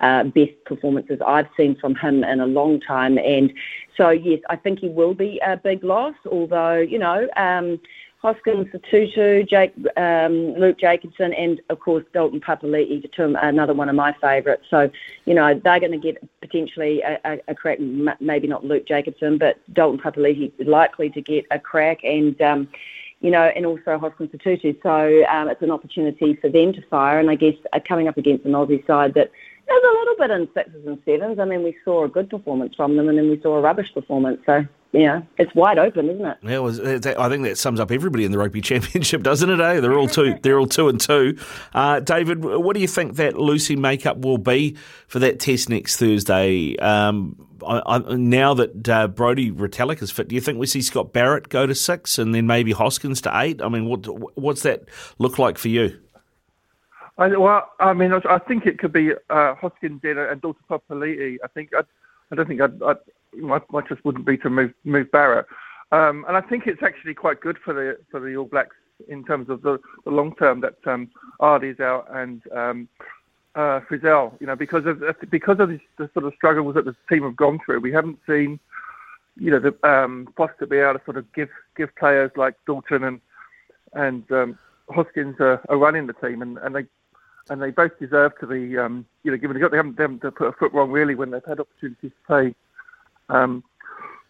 uh, 0.00 0.24
best 0.24 0.52
performances 0.64 1.20
I've 1.26 1.48
seen 1.56 1.76
from 1.76 1.94
him 1.94 2.24
in 2.24 2.40
a 2.40 2.46
long 2.46 2.80
time. 2.80 3.18
And 3.18 3.52
so, 3.96 4.10
yes, 4.10 4.40
I 4.48 4.56
think 4.56 4.80
he 4.80 4.88
will 4.88 5.14
be 5.14 5.40
a 5.44 5.56
big 5.56 5.84
loss, 5.84 6.14
although, 6.30 6.78
you 6.78 6.98
know, 6.98 7.28
um, 7.36 7.80
Hoskins, 8.22 8.66
Sotutu, 8.66 9.48
Jake, 9.48 9.72
um, 9.96 10.54
Luke 10.54 10.78
Jacobson, 10.78 11.32
and 11.32 11.60
of 11.70 11.80
course 11.80 12.04
Dalton 12.12 12.38
Papali'i, 12.38 13.02
another 13.42 13.72
one 13.72 13.88
of 13.88 13.94
my 13.94 14.14
favourites. 14.20 14.64
So, 14.68 14.90
you 15.24 15.32
know, 15.32 15.58
they're 15.64 15.80
going 15.80 15.92
to 15.92 15.98
get 15.98 16.18
potentially 16.42 17.00
a, 17.00 17.18
a, 17.24 17.38
a, 17.48 17.54
crack. 17.54 17.78
Maybe 18.20 18.46
not 18.46 18.62
Luke 18.62 18.86
Jacobson, 18.86 19.38
but 19.38 19.58
Dalton 19.72 19.98
Papali'i 19.98 20.52
likely 20.66 21.08
to 21.10 21.22
get 21.22 21.46
a 21.50 21.58
crack, 21.58 22.04
and 22.04 22.38
um, 22.42 22.68
you 23.20 23.30
know, 23.30 23.44
and 23.44 23.64
also 23.64 23.98
Hoskins 23.98 24.30
Sotutu. 24.30 24.76
So 24.82 25.26
um, 25.30 25.48
it's 25.48 25.62
an 25.62 25.70
opportunity 25.70 26.34
for 26.34 26.50
them 26.50 26.74
to 26.74 26.82
fire. 26.88 27.20
And 27.20 27.30
I 27.30 27.36
guess 27.36 27.54
uh, 27.72 27.80
coming 27.86 28.06
up 28.06 28.18
against 28.18 28.44
an 28.44 28.52
Aussie 28.52 28.86
side 28.86 29.14
that 29.14 29.30
there's 29.70 29.82
a 29.84 29.98
little 29.98 30.14
bit 30.18 30.30
in 30.30 30.48
sixes 30.52 30.86
and 30.86 30.98
sevens, 31.04 31.38
and 31.38 31.50
then 31.50 31.62
we 31.62 31.76
saw 31.84 32.04
a 32.04 32.08
good 32.08 32.28
performance 32.28 32.74
from 32.74 32.96
them, 32.96 33.08
and 33.08 33.16
then 33.16 33.30
we 33.30 33.40
saw 33.40 33.56
a 33.56 33.60
rubbish 33.60 33.86
performance. 33.94 34.40
So 34.44 34.64
yeah, 34.92 35.22
it's 35.38 35.54
wide 35.54 35.78
open, 35.78 36.10
isn't 36.10 36.24
it? 36.24 36.38
Yeah, 36.42 36.56
it 36.56 36.62
was, 36.62 36.80
I 36.80 37.28
think 37.28 37.44
that 37.44 37.56
sums 37.56 37.78
up 37.78 37.92
everybody 37.92 38.24
in 38.24 38.32
the 38.32 38.38
rugby 38.38 38.60
championship, 38.70 39.22
doesn't 39.22 39.48
it? 39.48 39.60
Eh? 39.60 39.80
They're 39.80 39.96
all 39.96 40.08
two. 40.08 40.36
They're 40.42 40.58
all 40.58 40.66
two 40.66 40.88
and 40.88 41.00
two. 41.00 41.38
Uh, 41.72 42.00
David, 42.00 42.44
what 42.44 42.74
do 42.74 42.80
you 42.80 42.88
think 42.88 43.16
that 43.16 43.38
Lucy 43.38 43.76
makeup 43.76 44.18
will 44.18 44.38
be 44.38 44.76
for 45.06 45.20
that 45.20 45.38
test 45.38 45.68
next 45.68 45.98
Thursday? 45.98 46.76
Um, 46.78 47.46
I, 47.64 47.82
I, 47.86 47.98
now 48.16 48.54
that 48.54 48.88
uh, 48.88 49.06
Brodie 49.06 49.52
Retallick 49.52 50.02
is 50.02 50.10
fit, 50.10 50.28
do 50.28 50.34
you 50.34 50.40
think 50.40 50.58
we 50.58 50.66
see 50.66 50.82
Scott 50.82 51.12
Barrett 51.12 51.48
go 51.48 51.66
to 51.66 51.74
six 51.74 52.18
and 52.18 52.34
then 52.34 52.48
maybe 52.48 52.72
Hoskins 52.72 53.20
to 53.22 53.40
eight? 53.40 53.62
I 53.62 53.68
mean, 53.68 53.86
what 53.86 54.06
what's 54.36 54.62
that 54.62 54.88
look 55.18 55.38
like 55.38 55.56
for 55.56 55.68
you? 55.68 56.00
I, 57.20 57.36
well, 57.36 57.70
I 57.78 57.92
mean, 57.92 58.12
I 58.12 58.38
think 58.38 58.64
it 58.64 58.78
could 58.78 58.94
be 58.94 59.12
uh, 59.28 59.54
Hoskins 59.54 60.00
and, 60.02 60.18
and 60.18 60.40
Dalton 60.40 60.64
Papali'i. 60.70 61.36
I 61.44 61.48
think 61.48 61.70
I, 61.76 61.82
I 62.32 62.34
don't 62.34 62.48
think 62.48 62.62
I'd, 62.62 62.82
I'd, 62.82 62.96
my, 63.34 63.60
my 63.70 63.82
choice 63.82 63.98
wouldn't 64.04 64.24
be 64.24 64.38
to 64.38 64.48
move 64.48 64.72
move 64.84 65.12
Barrett, 65.12 65.46
um, 65.92 66.24
and 66.26 66.36
I 66.36 66.40
think 66.40 66.66
it's 66.66 66.82
actually 66.82 67.12
quite 67.12 67.40
good 67.40 67.58
for 67.62 67.74
the 67.74 67.98
for 68.10 68.20
the 68.20 68.36
All 68.36 68.46
Blacks 68.46 68.74
in 69.08 69.22
terms 69.24 69.50
of 69.50 69.60
the, 69.60 69.78
the 70.04 70.10
long 70.10 70.34
term 70.36 70.62
that 70.62 70.76
um, 70.86 71.10
Ardie's 71.40 71.78
out 71.78 72.06
and 72.10 72.42
um, 72.52 72.88
uh, 73.54 73.80
Frizell, 73.80 74.40
you 74.40 74.46
know, 74.46 74.56
because 74.56 74.86
of 74.86 75.02
because 75.30 75.60
of 75.60 75.68
this, 75.68 75.80
the 75.98 76.08
sort 76.14 76.24
of 76.24 76.32
struggles 76.34 76.74
that 76.74 76.86
the 76.86 76.96
team 77.10 77.24
have 77.24 77.36
gone 77.36 77.58
through. 77.64 77.80
We 77.80 77.92
haven't 77.92 78.18
seen, 78.26 78.58
you 79.36 79.50
know, 79.50 79.60
the 79.60 79.88
um, 79.88 80.26
Foster 80.38 80.64
be 80.64 80.78
able 80.78 80.94
to 80.98 81.04
sort 81.04 81.18
of 81.18 81.30
give 81.34 81.50
give 81.76 81.94
players 81.96 82.30
like 82.36 82.54
Dalton 82.66 83.04
and 83.04 83.20
and 83.92 84.32
um, 84.32 84.58
Hoskins 84.88 85.38
a, 85.38 85.60
a 85.68 85.76
run 85.76 85.96
in 85.96 86.06
the 86.06 86.14
team, 86.14 86.40
and, 86.40 86.56
and 86.58 86.74
they 86.74 86.86
and 87.48 87.62
they 87.62 87.70
both 87.70 87.98
deserve 87.98 88.38
to 88.40 88.46
be, 88.46 88.76
um, 88.78 89.06
you 89.22 89.30
know, 89.30 89.36
given 89.36 89.58
they 89.58 89.76
haven't, 89.76 89.96
they 89.96 90.04
haven't 90.04 90.20
put 90.20 90.42
a 90.42 90.52
foot 90.52 90.72
wrong 90.72 90.90
really 90.90 91.14
when 91.14 91.30
they've 91.30 91.44
had 91.44 91.60
opportunities 91.60 92.10
to 92.10 92.26
play 92.26 92.54
um, 93.28 93.64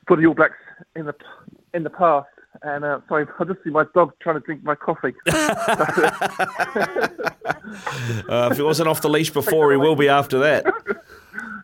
for 0.06 0.16
the 0.16 0.26
All 0.26 0.34
Blacks 0.34 0.54
in 0.94 1.06
the 1.06 1.14
in 1.74 1.82
the 1.82 1.90
past. 1.90 2.28
And 2.62 2.84
uh, 2.84 3.00
sorry, 3.08 3.26
I 3.38 3.44
just 3.44 3.62
see 3.64 3.70
my 3.70 3.84
dog 3.94 4.12
trying 4.20 4.36
to 4.36 4.40
drink 4.40 4.62
my 4.64 4.74
coffee. 4.74 5.14
uh, 8.28 8.48
if 8.50 8.56
he 8.56 8.62
wasn't 8.62 8.88
off 8.88 9.00
the 9.00 9.08
leash 9.08 9.30
before, 9.30 9.70
he 9.70 9.76
will 9.76 9.96
be 9.96 10.08
after 10.08 10.38
that. 10.40 10.64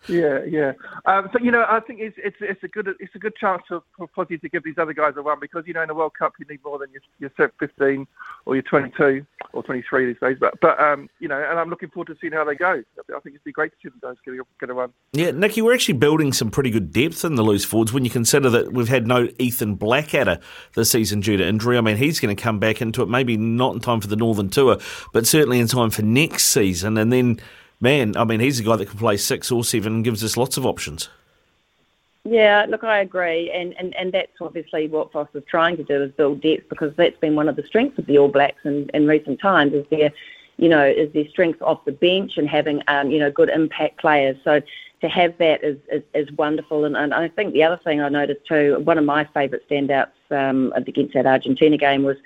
Yeah, 0.09 0.45
yeah. 0.45 0.73
Um, 1.05 1.29
so 1.33 1.39
you 1.41 1.51
know, 1.51 1.65
I 1.69 1.81
think 1.81 2.01
it's 2.01 2.17
it's 2.19 2.37
it's 2.41 2.63
a 2.63 2.69
good 2.69 2.89
it's 3.01 3.15
a 3.15 3.19
good 3.19 3.37
chance 3.37 3.63
for, 3.69 3.83
for 3.97 4.09
Fozzie 4.09 4.41
to 4.41 4.49
give 4.49 4.65
these 4.65 4.79
other 4.79 4.93
guys 4.93 5.15
a 5.17 5.23
run 5.23 5.39
because 5.41 5.65
you 5.67 5.75
know 5.75 5.83
in 5.83 5.89
the 5.89 5.95
World 5.95 6.13
Cup 6.19 6.35
you 6.39 6.47
need 6.49 6.63
more 6.65 6.79
than 6.79 6.91
your 6.93 7.03
your 7.19 7.31
set 7.37 7.53
15 7.59 8.07
or 8.45 8.55
your 8.55 8.63
22 8.63 9.27
or 9.53 9.63
23 9.63 10.07
these 10.07 10.17
days. 10.21 10.37
But 10.41 10.61
but 10.61 10.79
um, 10.81 11.09
you 11.19 11.29
know, 11.29 11.43
and 11.43 11.59
I'm 11.59 11.71
looking 11.71 11.91
forward 11.91 12.09
to 12.09 12.17
seeing 12.21 12.33
how 12.33 12.45
they 12.45 12.55
go. 12.55 12.83
I 12.99 13.21
think 13.21 13.35
it'd 13.35 13.45
be 13.45 13.53
great 13.53 13.73
to 13.73 13.77
see 13.83 13.89
them 13.89 13.99
guys 14.03 14.17
get 14.25 14.35
a, 14.35 14.43
get 14.61 14.71
a 14.71 14.75
run. 14.75 14.93
Yeah, 15.13 15.31
Nicky, 15.31 15.63
we're 15.63 15.75
actually 15.75 15.99
building 15.99 16.33
some 16.33 16.51
pretty 16.51 16.71
good 16.71 16.93
depth 16.93 17.25
in 17.25 17.35
the 17.35 17.43
loose 17.43 17.65
forwards 17.65 17.93
when 17.93 18.05
you 18.05 18.11
consider 18.11 18.51
that 18.51 18.73
we've 18.73 18.89
had 18.89 19.07
no 19.07 19.29
Ethan 19.39 19.77
Blackadder 19.77 20.41
this 20.75 20.91
season 20.91 21.21
due 21.21 21.37
to 21.37 21.47
injury. 21.47 21.79
I 21.79 21.81
mean, 21.81 21.97
he's 21.97 22.21
going 22.21 22.35
to 22.35 22.41
come 22.41 22.59
back 22.59 22.81
into 22.81 23.03
it, 23.03 23.09
maybe 23.09 23.37
not 23.37 23.75
in 23.75 23.81
time 23.81 24.01
for 24.01 24.09
the 24.09 24.17
Northern 24.17 24.51
Tour, 24.51 24.79
but 25.13 25.27
certainly 25.27 25.59
in 25.59 25.67
time 25.67 25.91
for 25.91 26.03
next 26.03 26.45
season, 26.45 26.97
and 26.97 27.13
then 27.13 27.41
man, 27.81 28.17
I 28.17 28.25
mean, 28.25 28.41
he's 28.41 28.61
a 28.61 28.63
guy 28.63 28.77
that 28.77 28.89
can 28.89 28.99
play 28.99 29.17
six 29.17 29.51
or 29.51 29.65
seven 29.65 29.97
and 29.97 30.05
gives 30.05 30.23
us 30.25 30.37
lots 30.37 30.57
of 30.57 30.67
options. 30.67 31.09
Yeah, 32.25 32.67
look, 32.69 32.83
I 32.83 32.99
agree, 32.99 33.53
and, 33.53 33.73
and, 33.79 33.95
and 33.95 34.11
that's 34.11 34.33
obviously 34.41 34.89
what 34.89 35.13
Foster's 35.13 35.45
trying 35.49 35.77
to 35.77 35.85
do 35.85 36.03
is 36.03 36.11
build 36.13 36.41
depth 36.41 36.69
because 36.69 36.93
that's 36.97 37.17
been 37.19 37.37
one 37.37 37.49
of 37.49 37.55
the 37.55 37.63
strengths 37.63 38.01
of 38.01 38.07
the 38.07 38.19
All 38.19 38.27
Blacks 38.27 38.65
in, 38.65 38.91
in 38.95 39.07
recent 39.07 39.39
times 39.41 39.73
is 39.75 39.87
their, 39.91 40.11
you 40.57 40.69
know, 40.69 40.85
is 40.85 41.13
their 41.13 41.29
strength 41.29 41.63
off 41.63 41.85
the 41.85 41.93
bench 41.93 42.37
and 42.37 42.49
having, 42.49 42.83
um, 42.89 43.13
you 43.13 43.21
know, 43.21 43.31
good 43.31 43.49
impact 43.49 43.99
players. 43.99 44.37
So 44.43 44.61
to 45.03 45.09
have 45.09 45.39
that 45.39 45.63
is, 45.63 45.79
is, 45.93 46.03
is 46.15 46.33
wonderful, 46.33 46.85
and, 46.85 46.97
and 46.97 47.15
I 47.15 47.29
think 47.29 47.53
the 47.53 47.63
other 47.63 47.81
thing 47.85 48.01
I 48.01 48.09
noticed 48.09 48.45
too, 48.45 48.81
one 48.83 48.99
of 48.99 49.05
my 49.05 49.25
favourite 49.27 49.69
standouts 49.69 50.11
um, 50.33 50.73
against 50.75 51.15
that 51.15 51.27
Argentina 51.27 51.77
game 51.77 52.03
was 52.03 52.17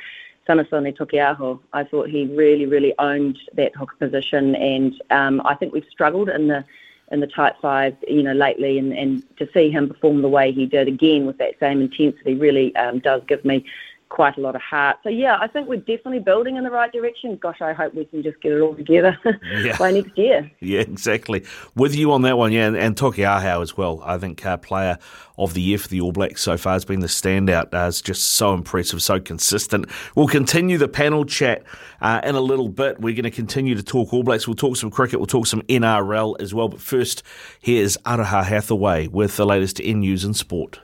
Samisoni 0.49 0.97
Taukei'aho. 0.97 1.61
I 1.73 1.85
thought 1.85 2.09
he 2.09 2.27
really, 2.27 2.67
really 2.67 2.95
owned 2.99 3.39
that 3.55 3.75
hooker 3.77 3.97
position, 3.97 4.55
and 4.57 4.95
um, 5.11 5.43
I 5.45 5.55
think 5.55 5.73
we've 5.73 5.85
struggled 5.91 6.29
in 6.29 6.49
the 6.49 6.65
in 7.13 7.19
the 7.19 7.27
tight 7.27 7.55
five, 7.61 7.97
you 8.07 8.23
know, 8.23 8.33
lately, 8.33 8.79
and, 8.79 8.93
and 8.93 9.25
to 9.37 9.49
see 9.53 9.69
him 9.69 9.89
perform 9.89 10.23
the 10.23 10.29
way 10.29 10.53
he 10.53 10.65
did 10.65 10.87
again 10.87 11.27
with 11.27 11.39
that 11.39 11.59
same 11.59 11.81
intensity 11.81 12.35
really 12.35 12.75
um, 12.77 13.01
does 13.01 13.21
give 13.27 13.45
me 13.45 13.65
quite 14.11 14.37
a 14.37 14.41
lot 14.41 14.55
of 14.55 14.61
heart. 14.61 14.99
So 15.03 15.09
yeah, 15.09 15.39
I 15.41 15.47
think 15.47 15.69
we're 15.69 15.77
definitely 15.77 16.19
building 16.19 16.57
in 16.57 16.65
the 16.65 16.71
right 16.71 16.93
direction. 16.93 17.37
Gosh, 17.37 17.63
I 17.63 17.73
hope 17.73 17.95
we 17.95 18.05
can 18.05 18.23
just 18.23 18.41
get 18.43 18.53
it 18.53 18.61
all 18.61 18.75
together 18.75 19.17
Yeah. 19.63 19.77
by 19.79 19.93
next 19.93 20.19
year. 20.19 20.51
Yeah, 20.61 20.81
exactly. 20.81 21.45
With 21.75 21.95
you 21.95 22.13
on 22.13 22.23
that 22.23 22.37
one, 22.37 22.53
yeah, 22.53 22.67
and, 22.67 22.77
and 22.77 22.97
Taukei'aho 22.97 23.63
as 23.63 23.77
well. 23.77 24.03
I 24.05 24.19
think 24.19 24.45
uh, 24.45 24.57
player 24.59 24.99
of 25.39 25.55
the 25.55 25.63
year 25.63 25.79
for 25.79 25.89
the 25.89 26.01
All 26.03 26.13
Blacks 26.13 26.43
so 26.43 26.59
far 26.59 26.75
has 26.75 26.85
been 26.85 27.01
the 27.01 27.07
standout. 27.07 27.73
Uh, 27.73 27.87
it's 27.89 28.03
just 28.03 28.33
so 28.33 28.53
impressive, 28.53 29.01
so 29.03 29.19
consistent. 29.19 29.87
We'll 30.15 30.29
continue 30.29 30.77
the 30.77 30.89
panel 30.89 31.25
chat 31.25 31.63
uh, 32.03 32.21
in 32.25 32.35
a 32.35 32.41
little 32.41 32.69
bit. 32.69 33.01
We're 33.01 33.15
going 33.15 33.23
to 33.25 33.31
continue 33.31 33.75
to 33.75 33.83
talk 33.83 34.13
All 34.13 34.23
Blacks. 34.23 34.47
We'll 34.47 34.57
talk 34.57 34.77
some 34.77 34.91
cricket. 34.91 35.19
We'll 35.21 35.27
talk 35.27 35.47
some 35.47 35.63
NRL 35.63 36.41
as 36.41 36.53
well. 36.53 36.69
But 36.69 36.81
first, 36.81 37.23
here's 37.61 37.97
Araha 37.99 38.45
Hathaway 38.45 39.07
with 39.07 39.37
the 39.37 39.47
latest 39.47 39.81
in 39.81 40.01
news 40.01 40.25
and 40.25 40.37
sport. 40.37 40.81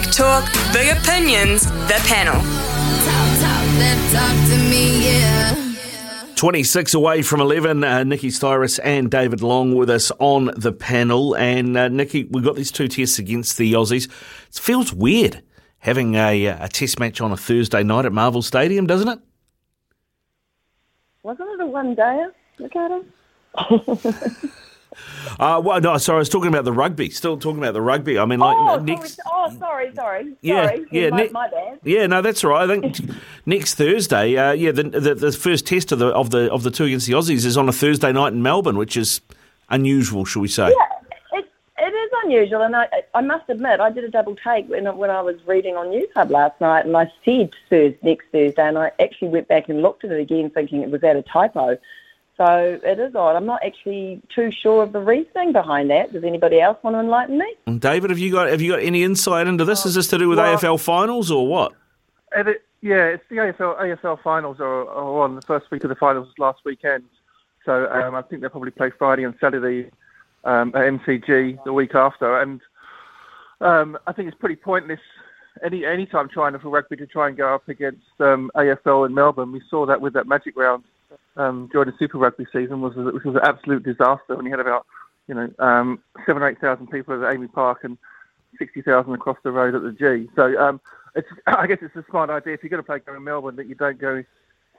Big 0.00 0.12
talk, 0.12 0.44
big 0.72 0.96
opinions, 0.96 1.64
the 1.64 2.00
panel. 2.06 2.40
Talk 4.12 4.48
to 4.48 4.56
me, 4.70 5.04
yeah. 5.04 5.74
26 6.36 6.94
away 6.94 7.22
from 7.22 7.40
11, 7.40 7.82
uh, 7.82 8.04
Nikki 8.04 8.28
Styris 8.28 8.78
and 8.84 9.10
David 9.10 9.42
Long 9.42 9.74
with 9.74 9.90
us 9.90 10.12
on 10.20 10.52
the 10.56 10.70
panel. 10.70 11.34
And 11.34 11.76
uh, 11.76 11.88
Nikki, 11.88 12.28
we've 12.30 12.44
got 12.44 12.54
these 12.54 12.70
two 12.70 12.86
tests 12.86 13.18
against 13.18 13.58
the 13.58 13.72
Aussies. 13.72 14.08
It 14.48 14.60
feels 14.60 14.92
weird 14.92 15.42
having 15.78 16.14
a, 16.14 16.46
a 16.46 16.68
test 16.68 17.00
match 17.00 17.20
on 17.20 17.32
a 17.32 17.36
Thursday 17.36 17.82
night 17.82 18.04
at 18.04 18.12
Marvel 18.12 18.42
Stadium, 18.42 18.86
doesn't 18.86 19.08
it? 19.08 19.18
Wasn't 21.24 21.48
it 21.48 21.60
a 21.60 21.66
one 21.66 21.96
day, 21.96 22.24
Ricardo? 22.60 23.04
Uh, 25.38 25.60
well, 25.64 25.80
no, 25.80 25.96
sorry, 25.98 26.16
I 26.16 26.18
was 26.20 26.28
talking 26.28 26.48
about 26.48 26.64
the 26.64 26.72
rugby. 26.72 27.10
Still 27.10 27.38
talking 27.38 27.58
about 27.58 27.74
the 27.74 27.82
rugby. 27.82 28.18
I 28.18 28.24
mean, 28.24 28.40
like 28.40 28.56
oh, 28.56 28.78
next. 28.78 29.16
sorry, 29.16 29.28
oh, 29.32 29.58
sorry, 29.58 29.94
sorry. 29.94 30.36
Yeah, 30.40 30.66
sorry. 30.66 30.86
yeah, 30.90 31.10
my, 31.10 31.16
ne- 31.24 31.28
my 31.30 31.50
bad. 31.50 31.80
Yeah, 31.84 32.06
no, 32.06 32.22
that's 32.22 32.44
all 32.44 32.50
right. 32.50 32.68
I 32.68 32.80
think 32.80 32.96
next 33.46 33.74
Thursday, 33.74 34.36
uh, 34.36 34.52
yeah, 34.52 34.72
the, 34.72 34.84
the 34.84 35.14
the 35.14 35.32
first 35.32 35.66
test 35.66 35.92
of 35.92 35.98
the 35.98 36.08
of 36.08 36.30
the 36.30 36.50
of 36.52 36.62
the 36.62 36.70
two 36.70 36.84
against 36.84 37.06
the 37.06 37.14
Aussies 37.14 37.44
is 37.44 37.56
on 37.56 37.68
a 37.68 37.72
Thursday 37.72 38.12
night 38.12 38.32
in 38.32 38.42
Melbourne, 38.42 38.78
which 38.78 38.96
is 38.96 39.20
unusual, 39.70 40.24
shall 40.24 40.42
we 40.42 40.48
say? 40.48 40.68
Yeah, 40.68 41.38
it, 41.38 41.50
it 41.78 41.94
is 41.94 42.10
unusual, 42.24 42.62
and 42.62 42.76
I, 42.76 42.88
I 43.14 43.20
must 43.20 43.48
admit, 43.48 43.80
I 43.80 43.90
did 43.90 44.04
a 44.04 44.10
double 44.10 44.36
take 44.36 44.68
when, 44.68 44.84
when 44.96 45.10
I 45.10 45.20
was 45.20 45.36
reading 45.46 45.76
on 45.76 45.88
Newshub 45.88 46.30
last 46.30 46.60
night, 46.60 46.86
and 46.86 46.96
I 46.96 47.10
said 47.24 47.52
Thursday, 47.68 47.98
next 48.02 48.26
Thursday, 48.32 48.62
and 48.62 48.78
I 48.78 48.92
actually 49.00 49.28
went 49.28 49.48
back 49.48 49.68
and 49.68 49.82
looked 49.82 50.04
at 50.04 50.12
it 50.12 50.20
again, 50.20 50.50
thinking 50.50 50.82
it 50.82 50.90
was 50.90 51.00
that 51.02 51.16
a 51.16 51.22
typo. 51.22 51.78
So 52.38 52.78
it 52.84 53.00
is 53.00 53.16
odd. 53.16 53.34
I'm 53.34 53.46
not 53.46 53.60
actually 53.66 54.22
too 54.32 54.50
sure 54.52 54.84
of 54.84 54.92
the 54.92 55.00
reasoning 55.00 55.52
behind 55.52 55.90
that. 55.90 56.12
Does 56.12 56.22
anybody 56.22 56.60
else 56.60 56.78
want 56.84 56.94
to 56.94 57.00
enlighten 57.00 57.36
me? 57.36 57.78
David, 57.78 58.10
have 58.10 58.18
you 58.20 58.30
got 58.30 58.48
have 58.48 58.60
you 58.62 58.70
got 58.70 58.80
any 58.80 59.02
insight 59.02 59.48
into 59.48 59.64
this? 59.64 59.84
Is 59.84 59.96
this 59.96 60.06
to 60.08 60.18
do 60.18 60.28
with 60.28 60.38
Well- 60.38 60.56
AFL 60.56 60.80
finals 60.80 61.32
or 61.32 61.46
what? 61.48 61.72
It, 62.32 62.62
yeah, 62.80 63.06
it's 63.06 63.24
the 63.28 63.36
AFL 63.36 63.80
AFL 63.80 64.22
finals 64.22 64.60
are, 64.60 64.88
are 64.88 65.22
on. 65.24 65.34
The 65.34 65.42
first 65.42 65.68
week 65.72 65.82
of 65.82 65.88
the 65.88 65.96
finals 65.96 66.28
last 66.38 66.60
weekend, 66.64 67.04
so 67.64 67.90
um, 67.90 68.14
I 68.14 68.22
think 68.22 68.40
they'll 68.40 68.50
probably 68.50 68.70
play 68.70 68.90
Friday 68.96 69.24
and 69.24 69.34
Saturday 69.40 69.90
um, 70.44 70.68
at 70.76 70.82
MCG 70.82 71.64
the 71.64 71.72
week 71.72 71.96
after. 71.96 72.40
And 72.40 72.60
um, 73.60 73.98
I 74.06 74.12
think 74.12 74.28
it's 74.28 74.38
pretty 74.38 74.56
pointless 74.56 75.00
any 75.64 75.84
any 75.84 76.06
time 76.06 76.28
trying 76.28 76.56
for 76.58 76.68
rugby 76.68 76.96
to 76.96 77.06
try 77.06 77.26
and 77.26 77.36
go 77.36 77.52
up 77.52 77.68
against 77.68 78.06
um, 78.20 78.50
AFL 78.54 79.06
in 79.06 79.14
Melbourne. 79.14 79.50
We 79.50 79.62
saw 79.68 79.86
that 79.86 80.00
with 80.00 80.12
that 80.12 80.28
Magic 80.28 80.56
round 80.56 80.84
um, 81.36 81.68
during 81.72 81.90
the 81.90 81.96
Super 81.98 82.18
Rugby 82.18 82.46
season, 82.52 82.80
was 82.80 82.94
which 82.96 83.24
was 83.24 83.36
an 83.36 83.42
absolute 83.42 83.82
disaster. 83.82 84.36
When 84.36 84.44
you 84.44 84.50
had 84.50 84.60
about 84.60 84.86
you 85.26 85.34
know 85.34 85.50
um, 85.58 86.02
seven 86.26 86.42
or 86.42 86.48
eight 86.48 86.60
thousand 86.60 86.88
people 86.88 87.14
at 87.14 87.20
AAMI 87.20 87.52
Park 87.52 87.84
and 87.84 87.98
sixty 88.58 88.82
thousand 88.82 89.14
across 89.14 89.38
the 89.42 89.52
road 89.52 89.74
at 89.74 89.82
the 89.82 89.92
G. 89.92 90.28
So 90.36 90.58
um, 90.58 90.80
I 91.46 91.66
guess 91.66 91.78
it's 91.82 91.96
a 91.96 92.04
smart 92.10 92.30
idea 92.30 92.54
if 92.54 92.62
you're 92.62 92.70
going 92.70 92.82
to 92.82 92.86
play 92.86 92.98
go 92.98 93.14
in 93.14 93.24
Melbourne 93.24 93.56
that 93.56 93.66
you 93.66 93.74
don't 93.74 93.98
go 93.98 94.24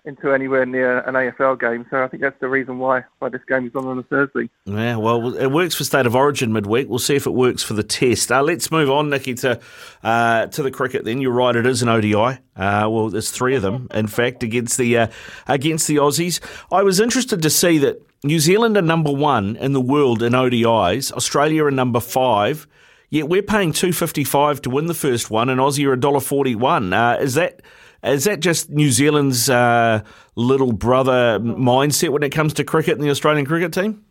into 0.09 0.33
anywhere 0.33 0.65
near 0.65 0.99
an 0.99 1.13
AFL 1.13 1.59
game. 1.59 1.85
So 1.89 2.03
I 2.03 2.07
think 2.07 2.21
that's 2.21 2.39
the 2.39 2.49
reason 2.49 2.79
why 2.79 3.03
why 3.19 3.29
this 3.29 3.41
game 3.47 3.67
is 3.67 3.75
on 3.75 3.85
on 3.85 3.99
a 3.99 4.03
Thursday. 4.03 4.49
Yeah, 4.65 4.97
well, 4.97 5.35
it 5.35 5.47
works 5.47 5.75
for 5.75 5.83
State 5.83 6.05
of 6.05 6.15
Origin 6.15 6.51
midweek. 6.51 6.89
We'll 6.89 6.99
see 6.99 7.15
if 7.15 7.25
it 7.25 7.31
works 7.31 7.63
for 7.63 7.73
the 7.73 7.83
Test. 7.83 8.31
Uh, 8.31 8.41
let's 8.41 8.71
move 8.71 8.89
on, 8.89 9.09
Nikki, 9.09 9.35
to 9.35 9.59
uh, 10.03 10.47
to 10.47 10.63
the 10.63 10.71
cricket. 10.71 11.05
Then 11.05 11.21
you're 11.21 11.31
right; 11.31 11.55
it 11.55 11.65
is 11.65 11.81
an 11.81 11.89
ODI. 11.89 12.15
Uh, 12.15 12.37
well, 12.55 13.09
there's 13.09 13.31
three 13.31 13.55
of 13.55 13.61
them, 13.61 13.87
in 13.93 14.07
fact, 14.07 14.43
against 14.43 14.77
the 14.77 14.97
uh, 14.97 15.07
against 15.47 15.87
the 15.87 15.95
Aussies. 15.95 16.39
I 16.71 16.83
was 16.83 16.99
interested 16.99 17.41
to 17.41 17.49
see 17.49 17.77
that 17.77 18.01
New 18.23 18.39
Zealand 18.39 18.75
are 18.75 18.81
number 18.81 19.11
one 19.11 19.55
in 19.55 19.71
the 19.71 19.81
world 19.81 20.21
in 20.21 20.33
ODIs. 20.33 21.11
Australia 21.13 21.63
are 21.65 21.71
number 21.71 22.01
five. 22.01 22.67
Yet 23.11 23.27
we're 23.27 23.41
paying 23.41 23.71
two 23.71 23.91
fifty 23.91 24.23
five 24.23 24.61
to 24.63 24.69
win 24.69 24.85
the 24.85 24.93
first 24.93 25.31
one, 25.31 25.49
and 25.49 25.59
Aussie 25.59 25.87
are 25.87 25.93
a 25.93 25.99
dollar 25.99 26.19
forty 26.19 26.53
one. 26.53 26.93
Uh, 26.93 27.17
is 27.19 27.33
that 27.35 27.61
is 28.03 28.23
that 28.25 28.39
just 28.39 28.69
New 28.69 28.91
Zealand's 28.91 29.49
uh, 29.49 30.01
little 30.35 30.71
brother 30.71 31.39
mindset 31.39 32.09
when 32.09 32.23
it 32.23 32.29
comes 32.29 32.53
to 32.55 32.63
cricket 32.63 32.93
and 32.95 33.03
the 33.03 33.09
Australian 33.09 33.45
cricket 33.45 33.73
team? 33.73 34.03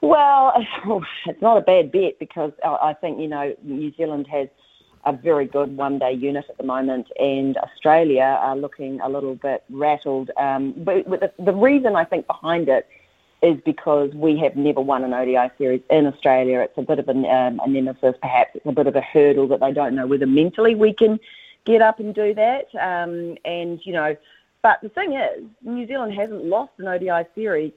Well, 0.00 0.52
it's 1.26 1.42
not 1.42 1.56
a 1.56 1.62
bad 1.62 1.90
bet 1.90 2.18
because 2.18 2.52
I 2.64 2.94
think, 3.00 3.18
you 3.18 3.28
know, 3.28 3.54
New 3.62 3.92
Zealand 3.96 4.26
has 4.28 4.48
a 5.04 5.12
very 5.12 5.46
good 5.46 5.76
one 5.76 5.98
day 5.98 6.12
unit 6.12 6.44
at 6.48 6.58
the 6.58 6.64
moment, 6.64 7.06
and 7.18 7.56
Australia 7.58 8.38
are 8.40 8.56
looking 8.56 9.00
a 9.00 9.08
little 9.08 9.36
bit 9.36 9.64
rattled. 9.70 10.30
Um, 10.36 10.74
but 10.76 11.08
the, 11.08 11.32
the 11.38 11.54
reason 11.54 11.94
I 11.94 12.04
think 12.04 12.26
behind 12.26 12.68
it 12.68 12.88
is 13.42 13.60
because 13.64 14.12
we 14.14 14.36
have 14.38 14.56
never 14.56 14.80
won 14.80 15.04
an 15.04 15.14
ODI 15.14 15.50
series 15.58 15.82
in 15.90 16.06
Australia. 16.06 16.60
It's 16.60 16.76
a 16.76 16.82
bit 16.82 16.98
of 16.98 17.08
an, 17.08 17.24
um, 17.26 17.60
a 17.64 17.68
nemesis, 17.68 18.16
perhaps. 18.20 18.50
It's 18.54 18.66
a 18.66 18.72
bit 18.72 18.86
of 18.88 18.96
a 18.96 19.00
hurdle 19.00 19.46
that 19.48 19.60
they 19.60 19.72
don't 19.72 19.94
know 19.94 20.06
whether 20.06 20.26
mentally 20.26 20.74
we 20.74 20.92
can 20.92 21.20
get 21.66 21.82
up 21.82 22.00
and 22.00 22.14
do 22.14 22.32
that. 22.32 22.66
Um, 22.74 23.36
and, 23.44 23.80
you 23.84 23.92
know, 23.92 24.16
but 24.62 24.80
the 24.82 24.88
thing 24.88 25.12
is, 25.12 25.44
New 25.62 25.86
Zealand 25.86 26.14
hasn't 26.14 26.44
lost 26.44 26.72
an 26.78 26.88
ODI 26.88 27.28
series, 27.34 27.72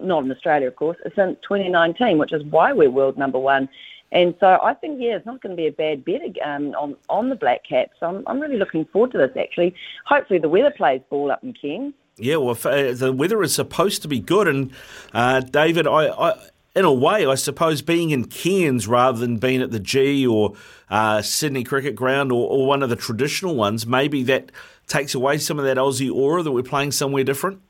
not 0.00 0.24
in 0.24 0.32
Australia, 0.32 0.66
of 0.66 0.76
course, 0.76 0.96
since 1.14 1.38
2019, 1.42 2.18
which 2.18 2.32
is 2.32 2.42
why 2.44 2.72
we're 2.72 2.90
world 2.90 3.16
number 3.16 3.38
one. 3.38 3.68
And 4.12 4.34
so 4.40 4.58
I 4.62 4.74
think, 4.74 5.00
yeah, 5.00 5.16
it's 5.16 5.26
not 5.26 5.40
going 5.40 5.56
to 5.56 5.56
be 5.56 5.68
a 5.68 5.72
bad 5.72 6.04
bet 6.04 6.36
um, 6.44 6.74
on, 6.74 6.96
on 7.08 7.28
the 7.28 7.36
Black 7.36 7.64
Caps. 7.64 7.92
So 8.00 8.06
I'm, 8.06 8.24
I'm 8.26 8.40
really 8.40 8.56
looking 8.56 8.84
forward 8.86 9.12
to 9.12 9.18
this, 9.18 9.36
actually. 9.38 9.74
Hopefully 10.04 10.40
the 10.40 10.48
weather 10.48 10.72
plays 10.72 11.00
ball 11.08 11.30
up 11.30 11.44
in 11.44 11.52
Cairns. 11.52 11.94
Yeah, 12.16 12.36
well, 12.36 12.58
uh, 12.64 12.92
the 12.92 13.12
weather 13.16 13.42
is 13.42 13.54
supposed 13.54 14.02
to 14.02 14.08
be 14.08 14.20
good, 14.20 14.46
and 14.46 14.72
uh, 15.14 15.40
David, 15.40 15.86
I, 15.86 16.08
I, 16.08 16.38
in 16.74 16.84
a 16.84 16.92
way, 16.92 17.26
I 17.26 17.34
suppose 17.34 17.82
being 17.82 18.10
in 18.10 18.26
Cairns 18.26 18.86
rather 18.86 19.18
than 19.18 19.38
being 19.38 19.60
at 19.60 19.70
the 19.70 19.80
G 19.80 20.26
or 20.26 20.54
uh, 20.88 21.20
Sydney 21.22 21.64
Cricket 21.64 21.96
Ground 21.96 22.30
or, 22.30 22.48
or 22.48 22.66
one 22.66 22.82
of 22.82 22.90
the 22.90 22.96
traditional 22.96 23.56
ones, 23.56 23.86
maybe 23.86 24.22
that 24.24 24.52
takes 24.86 25.14
away 25.14 25.38
some 25.38 25.58
of 25.58 25.64
that 25.64 25.76
Aussie 25.76 26.12
aura 26.12 26.42
that 26.42 26.52
we're 26.52 26.62
playing 26.62 26.92
somewhere 26.92 27.24
different. 27.24 27.60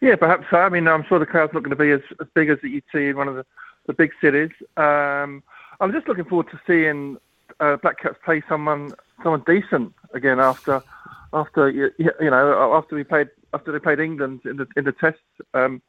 Yeah, 0.00 0.16
perhaps 0.16 0.46
so. 0.50 0.58
I 0.58 0.68
mean, 0.68 0.88
I'm 0.88 1.04
sure 1.04 1.18
the 1.18 1.26
crowd's 1.26 1.54
not 1.54 1.62
going 1.62 1.70
to 1.70 1.76
be 1.76 1.90
as, 1.90 2.00
as 2.20 2.26
big 2.34 2.50
as 2.50 2.58
that 2.62 2.68
you'd 2.68 2.84
see 2.92 3.06
in 3.06 3.16
one 3.16 3.28
of 3.28 3.36
the, 3.36 3.46
the 3.86 3.92
big 3.92 4.10
cities. 4.20 4.50
Um, 4.76 5.42
I'm 5.80 5.92
just 5.92 6.08
looking 6.08 6.24
forward 6.24 6.50
to 6.50 6.60
seeing 6.66 7.18
uh, 7.60 7.76
Black 7.76 8.00
Caps 8.00 8.18
play 8.24 8.42
someone 8.48 8.92
someone 9.22 9.42
decent 9.46 9.94
again 10.14 10.40
after 10.40 10.82
after 11.32 11.70
you, 11.70 11.90
you 11.98 12.30
know 12.30 12.74
after 12.74 12.96
we 12.96 13.04
played 13.04 13.28
after 13.54 13.70
they 13.70 13.78
played 13.78 14.00
England 14.00 14.40
in 14.44 14.56
the 14.56 14.66
in 14.76 14.84
the 14.84 14.92
test 14.92 15.18
um, 15.54 15.80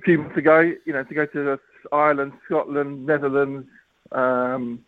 a 0.00 0.04
few 0.04 0.18
months 0.18 0.36
ago. 0.36 0.60
You 0.84 0.92
know, 0.92 1.04
to 1.04 1.14
go 1.14 1.26
to 1.26 1.58
Ireland, 1.92 2.32
Scotland, 2.46 3.06
Netherlands. 3.06 3.66
Um, 4.12 4.84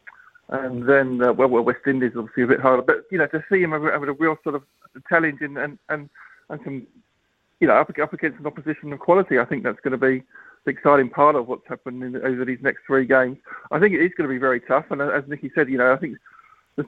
and 0.49 0.87
then, 0.87 1.23
uh, 1.23 1.33
well, 1.33 1.49
West 1.49 1.87
Indies 1.87 2.13
obviously 2.17 2.43
a 2.43 2.47
bit 2.47 2.61
harder, 2.61 2.83
but 2.83 3.05
you 3.11 3.17
know, 3.17 3.27
to 3.29 3.43
see 3.51 3.63
him 3.63 3.73
have, 3.73 3.85
a- 3.85 4.13
real 4.13 4.37
sort 4.43 4.55
of 4.55 4.63
challenge 5.09 5.41
and 5.41 5.57
and 5.57 5.79
and, 5.89 6.11
and 6.51 6.61
some 6.65 6.87
you 7.63 7.69
know, 7.69 7.75
up, 7.75 7.97
up 7.97 8.13
against 8.13 8.41
an 8.41 8.47
opposition 8.47 8.93
of 8.93 8.99
quality. 8.99 9.39
I 9.39 9.45
think 9.45 9.63
that's 9.63 9.79
going 9.81 9.93
to 9.93 9.97
be 9.97 10.25
the 10.65 10.73
exciting 10.73 11.09
part 11.09 11.37
of 11.37 11.47
what's 11.47 11.67
happened 11.69 12.03
in, 12.03 12.17
over 12.17 12.45
these 12.45 12.59
next 12.61 12.81
three 12.89 13.07
games. 13.07 13.39
I 13.71 13.79
think 13.79 13.95
it 13.95 14.03
is 14.03 14.11
going 14.17 14.29
to 14.29 14.35
be 14.35 14.39
very 14.39 14.61
tough. 14.61 14.87
And 14.91 15.01
as 15.01 15.23
Nicky 15.29 15.49
said, 15.55 15.69
you 15.69 15.79
know, 15.79 15.93
I 15.93 15.97
think 15.97 16.19
the, 16.75 16.85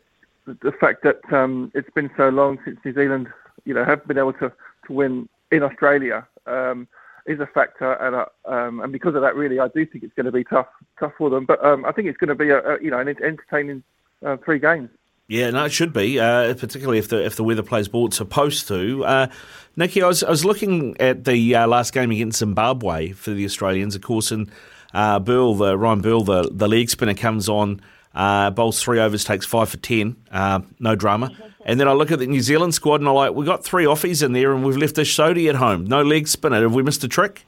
the, 0.47 0.59
the 0.63 0.73
fact 0.73 1.05
that 1.05 1.21
um, 1.33 1.71
it's 1.77 1.89
been 1.91 2.11
so 2.17 2.29
long 2.29 2.59
since 2.65 2.77
New 2.85 2.93
Zealand, 2.93 3.29
you 3.65 3.73
know, 3.73 3.85
have 3.85 4.05
been 4.09 4.19
able 4.19 4.33
to, 4.33 4.53
to 4.87 4.93
win 4.93 5.29
in 5.53 5.63
Australia 5.63 6.27
um, 6.47 6.89
is 7.27 7.41
a 7.41 7.47
factor. 7.47 7.93
And 7.93 8.17
uh, 8.17 8.27
um, 8.45 8.81
and 8.81 8.93
because 8.93 9.15
of 9.15 9.23
that, 9.23 9.35
really, 9.35 9.59
I 9.61 9.69
do 9.69 9.87
think 9.87 10.05
it's 10.05 10.15
going 10.15 10.27
to 10.27 10.33
be 10.33 10.45
tough 10.45 10.69
tough 10.99 11.13
for 11.19 11.31
them. 11.31 11.45
But 11.45 11.65
um, 11.65 11.85
I 11.85 11.93
think 11.93 12.09
it's 12.09 12.19
going 12.19 12.29
to 12.29 12.35
be 12.35 12.51
a, 12.51 12.59
a 12.59 12.83
you 12.83 12.91
know 12.91 12.99
an 12.99 13.09
entertaining 13.09 13.83
uh, 14.25 14.37
three 14.45 14.59
games. 14.59 14.91
Yeah, 15.27 15.49
no, 15.51 15.65
it 15.65 15.73
should 15.73 15.95
be, 15.95 16.21
uh, 16.21 16.53
particularly 16.53 16.99
if 16.99 17.09
the 17.09 17.25
if 17.25 17.37
the 17.37 17.45
weather 17.45 17.63
plays 17.63 17.89
ball 17.89 18.09
it's 18.09 18.19
supposed 18.19 18.69
to. 18.69 19.05
Uh, 19.05 19.27
Nikki, 19.75 20.03
I 20.03 20.07
was, 20.07 20.23
I 20.23 20.29
was 20.29 20.45
looking 20.45 21.01
at 21.01 21.25
the 21.25 21.55
uh, 21.55 21.67
last 21.67 21.95
game 21.95 22.11
against 22.11 22.41
Zimbabwe 22.41 23.13
for 23.13 23.31
the 23.31 23.47
Australians, 23.47 23.95
of 23.95 24.03
course, 24.03 24.31
and 24.31 24.51
uh, 24.93 25.19
Burl, 25.19 25.55
the, 25.55 25.79
Ryan 25.79 26.03
Burl, 26.03 26.25
the, 26.25 26.51
the 26.53 26.69
leg 26.69 26.91
spinner, 26.91 27.15
comes 27.15 27.49
on, 27.49 27.81
uh, 28.15 28.51
bowls 28.51 28.83
three 28.83 29.01
overs, 29.01 29.25
takes 29.25 29.47
five 29.47 29.69
for 29.69 29.77
ten, 29.79 30.17
uh, 30.31 30.61
no 30.79 30.95
drama. 30.95 31.31
And 31.67 31.81
then 31.81 31.89
I 31.89 31.93
look 31.93 32.13
at 32.13 32.19
the 32.19 32.27
New 32.27 32.43
Zealand 32.43 32.75
squad 32.75 33.01
and 33.01 33.09
I'm 33.09 33.15
like, 33.15 33.33
we've 33.35 33.47
got 33.47 33.65
three 33.65 33.85
offies 33.85 34.23
in 34.23 34.33
there 34.33 34.53
and 34.53 34.65
we've 34.65 34.77
left 34.77 34.99
a 34.99 35.03
Sodhi 35.03 35.49
at 35.49 35.55
home, 35.55 35.87
no 35.87 36.03
leg 36.03 36.29
spinner. 36.29 36.61
Have 36.61 36.75
we 36.75 36.83
missed 36.83 37.03
a 37.05 37.09
trick? 37.09 37.47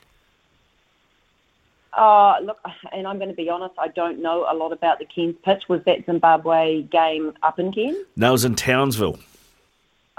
Oh, 1.98 2.34
look, 2.42 2.58
and 2.92 3.06
I'm 3.06 3.16
going 3.16 3.30
to 3.30 3.34
be 3.34 3.48
honest, 3.48 3.74
I 3.78 3.88
don't 3.88 4.20
know 4.20 4.46
a 4.50 4.54
lot 4.54 4.72
about 4.72 4.98
the 4.98 5.06
Cairns 5.06 5.36
pitch. 5.42 5.64
Was 5.68 5.82
that 5.84 6.04
Zimbabwe 6.04 6.82
game 6.82 7.32
up 7.42 7.58
in 7.58 7.72
Cairns? 7.72 7.96
No, 8.16 8.28
it 8.28 8.32
was 8.32 8.44
in 8.44 8.54
Townsville. 8.54 9.18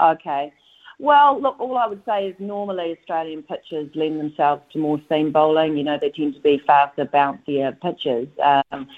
Okay. 0.00 0.52
Well, 1.00 1.40
look, 1.40 1.60
all 1.60 1.78
I 1.78 1.86
would 1.86 2.04
say 2.04 2.26
is 2.26 2.34
normally 2.40 2.96
Australian 2.98 3.44
pitches 3.44 3.94
lend 3.94 4.18
themselves 4.18 4.62
to 4.72 4.78
more 4.80 5.00
seam 5.08 5.30
bowling. 5.30 5.76
You 5.76 5.84
know, 5.84 5.98
they 6.00 6.10
tend 6.10 6.34
to 6.34 6.40
be 6.40 6.58
faster, 6.66 7.04
bouncier 7.04 7.80
pitches. 7.80 8.28
Um, 8.42 8.88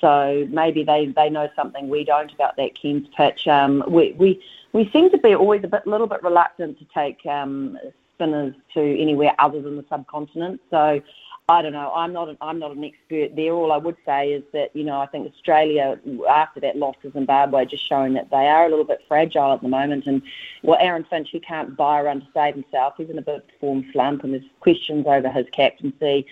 so 0.00 0.46
maybe 0.50 0.84
they, 0.84 1.06
they 1.06 1.30
know 1.30 1.48
something 1.56 1.88
we 1.88 2.04
don't 2.04 2.32
about 2.32 2.56
that 2.56 2.74
Cairns 2.74 3.08
pitch. 3.16 3.48
Um, 3.48 3.82
we, 3.88 4.12
we 4.12 4.42
we 4.72 4.90
seem 4.90 5.10
to 5.10 5.18
be 5.18 5.34
always 5.34 5.64
a 5.64 5.68
bit 5.68 5.86
little 5.86 6.06
bit 6.06 6.22
reluctant 6.22 6.78
to 6.78 6.84
take 6.94 7.24
um, 7.24 7.78
spinners 8.14 8.54
to 8.74 8.80
anywhere 8.80 9.34
other 9.38 9.62
than 9.62 9.76
the 9.76 9.84
subcontinent. 9.88 10.60
So 10.70 11.00
I 11.48 11.62
don't 11.62 11.72
know. 11.72 11.92
I'm 11.94 12.12
not. 12.12 12.28
An, 12.28 12.36
I'm 12.40 12.58
not 12.58 12.72
an 12.72 12.82
expert 12.82 13.36
there. 13.36 13.52
All 13.52 13.70
I 13.70 13.76
would 13.76 13.96
say 14.04 14.32
is 14.32 14.42
that 14.52 14.74
you 14.74 14.82
know 14.82 15.00
I 15.00 15.06
think 15.06 15.32
Australia 15.32 15.98
after 16.28 16.58
that 16.60 16.76
loss 16.76 16.96
to 17.02 17.12
Zimbabwe 17.12 17.64
just 17.66 17.88
showing 17.88 18.14
that 18.14 18.30
they 18.30 18.48
are 18.48 18.66
a 18.66 18.68
little 18.68 18.84
bit 18.84 19.04
fragile 19.06 19.52
at 19.52 19.62
the 19.62 19.68
moment. 19.68 20.06
And 20.06 20.22
well, 20.62 20.78
Aaron 20.80 21.06
Finch 21.08 21.30
he 21.30 21.38
can't 21.38 21.76
buy 21.76 22.00
a 22.00 22.04
run 22.04 22.20
to 22.20 22.26
save 22.34 22.54
himself. 22.54 22.94
He's 22.96 23.10
in 23.10 23.18
a 23.18 23.22
bit 23.22 23.36
of 23.36 23.42
form 23.60 23.86
slump, 23.92 24.24
and 24.24 24.34
there's 24.34 24.42
questions 24.58 25.06
over 25.06 25.30
his 25.30 25.46
captaincy. 25.52 26.26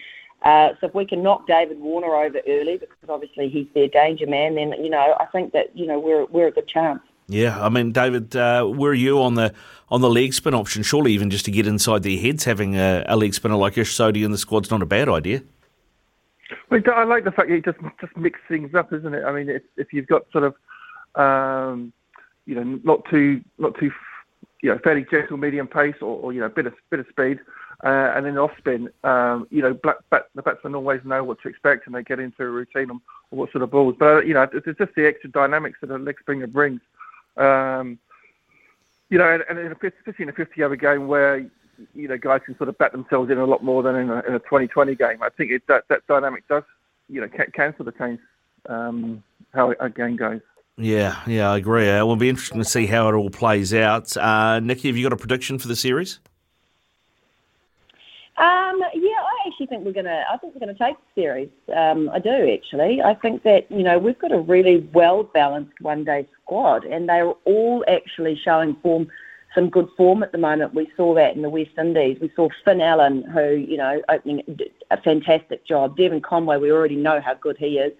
Uh, 0.44 0.74
so 0.78 0.88
if 0.88 0.94
we 0.94 1.06
can 1.06 1.22
knock 1.22 1.46
David 1.46 1.80
Warner 1.80 2.14
over 2.14 2.38
early, 2.46 2.76
because 2.76 3.08
obviously 3.08 3.48
he's 3.48 3.66
their 3.74 3.88
danger 3.88 4.26
man, 4.26 4.54
then 4.56 4.72
you 4.82 4.90
know 4.90 5.16
I 5.18 5.24
think 5.26 5.52
that 5.52 5.76
you 5.76 5.86
know 5.86 5.98
we're 5.98 6.26
we're 6.26 6.48
a 6.48 6.52
good 6.52 6.68
chance. 6.68 7.00
Yeah, 7.26 7.58
I 7.64 7.70
mean, 7.70 7.92
David, 7.92 8.36
uh, 8.36 8.64
where 8.64 8.90
are 8.90 8.94
you 8.94 9.22
on 9.22 9.34
the 9.34 9.54
on 9.88 10.02
the 10.02 10.10
leg 10.10 10.34
spin 10.34 10.52
option? 10.52 10.82
Surely, 10.82 11.12
even 11.12 11.30
just 11.30 11.46
to 11.46 11.50
get 11.50 11.66
inside 11.66 12.02
their 12.02 12.18
heads, 12.18 12.44
having 12.44 12.76
a, 12.76 13.04
a 13.08 13.16
leg 13.16 13.32
spinner 13.32 13.56
like 13.56 13.78
Ish 13.78 13.96
Sodhi 13.96 14.22
in 14.22 14.30
the 14.30 14.38
squad's 14.38 14.70
not 14.70 14.82
a 14.82 14.86
bad 14.86 15.08
idea. 15.08 15.42
Well, 16.70 16.82
I 16.94 17.04
like 17.04 17.24
the 17.24 17.32
fact 17.32 17.48
that 17.48 17.54
you 17.54 17.62
just 17.62 17.78
just 17.98 18.14
mix 18.14 18.38
things 18.46 18.74
up, 18.74 18.92
isn't 18.92 19.14
it? 19.14 19.24
I 19.24 19.32
mean, 19.32 19.48
if, 19.48 19.62
if 19.78 19.92
you've 19.94 20.06
got 20.06 20.30
sort 20.30 20.44
of, 20.44 20.54
um, 21.14 21.92
you 22.44 22.54
know, 22.54 22.78
not 22.84 23.06
too 23.10 23.40
not 23.56 23.78
too, 23.78 23.90
you 24.60 24.70
know, 24.70 24.78
fairly 24.84 25.06
gentle 25.10 25.38
medium 25.38 25.66
pace, 25.66 25.96
or, 26.02 26.20
or 26.20 26.32
you 26.34 26.40
know, 26.40 26.50
bit 26.50 26.66
of 26.66 26.74
bit 26.90 27.00
of 27.00 27.06
speed, 27.08 27.40
uh, 27.84 28.12
and 28.16 28.24
then 28.24 28.38
off 28.38 28.56
spin, 28.56 28.88
um, 29.04 29.46
you 29.50 29.60
know, 29.60 29.74
black, 29.74 29.96
the 30.34 30.42
batsmen 30.42 30.74
always 30.74 31.04
know 31.04 31.22
what 31.22 31.40
to 31.42 31.48
expect, 31.48 31.86
and 31.86 31.94
they 31.94 32.02
get 32.02 32.18
into 32.18 32.42
a 32.42 32.48
routine 32.48 32.90
on, 32.90 33.00
on 33.30 33.38
what 33.38 33.52
sort 33.52 33.62
of 33.62 33.70
balls. 33.70 33.94
But 33.98 34.08
uh, 34.08 34.20
you 34.22 34.32
know, 34.32 34.48
it's 34.50 34.78
just 34.78 34.94
the 34.94 35.06
extra 35.06 35.28
dynamics 35.30 35.78
that 35.82 35.90
a 35.90 35.98
leg 35.98 36.16
spinner 36.18 36.46
brings. 36.46 36.80
Um, 37.36 37.98
you 39.10 39.18
know, 39.18 39.30
and, 39.30 39.44
and 39.50 39.58
in 39.58 39.72
a, 39.72 39.74
especially 39.74 40.22
in 40.22 40.28
a 40.30 40.32
50 40.32 40.62
over 40.62 40.76
game 40.76 41.08
where 41.08 41.38
you 41.94 42.08
know 42.08 42.16
guys 42.16 42.40
can 42.46 42.56
sort 42.56 42.70
of 42.70 42.78
bat 42.78 42.92
themselves 42.92 43.30
in 43.30 43.36
a 43.36 43.44
lot 43.44 43.62
more 43.62 43.82
than 43.82 43.96
in 43.96 44.08
a, 44.08 44.20
in 44.20 44.34
a 44.34 44.38
2020 44.38 44.94
game. 44.94 45.22
I 45.22 45.28
think 45.28 45.50
it, 45.50 45.66
that 45.68 45.84
that 45.88 46.06
dynamic 46.06 46.48
does 46.48 46.64
you 47.10 47.20
know 47.20 47.28
can, 47.28 47.50
can 47.52 47.76
sort 47.76 47.88
of 47.88 47.98
change 47.98 48.18
um, 48.66 49.22
how 49.52 49.74
a 49.78 49.90
game 49.90 50.16
goes. 50.16 50.40
Yeah, 50.78 51.20
yeah, 51.26 51.50
I 51.50 51.58
agree. 51.58 51.90
Uh, 51.90 52.00
it 52.00 52.04
will 52.04 52.16
be 52.16 52.30
interesting 52.30 52.60
to 52.60 52.64
see 52.64 52.86
how 52.86 53.10
it 53.10 53.14
all 53.14 53.30
plays 53.30 53.74
out. 53.74 54.16
Uh, 54.16 54.58
Nikki, 54.58 54.88
have 54.88 54.96
you 54.96 55.04
got 55.04 55.12
a 55.12 55.18
prediction 55.18 55.58
for 55.58 55.68
the 55.68 55.76
series? 55.76 56.18
Um, 58.36 58.82
yeah, 58.94 59.20
I 59.20 59.46
actually 59.46 59.66
think 59.66 59.84
we're 59.84 59.92
gonna. 59.92 60.24
I 60.28 60.36
think 60.38 60.54
we're 60.54 60.60
gonna 60.60 60.74
take 60.74 60.96
the 60.96 61.22
series. 61.22 61.50
Um, 61.74 62.10
I 62.12 62.18
do 62.18 62.52
actually. 62.52 63.00
I 63.00 63.14
think 63.14 63.44
that 63.44 63.70
you 63.70 63.84
know 63.84 63.96
we've 63.96 64.18
got 64.18 64.32
a 64.32 64.40
really 64.40 64.88
well 64.92 65.22
balanced 65.22 65.80
one 65.80 66.02
day 66.02 66.26
squad, 66.42 66.84
and 66.84 67.08
they're 67.08 67.28
all 67.44 67.84
actually 67.86 68.34
showing 68.34 68.74
form, 68.82 69.06
some 69.54 69.70
good 69.70 69.88
form 69.96 70.24
at 70.24 70.32
the 70.32 70.38
moment. 70.38 70.74
We 70.74 70.90
saw 70.96 71.14
that 71.14 71.36
in 71.36 71.42
the 71.42 71.48
West 71.48 71.78
Indies. 71.78 72.18
We 72.20 72.32
saw 72.34 72.48
Finn 72.64 72.80
Allen, 72.80 73.22
who 73.22 73.50
you 73.50 73.76
know 73.76 74.02
opening 74.08 74.42
a 74.90 75.00
fantastic 75.00 75.64
job. 75.64 75.96
Devon 75.96 76.20
Conway, 76.20 76.56
we 76.56 76.72
already 76.72 76.96
know 76.96 77.20
how 77.20 77.34
good 77.34 77.56
he 77.56 77.78
is. 77.78 77.92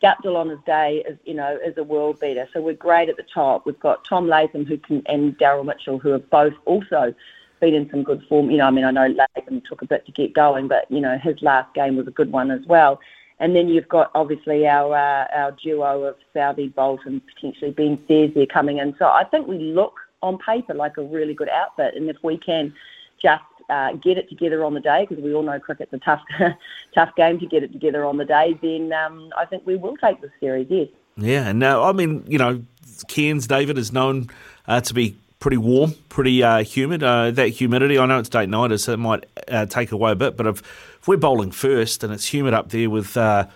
Guptill 0.00 0.36
on 0.36 0.48
his 0.48 0.60
day 0.64 1.04
is, 1.06 1.18
you 1.24 1.34
know, 1.34 1.58
is 1.62 1.76
a 1.76 1.84
world 1.84 2.20
beater. 2.20 2.48
So 2.54 2.62
we're 2.62 2.74
great 2.74 3.08
at 3.08 3.16
the 3.16 3.26
top. 3.34 3.66
We've 3.66 3.78
got 3.80 4.04
Tom 4.04 4.28
Latham 4.28 4.64
who 4.64 4.78
can 4.78 5.02
and 5.06 5.36
Daryl 5.36 5.64
Mitchell 5.64 5.98
who 5.98 6.12
are 6.12 6.18
both 6.18 6.54
also 6.64 7.12
been 7.60 7.74
in 7.74 7.88
some 7.90 8.02
good 8.02 8.22
form. 8.28 8.50
You 8.50 8.58
know, 8.58 8.66
I 8.66 8.70
mean, 8.70 8.84
I 8.84 8.90
know 8.90 9.06
Latham 9.06 9.62
took 9.68 9.82
a 9.82 9.86
bit 9.86 10.06
to 10.06 10.12
get 10.12 10.34
going, 10.34 10.68
but 10.68 10.90
you 10.90 11.00
know, 11.00 11.18
his 11.18 11.40
last 11.42 11.72
game 11.74 11.96
was 11.96 12.06
a 12.06 12.12
good 12.12 12.32
one 12.32 12.50
as 12.50 12.64
well. 12.66 13.00
And 13.38 13.56
then 13.56 13.68
you've 13.68 13.88
got 13.88 14.10
obviously 14.14 14.66
our 14.66 14.94
uh, 14.94 15.26
our 15.34 15.52
duo 15.52 16.04
of 16.04 16.16
Southee, 16.34 16.72
Boult, 16.74 17.06
and 17.06 17.22
potentially 17.34 17.70
Ben 17.70 17.98
Sears 18.06 18.32
coming 18.52 18.78
in. 18.78 18.94
So 18.98 19.06
I 19.06 19.24
think 19.24 19.46
we 19.46 19.58
look 19.58 19.94
on 20.22 20.38
paper 20.38 20.74
like 20.74 20.96
a 20.98 21.02
really 21.02 21.34
good 21.34 21.48
outfit. 21.48 21.94
And 21.94 22.10
if 22.10 22.16
we 22.22 22.36
can 22.36 22.74
just 23.22 23.42
uh, 23.70 23.92
get 23.94 24.18
it 24.18 24.28
together 24.28 24.64
on 24.64 24.74
the 24.74 24.80
day, 24.80 25.06
because 25.08 25.22
we 25.22 25.32
all 25.32 25.42
know 25.42 25.58
cricket's 25.58 25.92
a 25.92 25.98
tough 25.98 26.22
tough 26.94 27.14
game 27.16 27.38
to 27.38 27.46
get 27.46 27.62
it 27.62 27.72
together 27.72 28.04
on 28.04 28.18
the 28.18 28.24
day, 28.24 28.58
then 28.60 28.92
um, 28.92 29.30
I 29.36 29.46
think 29.46 29.66
we 29.66 29.76
will 29.76 29.96
take 29.96 30.20
the 30.20 30.30
series. 30.40 30.66
Yes. 30.68 30.88
Yeah, 31.16 31.52
Now, 31.52 31.82
I 31.82 31.92
mean, 31.92 32.24
you 32.26 32.38
know, 32.38 32.62
Cairns 33.08 33.46
David 33.46 33.76
is 33.76 33.92
known 33.92 34.28
uh, 34.66 34.80
to 34.80 34.94
be 34.94 35.16
pretty 35.40 35.56
warm, 35.56 35.94
pretty 36.08 36.42
uh, 36.42 36.62
humid. 36.62 37.02
Uh, 37.02 37.30
that 37.32 37.48
humidity, 37.48 37.98
I 37.98 38.06
know 38.06 38.18
it's 38.18 38.28
date 38.28 38.48
nighter, 38.48 38.78
so 38.78 38.92
it 38.92 38.98
might 38.98 39.26
uh, 39.48 39.66
take 39.66 39.90
away 39.90 40.12
a 40.12 40.14
bit. 40.14 40.36
But 40.36 40.46
if, 40.46 40.60
if, 41.00 41.08
we're 41.08 41.16
bowling 41.16 41.50
first 41.50 42.04
and 42.04 42.12
it's 42.12 42.32
humid 42.32 42.54
up 42.54 42.68
there 42.68 42.88
with 42.88 43.16
uh, 43.16 43.46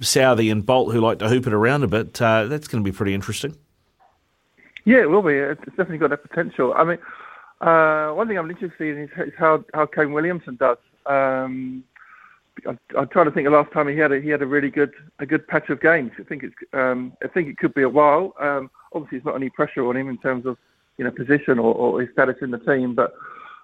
Southee 0.00 0.50
and 0.50 0.64
Boult 0.64 0.92
who 0.92 1.00
like 1.00 1.18
to 1.20 1.28
hoop 1.28 1.46
it 1.46 1.52
around 1.52 1.84
a 1.84 1.86
bit, 1.86 2.20
uh, 2.20 2.46
that's 2.46 2.66
going 2.66 2.82
to 2.82 2.90
be 2.90 2.96
pretty 2.96 3.14
interesting. 3.14 3.56
Yeah, 4.84 5.02
it 5.02 5.10
will 5.10 5.22
be. 5.22 5.34
It's 5.34 5.60
definitely 5.64 5.98
got 5.98 6.10
that 6.10 6.22
potential. 6.22 6.74
I 6.74 6.84
mean, 6.84 6.98
uh, 7.60 8.10
one 8.10 8.26
thing 8.26 8.38
I'm 8.38 8.50
interested 8.50 8.96
in 8.96 9.04
is, 9.04 9.32
how 9.38 9.64
how 9.72 9.86
Kane 9.86 10.12
Williamson 10.12 10.56
does. 10.56 10.78
Um, 11.06 11.84
I, 12.66 12.76
I'm 12.98 13.08
trying 13.08 13.24
to 13.26 13.30
think. 13.30 13.46
The 13.46 13.50
last 13.50 13.72
time 13.72 13.88
he 13.88 13.96
had 13.96 14.12
a, 14.12 14.20
he 14.20 14.28
had 14.28 14.42
a 14.42 14.46
really 14.46 14.70
good 14.70 14.92
a 15.20 15.26
good 15.26 15.46
patch 15.48 15.70
of 15.70 15.80
games. 15.80 16.12
I 16.18 16.24
think 16.24 16.42
it's 16.42 16.54
um, 16.74 17.14
I 17.22 17.28
think 17.28 17.48
it 17.48 17.56
could 17.56 17.72
be 17.72 17.82
a 17.82 17.88
while. 17.88 18.34
Um, 18.38 18.70
obviously, 18.92 19.18
there's 19.18 19.24
not 19.24 19.36
any 19.36 19.48
pressure 19.48 19.86
on 19.86 19.96
him 19.96 20.10
in 20.10 20.18
terms 20.18 20.44
of 20.44 20.58
you 20.98 21.04
know 21.04 21.10
position 21.10 21.58
or, 21.58 21.74
or 21.74 22.00
his 22.00 22.10
status 22.12 22.36
in 22.40 22.50
the 22.50 22.58
team. 22.58 22.94
But 22.94 23.14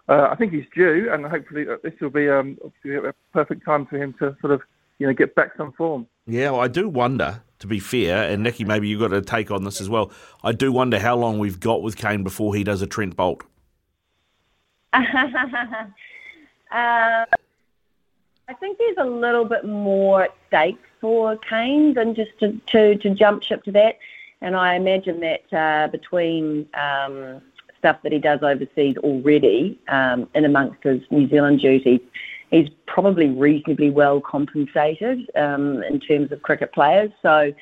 uh, 0.09 0.29
I 0.31 0.37
think 0.37 0.53
he's 0.53 0.67
due, 0.75 1.09
and 1.13 1.25
hopefully 1.27 1.67
uh, 1.69 1.77
this 1.83 1.95
will 2.01 2.11
be 2.11 2.29
um, 2.29 2.59
a 2.85 3.13
perfect 3.33 3.65
time 3.65 3.87
for 3.87 3.97
him 3.97 4.15
to 4.19 4.37
sort 4.41 4.53
of 4.53 4.63
you 4.99 5.07
know 5.07 5.13
get 5.13 5.35
back 5.35 5.53
some 5.57 5.73
form. 5.73 6.07
Yeah, 6.27 6.51
well, 6.51 6.61
I 6.61 6.69
do 6.69 6.89
wonder. 6.89 7.43
To 7.61 7.67
be 7.67 7.79
fair, 7.79 8.31
and 8.31 8.43
Nikki, 8.43 8.65
maybe 8.65 8.89
you've 8.89 9.01
got 9.01 9.13
a 9.13 9.21
take 9.21 9.51
on 9.51 9.65
this 9.65 9.83
as 9.83 9.89
well. 9.91 10.11
I 10.43 10.53
do 10.53 10.73
wonder 10.73 10.99
how 10.99 11.15
long 11.15 11.39
we've 11.39 11.61
got 11.61 11.83
with 11.83 11.95
Kane 11.95 12.25
before 12.25 12.55
he 12.55 12.65
does 12.65 12.81
a 12.81 12.87
Trent 12.87 13.17
Boult. 13.17 13.43
uh, 14.95 15.05
I 16.73 17.27
think 18.59 18.79
there's 18.79 18.97
a 18.99 19.05
little 19.05 19.45
bit 19.45 19.67
more 19.67 20.23
at 20.23 20.35
stake 20.49 20.79
for 21.01 21.37
Kane 21.37 21.95
than 21.95 22.15
just 22.15 22.31
to, 22.41 22.59
to, 22.69 22.97
to 22.97 23.11
jump 23.11 23.43
ship 23.43 23.63
to 23.65 23.73
that. 23.73 23.99
And 24.43 24.57
I 24.57 24.75
imagine 24.75 25.21
that 25.21 25.53
uh, 25.53 25.89
between 25.89 26.67
um, 26.75 27.43
stuff 27.79 27.99
that 28.03 28.13
he 28.13 28.19
does 28.19 28.41
overseas 28.43 28.97
already, 28.99 29.79
um, 29.89 30.29
in 30.35 30.45
amongst 30.45 30.83
his 30.83 31.01
New 31.11 31.29
Zealand 31.29 31.61
duties, 31.61 32.01
he's 32.51 32.69
probably 32.87 33.29
reasonably 33.29 33.91
well 33.91 34.21
compensated 34.21 35.31
um, 35.37 35.83
in 35.85 36.01
terms 36.01 36.33
of 36.33 36.43
cricket 36.43 36.73
players. 36.73 37.11
So 37.23 37.53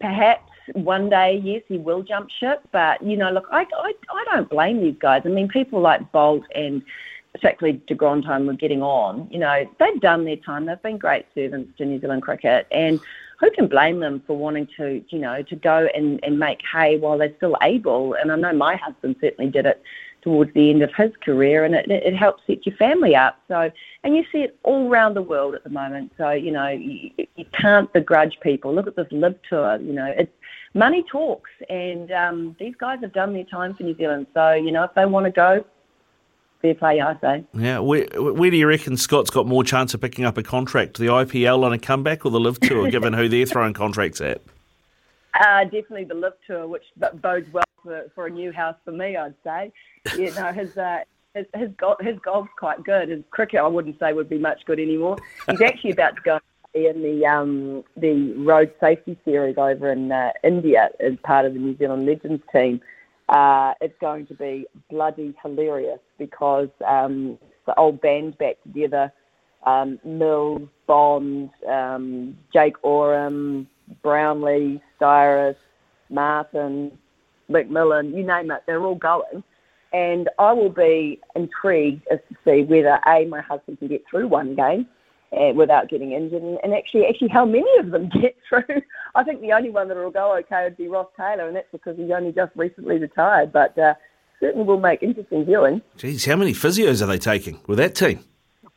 perhaps 0.00 0.50
one 0.72 1.10
day, 1.10 1.40
yes, 1.44 1.62
he 1.68 1.78
will 1.78 2.02
jump 2.02 2.30
ship. 2.30 2.62
But 2.72 3.02
you 3.02 3.16
know, 3.16 3.30
look, 3.30 3.46
I, 3.50 3.66
I, 3.76 3.92
I 4.12 4.24
don't 4.32 4.48
blame 4.48 4.80
these 4.80 4.96
guys. 4.98 5.22
I 5.24 5.28
mean, 5.28 5.48
people 5.48 5.80
like 5.80 6.10
Boult 6.12 6.44
and 6.54 6.82
particularly 7.32 7.82
de 7.86 7.94
Grandhomme 7.94 8.46
were 8.46 8.54
getting 8.54 8.82
on. 8.82 9.28
You 9.30 9.40
know, 9.40 9.68
they've 9.78 10.00
done 10.00 10.24
their 10.24 10.36
time. 10.36 10.66
They've 10.66 10.80
been 10.82 10.98
great 10.98 11.26
servants 11.34 11.76
to 11.78 11.84
New 11.84 12.00
Zealand 12.00 12.22
cricket, 12.22 12.66
and 12.70 13.00
who 13.44 13.50
can 13.50 13.68
blame 13.68 14.00
them 14.00 14.22
for 14.26 14.36
wanting 14.36 14.66
to, 14.76 15.04
you 15.08 15.18
know, 15.18 15.42
to 15.42 15.56
go 15.56 15.88
and, 15.94 16.18
and 16.22 16.38
make 16.38 16.60
hay 16.72 16.96
while 16.96 17.18
they're 17.18 17.34
still 17.36 17.56
able? 17.62 18.14
And 18.14 18.32
I 18.32 18.36
know 18.36 18.52
my 18.52 18.76
husband 18.76 19.16
certainly 19.20 19.50
did 19.50 19.66
it 19.66 19.82
towards 20.22 20.52
the 20.54 20.70
end 20.70 20.82
of 20.82 20.90
his 20.94 21.10
career, 21.22 21.64
and 21.64 21.74
it, 21.74 21.90
it 21.90 22.16
helps 22.16 22.42
set 22.46 22.64
your 22.64 22.74
family 22.76 23.14
up. 23.14 23.38
So, 23.48 23.70
and 24.02 24.16
you 24.16 24.24
see 24.32 24.38
it 24.38 24.56
all 24.62 24.88
around 24.88 25.14
the 25.14 25.22
world 25.22 25.54
at 25.54 25.62
the 25.62 25.70
moment. 25.70 26.12
So, 26.16 26.30
you 26.30 26.50
know, 26.50 26.68
you, 26.68 27.10
you 27.36 27.44
can't 27.60 27.92
begrudge 27.92 28.38
people. 28.42 28.74
Look 28.74 28.86
at 28.86 28.96
this 28.96 29.06
LIV 29.10 29.36
tour. 29.48 29.78
You 29.80 29.92
know, 29.92 30.14
it's 30.16 30.32
money 30.72 31.04
talks, 31.10 31.50
and 31.68 32.10
um, 32.12 32.56
these 32.58 32.74
guys 32.78 33.00
have 33.02 33.12
done 33.12 33.34
their 33.34 33.44
time 33.44 33.74
for 33.74 33.82
New 33.82 33.96
Zealand. 33.96 34.26
So, 34.32 34.52
you 34.52 34.72
know, 34.72 34.84
if 34.84 34.94
they 34.94 35.04
want 35.04 35.26
to 35.26 35.32
go, 35.32 35.64
fair 36.64 36.74
play, 36.74 37.00
I 37.00 37.18
say. 37.20 37.44
Yeah, 37.52 37.80
where, 37.80 38.06
where 38.14 38.50
do 38.50 38.56
you 38.56 38.66
reckon 38.66 38.96
Scott's 38.96 39.30
got 39.30 39.46
more 39.46 39.62
chance 39.62 39.92
of 39.92 40.00
picking 40.00 40.24
up 40.24 40.38
a 40.38 40.42
contract? 40.42 40.98
The 40.98 41.06
IPL 41.06 41.62
on 41.62 41.72
a 41.72 41.78
comeback 41.78 42.24
or 42.24 42.30
the 42.30 42.40
LIV 42.40 42.60
Tour, 42.60 42.90
given 42.90 43.12
who 43.12 43.28
they're 43.28 43.44
throwing 43.44 43.74
contracts 43.74 44.20
at? 44.20 44.40
Uh, 45.38 45.64
definitely 45.64 46.04
the 46.04 46.14
LIV 46.14 46.32
Tour, 46.46 46.66
which 46.66 46.84
bodes 46.96 47.52
well 47.52 47.64
for, 47.82 48.10
for 48.14 48.26
a 48.26 48.30
new 48.30 48.50
house 48.50 48.76
for 48.84 48.92
me, 48.92 49.16
I'd 49.16 49.34
say. 49.44 49.72
You 50.16 50.32
know, 50.34 50.52
his, 50.52 50.76
uh, 50.78 51.00
his, 51.34 51.46
his, 51.54 51.70
his 52.00 52.18
golf's 52.20 52.50
quite 52.58 52.82
good. 52.82 53.10
His 53.10 53.22
cricket, 53.30 53.60
I 53.60 53.66
wouldn't 53.66 53.98
say 53.98 54.12
would 54.14 54.30
be 54.30 54.38
much 54.38 54.64
good 54.64 54.80
anymore. 54.80 55.18
He's 55.50 55.60
actually 55.60 55.90
about 55.90 56.16
to 56.16 56.22
go 56.22 56.40
in 56.72 57.02
the 57.02 57.24
um, 57.26 57.84
the 57.96 58.32
road 58.38 58.72
safety 58.80 59.16
series 59.24 59.56
over 59.58 59.92
in 59.92 60.10
uh, 60.10 60.32
India 60.42 60.88
as 60.98 61.12
part 61.22 61.46
of 61.46 61.52
the 61.52 61.60
New 61.60 61.76
Zealand 61.76 62.04
Legends 62.04 62.42
team 62.52 62.80
uh, 63.28 63.74
it's 63.80 63.98
going 64.00 64.26
to 64.26 64.34
be 64.34 64.66
bloody 64.90 65.34
hilarious 65.42 66.00
because 66.18 66.68
um, 66.86 67.38
the 67.66 67.74
old 67.76 68.00
band 68.00 68.36
back 68.38 68.56
together 68.62 69.12
um, 69.66 69.98
Mills, 70.04 70.68
Bond, 70.86 71.50
um, 71.68 72.36
Jake 72.52 72.76
Oram, 72.82 73.66
Brownlee, 74.02 74.82
Styris, 75.00 75.56
Martin, 76.10 76.96
McMillan, 77.50 78.14
you 78.14 78.24
name 78.24 78.50
it, 78.50 78.62
they're 78.66 78.82
all 78.82 78.94
going. 78.94 79.42
And 79.92 80.28
I 80.38 80.52
will 80.52 80.70
be 80.70 81.20
intrigued 81.36 82.06
as 82.10 82.18
to 82.28 82.36
see 82.44 82.62
whether 82.62 82.98
A, 83.06 83.26
my 83.26 83.40
husband 83.40 83.78
can 83.78 83.88
get 83.88 84.02
through 84.10 84.28
one 84.28 84.54
game 84.54 84.86
uh, 85.36 85.52
without 85.54 85.88
getting 85.88 86.12
injured, 86.12 86.42
and, 86.42 86.58
and 86.62 86.74
actually, 86.74 87.06
actually 87.06 87.28
how 87.28 87.44
many 87.44 87.78
of 87.78 87.90
them 87.90 88.08
get 88.20 88.36
through. 88.48 88.82
I 89.14 89.24
think 89.24 89.40
the 89.40 89.52
only 89.52 89.70
one 89.70 89.88
that 89.88 89.96
will 89.96 90.10
go 90.10 90.36
okay 90.38 90.64
would 90.64 90.76
be 90.76 90.88
Ross 90.88 91.08
Taylor, 91.16 91.46
and 91.46 91.56
that's 91.56 91.70
because 91.72 91.96
he's 91.96 92.10
only 92.10 92.32
just 92.32 92.52
recently 92.56 92.98
retired. 92.98 93.52
But 93.52 93.78
uh, 93.78 93.94
certainly 94.40 94.66
will 94.66 94.80
make 94.80 95.02
interesting 95.02 95.44
viewing. 95.44 95.82
Geez, 95.96 96.24
how 96.24 96.36
many 96.36 96.52
physios 96.52 97.02
are 97.02 97.06
they 97.06 97.18
taking 97.18 97.60
with 97.66 97.78
that 97.78 97.94
team? 97.94 98.24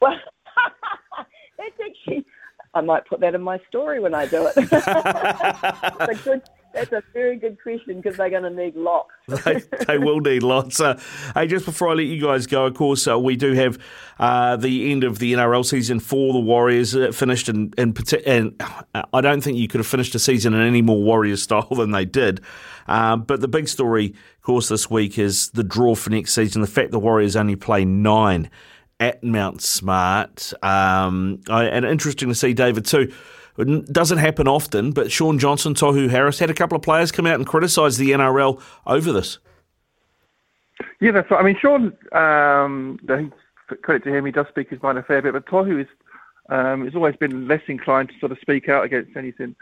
Well, 0.02 0.14
that's 1.58 1.72
actually. 1.84 2.26
I 2.74 2.82
might 2.82 3.08
put 3.08 3.20
that 3.22 3.34
in 3.34 3.42
my 3.42 3.60
story 3.68 4.00
when 4.00 4.14
I 4.14 4.28
do 4.28 4.46
it. 4.46 4.56
that's, 4.70 4.88
a 4.88 6.16
good, 6.24 6.44
that's 6.73 6.91
a 6.91 7.03
very 7.14 7.38
good 7.38 7.61
question 7.61 8.02
because 8.02 8.18
they're 8.18 8.30
going 8.30 8.44
to 8.44 8.49
need 8.49 8.76
lots. 8.76 9.10
they, 9.45 9.61
they 9.88 9.98
will 9.98 10.19
need 10.19 10.44
lots. 10.44 10.80
Uh, 10.80 10.99
hey, 11.34 11.48
just 11.48 11.65
before 11.65 11.89
I 11.89 11.94
let 11.94 12.06
you 12.06 12.22
guys 12.22 12.48
go, 12.48 12.65
of 12.65 12.73
course, 12.73 13.07
uh, 13.07 13.18
we 13.18 13.35
do 13.35 13.53
have 13.53 13.77
uh, 14.19 14.56
the 14.56 14.91
end 14.91 15.03
of 15.03 15.19
the 15.19 15.34
NRL 15.34 15.65
season 15.65 15.99
for 15.99 16.34
the 16.34 16.39
Warriors 16.39 16.95
uh, 16.95 17.11
finished, 17.11 17.49
in, 17.49 17.73
in, 17.77 17.94
and 18.26 18.61
I 19.14 19.22
don't 19.22 19.41
think 19.41 19.57
you 19.57 19.68
could 19.68 19.80
have 19.80 19.88
finished 19.88 20.14
a 20.15 20.19
season 20.19 20.53
in 20.53 20.61
any 20.61 20.81
more 20.81 21.02
Warriors 21.02 21.44
style 21.48 21.69
than 21.69 21.91
they 21.91 22.06
did. 22.06 22.41
Uh, 22.88 23.18
but 23.18 23.41
the 23.41 23.48
big 23.48 23.68
story, 23.68 24.14
of 24.38 24.41
course, 24.41 24.69
this 24.69 24.89
week 24.89 25.18
is 25.18 25.49
the 25.52 25.64
draw 25.64 25.95
for 25.95 26.10
next 26.10 26.34
season. 26.34 26.61
The 26.61 26.68
fact 26.68 26.91
the 26.91 26.99
Warriors 26.99 27.35
only 27.35 27.56
play 27.56 27.85
nine 27.85 28.49
at 28.99 29.23
Mount 29.23 29.61
Smart. 29.61 30.53
Um, 30.64 31.41
and 31.49 31.85
interesting 31.85 32.30
to 32.30 32.35
see, 32.35 32.53
David, 32.53 32.85
too. 32.85 33.14
It 33.58 33.92
doesn't 33.92 34.20
happen 34.20 34.48
often, 34.48 34.92
but 34.92 35.12
Shaun 35.12 35.40
Johnson, 35.40 35.74
Tohu 35.74 36.10
Harris 36.10 36.40
had 36.40 36.50
a 36.50 36.54
couple 36.54 36.76
of 36.76 36.84
players 36.84 37.12
come 37.12 37.26
out 37.26 37.36
and 37.36 37.46
criticise 37.46 37.98
the 37.98 38.12
NRL 38.12 38.62
over 38.86 39.12
this. 39.12 39.40
Yeah, 41.00 41.12
that's 41.12 41.30
right. 41.32 41.40
I 41.40 41.44
mean, 41.44 41.58
Shaun, 41.60 41.94
um, 42.12 43.00
credit 43.82 44.04
to 44.04 44.16
him, 44.16 44.26
he 44.26 44.32
does 44.32 44.48
speak 44.50 44.70
his 44.70 44.82
mind 44.84 44.98
a 44.98 45.04
fair 45.04 45.22
bit, 45.22 45.34
but 45.34 45.46
Tohu 45.48 45.82
is, 45.82 45.88
um, 46.50 46.86
has 46.86 46.96
always 46.96 47.16
been 47.16 47.48
less 47.48 47.62
inclined 47.68 48.10
to 48.10 48.20
sort 48.20 48.32
of 48.32 48.40
speak 48.40 48.70
out 48.70 48.84
against 48.84 49.18
anything. 49.18 49.56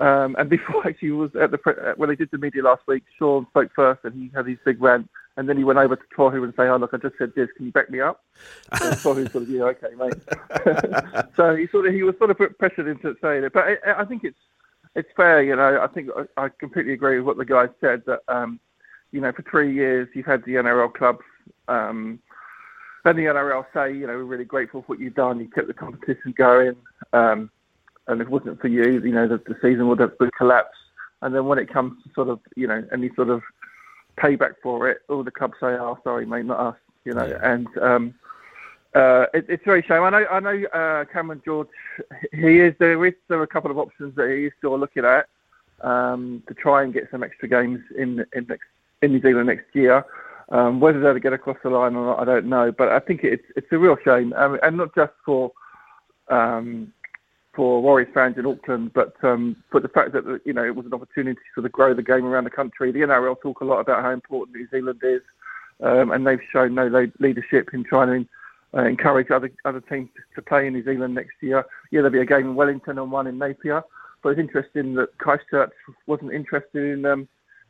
Um, 0.00 0.36
and 0.38 0.48
before 0.50 0.86
actually 0.88 1.12
was 1.12 1.34
at 1.36 1.50
the 1.50 1.94
when 1.96 2.08
they 2.08 2.16
did 2.16 2.30
the 2.30 2.38
media 2.38 2.62
last 2.62 2.82
week, 2.86 3.04
Shaun 3.18 3.46
spoke 3.50 3.70
first, 3.74 4.04
and 4.04 4.14
he 4.14 4.30
had 4.34 4.46
his 4.46 4.58
big 4.64 4.80
rant 4.80 5.08
and 5.36 5.48
then 5.48 5.56
he 5.56 5.64
went 5.64 5.78
over 5.78 5.96
to 5.96 6.02
Tohu 6.16 6.42
and 6.44 6.54
say, 6.56 6.64
"Oh 6.68 6.76
look, 6.76 6.94
I 6.94 6.98
just 6.98 7.16
said 7.18 7.32
this. 7.34 7.48
Can 7.56 7.66
you 7.66 7.72
back 7.72 7.90
me 7.90 8.00
up?" 8.00 8.24
And 8.72 8.94
Tohu 8.96 9.30
sort 9.30 9.44
of, 9.44 9.50
"Yeah, 9.50 9.64
okay, 9.64 9.94
mate." 9.96 11.26
so 11.36 11.54
he 11.54 11.66
sort 11.68 11.86
of 11.86 11.94
he 11.94 12.02
was 12.02 12.16
sort 12.18 12.30
of 12.30 12.58
pressured 12.58 12.88
into 12.88 13.16
saying 13.20 13.44
it, 13.44 13.52
but 13.52 13.64
I, 13.64 14.00
I 14.00 14.04
think 14.04 14.24
it's 14.24 14.38
it's 14.94 15.08
fair. 15.16 15.42
You 15.42 15.56
know, 15.56 15.80
I 15.80 15.86
think 15.88 16.08
I, 16.16 16.44
I 16.44 16.48
completely 16.48 16.94
agree 16.94 17.18
with 17.18 17.26
what 17.26 17.36
the 17.36 17.44
guy 17.44 17.68
said 17.80 18.02
that 18.06 18.20
um, 18.28 18.58
you 19.12 19.20
know 19.20 19.32
for 19.32 19.42
three 19.42 19.72
years 19.74 20.08
you've 20.14 20.26
had 20.26 20.44
the 20.44 20.52
NRL 20.52 20.92
clubs. 20.94 21.24
Um, 21.68 22.20
then 23.04 23.16
the 23.16 23.24
NRL 23.24 23.64
say, 23.72 23.94
you 23.94 24.04
know, 24.04 24.14
we're 24.14 24.24
really 24.24 24.44
grateful 24.44 24.82
for 24.82 24.86
what 24.88 24.98
you've 24.98 25.14
done. 25.14 25.38
You 25.38 25.48
kept 25.48 25.68
the 25.68 25.74
competition 25.74 26.34
going, 26.36 26.74
um, 27.12 27.50
and 28.08 28.20
if 28.20 28.26
it 28.26 28.30
wasn't 28.30 28.60
for 28.60 28.68
you, 28.68 29.00
you 29.00 29.12
know, 29.12 29.28
the, 29.28 29.38
the 29.38 29.56
season 29.62 29.88
would 29.88 30.00
have 30.00 30.12
would 30.20 30.32
collapse. 30.34 30.76
And 31.22 31.34
then 31.34 31.46
when 31.46 31.58
it 31.58 31.72
comes 31.72 32.02
to 32.02 32.10
sort 32.14 32.28
of, 32.28 32.40
you 32.56 32.66
know, 32.66 32.86
any 32.92 33.10
sort 33.16 33.30
of 33.30 33.42
payback 34.16 34.54
for 34.62 34.88
it. 34.88 34.98
All 35.08 35.22
the 35.22 35.30
clubs 35.30 35.54
say, 35.60 35.66
"Oh, 35.66 35.98
sorry, 36.02 36.26
mate, 36.26 36.46
not 36.46 36.60
us," 36.60 36.76
you 37.04 37.12
know. 37.12 37.26
Yeah. 37.26 37.38
And 37.42 37.68
um, 37.78 38.14
uh, 38.94 39.26
it, 39.34 39.46
it's 39.48 39.64
very 39.64 39.82
shame. 39.82 40.02
I 40.02 40.10
know, 40.10 40.26
I 40.30 40.40
know, 40.40 40.64
uh, 40.72 41.04
Cameron 41.12 41.42
George. 41.44 41.68
He 42.32 42.58
is 42.58 42.74
there 42.78 43.04
is 43.04 43.14
there 43.28 43.38
are 43.38 43.44
a 43.44 43.48
couple 43.48 43.70
of 43.70 43.78
options 43.78 44.14
that 44.16 44.28
he 44.30 44.46
is 44.46 44.52
still 44.58 44.78
looking 44.78 45.04
at 45.04 45.28
um, 45.82 46.42
to 46.48 46.54
try 46.54 46.82
and 46.82 46.92
get 46.92 47.08
some 47.10 47.22
extra 47.22 47.48
games 47.48 47.80
in 47.96 48.24
in 48.32 48.46
next 48.48 48.66
in 49.02 49.12
New 49.12 49.20
Zealand 49.20 49.46
next 49.46 49.74
year. 49.74 50.04
Um, 50.48 50.78
whether 50.78 51.00
they'll 51.00 51.18
get 51.18 51.32
across 51.32 51.56
the 51.64 51.70
line 51.70 51.96
or 51.96 52.06
not, 52.06 52.20
I 52.20 52.24
don't 52.24 52.46
know. 52.46 52.70
But 52.70 52.88
I 52.88 53.00
think 53.00 53.24
it's 53.24 53.44
it's 53.56 53.66
a 53.72 53.78
real 53.78 53.96
shame, 54.04 54.32
um, 54.34 54.58
and 54.62 54.76
not 54.76 54.94
just 54.94 55.12
for 55.24 55.52
um, 56.28 56.92
for 57.56 57.82
Warriors 57.82 58.10
fans 58.12 58.36
in 58.38 58.46
Auckland, 58.46 58.92
but 58.92 59.14
um, 59.24 59.56
but 59.72 59.82
the 59.82 59.88
fact 59.88 60.12
that 60.12 60.42
you 60.44 60.52
know 60.52 60.64
it 60.64 60.76
was 60.76 60.86
an 60.86 60.94
opportunity 60.94 61.34
to 61.34 61.40
sort 61.54 61.66
of 61.66 61.72
grow 61.72 61.94
the 61.94 62.02
game 62.02 62.24
around 62.24 62.44
the 62.44 62.50
country. 62.50 62.92
The 62.92 63.00
NRL 63.00 63.40
talk 63.40 63.62
a 63.62 63.64
lot 63.64 63.80
about 63.80 64.02
how 64.02 64.10
important 64.10 64.56
New 64.56 64.68
Zealand 64.68 65.00
is, 65.02 65.22
um, 65.82 66.12
and 66.12 66.26
they've 66.26 66.38
shown 66.52 66.74
no 66.74 67.08
leadership 67.18 67.70
in 67.72 67.82
trying 67.82 68.26
to 68.72 68.78
uh, 68.78 68.84
encourage 68.84 69.30
other 69.30 69.50
other 69.64 69.80
teams 69.80 70.10
to 70.34 70.42
play 70.42 70.66
in 70.66 70.74
New 70.74 70.84
Zealand 70.84 71.14
next 71.14 71.34
year. 71.40 71.64
Yeah, 71.90 72.02
there'll 72.02 72.10
be 72.10 72.20
a 72.20 72.26
game 72.26 72.46
in 72.46 72.54
Wellington 72.54 72.98
and 72.98 73.10
one 73.10 73.26
in 73.26 73.38
Napier. 73.38 73.82
But 74.22 74.30
it's 74.30 74.40
interesting 74.40 74.94
that 74.94 75.16
Christchurch 75.18 75.72
wasn't 76.06 76.32
interested 76.32 76.98
in 76.98 77.04
um, 77.06 77.28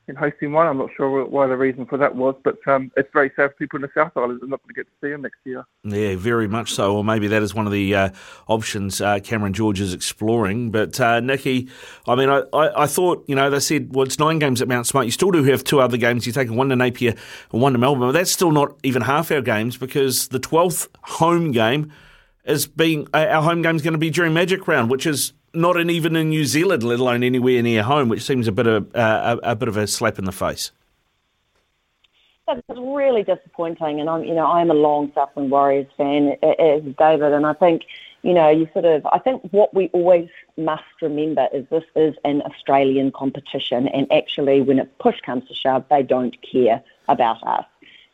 in 0.09 0.15
hosting 0.15 0.53
one. 0.53 0.67
I'm 0.67 0.79
not 0.79 0.91
sure 0.97 1.25
why 1.25 1.47
the 1.47 1.57
reason 1.57 1.87
for 1.87 1.99
that 1.99 2.15
was, 2.15 2.35
but 2.45 2.57
um, 2.67 2.93
it's 2.97 3.09
very 3.13 3.31
sad 3.35 3.51
for 3.51 3.57
people 3.57 3.77
in 3.79 3.83
the 3.83 3.91
South 3.95 4.13
Island. 4.17 4.41
They're 4.41 4.49
not 4.49 4.63
going 4.63 4.75
to 4.75 4.75
get 4.75 4.87
to 4.87 4.93
see 5.01 5.11
them 5.11 5.23
next 5.23 5.39
year. 5.45 5.65
Yeah, 5.85 6.17
very 6.17 6.47
much 6.47 6.73
so. 6.73 6.97
Or 6.97 7.05
maybe 7.05 7.27
that 7.29 7.43
is 7.43 7.55
one 7.55 7.67
of 7.67 7.73
the 7.73 7.95
uh, 7.95 8.11
options 8.47 9.01
uh, 9.01 9.19
Cameron 9.21 9.53
George 9.53 9.81
is 9.81 9.93
exploring. 9.93 10.71
But 10.71 11.01
uh, 11.01 11.21
Nikki, 11.21 11.69
I 12.07 12.15
mean, 12.15 12.29
I, 12.29 12.43
I, 12.53 12.83
I, 12.83 12.87
thought, 12.87 13.25
you 13.27 13.35
know, 13.35 13.51
they 13.51 13.61
said, 13.61 13.95
well, 13.95 14.07
it's 14.07 14.19
nine 14.19 14.39
games 14.39 14.63
at 14.63 14.69
Mount 14.69 14.87
Smart. 14.87 15.07
You 15.07 15.13
still 15.13 15.31
do 15.31 15.43
have 15.45 15.65
two 15.65 15.81
other 15.81 15.97
games. 15.97 16.27
You're 16.27 16.35
taking 16.35 16.57
one 16.57 16.69
to 16.69 16.77
Napier 16.77 17.15
and 17.53 17.61
one 17.61 17.73
to 17.73 17.79
Melbourne. 17.79 18.09
But 18.09 18.13
that's 18.13 18.31
still 18.31 18.53
not 18.53 18.77
even 18.83 19.03
half 19.03 19.31
our 19.31 19.43
games 19.43 19.77
because 19.77 20.29
the 20.29 20.41
12th 20.41 20.89
home 21.03 21.51
game 21.53 21.93
is 22.45 22.67
being, 22.67 23.09
uh, 23.13 23.27
our 23.29 23.43
home 23.43 23.63
game 23.63 23.75
is 23.77 23.83
going 23.83 23.93
to 23.93 23.99
be 23.99 24.11
during 24.11 24.33
Magic 24.33 24.69
Round, 24.69 24.89
which 24.89 25.07
is 25.07 25.33
not 25.57 25.77
in, 25.77 25.91
even 25.91 26.15
in 26.17 26.29
New 26.29 26.45
Zealand, 26.45 26.83
let 26.83 27.01
alone 27.01 27.23
anywhere 27.23 27.63
near 27.63 27.83
home, 27.83 28.09
which 28.09 28.23
seems 28.23 28.47
a 28.47 28.53
bit 28.53 28.67
of 28.67 28.95
uh, 28.95 29.39
a, 29.43 29.53
a, 29.53 29.57
bit 29.57 29.69
of 29.69 29.77
a 29.77 29.87
slap 29.87 30.19
in 30.19 30.25
the 30.25 30.33
face. 30.33 30.71
That's 32.47 32.63
really 32.69 33.25
disappointing, 33.25 34.01
and 34.01 34.09
I'm 34.09 34.23
you 34.23 34.35
know 34.35 34.47
I'm 34.47 34.71
a 34.71 34.75
long 34.75 35.11
suffering 35.15 35.51
Warriors 35.51 35.89
fan 35.97 36.37
as 36.43 36.83
David, 36.97 37.33
and 37.33 37.45
I 37.45 37.55
think 37.55 37.83
you 38.23 38.33
know 38.33 38.49
you 38.49 38.69
sort 38.73 38.85
of 38.85 39.05
I 39.07 39.19
think 39.19 39.43
what 39.51 39.75
we 39.75 39.89
always 39.89 40.29
must 40.57 40.85
remember 41.03 41.49
is 41.53 41.67
this 41.71 41.85
is 41.97 42.15
an 42.25 42.43
Australian 42.43 43.11
competition, 43.11 43.89
and 43.89 44.11
actually 44.13 44.61
when 44.61 44.79
it 44.79 44.99
push 44.99 45.21
comes 45.23 45.49
to 45.49 45.55
shove, 45.55 45.85
they 45.91 46.05
don't 46.05 46.37
care 46.43 46.83
about 47.09 47.45
us. 47.45 47.65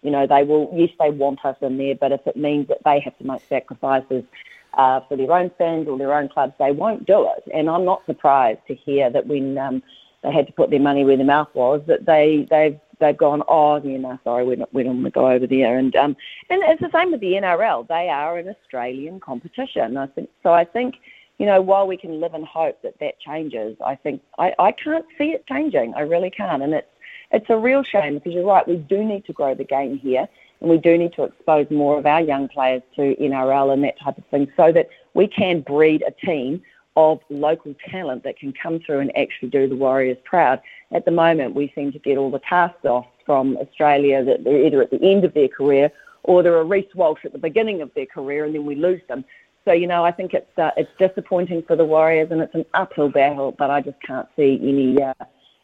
You 0.03 0.11
know, 0.11 0.27
they 0.27 0.43
will, 0.43 0.69
yes, 0.75 0.91
they 0.99 1.11
want 1.11 1.45
us 1.45 1.57
in 1.61 1.79
there, 1.79 1.95
but 1.95 2.11
if 2.11 2.27
it 2.27 2.37
means 2.37 2.67
that 2.69 2.79
they 2.85 2.99
have 2.99 3.17
to 3.19 3.25
make 3.25 3.41
sacrifices 3.49 4.25
uh, 4.75 5.01
for 5.09 5.17
their 5.17 5.33
own 5.33 5.51
fans 5.59 5.89
or 5.89 5.99
their 5.99 6.15
own 6.15 6.29
clubs, 6.29 6.55
they 6.59 6.73
won't 6.73 7.07
do 7.07 7.29
it. 7.37 7.45
And 7.53 7.69
I'm 7.69 7.85
not 7.85 8.05
surprised 8.07 8.61
to 8.69 8.75
hear 8.75 9.11
that 9.11 9.27
when 9.27 9.59
um, 9.59 9.83
they 10.23 10.33
had 10.33 10.47
to 10.47 10.53
put 10.53 10.71
their 10.71 10.81
money 10.81 11.05
where 11.05 11.17
their 11.17 11.27
mouth 11.27 11.49
was, 11.55 11.83
that 11.87 12.07
they 12.07 12.47
they've 12.51 12.79
they've 13.01 13.17
gone, 13.17 13.43
oh, 13.49 13.83
yeah, 13.83 13.99
no, 13.99 14.19
sorry, 14.23 14.45
we're 14.45 14.57
not, 14.57 14.73
we 14.73 14.85
don't 14.85 15.03
want 15.03 15.07
to 15.07 15.11
go 15.11 15.29
over 15.29 15.47
there. 15.47 15.77
And 15.77 15.95
um, 15.97 16.17
and 16.49 16.63
it's 16.65 16.81
the 16.81 16.91
same 16.93 17.11
with 17.11 17.21
the 17.21 17.33
NRL. 17.33 17.87
They 17.89 18.09
are 18.09 18.39
an 18.39 18.49
Australian 18.49 19.21
competition. 19.21 19.97
I 19.97 20.07
think 20.07 20.31
so. 20.43 20.53
I 20.53 20.65
think 20.65 20.97
you 21.39 21.47
know 21.47 21.61
while 21.61 21.87
we 21.87 21.97
can 21.97 22.21
live 22.21 22.35
in 22.35 22.45
hope 22.45 22.81
that 22.83 22.99
that 23.01 23.21
changes, 23.21 23.77
I 23.85 23.97
think 23.97 24.23
I, 24.39 24.55
I 24.59 24.73
can't 24.73 25.07
see 25.19 25.31
it 25.31 25.47
changing. 25.47 25.95
I 25.95 26.01
really 26.01 26.31
can't, 26.31 26.63
and 26.63 26.73
it's 26.73 26.89
it's 27.33 27.47
a 27.51 27.57
real 27.57 27.83
shame 27.83 28.15
because 28.15 28.33
you're 28.33 28.47
right. 28.47 28.67
We 28.67 28.77
do 28.77 29.03
need 29.05 29.25
to 29.27 29.33
grow 29.33 29.55
the 29.55 29.65
game 29.65 29.99
here 29.99 30.29
and 30.63 30.71
we 30.71 30.79
do 30.79 30.97
need 30.97 31.13
to 31.15 31.25
expose 31.25 31.67
more 31.71 31.99
of 31.99 32.07
our 32.07 32.21
young 32.21 32.49
players 32.49 32.83
to 32.95 33.17
NRL 33.21 33.73
and 33.73 33.83
that 33.83 33.99
type 33.99 34.17
of 34.17 34.25
thing 34.27 34.51
so 34.57 34.71
that 34.73 34.89
we 35.15 35.27
can 35.27 35.61
breed 35.61 36.05
a 36.07 36.13
team 36.25 36.63
of 36.97 37.19
local 37.31 37.75
talent 37.91 38.23
that 38.23 38.39
can 38.39 38.53
come 38.53 38.79
through 38.79 39.01
and 39.01 39.17
actually 39.17 39.49
do 39.49 39.69
the 39.69 39.75
Warriors 39.75 40.19
proud. 40.25 40.61
At 40.93 41.05
the 41.05 41.11
moment, 41.11 41.55
we 41.55 41.73
seem 41.75 41.91
to 41.93 41.99
get 41.99 42.17
all 42.17 42.31
the 42.31 42.39
cast 42.41 42.85
off 42.85 43.07
from 43.27 43.57
Australia 43.57 44.25
that 44.25 44.45
they're 44.45 44.65
either 44.65 44.83
at 44.83 44.91
the 44.91 45.03
end 45.03 45.25
of 45.25 45.35
their 45.35 45.49
career 45.49 45.91
or 46.23 46.45
they're 46.45 46.61
a 46.61 46.65
Reece 46.65 46.95
Walsh 46.95 47.25
at 47.25 47.33
the 47.33 47.39
beginning 47.39 47.83
of 47.83 47.91
their 47.95 48.07
career 48.07 48.45
and 48.45 48.55
then 48.55 48.65
we 48.65 48.77
lose 48.77 49.01
them. 49.09 49.25
So, 49.65 49.73
you 49.73 49.89
know, 49.89 50.05
I 50.05 50.13
think 50.13 50.33
it's, 50.33 50.59
uh, 50.59 50.71
it's 50.77 50.91
disappointing 50.97 51.63
for 51.67 51.75
the 51.75 51.85
Warriors 51.85 52.29
and 52.31 52.41
it's 52.41 52.55
an 52.55 52.67
uphill 52.75 53.09
battle, 53.09 53.53
but 53.53 53.71
I 53.71 53.81
just 53.81 54.01
can't 54.03 54.29
see 54.37 54.61
any 54.63 55.03
uh, 55.03 55.15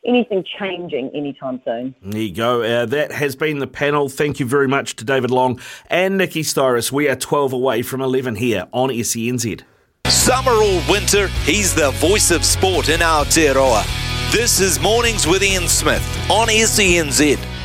anything 0.07 0.45
changing 0.59 1.11
anytime 1.15 1.61
soon. 1.65 1.95
There 2.03 2.20
you 2.20 2.35
go. 2.35 2.62
Uh, 2.62 2.87
that 2.87 3.12
has 3.12 3.37
been 3.37 3.59
the 3.59 3.66
panel. 3.66 4.09
Thank 4.09 4.41
you 4.41 4.47
very 4.47 4.69
much 4.69 4.97
to 4.97 5.05
David 5.05 5.31
Long 5.31 5.61
and 5.89 6.19
Nikki 6.19 6.43
Styris. 6.43 6.93
We 6.93 7.09
are 7.09 7.16
12 7.16 7.53
away 7.53 7.83
from 7.83 8.01
11 8.01 8.37
here 8.37 8.66
on 8.73 8.91
SENZ. 8.91 9.62
Summer 10.07 10.53
or 10.53 10.83
winter, 10.89 11.29
he's 11.45 11.75
the 11.75 11.91
voice 11.93 12.31
of 12.31 12.45
sport 12.45 12.89
in 12.89 13.03
our 13.03 13.25
Aotearoa. 13.25 13.85
This 14.33 14.61
is 14.61 14.81
Mornings 14.81 15.27
with 15.27 15.43
Ian 15.43 15.69
Smith 15.69 16.03
on 16.31 16.49
SENZ. 16.49 17.57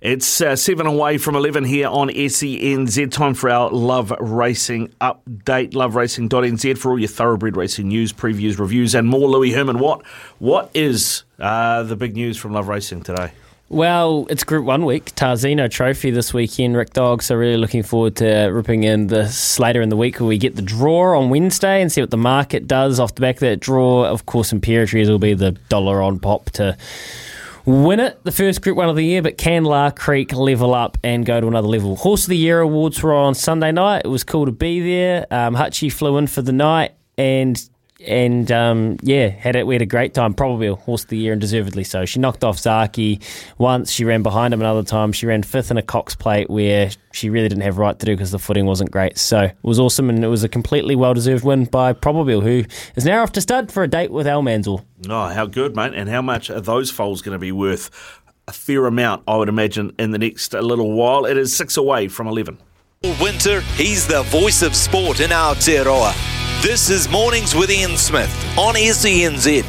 It's 0.00 0.40
uh, 0.40 0.56
seven 0.56 0.86
away 0.86 1.18
from 1.18 1.36
11 1.36 1.64
here 1.64 1.86
on 1.86 2.08
SENZ. 2.08 3.10
Time 3.12 3.34
for 3.34 3.50
our 3.50 3.68
Love 3.68 4.14
Racing 4.18 4.88
update. 4.98 5.72
Loveracing.nz 5.72 6.78
for 6.78 6.92
all 6.92 6.98
your 6.98 7.06
thoroughbred 7.06 7.54
racing 7.54 7.88
news, 7.88 8.10
previews, 8.10 8.58
reviews, 8.58 8.94
and 8.94 9.06
more. 9.06 9.28
Louis 9.28 9.52
Herman, 9.52 9.78
what 9.78 10.06
what 10.38 10.70
is 10.72 11.24
uh, 11.38 11.82
the 11.82 11.96
big 11.96 12.14
news 12.14 12.38
from 12.38 12.54
Love 12.54 12.68
Racing 12.68 13.02
today? 13.02 13.32
Well, 13.68 14.26
it's 14.30 14.42
Group 14.42 14.64
1 14.64 14.86
week, 14.86 15.14
Tarzino 15.14 15.70
Trophy 15.70 16.10
this 16.10 16.32
weekend, 16.32 16.76
Rick 16.76 16.94
Dog. 16.94 17.22
So, 17.22 17.36
really 17.36 17.58
looking 17.58 17.82
forward 17.82 18.16
to 18.16 18.46
ripping 18.46 18.84
in 18.84 19.08
this 19.08 19.60
later 19.60 19.82
in 19.82 19.90
the 19.90 19.96
week 19.96 20.18
where 20.18 20.26
we 20.26 20.38
get 20.38 20.56
the 20.56 20.62
draw 20.62 21.16
on 21.16 21.28
Wednesday 21.28 21.82
and 21.82 21.92
see 21.92 22.00
what 22.00 22.10
the 22.10 22.16
market 22.16 22.66
does 22.66 22.98
off 22.98 23.14
the 23.14 23.20
back 23.20 23.36
of 23.36 23.40
that 23.40 23.60
draw. 23.60 24.06
Of 24.06 24.24
course, 24.24 24.50
Imperatriz 24.50 25.08
will 25.08 25.18
be 25.18 25.34
the 25.34 25.52
dollar 25.68 26.00
on 26.00 26.18
pop 26.18 26.46
to 26.52 26.76
win 27.64 28.00
it, 28.00 28.22
the 28.24 28.32
first 28.32 28.62
Group 28.62 28.76
1 28.76 28.88
of 28.88 28.96
the 28.96 29.04
year, 29.04 29.22
but 29.22 29.38
can 29.38 29.64
La 29.64 29.90
Crique 29.90 30.32
level 30.32 30.74
up 30.74 30.98
and 31.02 31.24
go 31.24 31.40
to 31.40 31.46
another 31.46 31.68
level? 31.68 31.96
Horse 31.96 32.24
of 32.24 32.30
the 32.30 32.36
Year 32.36 32.60
awards 32.60 33.02
were 33.02 33.14
on 33.14 33.34
Sunday 33.34 33.72
night. 33.72 34.02
It 34.04 34.08
was 34.08 34.24
cool 34.24 34.46
to 34.46 34.52
be 34.52 34.80
there. 34.80 35.26
Um, 35.30 35.54
Hutchie 35.54 35.92
flew 35.92 36.16
in 36.18 36.26
for 36.26 36.42
the 36.42 36.52
night 36.52 36.92
and 37.18 37.62
and 38.06 38.50
um, 38.50 38.96
yeah, 39.02 39.28
had 39.28 39.56
it. 39.56 39.66
We 39.66 39.74
had 39.74 39.82
a 39.82 39.86
great 39.86 40.14
time. 40.14 40.34
Probabeel 40.34 40.72
a 40.72 40.76
horse 40.76 41.04
of 41.04 41.10
the 41.10 41.18
year, 41.18 41.32
and 41.32 41.40
deservedly 41.40 41.84
so. 41.84 42.04
She 42.04 42.18
knocked 42.18 42.44
off 42.44 42.56
Zaaki 42.56 43.22
once. 43.58 43.90
She 43.90 44.04
ran 44.04 44.22
behind 44.22 44.54
him 44.54 44.60
another 44.60 44.82
time. 44.82 45.12
She 45.12 45.26
ran 45.26 45.42
fifth 45.42 45.70
in 45.70 45.76
a 45.76 45.82
Cox 45.82 46.14
Plate 46.14 46.48
where 46.48 46.90
she 47.12 47.30
really 47.30 47.48
didn't 47.48 47.62
have 47.62 47.78
right 47.78 47.98
to 47.98 48.06
do 48.06 48.12
because 48.12 48.30
the 48.30 48.38
footing 48.38 48.66
wasn't 48.66 48.90
great. 48.90 49.18
So 49.18 49.40
it 49.40 49.56
was 49.62 49.78
awesome, 49.78 50.08
and 50.08 50.24
it 50.24 50.28
was 50.28 50.44
a 50.44 50.48
completely 50.48 50.96
well 50.96 51.14
deserved 51.14 51.44
win 51.44 51.64
by 51.64 51.92
Probabeel, 51.92 52.42
who 52.42 52.64
is 52.96 53.04
now 53.04 53.22
off 53.22 53.32
to 53.32 53.40
stud 53.40 53.70
for 53.70 53.82
a 53.82 53.88
date 53.88 54.10
with 54.10 54.26
Al 54.26 54.42
Manzel. 54.42 54.84
Oh, 55.08 55.28
how 55.28 55.46
good, 55.46 55.76
mate! 55.76 55.94
And 55.94 56.08
how 56.08 56.22
much 56.22 56.50
are 56.50 56.60
those 56.60 56.90
foals 56.90 57.22
going 57.22 57.34
to 57.34 57.38
be 57.38 57.52
worth? 57.52 57.90
A 58.48 58.52
fair 58.52 58.86
amount, 58.86 59.22
I 59.28 59.36
would 59.36 59.48
imagine, 59.48 59.94
in 59.96 60.10
the 60.10 60.18
next 60.18 60.52
little 60.54 60.92
while. 60.92 61.24
It 61.24 61.36
is 61.36 61.54
six 61.54 61.76
away 61.76 62.08
from 62.08 62.26
eleven. 62.26 62.58
Winter, 63.20 63.60
he's 63.76 64.06
the 64.06 64.22
voice 64.24 64.62
of 64.62 64.74
sport 64.74 65.20
in 65.20 65.30
our 65.32 65.54
Aotearoa. 65.54 66.49
This 66.62 66.90
is 66.90 67.08
Mornings 67.08 67.54
with 67.54 67.70
Ian 67.70 67.96
Smith 67.96 68.30
on 68.58 68.74
SENZ. 68.74 69.64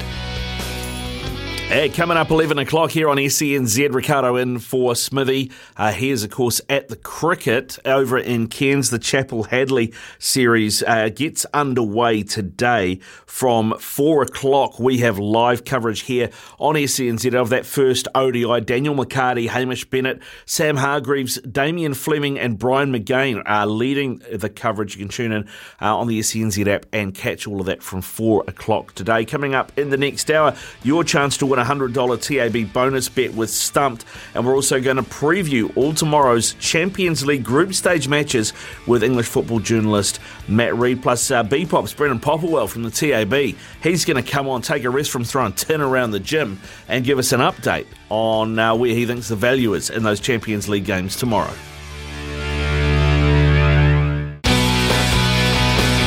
And 1.71 1.93
coming 1.93 2.17
up 2.17 2.29
11 2.29 2.59
o'clock 2.59 2.91
here 2.91 3.07
on 3.07 3.15
SENZ, 3.15 3.93
Ricardo 3.93 4.35
in 4.35 4.59
for 4.59 4.93
Smithy. 4.93 5.51
Uh, 5.77 5.95
is, 5.97 6.21
of 6.21 6.29
course, 6.29 6.59
at 6.67 6.89
the 6.89 6.97
cricket 6.97 7.79
over 7.85 8.17
in 8.17 8.49
Cairns. 8.49 8.89
The 8.89 8.99
Chappell 8.99 9.43
Hadley 9.43 9.93
series 10.19 10.83
uh, 10.83 11.07
gets 11.07 11.45
underway 11.53 12.23
today 12.23 12.99
from 13.25 13.73
4 13.79 14.23
o'clock. 14.23 14.79
We 14.79 14.97
have 14.97 15.17
live 15.17 15.63
coverage 15.63 16.01
here 16.01 16.29
on 16.59 16.75
SENZ 16.75 17.33
of 17.33 17.47
that 17.51 17.65
first 17.65 18.09
ODI. 18.13 18.59
Daniel 18.59 18.93
McCarty, 18.93 19.47
Hamish 19.47 19.85
Bennett, 19.85 20.19
Sam 20.45 20.75
Hargreaves, 20.75 21.39
Damien 21.39 21.93
Fleming, 21.93 22.37
and 22.37 22.59
Brian 22.59 22.91
McGain 22.91 23.41
are 23.45 23.65
leading 23.65 24.21
the 24.29 24.49
coverage. 24.49 24.97
You 24.97 25.05
can 25.05 25.09
tune 25.09 25.31
in 25.31 25.47
uh, 25.81 25.95
on 25.97 26.07
the 26.07 26.19
SENZ 26.19 26.67
app 26.67 26.85
and 26.91 27.15
catch 27.15 27.47
all 27.47 27.61
of 27.61 27.67
that 27.67 27.81
from 27.81 28.01
4 28.01 28.43
o'clock 28.49 28.93
today. 28.93 29.23
Coming 29.23 29.55
up 29.55 29.71
in 29.79 29.89
the 29.89 29.97
next 29.97 30.29
hour, 30.29 30.53
your 30.83 31.05
chance 31.05 31.37
to 31.37 31.45
win 31.45 31.60
$100 31.63 32.21
TAB 32.21 32.73
bonus 32.73 33.09
bet 33.09 33.33
with 33.33 33.49
Stumped. 33.49 34.05
And 34.33 34.45
we're 34.45 34.55
also 34.55 34.81
going 34.81 34.97
to 34.97 35.03
preview 35.03 35.75
all 35.75 35.93
tomorrow's 35.93 36.53
Champions 36.55 37.25
League 37.25 37.43
group 37.43 37.73
stage 37.73 38.07
matches 38.07 38.53
with 38.87 39.03
English 39.03 39.27
football 39.27 39.59
journalist 39.59 40.19
Matt 40.47 40.75
Reid, 40.75 41.01
plus 41.01 41.31
uh, 41.31 41.43
B-Pops, 41.43 41.93
Brendan 41.93 42.19
Popplewell 42.19 42.69
from 42.69 42.83
the 42.83 42.91
TAB. 42.91 43.57
He's 43.81 44.05
going 44.05 44.23
to 44.23 44.29
come 44.29 44.47
on, 44.47 44.61
take 44.61 44.83
a 44.83 44.89
rest 44.89 45.11
from 45.11 45.23
throwing 45.23 45.53
tin 45.53 45.81
around 45.81 46.11
the 46.11 46.19
gym, 46.19 46.59
and 46.87 47.05
give 47.05 47.19
us 47.19 47.31
an 47.31 47.39
update 47.39 47.87
on 48.09 48.59
uh, 48.59 48.75
where 48.75 48.93
he 48.93 49.05
thinks 49.05 49.29
the 49.29 49.35
value 49.35 49.73
is 49.73 49.89
in 49.89 50.03
those 50.03 50.19
Champions 50.19 50.67
League 50.67 50.85
games 50.85 51.15
tomorrow. 51.15 51.53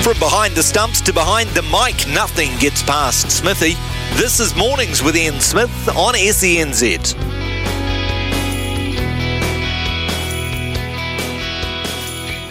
From 0.04 0.18
behind 0.18 0.54
the 0.54 0.62
stumps 0.62 1.00
to 1.00 1.14
behind 1.14 1.48
the 1.50 1.62
mic, 1.62 2.06
nothing 2.14 2.50
gets 2.58 2.82
past 2.82 3.30
Smithy. 3.30 3.74
This 4.16 4.38
is 4.38 4.54
Mornings 4.54 5.02
with 5.02 5.16
Ian 5.16 5.40
Smith 5.40 5.88
on 5.88 6.14
SENZ. 6.14 7.14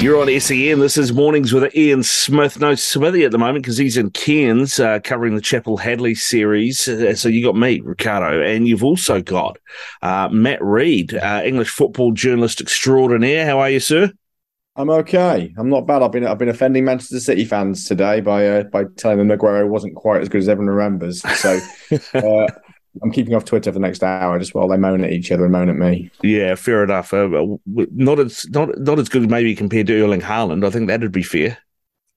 You're 0.02 0.20
on 0.20 0.40
SEN. 0.42 0.82
This 0.82 0.98
is 0.98 1.14
Mornings 1.14 1.54
with 1.54 1.74
Ian 1.74 2.04
Smith. 2.04 2.60
No 2.60 2.76
Smithy 2.76 3.24
at 3.24 3.32
the 3.32 3.38
moment 3.38 3.64
because 3.64 3.78
he's 3.78 3.96
in 3.96 4.12
Cairns 4.12 4.78
uh, 4.78 5.00
covering 5.06 5.36
the 5.36 5.42
Chappell 5.42 5.78
Hadley 5.78 6.16
series. 6.16 6.86
Uh, 6.90 7.16
so 7.16 7.30
you 7.30 7.42
got 7.42 7.56
me, 7.56 7.80
Ricardo, 7.80 8.42
and 8.42 8.68
you've 8.68 8.84
also 8.84 9.22
got 9.22 9.58
uh, 10.02 10.28
Matt 10.30 10.62
Reid, 10.62 11.14
uh, 11.16 11.44
English 11.46 11.70
football 11.70 12.12
journalist 12.12 12.60
extraordinaire. 12.60 13.46
How 13.46 13.60
are 13.60 13.70
you, 13.70 13.80
sir? 13.80 14.12
I'm 14.76 14.90
okay. 14.90 15.54
I'm 15.58 15.70
not 15.70 15.86
bad. 15.86 16.02
I've 16.02 16.12
been 16.12 16.26
I've 16.26 16.40
been 16.40 16.50
offending 16.50 16.86
Manchester 16.86 17.20
City 17.20 17.46
fans 17.46 17.86
today 17.86 18.22
by 18.22 18.48
uh, 18.48 18.64
by 18.64 18.86
telling 18.98 19.20
them 19.20 19.38
Aguero 19.38 19.68
wasn't 19.68 19.96
quite 19.96 20.22
as 20.22 20.30
good 20.30 20.42
as 20.42 20.50
everyone 20.50 20.74
remembers. 20.74 21.22
So 21.40 21.60
uh, 22.16 22.48
I'm 23.02 23.12
keeping 23.12 23.36
off 23.36 23.46
Twitter 23.46 23.72
for 23.72 23.74
the 23.74 23.80
next 23.80 24.04
hour 24.04 24.38
just 24.40 24.56
while 24.56 24.68
they 24.68 24.78
moan 24.78 25.04
at 25.04 25.12
each 25.12 25.32
other 25.32 25.44
and 25.44 25.52
moan 25.52 25.70
at 25.70 25.76
me. 25.76 26.10
Yeah, 26.24 26.56
fair 26.56 26.84
enough. 26.84 27.14
Uh, 27.14 27.30
not 27.66 28.20
as 28.20 28.50
not 28.50 28.78
not 28.80 28.98
as 28.98 29.10
good 29.10 29.30
maybe 29.30 29.56
compared 29.56 29.88
to 29.88 30.02
Erling 30.02 30.22
Haaland. 30.22 30.66
I 30.66 30.72
think 30.72 30.88
that'd 30.88 31.12
be 31.12 31.24
fair. 31.24 31.60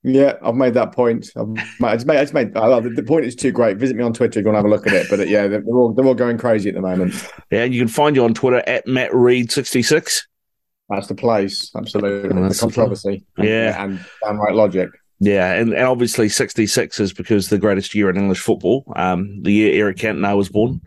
Yeah, 0.02 0.34
I've 0.40 0.54
made 0.54 0.74
that 0.74 0.92
point. 0.92 1.30
I've 1.36 1.48
made, 1.48 1.62
I 1.82 1.94
just 1.96 2.06
made, 2.06 2.16
I 2.16 2.22
just 2.22 2.32
made 2.32 2.54
the, 2.54 3.02
point 3.02 3.24
is 3.24 3.34
too 3.34 3.50
great. 3.50 3.76
Visit 3.76 3.96
me 3.96 4.04
on 4.04 4.12
Twitter. 4.12 4.40
Go 4.40 4.50
and 4.50 4.56
have 4.56 4.64
a 4.64 4.68
look 4.68 4.86
at 4.86 4.92
it. 4.92 5.08
But 5.10 5.18
uh, 5.18 5.24
yeah, 5.24 5.48
they're, 5.48 5.64
all 5.64 5.92
they're 5.92 6.06
all 6.06 6.14
going 6.14 6.38
crazy 6.38 6.68
at 6.68 6.74
the 6.74 6.80
moment. 6.80 7.14
Yeah, 7.50 7.64
you 7.64 7.80
can 7.80 7.88
find 7.88 8.14
you 8.16 8.24
on 8.24 8.32
Twitter 8.32 8.62
at 8.66 8.86
Matt 8.86 9.14
Reed 9.14 9.50
sixty 9.52 9.82
six. 9.82 10.26
That's 10.88 11.08
the 11.08 11.14
place, 11.14 11.72
absolutely. 11.74 12.28
the 12.28 12.58
controversy, 12.58 13.24
yeah, 13.38 13.82
and, 13.82 13.94
and 13.94 14.06
downright 14.22 14.54
logic. 14.54 14.90
Yeah, 15.18 15.54
and, 15.54 15.72
and 15.72 15.84
obviously 15.84 16.28
66 16.28 17.00
is 17.00 17.12
because 17.12 17.48
the 17.48 17.58
greatest 17.58 17.94
year 17.94 18.10
in 18.10 18.16
English 18.16 18.40
football, 18.40 18.84
um, 18.96 19.42
the 19.42 19.52
year 19.52 19.74
Eric 19.74 19.96
Cantona 19.96 20.36
was 20.36 20.48
born. 20.48 20.80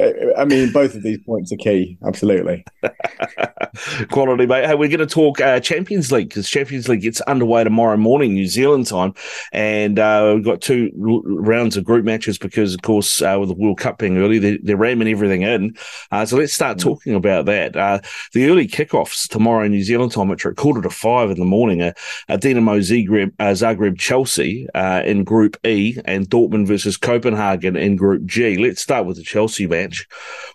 I 0.00 0.44
mean, 0.44 0.70
both 0.70 0.94
of 0.94 1.02
these 1.02 1.18
points 1.18 1.52
are 1.52 1.56
key. 1.56 1.98
Absolutely. 2.06 2.64
Quality, 4.10 4.46
mate. 4.46 4.64
Hey, 4.64 4.74
we're 4.76 4.88
going 4.88 5.00
to 5.00 5.06
talk 5.06 5.40
uh, 5.40 5.58
Champions 5.58 6.12
League 6.12 6.28
because 6.28 6.48
Champions 6.48 6.88
League 6.88 7.00
gets 7.00 7.20
underway 7.22 7.64
tomorrow 7.64 7.96
morning, 7.96 8.34
New 8.34 8.46
Zealand 8.46 8.86
time. 8.86 9.12
And 9.50 9.98
uh, 9.98 10.34
we've 10.36 10.44
got 10.44 10.60
two 10.60 10.92
l- 11.04 11.22
rounds 11.24 11.76
of 11.76 11.82
group 11.82 12.04
matches 12.04 12.38
because, 12.38 12.74
of 12.74 12.82
course, 12.82 13.20
uh, 13.22 13.38
with 13.40 13.48
the 13.48 13.56
World 13.56 13.78
Cup 13.78 13.98
being 13.98 14.18
early, 14.18 14.38
they're, 14.38 14.58
they're 14.62 14.76
ramming 14.76 15.08
everything 15.08 15.42
in. 15.42 15.76
Uh, 16.12 16.24
so 16.24 16.36
let's 16.36 16.54
start 16.54 16.78
mm. 16.78 16.82
talking 16.82 17.14
about 17.14 17.46
that. 17.46 17.76
Uh, 17.76 17.98
the 18.34 18.48
early 18.48 18.68
kickoffs 18.68 19.26
tomorrow, 19.26 19.66
New 19.66 19.82
Zealand 19.82 20.12
time, 20.12 20.28
which 20.28 20.46
are 20.46 20.50
at 20.50 20.56
quarter 20.56 20.80
to 20.80 20.90
five 20.90 21.28
in 21.30 21.40
the 21.40 21.44
morning, 21.44 21.82
are, 21.82 21.94
are 22.28 22.38
Dinamo 22.38 22.78
Zagreb, 22.78 23.32
uh, 23.40 23.46
Zagreb 23.46 23.98
Chelsea 23.98 24.68
in 24.76 25.24
Group 25.24 25.56
E 25.66 25.98
and 26.04 26.30
Dortmund 26.30 26.68
versus 26.68 26.96
Copenhagen 26.96 27.74
in 27.74 27.96
Group 27.96 28.24
G. 28.26 28.56
Let's 28.56 28.80
start 28.80 29.04
with 29.04 29.16
the 29.16 29.24
Chelsea 29.24 29.66
match 29.66 29.87
match. 29.88 30.06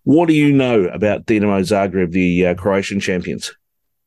What 0.03 0.27
do 0.27 0.33
you 0.33 0.51
know 0.51 0.85
about 0.85 1.25
Dinamo 1.25 1.61
Zagreb, 1.61 2.11
the 2.11 2.47
uh, 2.47 2.55
Croatian 2.55 2.99
champions? 2.99 3.53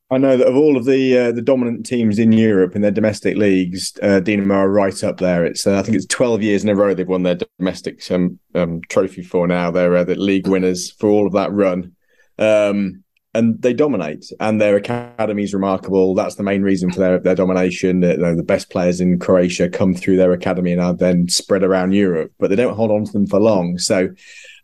I 0.09 0.19
know 0.19 0.37
that 0.37 0.47
of 0.47 0.55
all 0.55 0.77
of 0.77 0.85
the 0.85 1.19
uh, 1.19 1.33
the 1.33 1.43
dominant 1.43 1.85
teams 1.85 2.21
in 2.21 2.31
Europe 2.31 2.77
in 2.77 2.83
their 2.83 2.93
domestic 2.93 3.37
leagues, 3.37 3.93
uh, 4.03 4.21
Dinamo 4.21 4.55
are 4.55 4.71
right 4.71 5.03
up 5.03 5.19
there. 5.19 5.45
It's 5.45 5.67
uh, 5.67 5.79
I 5.79 5.83
think 5.83 5.97
it's 5.97 6.07
twelve 6.07 6.43
years 6.43 6.63
in 6.63 6.71
a 6.71 6.77
row 6.77 6.95
they've 6.95 7.09
won 7.09 7.25
their 7.25 7.39
domestic 7.59 8.09
um, 8.13 8.39
um, 8.55 8.83
trophy 8.89 9.23
for 9.23 9.49
now. 9.49 9.73
They're 9.73 9.97
uh, 9.97 10.05
the 10.05 10.15
league 10.15 10.47
winners 10.47 10.93
for 10.93 11.11
all 11.11 11.27
of 11.27 11.33
that 11.33 11.51
run, 11.51 11.97
um, 12.39 13.03
and 13.35 13.61
they 13.61 13.73
dominate. 13.73 14.27
And 14.39 14.61
their 14.61 14.77
academy 14.77 15.43
is 15.43 15.53
remarkable. 15.53 16.15
That's 16.15 16.37
the 16.37 16.45
main 16.45 16.63
reason 16.63 16.93
for 16.93 17.01
their 17.01 17.19
their 17.19 17.35
domination. 17.35 17.99
the 17.99 18.45
best 18.47 18.71
players 18.71 19.01
in 19.01 19.19
Croatia 19.19 19.69
come 19.69 19.93
through 19.93 20.19
their 20.19 20.31
academy 20.31 20.71
and 20.71 20.81
are 20.81 20.95
then 20.95 21.29
spread 21.29 21.65
around 21.65 21.95
Europe, 21.95 22.31
but 22.39 22.49
they 22.49 22.57
don't 22.57 22.77
hold 22.77 22.93
on 22.93 23.07
to 23.07 23.13
them 23.13 23.27
for 23.27 23.41
long. 23.41 23.77
So 23.79 24.11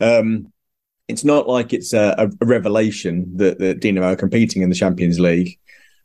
um, 0.03 0.53
it's 1.09 1.25
not 1.25 1.49
like 1.49 1.73
it's 1.73 1.93
a, 1.93 2.15
a 2.19 2.45
revelation 2.45 3.37
that, 3.37 3.59
that 3.59 3.81
Dinamo 3.81 4.13
are 4.13 4.17
competing 4.17 4.63
in 4.63 4.69
the 4.69 4.75
Champions 4.75 5.21
League. 5.21 5.59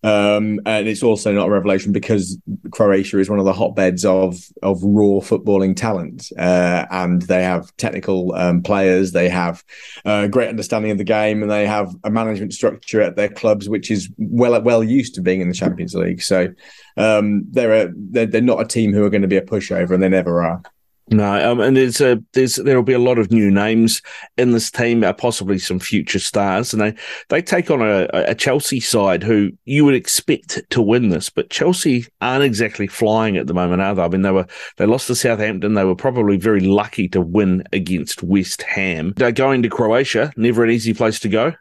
Um, 0.03 0.61
and 0.65 0.87
it's 0.87 1.01
also 1.01 1.33
not 1.33 1.47
a 1.47 1.51
revelation 1.51 1.91
because 1.91 2.37
Croatia 2.71 3.19
is 3.19 3.31
one 3.31 3.39
of 3.39 3.45
the 3.45 3.53
hotbeds 3.53 4.05
of 4.05 4.39
of 4.61 4.81
raw 4.83 5.19
footballing 5.19 5.75
talent, 5.75 6.31
uh, 6.37 6.85
and 6.91 7.23
they 7.23 7.41
have 7.43 7.75
technical 7.77 8.33
um, 8.35 8.61
players, 8.61 9.11
they 9.11 9.27
have 9.27 9.63
a 10.05 10.09
uh, 10.09 10.27
great 10.27 10.49
understanding 10.49 10.91
of 10.91 10.99
the 10.99 11.03
game, 11.03 11.41
and 11.41 11.51
they 11.51 11.65
have 11.65 11.93
a 12.03 12.11
management 12.11 12.53
structure 12.53 13.01
at 13.01 13.15
their 13.15 13.27
clubs 13.27 13.67
which 13.67 13.89
is 13.89 14.07
well 14.17 14.61
well 14.61 14.83
used 14.83 15.15
to 15.15 15.21
being 15.21 15.41
in 15.41 15.49
the 15.49 15.55
Champions 15.55 15.95
League. 15.95 16.21
So 16.21 16.53
um, 16.95 17.45
they're 17.49 17.87
a, 17.87 17.93
they're, 17.95 18.27
they're 18.27 18.41
not 18.41 18.61
a 18.61 18.67
team 18.67 18.93
who 18.93 19.03
are 19.03 19.09
going 19.09 19.23
to 19.23 19.27
be 19.27 19.37
a 19.37 19.41
pushover, 19.41 19.91
and 19.91 20.03
they 20.03 20.09
never 20.09 20.43
are. 20.43 20.61
No, 21.09 21.51
um, 21.51 21.61
and 21.61 21.77
there's 21.77 22.01
a 22.01 22.21
there's 22.33 22.57
there'll 22.57 22.83
be 22.83 22.93
a 22.93 22.99
lot 22.99 23.17
of 23.17 23.31
new 23.31 23.49
names 23.49 24.01
in 24.37 24.51
this 24.51 24.69
team, 24.69 25.05
uh, 25.05 25.13
possibly 25.13 25.57
some 25.57 25.79
future 25.79 26.19
stars, 26.19 26.73
and 26.73 26.81
they 26.81 26.93
they 27.29 27.41
take 27.41 27.71
on 27.71 27.81
a, 27.81 28.09
a 28.13 28.35
Chelsea 28.35 28.81
side 28.81 29.23
who 29.23 29.51
you 29.63 29.85
would 29.85 29.95
expect 29.95 30.61
to 30.69 30.81
win 30.81 31.07
this, 31.07 31.29
but 31.29 31.49
Chelsea 31.49 32.05
aren't 32.19 32.43
exactly 32.43 32.87
flying 32.87 33.37
at 33.37 33.47
the 33.47 33.53
moment, 33.53 33.81
are 33.81 33.95
they? 33.95 34.01
I 34.01 34.07
mean, 34.09 34.23
they 34.23 34.31
were 34.31 34.47
they 34.75 34.85
lost 34.85 35.07
to 35.07 35.15
Southampton. 35.15 35.75
They 35.75 35.85
were 35.85 35.95
probably 35.95 36.35
very 36.35 36.59
lucky 36.59 37.07
to 37.09 37.21
win 37.21 37.63
against 37.71 38.21
West 38.21 38.63
Ham. 38.63 39.13
They're 39.15 39.31
going 39.31 39.63
to 39.63 39.69
Croatia, 39.69 40.33
never 40.35 40.65
an 40.65 40.71
easy 40.71 40.93
place 40.93 41.21
to 41.21 41.29
go. 41.29 41.53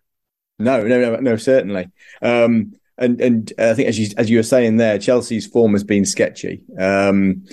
No, 0.58 0.82
no, 0.82 1.00
no, 1.00 1.16
no, 1.20 1.36
certainly. 1.36 1.86
Um, 2.20 2.72
and 2.98 3.20
and 3.20 3.52
I 3.58 3.74
think 3.74 3.88
as 3.88 3.98
you 3.98 4.08
as 4.16 4.28
you 4.28 4.38
were 4.38 4.42
saying 4.42 4.78
there, 4.78 4.98
Chelsea's 4.98 5.46
form 5.46 5.72
has 5.74 5.84
been 5.84 6.04
sketchy. 6.04 6.62
Um, 6.78 7.44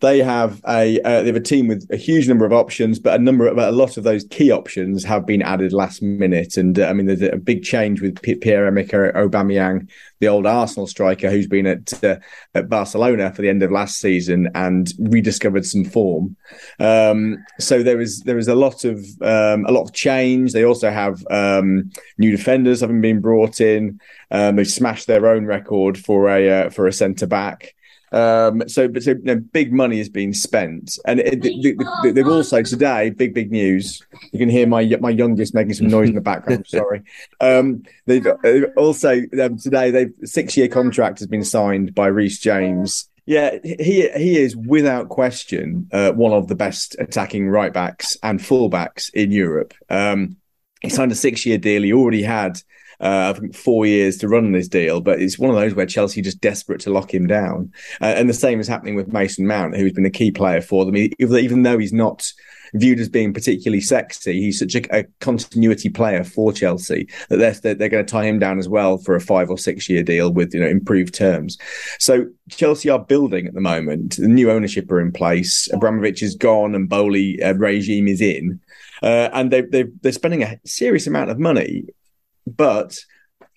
they 0.00 0.18
have 0.18 0.60
a 0.68 1.00
uh, 1.00 1.22
they 1.22 1.28
have 1.28 1.36
a 1.36 1.40
team 1.40 1.68
with 1.68 1.86
a 1.90 1.96
huge 1.96 2.28
number 2.28 2.44
of 2.44 2.52
options, 2.52 2.98
but 2.98 3.18
a 3.18 3.22
number 3.22 3.46
of 3.46 3.56
a 3.56 3.72
lot 3.72 3.96
of 3.96 4.04
those 4.04 4.24
key 4.24 4.50
options 4.50 5.04
have 5.04 5.24
been 5.24 5.40
added 5.40 5.72
last 5.72 6.02
minute. 6.02 6.58
And 6.58 6.78
uh, 6.78 6.86
I 6.86 6.92
mean, 6.92 7.06
there's 7.06 7.22
a 7.22 7.36
big 7.36 7.62
change 7.62 8.02
with 8.02 8.20
Pierre 8.20 8.66
Emerick 8.66 8.90
Aubameyang, 8.90 9.88
the 10.20 10.28
old 10.28 10.46
Arsenal 10.46 10.86
striker 10.86 11.30
who's 11.30 11.46
been 11.46 11.66
at 11.66 12.04
uh, 12.04 12.16
at 12.54 12.68
Barcelona 12.68 13.32
for 13.32 13.40
the 13.40 13.48
end 13.48 13.62
of 13.62 13.72
last 13.72 13.98
season 13.98 14.50
and 14.54 14.92
rediscovered 14.98 15.64
some 15.64 15.84
form. 15.84 16.36
Um, 16.78 17.42
so 17.58 17.82
there 17.82 18.00
is 18.00 18.20
there 18.20 18.38
is 18.38 18.48
a 18.48 18.54
lot 18.54 18.84
of 18.84 18.98
um, 19.22 19.64
a 19.64 19.72
lot 19.72 19.84
of 19.84 19.94
change. 19.94 20.52
They 20.52 20.64
also 20.64 20.90
have 20.90 21.26
um, 21.30 21.90
new 22.18 22.30
defenders 22.30 22.82
having 22.82 23.00
been 23.00 23.22
brought 23.22 23.62
in. 23.62 23.98
Um, 24.30 24.56
they've 24.56 24.68
smashed 24.68 25.06
their 25.06 25.26
own 25.26 25.46
record 25.46 25.96
for 25.96 26.28
a 26.28 26.66
uh, 26.66 26.70
for 26.70 26.86
a 26.86 26.92
centre 26.92 27.26
back. 27.26 27.75
Um, 28.12 28.68
so, 28.68 28.88
but 28.88 29.02
so 29.02 29.10
you 29.10 29.22
know, 29.22 29.36
big 29.36 29.72
money 29.72 29.98
has 29.98 30.08
been 30.08 30.32
spent, 30.32 30.98
and 31.06 31.20
it, 31.20 31.42
they, 31.42 32.12
they've 32.12 32.26
also 32.26 32.62
today 32.62 33.10
big 33.10 33.34
big 33.34 33.50
news. 33.50 34.02
You 34.32 34.38
can 34.38 34.48
hear 34.48 34.66
my 34.66 34.84
my 35.00 35.10
youngest 35.10 35.54
making 35.54 35.74
some 35.74 35.88
noise 35.88 36.08
in 36.08 36.14
the 36.14 36.20
background. 36.20 36.66
sorry. 36.68 37.02
Um, 37.40 37.82
they've, 38.06 38.26
also 38.76 39.22
um, 39.40 39.58
today 39.58 39.90
they've 39.90 40.12
six 40.24 40.56
year 40.56 40.68
contract 40.68 41.18
has 41.18 41.28
been 41.28 41.44
signed 41.44 41.94
by 41.94 42.06
Reece 42.06 42.38
James. 42.38 43.08
Yeah, 43.26 43.58
he 43.64 44.08
he 44.10 44.38
is 44.38 44.56
without 44.56 45.08
question 45.08 45.88
uh, 45.92 46.12
one 46.12 46.32
of 46.32 46.46
the 46.46 46.54
best 46.54 46.94
attacking 47.00 47.48
right 47.48 47.72
backs 47.72 48.16
and 48.22 48.44
full 48.44 48.68
backs 48.68 49.08
in 49.10 49.32
Europe. 49.32 49.74
Um, 49.90 50.36
he 50.80 50.90
signed 50.90 51.10
a 51.10 51.16
six 51.16 51.44
year 51.44 51.58
deal. 51.58 51.82
He 51.82 51.92
already 51.92 52.22
had 52.22 52.60
uh, 53.00 53.32
I 53.34 53.38
think 53.38 53.54
four 53.54 53.86
years 53.86 54.16
to 54.18 54.28
run 54.28 54.52
this 54.52 54.68
deal, 54.68 55.00
but 55.00 55.20
it's 55.20 55.38
one 55.38 55.50
of 55.50 55.56
those 55.56 55.74
where 55.74 55.86
Chelsea 55.86 56.22
just 56.22 56.40
desperate 56.40 56.80
to 56.82 56.90
lock 56.90 57.12
him 57.12 57.26
down. 57.26 57.72
Uh, 58.00 58.14
and 58.16 58.28
the 58.28 58.34
same 58.34 58.60
is 58.60 58.68
happening 58.68 58.94
with 58.94 59.12
Mason 59.12 59.46
Mount, 59.46 59.76
who's 59.76 59.92
been 59.92 60.06
a 60.06 60.10
key 60.10 60.30
player 60.30 60.60
for 60.60 60.84
them. 60.84 60.94
He, 60.94 61.12
even 61.18 61.62
though 61.62 61.78
he's 61.78 61.92
not 61.92 62.32
viewed 62.74 63.00
as 63.00 63.08
being 63.08 63.32
particularly 63.32 63.80
sexy, 63.80 64.40
he's 64.40 64.58
such 64.58 64.74
a, 64.74 64.98
a 64.98 65.04
continuity 65.20 65.88
player 65.88 66.24
for 66.24 66.52
Chelsea 66.52 67.08
that 67.28 67.36
they're, 67.36 67.74
they're, 67.74 67.88
going 67.88 68.04
to 68.04 68.10
tie 68.10 68.24
him 68.24 68.38
down 68.38 68.58
as 68.58 68.68
well 68.68 68.98
for 68.98 69.14
a 69.14 69.20
five 69.20 69.50
or 69.50 69.58
six 69.58 69.88
year 69.88 70.02
deal 70.02 70.32
with 70.32 70.52
you 70.54 70.60
know 70.60 70.66
improved 70.66 71.14
terms. 71.14 71.58
So 71.98 72.26
Chelsea 72.50 72.90
are 72.90 72.98
building 72.98 73.46
at 73.46 73.54
the 73.54 73.60
moment. 73.60 74.16
The 74.16 74.28
new 74.28 74.50
ownership 74.50 74.90
are 74.90 75.00
in 75.00 75.12
place. 75.12 75.68
Abramovich 75.72 76.22
is 76.22 76.34
gone, 76.34 76.74
and 76.74 76.88
Boehly 76.88 77.42
uh, 77.42 77.54
regime 77.54 78.08
is 78.08 78.20
in. 78.20 78.60
Uh, 79.02 79.28
and 79.32 79.50
they, 79.50 79.60
they, 79.60 79.84
they're 80.00 80.12
spending 80.12 80.42
a 80.42 80.58
serious 80.64 81.06
amount 81.06 81.30
of 81.30 81.38
money 81.38 81.84
but 82.46 82.98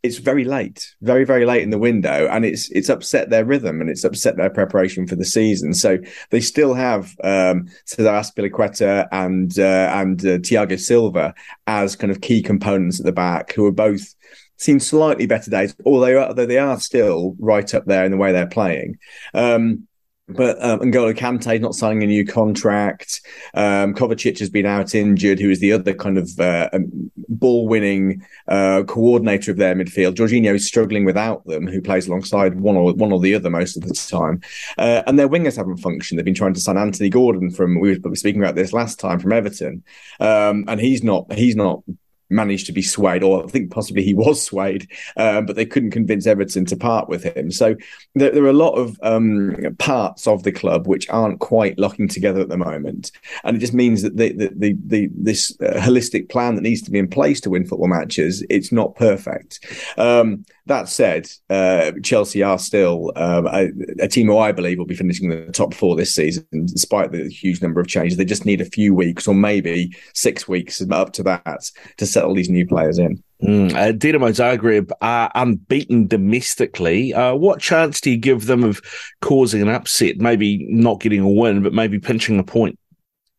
it's 0.01 0.17
very 0.17 0.45
late, 0.45 0.95
very 1.01 1.25
very 1.25 1.45
late 1.45 1.63
in 1.63 1.71
the 1.71 1.77
window, 1.77 2.27
and 2.31 2.45
it's 2.45 2.69
it's 2.71 2.89
upset 2.89 3.29
their 3.29 3.45
rhythm 3.45 3.81
and 3.81 3.89
it's 3.89 4.03
upset 4.03 4.37
their 4.37 4.49
preparation 4.49 5.07
for 5.07 5.15
the 5.15 5.25
season. 5.25 5.73
So 5.73 5.97
they 6.29 6.39
still 6.39 6.73
have 6.73 7.15
um, 7.23 7.67
Cesar 7.85 8.09
Azpilicueta 8.09 9.07
and 9.11 9.57
uh, 9.59 9.91
and 9.93 10.19
uh, 10.21 10.37
Thiago 10.39 10.79
Silva 10.79 11.33
as 11.67 11.95
kind 11.95 12.11
of 12.11 12.21
key 12.21 12.41
components 12.41 12.99
at 12.99 13.05
the 13.05 13.11
back, 13.11 13.53
who 13.53 13.65
are 13.65 13.73
both 13.73 14.15
seen 14.57 14.79
slightly 14.79 15.25
better 15.25 15.51
days, 15.51 15.75
although 15.85 16.23
although 16.23 16.45
they 16.45 16.57
are 16.57 16.79
still 16.79 17.35
right 17.39 17.73
up 17.73 17.85
there 17.85 18.05
in 18.05 18.11
the 18.11 18.17
way 18.17 18.31
they're 18.31 18.47
playing. 18.47 18.97
Um, 19.33 19.87
but 20.29 20.63
um, 20.63 20.79
N'Golo 20.79 21.15
Kante 21.15 21.59
not 21.59 21.75
signing 21.75 22.03
a 22.03 22.07
new 22.07 22.25
contract. 22.25 23.21
Um, 23.53 23.93
Kovacic 23.93 24.39
has 24.39 24.49
been 24.49 24.65
out 24.65 24.93
injured, 24.93 25.39
who 25.39 25.49
is 25.49 25.59
the 25.59 25.73
other 25.73 25.93
kind 25.93 26.17
of 26.17 26.39
uh, 26.39 26.69
um, 26.73 27.11
ball 27.17 27.67
winning 27.67 28.25
uh, 28.47 28.83
coordinator 28.87 29.51
of 29.51 29.57
their 29.57 29.75
midfield. 29.75 30.15
Jorginho 30.15 30.55
is 30.55 30.67
struggling 30.67 31.05
without 31.05 31.45
them, 31.45 31.67
who 31.67 31.81
plays 31.81 32.07
alongside 32.07 32.59
one 32.59 32.75
or 32.75 32.93
one 32.93 33.11
or 33.11 33.19
the 33.19 33.35
other 33.35 33.49
most 33.49 33.75
of 33.75 33.83
the 33.83 33.93
time. 33.93 34.41
Uh, 34.77 35.03
and 35.07 35.17
their 35.17 35.29
wingers 35.29 35.57
haven't 35.57 35.77
functioned. 35.77 36.17
They've 36.17 36.25
been 36.25 36.33
trying 36.33 36.53
to 36.53 36.59
sign 36.59 36.77
Anthony 36.77 37.09
Gordon 37.09 37.49
from 37.51 37.79
we 37.79 37.97
were 37.97 38.15
speaking 38.15 38.41
about 38.41 38.55
this 38.55 38.73
last 38.73 38.99
time 38.99 39.19
from 39.19 39.33
Everton, 39.33 39.83
um, 40.19 40.65
and 40.67 40.79
he's 40.79 41.03
not 41.03 41.31
he's 41.33 41.55
not 41.55 41.83
managed 42.29 42.65
to 42.67 42.71
be 42.71 42.81
swayed, 42.81 43.23
or 43.23 43.43
I 43.43 43.47
think 43.47 43.71
possibly 43.71 44.03
he 44.03 44.13
was 44.13 44.43
swayed, 44.43 44.87
um, 45.17 45.45
but 45.45 45.55
they 45.55 45.65
couldn't 45.65 45.91
convince 45.91 46.27
Everton 46.27 46.65
to 46.65 46.77
part 46.77 47.09
with 47.09 47.23
him. 47.23 47.51
So 47.51 47.75
there, 48.15 48.31
there 48.31 48.43
are 48.43 48.49
a 48.49 48.53
lot 48.53 48.73
of 48.75 48.99
um, 49.01 49.75
parts 49.79 50.27
of 50.27 50.43
the 50.43 50.51
club 50.51 50.87
which 50.87 51.09
aren't 51.09 51.39
quite 51.39 51.77
locking 51.79 52.07
together 52.07 52.41
at 52.41 52.49
the 52.49 52.57
moment, 52.57 53.11
and 53.43 53.55
it 53.55 53.59
just 53.59 53.73
means 53.73 54.01
that 54.01 54.17
the 54.17 54.33
the, 54.33 54.51
the, 54.55 54.75
the 54.85 55.09
this 55.15 55.57
uh, 55.61 55.79
holistic 55.79 56.29
plan 56.29 56.55
that 56.55 56.61
needs 56.61 56.81
to 56.83 56.91
be 56.91 56.99
in 56.99 57.07
place 57.07 57.41
to 57.41 57.49
win 57.49 57.65
football 57.65 57.87
matches 57.87 58.43
it's 58.49 58.71
not 58.71 58.95
perfect. 58.95 59.65
Um, 59.97 60.45
that 60.69 60.87
said, 60.87 61.29
uh, 61.49 61.91
Chelsea 62.03 62.41
are 62.41 62.57
still 62.57 63.11
um, 63.15 63.47
a, 63.47 63.69
a, 63.99 64.07
team 64.07 64.27
who 64.27 64.37
I 64.37 64.51
believe 64.51 64.77
will 64.77 64.85
be 64.85 64.95
finishing 64.95 65.29
the 65.29 65.51
top 65.51 65.73
four 65.73 65.95
this 65.95 66.15
season, 66.15 66.45
despite 66.51 67.11
the 67.11 67.27
huge 67.27 67.61
number 67.61 67.81
of 67.81 67.87
changes. 67.87 68.17
They 68.17 68.25
just 68.25 68.45
need 68.45 68.61
a 68.61 68.65
few 68.65 68.93
weeks, 68.93 69.27
or 69.27 69.35
maybe 69.35 69.91
six 70.13 70.47
weeks, 70.47 70.81
up 70.89 71.11
to 71.13 71.23
that, 71.23 71.69
to 71.97 72.05
settle 72.05 72.33
these 72.33 72.49
new 72.49 72.65
players 72.65 72.97
in. 72.97 73.21
Mm, 73.43 73.73
uh, 73.73 73.93
Dinamo 73.93 74.29
Zagreb 74.29 74.91
are 75.01 75.31
unbeaten 75.35 76.07
domestically. 76.07 77.13
Uh, 77.13 77.35
what 77.35 77.59
chance 77.59 77.99
do 77.99 78.11
you 78.11 78.17
give 78.17 78.45
them 78.45 78.63
of 78.63 78.81
causing 79.21 79.61
an 79.61 79.69
upset? 79.69 80.17
Maybe 80.17 80.67
not 80.69 81.01
getting 81.01 81.21
a 81.21 81.29
win, 81.29 81.63
but 81.63 81.73
maybe 81.73 81.99
pinching 81.99 82.39
a 82.39 82.43
point. 82.43 82.77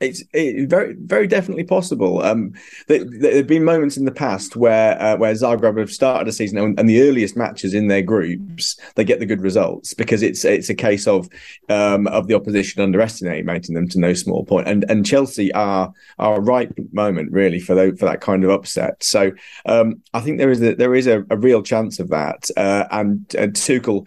It's 0.00 0.24
it, 0.32 0.68
very, 0.68 0.94
very 0.98 1.26
definitely 1.26 1.64
possible. 1.64 2.22
Um, 2.22 2.54
there, 2.88 3.04
there, 3.04 3.36
have 3.36 3.46
been 3.46 3.64
moments 3.64 3.98
in 3.98 4.06
the 4.06 4.12
past 4.12 4.56
where 4.56 5.00
uh, 5.00 5.16
where 5.18 5.34
Zagreb 5.34 5.78
have 5.78 5.92
started 5.92 6.26
a 6.26 6.32
season 6.32 6.56
and, 6.56 6.78
and, 6.80 6.88
the 6.88 7.02
earliest 7.02 7.36
matches 7.36 7.74
in 7.74 7.88
their 7.88 8.00
groups 8.00 8.78
they 8.94 9.04
get 9.04 9.20
the 9.20 9.26
good 9.26 9.42
results 9.42 9.92
because 9.92 10.22
it's 10.22 10.42
it's 10.44 10.70
a 10.70 10.74
case 10.74 11.06
of 11.06 11.28
um, 11.68 12.06
of 12.06 12.28
the 12.28 12.34
opposition 12.34 12.82
underestimating 12.82 13.74
them 13.74 13.88
to 13.88 14.00
no 14.00 14.14
small 14.14 14.44
point. 14.44 14.66
And 14.66 14.86
and 14.88 15.04
Chelsea 15.04 15.52
are 15.52 15.92
are 16.18 16.38
a 16.38 16.40
ripe 16.40 16.78
moment 16.92 17.30
really 17.30 17.60
for 17.60 17.74
the, 17.74 17.94
for 17.98 18.06
that 18.06 18.22
kind 18.22 18.42
of 18.42 18.50
upset. 18.50 19.04
So 19.04 19.32
um, 19.66 20.02
I 20.14 20.20
think 20.20 20.38
there 20.38 20.50
is 20.50 20.62
a, 20.62 20.74
there 20.74 20.94
is 20.94 21.06
a, 21.06 21.24
a 21.30 21.36
real 21.36 21.62
chance 21.62 22.00
of 22.00 22.08
that. 22.08 22.50
Uh, 22.56 22.86
and, 22.90 23.34
and 23.34 23.52
Tuchel 23.52 24.06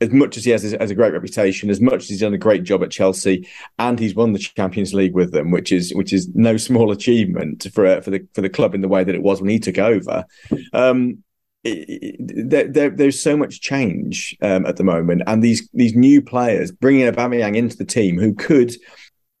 as 0.00 0.10
much 0.10 0.36
as 0.36 0.44
he 0.44 0.50
has, 0.50 0.62
has 0.62 0.90
a 0.90 0.94
great 0.94 1.12
reputation, 1.12 1.70
as 1.70 1.80
much 1.80 2.02
as 2.02 2.08
he's 2.08 2.20
done 2.20 2.34
a 2.34 2.38
great 2.38 2.64
job 2.64 2.82
at 2.82 2.90
Chelsea, 2.90 3.48
and 3.78 3.98
he's 3.98 4.14
won 4.14 4.32
the 4.32 4.38
Champions 4.38 4.92
League 4.92 5.14
with 5.14 5.32
them, 5.32 5.50
which 5.50 5.72
is 5.72 5.92
which 5.94 6.12
is 6.12 6.28
no 6.34 6.56
small 6.68 6.90
achievement 6.90 7.66
for 7.72 8.00
for 8.02 8.10
the 8.10 8.26
for 8.34 8.40
the 8.40 8.50
club 8.50 8.74
in 8.74 8.80
the 8.80 8.88
way 8.88 9.04
that 9.04 9.14
it 9.14 9.22
was 9.22 9.40
when 9.40 9.50
he 9.50 9.58
took 9.58 9.78
over. 9.78 10.24
Um, 10.72 11.22
there, 11.64 12.68
there, 12.68 12.90
there's 12.90 13.22
so 13.22 13.38
much 13.38 13.62
change 13.62 14.36
um, 14.42 14.66
at 14.66 14.76
the 14.76 14.84
moment, 14.84 15.22
and 15.26 15.42
these 15.42 15.68
these 15.72 15.94
new 15.94 16.20
players 16.20 16.70
bringing 16.70 17.10
Aubameyang 17.10 17.56
into 17.56 17.76
the 17.76 17.86
team 17.86 18.18
who 18.18 18.34
could 18.34 18.74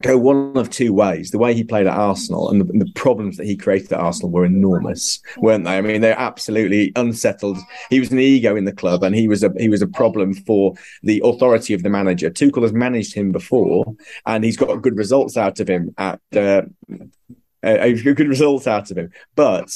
go 0.02 0.18
one 0.18 0.56
of 0.56 0.70
two 0.70 0.92
ways. 0.92 1.30
The 1.30 1.38
way 1.38 1.54
he 1.54 1.64
played 1.64 1.86
at 1.86 1.96
Arsenal 1.96 2.50
and 2.50 2.60
the, 2.60 2.84
the, 2.84 2.92
problems 2.94 3.36
that 3.36 3.46
he 3.46 3.56
created 3.56 3.92
at 3.92 4.00
Arsenal 4.00 4.30
were 4.30 4.44
enormous, 4.44 5.20
weren't 5.38 5.64
they? 5.64 5.78
I 5.78 5.80
mean, 5.80 6.00
they're 6.00 6.18
absolutely 6.18 6.92
unsettled. 6.96 7.58
He 7.90 8.00
was 8.00 8.10
an 8.10 8.18
ego 8.18 8.56
in 8.56 8.64
the 8.64 8.72
club, 8.72 9.02
and 9.02 9.14
he 9.14 9.28
was 9.28 9.42
a 9.42 9.52
he 9.56 9.68
was 9.68 9.82
a 9.82 9.86
problem 9.86 10.34
for 10.34 10.74
the 11.02 11.22
authority 11.24 11.74
of 11.74 11.82
the 11.82 11.90
manager. 11.90 12.30
Tuchel 12.30 12.62
has 12.62 12.72
managed 12.72 13.14
him 13.14 13.32
before, 13.32 13.84
and 14.26 14.44
he's 14.44 14.56
got 14.56 14.82
good 14.82 14.96
results 14.96 15.36
out 15.36 15.60
of 15.60 15.68
him 15.68 15.94
at. 15.98 16.20
Uh, 16.34 16.62
uh, 17.62 17.88
good 17.88 18.28
results 18.28 18.66
out 18.66 18.90
of 18.90 18.98
him, 18.98 19.10
but 19.36 19.70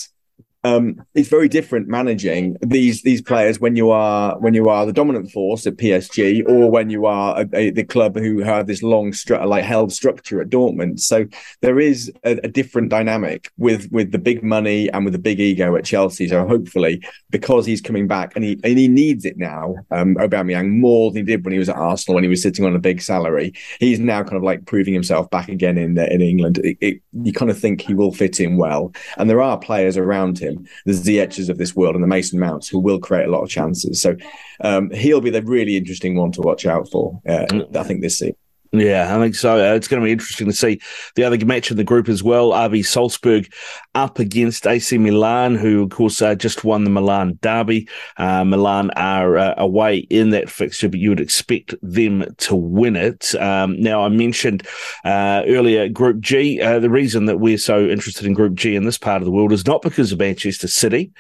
um, 0.69 1.03
it's 1.15 1.29
very 1.29 1.49
different 1.49 1.89
managing 1.89 2.57
these 2.61 3.03
these 3.03 3.23
players 3.23 3.61
when 3.61 3.77
you 3.77 3.91
are 3.91 4.39
when 4.41 4.55
you 4.55 4.67
are 4.67 4.85
the 4.85 4.93
dominant 4.93 5.31
force 5.31 5.67
at 5.67 5.77
PSG 5.77 6.49
or 6.49 6.71
when 6.71 6.91
you 6.91 7.07
are 7.07 7.41
a, 7.41 7.49
a, 7.55 7.71
the 7.71 7.85
club 7.85 8.17
who 8.17 8.41
have 8.41 8.67
this 8.67 8.83
long 8.83 9.13
stru- 9.13 9.45
like 9.47 9.65
held 9.65 9.93
structure 9.93 10.41
at 10.41 10.49
Dortmund. 10.49 11.01
So 11.01 11.27
there 11.63 11.81
is 11.81 12.13
a, 12.25 12.39
a, 12.45 12.49
different 12.49 12.89
dynamic 12.89 13.51
with 13.57 13.91
with 13.91 14.13
the 14.13 14.19
big 14.19 14.43
money 14.43 14.91
and 14.91 15.05
with 15.05 15.13
the 15.13 15.19
big 15.19 15.41
ego 15.41 15.77
at 15.77 15.85
Chelsea. 15.85 16.29
So 16.29 16.47
hopefully, 16.47 17.03
because 17.31 17.65
he's 17.67 17.81
coming 17.81 18.07
back 18.07 18.35
and 18.35 18.45
he 18.45 18.61
and 18.65 18.79
he 18.79 18.89
needs 18.89 19.25
it 19.25 19.39
now, 19.39 19.77
um, 19.91 20.17
Aubameyang 20.17 20.71
more 20.71 21.11
than 21.11 21.19
he 21.19 21.33
did 21.33 21.45
when 21.45 21.53
he 21.53 21.59
was 21.59 21.69
at 21.69 21.77
Arsenal 21.77 22.17
when 22.17 22.25
he 22.25 22.31
was 22.31 22.43
sitting 22.43 22.65
on 22.65 22.75
a 22.75 22.81
big 22.81 23.01
salary. 23.01 23.53
He's 23.81 24.01
now 24.01 24.23
kind 24.23 24.37
of 24.37 24.43
like 24.43 24.67
proving 24.67 24.95
himself 24.95 25.31
back 25.31 25.49
again 25.49 25.79
in 25.79 25.97
in 25.99 26.21
England. 26.21 26.59
It, 26.59 26.77
it, 26.81 27.03
you 27.23 27.33
kind 27.33 27.51
of 27.51 27.59
think 27.59 27.81
he 27.81 27.95
will 27.95 28.13
fit 28.13 28.41
in 28.41 28.57
well, 28.57 28.93
and 29.17 29.31
there 29.31 29.43
are 29.43 29.59
players 29.59 29.97
around 29.97 30.39
him 30.39 30.58
him, 30.59 30.69
the 30.85 30.93
Ziyechs 30.93 31.49
of 31.49 31.59
this 31.59 31.75
world 31.75 31.95
and 31.95 32.03
the 32.03 32.09
Mason 32.09 32.39
Mounts, 32.39 32.69
who 32.69 32.79
will 32.79 32.99
create 32.99 33.27
a 33.27 33.31
lot 33.31 33.43
of 33.43 33.49
chances. 33.49 34.01
So 34.01 34.17
um, 34.61 34.91
he'll 34.91 35.21
be 35.21 35.31
the 35.31 35.43
really 35.43 35.77
interesting 35.77 36.17
one 36.17 36.33
to 36.33 36.41
watch 36.43 36.67
out 36.67 36.91
for, 36.91 37.21
uh, 37.29 37.47
I 37.75 37.83
think, 37.83 38.03
this 38.03 38.19
season. 38.19 38.37
Yeah, 38.73 39.17
I 39.17 39.19
think 39.19 39.35
so. 39.35 39.55
Uh, 39.55 39.75
it's 39.75 39.89
going 39.89 40.03
to 40.03 40.05
be 40.05 40.13
interesting 40.13 40.47
to 40.47 40.53
see 40.53 40.81
the 41.15 41.25
other 41.25 41.43
match 41.47 41.71
in 41.71 41.79
the 41.79 41.85
group 41.85 42.07
as 42.07 42.23
well. 42.23 42.51
RB 42.51 42.85
Salzburg 42.85 43.51
up 43.95 44.19
against 44.19 44.67
AC 44.67 44.99
Milan, 44.99 45.55
who 45.55 45.85
of 45.85 45.91
course 45.91 46.21
uh, 46.21 46.35
just 46.35 46.65
won 46.65 46.85
the 46.85 46.91
Milan 46.91 47.39
derby. 47.41 47.89
Uh, 48.19 48.45
Milan 48.45 48.91
are 48.91 49.39
uh, 49.39 49.55
away 49.57 49.99
in 50.11 50.31
that 50.31 50.51
fixture, 50.51 50.91
but 50.91 51.01
you 51.01 51.09
would 51.09 51.21
expect 51.21 51.75
them 51.81 52.27
to 52.39 52.55
win 52.55 52.95
it. 52.95 53.35
Um, 53.37 53.81
now, 53.81 54.05
I 54.05 54.09
mentioned 54.09 54.67
uh, 55.03 55.45
earlier 55.47 55.89
Group 55.89 56.21
G. 56.21 56.61
Uh, 56.61 56.79
the 56.79 56.91
reason 56.91 57.25
that 57.25 57.39
we're 57.39 57.57
so 57.57 57.87
interested 57.87 58.27
in 58.27 58.35
Group 58.35 58.55
G 58.55 58.77
in 58.77 58.85
this 58.85 58.99
part 58.99 59.23
of 59.23 59.25
the 59.25 59.33
world 59.33 59.53
is 59.53 59.67
not 59.67 59.81
because 59.81 60.13
of 60.13 60.19
Manchester 60.19 60.69
City. 60.69 61.11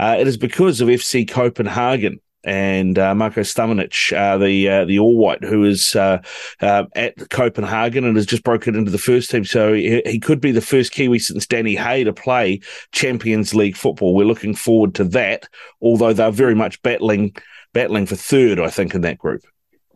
it 0.00 0.26
is 0.26 0.38
because 0.38 0.80
of 0.80 0.88
FC 0.88 1.28
Copenhagen. 1.28 2.18
And 2.44 2.98
uh, 2.98 3.14
Marko 3.14 3.40
Stamenic, 3.40 4.12
uh, 4.12 4.38
the 4.38 4.68
uh, 4.68 4.84
the 4.84 4.98
All 4.98 5.16
White, 5.16 5.42
who 5.42 5.64
is 5.64 5.96
uh, 5.96 6.22
uh, 6.60 6.84
at 6.94 7.30
Copenhagen 7.30 8.04
and 8.04 8.16
has 8.16 8.26
just 8.26 8.44
broken 8.44 8.74
into 8.74 8.90
the 8.90 8.98
first 8.98 9.30
team. 9.30 9.44
So 9.44 9.72
he, 9.72 10.02
he, 10.04 10.20
could 10.20 10.40
be 10.40 10.52
the 10.52 10.60
first 10.60 10.92
Kiwi 10.92 11.18
since 11.18 11.46
Danny 11.46 11.74
Hay 11.74 12.04
to 12.04 12.12
play 12.12 12.60
Champions 12.92 13.54
League 13.54 13.76
football. 13.76 14.14
We're 14.14 14.26
looking 14.26 14.54
forward 14.54 14.94
to 14.96 15.04
that, 15.04 15.48
although 15.80 16.12
they're 16.12 16.30
very 16.30 16.54
much 16.54 16.80
battling 16.82 17.34
battling 17.72 18.06
for 18.06 18.16
third, 18.16 18.60
I 18.60 18.68
think, 18.68 18.94
in 18.94 19.00
that 19.02 19.18
group. 19.18 19.42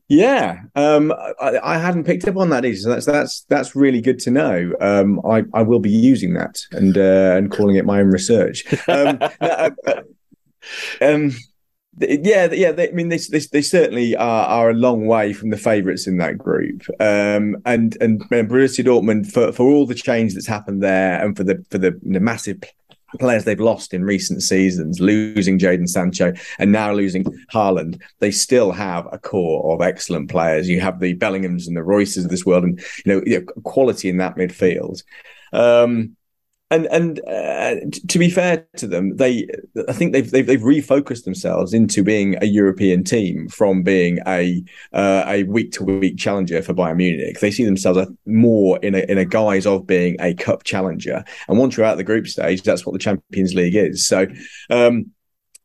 Yeah, 0.09 0.61
um, 0.75 1.13
I, 1.39 1.59
I, 1.63 1.79
hadn't 1.79 2.05
picked 2.05 2.27
up 2.27 2.39
on 2.39 2.49
that 2.49 2.65
either. 2.65 2.77
So 2.77 2.89
that's 2.89 3.05
that's 3.05 3.41
that's 3.43 3.77
really 3.77 4.01
good 4.01 4.19
to 4.21 4.31
know. 4.31 4.73
Um, 4.81 5.21
I, 5.27 5.45
I 5.53 5.61
will 5.61 5.81
be 5.81 5.91
using 5.91 6.33
that 6.33 6.63
and 6.73 6.97
uh, 6.97 7.35
and 7.37 7.51
calling 7.51 7.77
it 7.77 7.85
my 7.85 8.01
own 8.01 8.09
research. 8.09 8.65
Um, 8.89 9.19
um, 11.03 11.33
yeah, 12.01 12.49
yeah. 12.53 12.73
They, 12.73 12.89
I 12.89 12.93
mean, 12.93 13.09
they, 13.09 13.19
they, 13.19 13.41
they 13.41 13.63
certainly 13.63 14.17
are, 14.17 14.47
are 14.47 14.71
a 14.71 14.75
long 14.75 15.07
way 15.07 15.33
from 15.33 15.51
the 15.51 15.57
favourites 15.57 16.07
in 16.07 16.19
that 16.19 16.39
group. 16.39 16.83
Um, 17.01 17.57
and 17.65 17.97
and, 18.01 18.21
Borussia 18.31 18.85
Dortmund 18.85 19.31
for, 19.31 19.53
for 19.53 19.67
all 19.67 19.87
the 19.87 19.95
change 19.95 20.35
that's 20.35 20.47
happened 20.47 20.83
there, 20.83 21.25
and 21.25 21.37
for 21.37 21.45
the 21.45 21.65
for 21.71 21.79
the, 21.79 21.99
the 22.03 22.21
massive 22.21 22.61
players 23.19 23.45
they've 23.45 23.59
lost 23.59 23.95
in 23.95 24.05
recent 24.05 24.43
seasons, 24.43 25.01
losing 25.01 25.59
Jadon 25.59 25.89
Sancho 25.89 26.33
and 26.59 26.73
now 26.73 26.93
losing 26.93 27.25
Haaland, 27.53 28.01
they 28.19 28.31
still 28.31 28.73
have 28.73 29.09
a 29.11 29.19
core 29.19 29.73
of 29.73 29.81
excellent 29.81 30.31
players. 30.31 30.69
You 30.69 30.81
have 30.81 31.01
the 31.01 31.15
Bellinghams 31.17 31.67
and 31.67 31.77
the 31.77 31.81
Reuses 31.81 32.25
of 32.25 32.31
this 32.31 32.45
world, 32.45 32.65
and 32.65 32.79
you 33.05 33.15
know, 33.15 33.23
you 33.25 33.41
know 33.41 33.63
quality 33.63 34.09
in 34.09 34.19
that 34.19 34.37
midfield. 34.37 35.03
Um, 35.53 36.17
and 36.71 36.87
and 36.87 37.21
uh, 37.27 37.77
to 38.09 38.19
be 38.19 38.29
fair 38.29 38.67
to 38.77 38.87
them, 38.87 39.17
they 39.17 39.49
I 39.89 39.93
think 39.93 40.13
they've, 40.13 40.31
they've, 40.31 40.47
they've 40.47 40.61
refocused 40.61 41.25
themselves 41.25 41.73
into 41.73 42.03
being 42.03 42.37
a 42.43 42.47
European 42.47 43.05
team 43.05 43.49
from 43.49 43.83
being 43.83 44.19
a 44.27 44.63
uh, 44.93 45.25
a 45.27 45.45
week 45.45 45.73
to 45.73 45.85
week 45.85 46.19
challenger 46.19 46.61
for 46.61 46.75
Bayern 46.75 46.97
Munich. 46.97 47.41
They 47.41 47.51
see 47.51 47.65
themselves 47.65 48.11
more 48.27 48.79
in 48.81 48.95
a 48.95 48.99
in 49.11 49.17
a 49.17 49.25
guise 49.25 49.67
of 49.67 49.87
being 49.87 50.17
a 50.21 50.35
cup 50.35 50.65
challenger. 50.65 51.25
And 51.49 51.59
once 51.59 51.77
you're 51.77 51.87
out 51.87 51.97
the 51.97 52.05
group 52.05 52.27
stage, 52.27 52.63
that's 52.63 52.85
what 52.85 52.93
the 52.93 52.99
Champions 52.99 53.55
League 53.55 53.77
is. 53.77 54.07
So. 54.07 54.27
Um, 54.71 55.13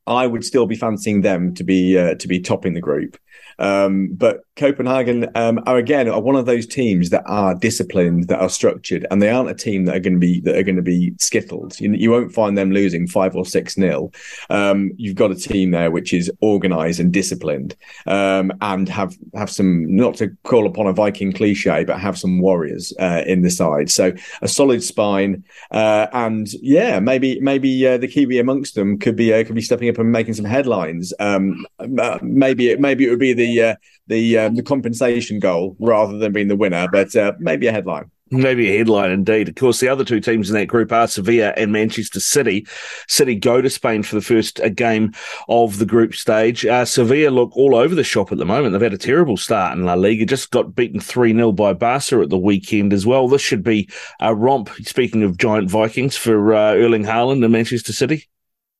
I 0.06 0.28
would 0.28 0.44
still 0.44 0.66
be 0.66 0.76
fancying 0.76 1.22
them 1.22 1.54
to 1.56 1.64
be 1.64 1.98
uh, 1.98 2.16
to 2.16 2.28
be 2.28 2.42
topping 2.42 2.74
the 2.74 2.82
group. 2.82 3.18
Um, 3.60 4.10
but 4.14 4.46
Copenhagen 4.56 5.28
um, 5.36 5.60
are 5.66 5.78
again 5.78 6.08
are 6.08 6.22
one 6.22 6.36
of 6.36 6.46
those 6.46 6.68
teams 6.68 7.10
that 7.10 7.24
are 7.26 7.56
disciplined, 7.56 8.28
that 8.28 8.40
are 8.40 8.50
structured, 8.50 9.06
and 9.10 9.22
they 9.22 9.30
aren't 9.30 9.50
a 9.50 9.56
team 9.56 9.86
that 9.86 9.96
are 9.96 10.00
going 10.00 10.14
to 10.14 10.20
be 10.20 10.42
that 10.42 10.56
are 10.56 10.64
going 10.64 10.76
to 10.76 10.82
be 10.82 11.14
skittled. 11.20 11.80
You, 11.80 11.94
you 11.94 12.12
won't 12.12 12.34
find 12.34 12.58
them 12.58 12.72
losing 12.72 13.08
five 13.08 13.36
or 13.36 13.46
six 13.46 13.78
nil. 13.78 14.14
Um, 14.50 14.92
you've 14.98 15.16
got 15.16 15.32
a 15.32 15.36
team 15.36 15.72
there 15.72 15.90
which 15.90 16.14
is 16.14 16.32
organised 16.44 17.00
and 17.00 17.12
disciplined, 17.12 17.76
um, 18.06 18.52
and 18.62 18.88
have 18.90 19.16
have 19.34 19.50
some 19.50 19.96
not 19.96 20.16
to 20.16 20.30
call 20.44 20.68
upon 20.68 20.86
a 20.86 20.94
Viking 20.94 21.34
cliche, 21.34 21.84
but 21.84 22.00
have 22.00 22.18
some 22.18 22.40
warriors 22.40 22.94
uh, 23.00 23.24
in 23.26 23.42
the 23.42 23.50
side. 23.50 23.90
So 23.90 24.14
a 24.42 24.48
solid 24.48 24.84
spine, 24.84 25.44
uh, 25.72 26.08
and 26.14 26.52
yeah, 26.62 27.00
maybe 27.00 27.40
maybe 27.40 27.88
uh, 27.88 27.98
the 27.98 28.08
Kiwi 28.08 28.38
amongst 28.38 28.76
them 28.76 29.00
could 29.00 29.16
be 29.16 29.34
uh, 29.34 29.44
could 29.44 29.56
be 29.56 29.62
stepping 29.62 29.90
up 29.90 29.98
and 29.98 30.12
making 30.12 30.36
some 30.36 30.46
headlines. 30.46 31.12
Um, 31.20 31.66
uh, 31.80 32.20
maybe 32.22 32.70
it 32.70 32.80
maybe 32.80 33.08
it 33.08 33.10
would 33.10 33.20
be 33.20 33.34
the 33.34 33.53
uh, 33.62 33.76
the 34.08 34.38
um, 34.38 34.56
the 34.56 34.64
compensation 34.64 35.40
goal 35.40 35.76
rather 35.80 36.18
than 36.18 36.32
being 36.32 36.48
the 36.48 36.56
winner, 36.56 36.88
but 36.92 37.16
uh, 37.16 37.34
maybe 37.40 37.68
a 37.68 37.72
headline. 37.72 38.10
Maybe 38.32 38.68
a 38.68 38.78
headline 38.80 39.12
indeed. 39.12 39.48
Of 39.48 39.56
course, 39.56 39.80
the 39.80 39.90
other 39.90 40.04
two 40.04 40.20
teams 40.20 40.50
in 40.50 40.56
that 40.56 40.66
group 40.66 40.92
are 40.92 41.08
Sevilla 41.08 41.54
and 41.56 41.72
Manchester 41.72 42.20
City. 42.20 42.66
City 43.08 43.36
go 43.36 43.62
to 43.62 43.70
Spain 43.70 44.02
for 44.02 44.16
the 44.16 44.24
first 44.24 44.60
uh, 44.60 44.70
game 44.70 45.14
of 45.50 45.78
the 45.78 45.86
group 45.86 46.16
stage. 46.16 46.66
Uh, 46.66 46.84
Sevilla 46.84 47.30
look 47.30 47.56
all 47.56 47.76
over 47.76 47.94
the 47.94 48.04
shop 48.04 48.32
at 48.32 48.40
the 48.40 48.46
moment. 48.46 48.74
They've 48.74 48.82
had 48.82 48.94
a 48.94 48.98
terrible 48.98 49.38
start 49.38 49.78
in 49.78 49.86
La 49.86 49.94
Liga, 49.94 50.26
just 50.26 50.50
got 50.50 50.76
beaten 50.76 51.00
3 51.00 51.34
0 51.34 51.52
by 51.52 51.74
Barca 51.74 52.22
at 52.22 52.30
the 52.30 52.38
weekend 52.38 52.92
as 52.92 53.06
well. 53.06 53.28
This 53.28 53.42
should 53.42 53.64
be 53.64 53.88
a 54.20 54.34
romp, 54.34 54.72
speaking 54.82 55.22
of 55.22 55.38
giant 55.38 55.70
Vikings, 55.70 56.18
for 56.18 56.56
uh, 56.56 56.74
Erling 56.74 57.04
Haaland 57.04 57.44
and 57.44 57.52
Manchester 57.52 57.94
City. 57.94 58.28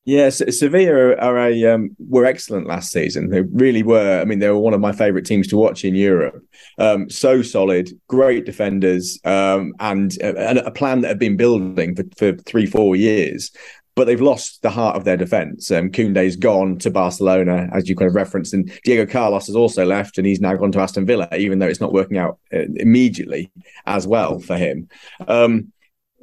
Yes, 0.06 0.42
yeah, 0.44 0.50
Sevilla 0.50 1.16
are, 1.16 1.38
a 1.38 1.64
um, 1.64 1.96
were 1.98 2.26
excellent 2.26 2.66
last 2.66 2.92
season. 2.92 3.30
They 3.30 3.40
really 3.40 3.82
were. 3.82 4.20
I 4.20 4.26
mean, 4.26 4.38
they 4.38 4.50
were 4.50 4.58
one 4.58 4.74
of 4.74 4.80
my 4.80 4.92
favourite 4.92 5.24
teams 5.24 5.48
to 5.48 5.56
watch 5.56 5.82
in 5.82 5.94
Europe. 5.94 6.44
Um, 6.78 7.08
so 7.08 7.40
solid, 7.40 7.88
great 8.06 8.44
defenders, 8.44 9.18
um, 9.24 9.72
and, 9.80 10.14
a, 10.20 10.66
a, 10.66 10.70
plan 10.70 11.00
that 11.00 11.08
had 11.08 11.18
been 11.18 11.38
building 11.38 11.96
for, 11.96 12.04
for 12.18 12.36
three, 12.42 12.66
four 12.66 12.96
years. 12.96 13.50
But 13.96 14.06
they've 14.06 14.20
lost 14.20 14.60
the 14.60 14.70
heart 14.70 14.96
of 14.96 15.04
their 15.04 15.16
defence. 15.16 15.70
Um, 15.70 15.90
Koundé's 15.90 16.36
gone 16.36 16.78
to 16.80 16.90
Barcelona, 16.90 17.70
as 17.72 17.88
you 17.88 17.94
kind 17.94 18.08
of 18.08 18.16
referenced, 18.16 18.52
and 18.52 18.70
Diego 18.84 19.10
Carlos 19.10 19.46
has 19.46 19.56
also 19.56 19.86
left, 19.86 20.18
and 20.18 20.26
he's 20.26 20.40
now 20.40 20.54
gone 20.54 20.72
to 20.72 20.80
Aston 20.80 21.06
Villa, 21.06 21.28
even 21.38 21.60
though 21.60 21.68
it's 21.68 21.80
not 21.80 21.92
working 21.92 22.18
out 22.18 22.38
uh, 22.52 22.64
immediately 22.76 23.50
as 23.86 24.06
well 24.06 24.38
for 24.40 24.56
him. 24.56 24.88
Um, 25.28 25.72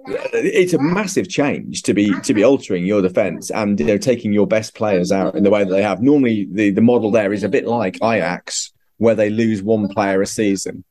it's 0.06 0.74
a 0.74 0.80
massive 0.80 1.30
change 1.30 1.84
to 1.84 1.94
be 1.94 2.14
to 2.22 2.34
be 2.34 2.44
altering 2.44 2.86
your 2.86 3.02
defense 3.02 3.52
and 3.52 3.80
you 3.80 3.86
know 3.86 3.98
taking 3.98 4.34
your 4.34 4.48
best 4.48 4.76
players 4.76 5.12
out 5.12 5.36
in 5.36 5.44
the 5.44 5.50
way 5.50 5.64
that 5.64 5.70
they 5.70 5.84
have. 5.84 6.02
Normally, 6.02 6.48
the 6.52 6.72
the 6.72 6.82
model 6.82 7.12
there 7.12 7.34
is 7.34 7.44
a 7.44 7.50
bit 7.50 7.66
like 7.66 7.96
Ajax, 8.04 8.72
where 8.98 9.16
they 9.16 9.30
lose 9.30 9.62
one 9.62 9.88
player 9.90 10.22
a 10.22 10.28
season, 10.28 10.84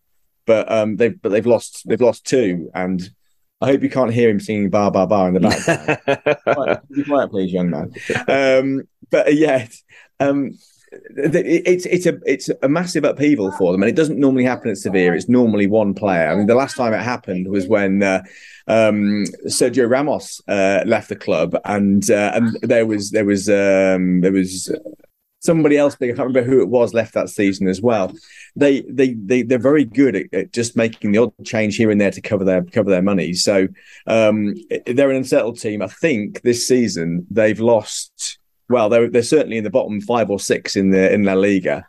but 0.47 0.71
um, 0.71 0.97
they've 0.97 1.21
but 1.21 1.31
they've 1.31 1.47
lost 1.47 1.83
they've 1.87 2.01
lost 2.01 2.25
two, 2.25 2.71
and 2.75 3.09
I 3.61 3.67
hope 3.67 3.83
you 3.83 3.91
can't 3.91 4.13
hear 4.13 4.31
him 4.31 4.41
singing 4.41 4.71
"Bar 4.71 4.91
Bar 4.91 5.07
Bar" 5.07 5.29
in 5.29 5.35
the 5.35 5.41
background. 5.41 6.81
be 6.91 7.05
quiet, 7.05 7.31
please, 7.31 7.53
young 7.53 7.71
man. 7.71 7.93
Um, 8.29 8.89
but 9.11 9.29
uh, 9.29 9.31
yeah, 9.31 9.67
um, 10.19 10.59
it's 10.93 11.87
it's 11.87 12.07
a 12.07 12.19
it's 12.27 12.51
a 12.63 12.69
massive 12.69 13.05
upheaval 13.05 13.53
for 13.53 13.73
them, 13.73 13.83
and 13.83 13.89
it 13.89 13.97
doesn't 13.97 14.19
normally 14.19 14.45
happen 14.45 14.71
at 14.71 14.79
Sevilla. 14.79 15.15
It's 15.15 15.29
normally 15.29 15.67
one 15.67 15.95
player. 15.95 16.29
I 16.29 16.35
mean, 16.35 16.47
the 16.47 16.55
last 16.55 16.77
time 16.77 16.93
it 16.93 17.03
happened 17.03 17.49
was 17.49 17.69
when 17.69 18.03
uh, 18.03 18.23
um, 18.67 19.25
Sergio 19.47 19.89
Ramos 19.89 20.41
uh, 20.49 20.83
left 20.87 21.09
the 21.09 21.17
club, 21.17 21.57
and 21.65 22.09
uh, 22.11 22.33
and 22.35 22.57
there 22.63 22.87
was 22.87 23.11
there 23.11 23.25
was 23.25 23.49
um, 23.49 24.21
there 24.21 24.33
was 24.33 24.73
somebody 25.39 25.77
else. 25.77 25.97
I 26.01 26.07
can't 26.07 26.19
remember 26.19 26.43
who 26.43 26.61
it 26.61 26.69
was 26.69 26.93
left 26.93 27.15
that 27.15 27.29
season 27.29 27.69
as 27.69 27.81
well. 27.81 28.13
They 28.57 28.83
they 28.83 29.15
they 29.15 29.43
they're 29.43 29.59
very 29.59 29.85
good 29.85 30.17
at, 30.17 30.35
at 30.35 30.53
just 30.53 30.77
making 30.77 31.13
the 31.13 31.19
odd 31.19 31.33
change 31.45 31.77
here 31.77 31.91
and 31.91 32.01
there 32.01 32.11
to 32.11 32.21
cover 32.21 32.45
their 32.45 32.65
cover 32.65 32.91
their 32.91 33.03
money. 33.03 33.35
So 33.35 33.69
um, 34.09 34.55
they're 34.87 35.11
an 35.11 35.17
unsettled 35.17 35.61
team. 35.61 35.83
I 35.83 35.89
think 35.89 36.43
this 36.43 36.67
season 36.67 37.27
they've 37.31 37.61
lost 37.61 38.40
well, 38.71 38.89
they're, 38.89 39.11
they're 39.11 39.23
certainly 39.23 39.59
in 39.59 39.65
the 39.65 39.71
bottom 39.71 40.01
five 40.01 40.31
or 40.31 40.41
six 40.41 40.77
in 40.77 40.91
the 40.91 41.13
in 41.13 41.25
La 41.25 41.35
Liga, 41.35 41.87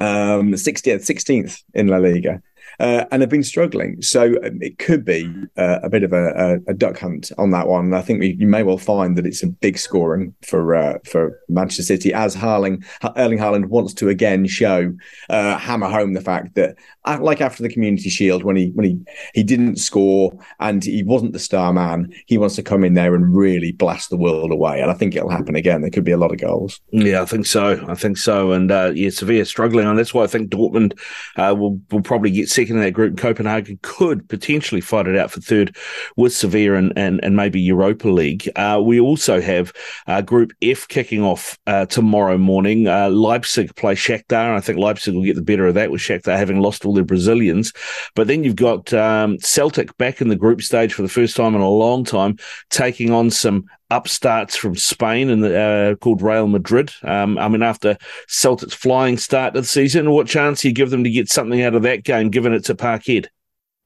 um, 0.00 0.52
60th, 0.52 1.04
16th 1.04 1.62
in 1.74 1.88
La 1.88 1.98
Liga 1.98 2.42
uh, 2.82 3.06
and 3.12 3.22
have 3.22 3.30
been 3.30 3.44
struggling. 3.44 4.02
So 4.02 4.34
um, 4.44 4.60
it 4.60 4.78
could 4.78 5.04
be 5.04 5.32
uh, 5.56 5.78
a 5.84 5.88
bit 5.88 6.02
of 6.02 6.12
a, 6.12 6.58
a, 6.66 6.74
duck 6.74 6.98
hunt 6.98 7.30
on 7.38 7.52
that 7.52 7.68
one. 7.68 7.94
I 7.94 8.02
think 8.02 8.18
we, 8.18 8.34
you 8.40 8.48
may 8.48 8.64
well 8.64 8.76
find 8.76 9.16
that 9.16 9.24
it's 9.24 9.44
a 9.44 9.46
big 9.46 9.78
scoring 9.78 10.34
for 10.42 10.74
uh, 10.74 10.98
for 11.04 11.38
Manchester 11.48 11.84
City 11.84 12.12
as 12.12 12.34
Harling, 12.34 12.84
Erling 13.16 13.38
Haaland 13.38 13.66
wants 13.66 13.94
to 13.94 14.08
again 14.08 14.46
show 14.48 14.92
uh, 15.30 15.58
hammer 15.58 15.88
home 15.88 16.14
the 16.14 16.20
fact 16.20 16.56
that 16.56 16.74
uh, 17.04 17.18
like 17.20 17.40
after 17.40 17.62
the 17.62 17.68
Community 17.68 18.10
Shield 18.10 18.42
when 18.42 18.56
he 18.56 18.70
when 18.74 18.84
he 18.84 18.98
he 19.32 19.44
didn't 19.44 19.76
score 19.76 20.32
and 20.58 20.82
he 20.82 21.04
wasn't 21.04 21.34
the 21.34 21.38
star 21.38 21.72
man, 21.72 22.12
he 22.26 22.36
wants 22.36 22.56
to 22.56 22.64
come 22.64 22.82
in 22.82 22.94
there 22.94 23.14
and 23.14 23.32
really 23.32 23.70
blast 23.70 24.10
the 24.10 24.16
world 24.16 24.50
away. 24.50 24.80
And 24.80 24.90
I 24.90 24.94
think 24.94 25.14
it'll 25.14 25.30
happen 25.30 25.54
again. 25.54 25.82
There 25.82 25.90
could 25.90 26.02
be 26.02 26.10
a 26.10 26.18
lot 26.18 26.32
of 26.32 26.40
goals. 26.40 26.80
Yeah, 26.90 27.22
I 27.22 27.26
think 27.26 27.46
so. 27.46 27.84
I 27.86 27.94
think 27.94 28.16
so. 28.16 28.50
And 28.50 28.72
uh, 28.72 28.90
yeah, 28.92 29.10
Sevilla 29.10 29.44
struggling, 29.44 29.86
and 29.86 29.96
that's 29.96 30.12
why 30.12 30.24
I 30.24 30.26
think 30.26 30.50
Dortmund 30.50 30.98
will 31.36 31.80
will 31.92 32.02
probably 32.02 32.32
get 32.32 32.48
second 32.48 32.71
in 32.76 32.82
that 32.82 32.92
group, 32.92 33.16
Copenhagen 33.16 33.78
could 33.82 34.28
potentially 34.28 34.80
fight 34.80 35.06
it 35.06 35.16
out 35.16 35.30
for 35.30 35.40
third 35.40 35.76
with 36.16 36.32
Sevilla 36.32 36.76
and, 36.76 36.92
and, 36.96 37.22
and 37.22 37.36
maybe 37.36 37.60
Europa 37.60 38.08
League. 38.08 38.48
Uh, 38.56 38.80
we 38.84 39.00
also 39.00 39.40
have 39.40 39.72
uh, 40.06 40.20
Group 40.20 40.52
F 40.62 40.88
kicking 40.88 41.22
off 41.22 41.58
uh, 41.66 41.86
tomorrow 41.86 42.38
morning. 42.38 42.88
Uh, 42.88 43.08
Leipzig 43.10 43.74
play 43.76 43.94
Shakhtar, 43.94 44.46
and 44.46 44.56
I 44.56 44.60
think 44.60 44.78
Leipzig 44.78 45.14
will 45.14 45.24
get 45.24 45.36
the 45.36 45.42
better 45.42 45.66
of 45.66 45.74
that 45.74 45.90
with 45.90 46.00
Shakhtar 46.00 46.36
having 46.36 46.60
lost 46.60 46.84
all 46.84 46.94
their 46.94 47.04
Brazilians. 47.04 47.72
But 48.14 48.26
then 48.26 48.44
you've 48.44 48.56
got 48.56 48.92
um, 48.92 49.38
Celtic 49.38 49.96
back 49.98 50.20
in 50.20 50.28
the 50.28 50.36
group 50.36 50.62
stage 50.62 50.94
for 50.94 51.02
the 51.02 51.08
first 51.08 51.36
time 51.36 51.54
in 51.54 51.60
a 51.60 51.68
long 51.68 52.04
time, 52.04 52.36
taking 52.70 53.10
on 53.10 53.30
some 53.30 53.64
upstarts 53.92 54.56
from 54.56 54.76
Spain 54.76 55.30
and 55.30 55.44
uh, 55.44 55.94
called 55.96 56.22
Real 56.22 56.48
Madrid. 56.48 56.92
Um, 57.02 57.38
I 57.38 57.48
mean, 57.48 57.62
after 57.62 57.96
Celtic's 58.28 58.74
flying 58.74 59.16
start 59.16 59.54
to 59.54 59.60
the 59.60 59.66
season, 59.66 60.10
what 60.10 60.26
chance 60.26 60.62
do 60.62 60.68
you 60.68 60.74
give 60.74 60.90
them 60.90 61.04
to 61.04 61.10
get 61.10 61.28
something 61.28 61.62
out 61.62 61.74
of 61.74 61.82
that 61.82 62.04
game, 62.04 62.30
given 62.30 62.52
it's 62.52 62.70
a 62.70 62.74
Parkhead? 62.74 63.26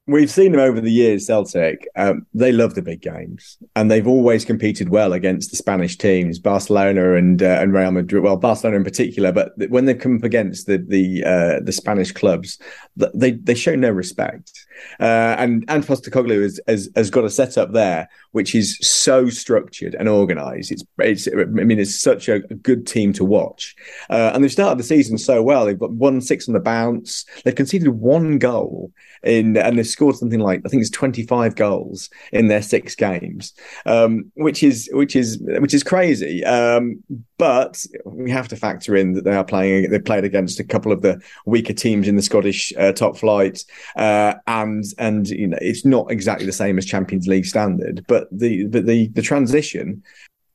we've 0.06 0.30
seen 0.30 0.52
them 0.52 0.60
over 0.60 0.80
the 0.80 0.90
years, 0.90 1.26
Celtic. 1.26 1.88
Um, 1.96 2.26
they 2.32 2.52
love 2.52 2.74
the 2.74 2.82
big 2.82 3.02
games, 3.02 3.58
and 3.74 3.90
they've 3.90 4.06
always 4.06 4.44
competed 4.44 4.88
well 4.88 5.12
against 5.12 5.50
the 5.50 5.56
Spanish 5.56 5.96
teams, 5.96 6.38
Barcelona 6.38 7.14
and 7.14 7.42
uh, 7.42 7.58
and 7.60 7.72
Real 7.72 7.90
Madrid. 7.90 8.22
Well, 8.22 8.36
Barcelona 8.36 8.76
in 8.76 8.84
particular, 8.84 9.32
but 9.32 9.52
when 9.68 9.84
they've 9.84 9.98
come 9.98 10.16
up 10.16 10.24
against 10.24 10.66
the 10.66 10.78
the 10.78 11.24
uh, 11.24 11.60
the 11.64 11.72
Spanish 11.72 12.12
clubs, 12.12 12.58
they 13.14 13.32
they 13.32 13.54
show 13.54 13.74
no 13.74 13.90
respect. 13.90 14.52
Uh, 15.00 15.36
and 15.38 15.64
and 15.68 15.84
Postecoglou 15.84 16.42
has, 16.42 16.60
has 16.66 16.88
has 16.94 17.10
got 17.10 17.24
a 17.24 17.30
setup 17.30 17.72
there 17.72 18.08
which 18.36 18.54
is 18.54 18.76
so 18.82 19.30
structured 19.30 19.94
and 19.94 20.10
organised. 20.10 20.70
It's 20.70 20.84
it's 20.98 21.26
I 21.26 21.44
mean 21.44 21.78
it's 21.78 21.98
such 21.98 22.28
a, 22.28 22.40
good 22.40 22.86
team 22.86 23.14
to 23.14 23.24
watch, 23.24 23.74
uh, 24.10 24.32
and 24.34 24.44
they've 24.44 24.52
started 24.52 24.78
the 24.78 24.84
season 24.84 25.16
so 25.16 25.42
well. 25.42 25.64
They've 25.64 25.78
got 25.78 25.92
one 25.92 26.20
six 26.20 26.46
on 26.46 26.52
the 26.52 26.60
bounce. 26.60 27.24
They've 27.44 27.54
conceded 27.54 27.88
one 27.88 28.38
goal 28.38 28.92
in 29.22 29.56
and 29.56 29.78
they've 29.78 29.86
scored 29.86 30.16
something 30.16 30.40
like 30.40 30.60
I 30.64 30.68
think 30.68 30.82
it's 30.82 30.90
25 30.90 31.56
goals 31.56 32.10
in 32.32 32.48
their 32.48 32.60
six 32.60 32.94
games, 32.94 33.54
um, 33.86 34.30
which 34.34 34.62
is 34.62 34.90
which 34.92 35.16
is 35.16 35.38
which 35.40 35.72
is 35.72 35.82
crazy. 35.82 36.44
Um, 36.44 37.02
but 37.38 37.84
we 38.04 38.30
have 38.30 38.48
to 38.48 38.56
factor 38.56 38.96
in 38.96 39.12
that 39.14 39.24
they 39.24 39.34
are 39.34 39.44
playing. 39.44 39.90
They 39.90 39.98
played 39.98 40.24
against 40.24 40.60
a 40.60 40.64
couple 40.64 40.92
of 40.92 41.02
the 41.02 41.20
weaker 41.46 41.72
teams 41.72 42.08
in 42.08 42.16
the 42.16 42.22
Scottish 42.22 42.72
uh, 42.76 42.92
top 42.92 43.16
flight, 43.16 43.64
uh, 43.96 44.34
and 44.66 44.84
and 44.98 45.28
you 45.28 45.46
know 45.46 45.58
it's 45.60 45.84
not 45.84 46.10
exactly 46.10 46.46
the 46.46 46.52
same 46.52 46.78
as 46.78 46.84
Champions 46.84 47.26
League 47.26 47.46
standard. 47.46 48.04
But 48.08 48.28
the 48.30 48.66
but 48.66 48.86
the 48.86 49.08
the 49.08 49.22
transition 49.22 50.02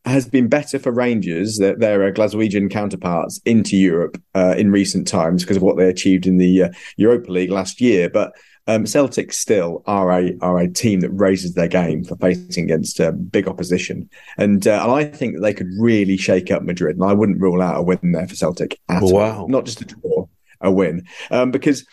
has 0.06 0.28
been 0.28 0.48
better 0.48 0.80
for 0.80 0.92
Rangers, 0.92 1.60
their, 1.60 1.76
their 1.76 2.12
Glaswegian 2.12 2.72
counterparts, 2.72 3.40
into 3.46 3.78
Europe 3.78 4.20
uh, 4.34 4.56
in 4.58 4.72
recent 4.72 5.08
times 5.08 5.44
because 5.44 5.58
of 5.58 5.64
what 5.64 5.78
they 5.78 5.88
achieved 5.88 6.26
in 6.26 6.38
the 6.38 6.64
uh, 6.64 6.70
Europa 6.98 7.32
League 7.32 7.52
last 7.52 7.80
year. 7.80 8.10
But 8.10 8.34
um, 8.68 8.86
Celtic 8.86 9.34
still 9.34 9.84
are 9.86 10.12
a 10.12 10.38
are 10.42 10.60
a 10.60 10.72
team 10.72 11.00
that 11.02 11.10
raises 11.10 11.54
their 11.54 11.68
game 11.68 12.04
for 12.04 12.16
facing 12.18 12.66
against 12.66 13.00
uh, 13.00 13.12
big 13.12 13.48
opposition, 13.48 14.10
and 14.38 14.66
uh, 14.68 14.82
and 14.84 14.92
I 14.92 15.04
think 15.06 15.36
that 15.36 15.42
they 15.42 15.54
could 15.54 15.70
really 15.80 16.18
shake 16.18 16.52
up 16.52 16.64
Madrid, 16.64 16.96
and 16.96 17.06
I 17.06 17.14
wouldn't 17.14 17.42
rule 17.42 17.62
out 17.62 17.80
a 17.80 17.82
win 17.82 18.12
there 18.12 18.28
for 18.28 18.36
Celtic 18.36 18.80
at 18.88 19.02
wow. 19.02 19.42
all. 19.42 19.48
Not 19.48 19.66
just 19.66 19.82
a 19.82 19.86
draw, 19.86 20.28
a 20.62 20.72
win, 20.72 21.06
um, 21.32 21.52
because 21.52 21.86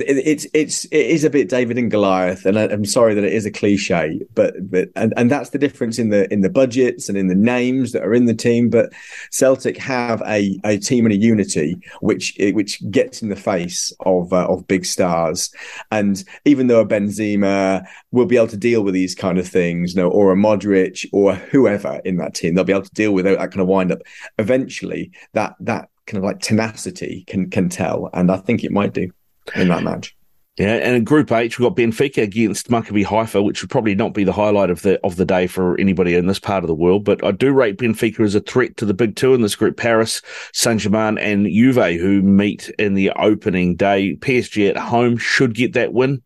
it's 0.00 0.46
it's 0.54 0.84
it 0.86 1.06
is 1.06 1.24
a 1.24 1.30
bit 1.30 1.48
David 1.48 1.78
and 1.78 1.90
Goliath, 1.90 2.46
and 2.46 2.58
I, 2.58 2.64
am 2.64 2.84
sorry 2.84 3.14
that 3.14 3.24
it 3.24 3.32
is 3.32 3.46
a 3.46 3.50
cliche, 3.50 4.20
but 4.34 4.54
but 4.70 4.88
and, 4.96 5.12
and 5.16 5.30
that's 5.30 5.50
the 5.50 5.58
difference 5.58 5.98
in 5.98 6.10
the 6.10 6.32
in 6.32 6.40
the 6.40 6.50
budgets 6.50 7.08
and 7.08 7.18
in 7.18 7.28
the 7.28 7.34
names 7.34 7.92
that 7.92 8.02
are 8.02 8.14
in 8.14 8.26
the 8.26 8.34
team. 8.34 8.70
But 8.70 8.92
Celtic 9.30 9.76
have 9.78 10.22
a, 10.26 10.58
a 10.64 10.78
team 10.78 11.06
and 11.06 11.12
a 11.12 11.16
unity 11.16 11.76
which 12.00 12.34
which 12.38 12.82
gets 12.90 13.22
in 13.22 13.28
the 13.28 13.36
face 13.36 13.92
of 14.00 14.32
uh, 14.32 14.46
of 14.46 14.66
big 14.66 14.84
stars, 14.84 15.50
and 15.90 16.22
even 16.44 16.66
though 16.66 16.80
a 16.80 16.86
Benzema 16.86 17.84
will 18.12 18.26
be 18.26 18.36
able 18.36 18.48
to 18.48 18.56
deal 18.56 18.82
with 18.82 18.94
these 18.94 19.14
kind 19.14 19.38
of 19.38 19.48
things, 19.48 19.94
you 19.94 20.02
know, 20.02 20.10
or 20.10 20.32
a 20.32 20.36
Modric 20.36 21.06
or 21.12 21.34
whoever 21.34 22.00
in 22.04 22.16
that 22.16 22.34
team, 22.34 22.54
they'll 22.54 22.64
be 22.64 22.72
able 22.72 22.82
to 22.82 22.94
deal 22.94 23.12
with 23.12 23.24
that 23.24 23.38
kind 23.38 23.60
of 23.60 23.66
wind 23.66 23.92
up. 23.92 24.00
Eventually, 24.38 25.10
that 25.32 25.54
that 25.60 25.88
kind 26.06 26.18
of 26.18 26.24
like 26.24 26.40
tenacity 26.40 27.24
can 27.26 27.50
can 27.50 27.68
tell, 27.68 28.10
and 28.12 28.30
I 28.30 28.36
think 28.36 28.64
it 28.64 28.72
might 28.72 28.92
do 28.92 29.10
in 29.54 29.68
that 29.68 29.82
match. 29.82 30.16
Yeah, 30.56 30.74
and 30.74 30.94
in 30.94 31.02
Group 31.02 31.32
H, 31.32 31.58
we've 31.58 31.68
got 31.68 31.76
Benfica 31.76 32.22
against 32.22 32.70
Maccabi 32.70 33.04
Haifa, 33.04 33.42
which 33.42 33.60
would 33.60 33.70
probably 33.70 33.96
not 33.96 34.14
be 34.14 34.22
the 34.22 34.32
highlight 34.32 34.70
of 34.70 34.82
the 34.82 35.00
of 35.02 35.16
the 35.16 35.24
day 35.24 35.48
for 35.48 35.78
anybody 35.80 36.14
in 36.14 36.26
this 36.26 36.38
part 36.38 36.62
of 36.62 36.68
the 36.68 36.74
world. 36.76 37.04
But 37.04 37.24
I 37.24 37.32
do 37.32 37.52
rate 37.52 37.78
Benfica 37.78 38.20
as 38.20 38.36
a 38.36 38.40
threat 38.40 38.76
to 38.76 38.86
the 38.86 38.94
big 38.94 39.16
two 39.16 39.34
in 39.34 39.42
this 39.42 39.56
group: 39.56 39.76
Paris, 39.76 40.22
Saint 40.52 40.80
Germain, 40.80 41.18
and 41.18 41.46
Juve, 41.46 41.98
who 41.98 42.22
meet 42.22 42.68
in 42.78 42.94
the 42.94 43.10
opening 43.10 43.74
day. 43.74 44.16
PSG 44.20 44.70
at 44.70 44.76
home 44.76 45.16
should 45.16 45.54
get 45.54 45.72
that 45.72 45.92
win. 45.92 46.22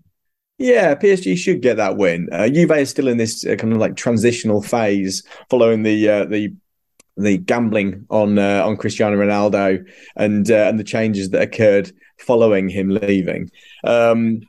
Yeah, 0.58 0.94
PSG 0.94 1.38
should 1.38 1.62
get 1.62 1.78
that 1.78 1.96
win. 1.96 2.28
Uh, 2.30 2.48
Juve 2.48 2.72
is 2.72 2.90
still 2.90 3.08
in 3.08 3.16
this 3.16 3.46
uh, 3.46 3.56
kind 3.56 3.72
of 3.72 3.78
like 3.78 3.96
transitional 3.96 4.60
phase 4.60 5.22
following 5.48 5.84
the 5.84 6.06
uh, 6.06 6.24
the 6.26 6.54
the 7.18 7.38
gambling 7.38 8.06
on 8.10 8.38
uh, 8.38 8.62
on 8.64 8.76
Cristiano 8.76 9.16
Ronaldo 9.16 9.84
and 10.16 10.50
uh, 10.50 10.66
and 10.68 10.78
the 10.78 10.84
changes 10.84 11.30
that 11.30 11.42
occurred 11.42 11.92
following 12.18 12.68
him 12.68 12.88
leaving. 12.88 13.50
Um, 13.84 14.42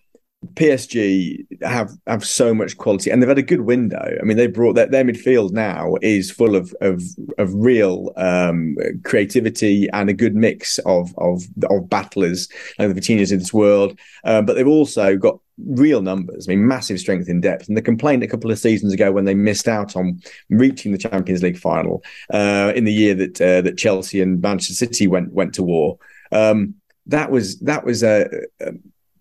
PSG 0.53 1.45
have 1.61 1.91
have 2.07 2.23
so 2.23 2.53
much 2.53 2.77
quality, 2.77 3.09
and 3.09 3.21
they've 3.21 3.27
had 3.27 3.37
a 3.37 3.43
good 3.43 3.61
window. 3.61 4.17
I 4.19 4.23
mean, 4.23 4.37
they 4.37 4.47
brought 4.47 4.73
their, 4.73 4.85
their 4.85 5.03
midfield 5.03 5.51
now 5.51 5.95
is 6.01 6.31
full 6.31 6.55
of 6.55 6.73
of 6.79 7.01
of 7.37 7.53
real 7.53 8.13
um, 8.15 8.77
creativity 9.03 9.89
and 9.91 10.09
a 10.09 10.13
good 10.13 10.35
mix 10.35 10.77
of 10.79 11.13
of 11.17 11.43
of 11.69 11.89
battlers 11.89 12.47
like 12.77 12.93
the 12.93 13.01
Vitinhas 13.01 13.33
in 13.33 13.39
this 13.39 13.53
world. 13.53 13.99
Um, 14.23 14.45
but 14.45 14.53
they've 14.53 14.65
also 14.65 15.17
got 15.17 15.39
real 15.65 16.01
numbers. 16.01 16.47
I 16.47 16.55
mean, 16.55 16.67
massive 16.67 16.99
strength 16.99 17.29
in 17.29 17.41
depth. 17.41 17.67
And 17.67 17.77
the 17.77 17.81
complaint 17.81 18.23
a 18.23 18.27
couple 18.27 18.51
of 18.51 18.59
seasons 18.59 18.93
ago 18.93 19.11
when 19.11 19.25
they 19.25 19.35
missed 19.35 19.67
out 19.67 19.95
on 19.95 20.21
reaching 20.49 20.91
the 20.91 20.97
Champions 20.97 21.43
League 21.43 21.57
final 21.57 22.03
uh, 22.33 22.73
in 22.75 22.85
the 22.85 22.93
year 22.93 23.13
that 23.15 23.41
uh, 23.41 23.61
that 23.61 23.77
Chelsea 23.77 24.21
and 24.21 24.41
Manchester 24.41 24.73
City 24.73 25.07
went 25.07 25.33
went 25.33 25.53
to 25.55 25.63
war. 25.63 25.97
Um, 26.31 26.75
that 27.07 27.31
was 27.31 27.59
that 27.59 27.83
was 27.85 28.03
a, 28.03 28.27
a 28.61 28.71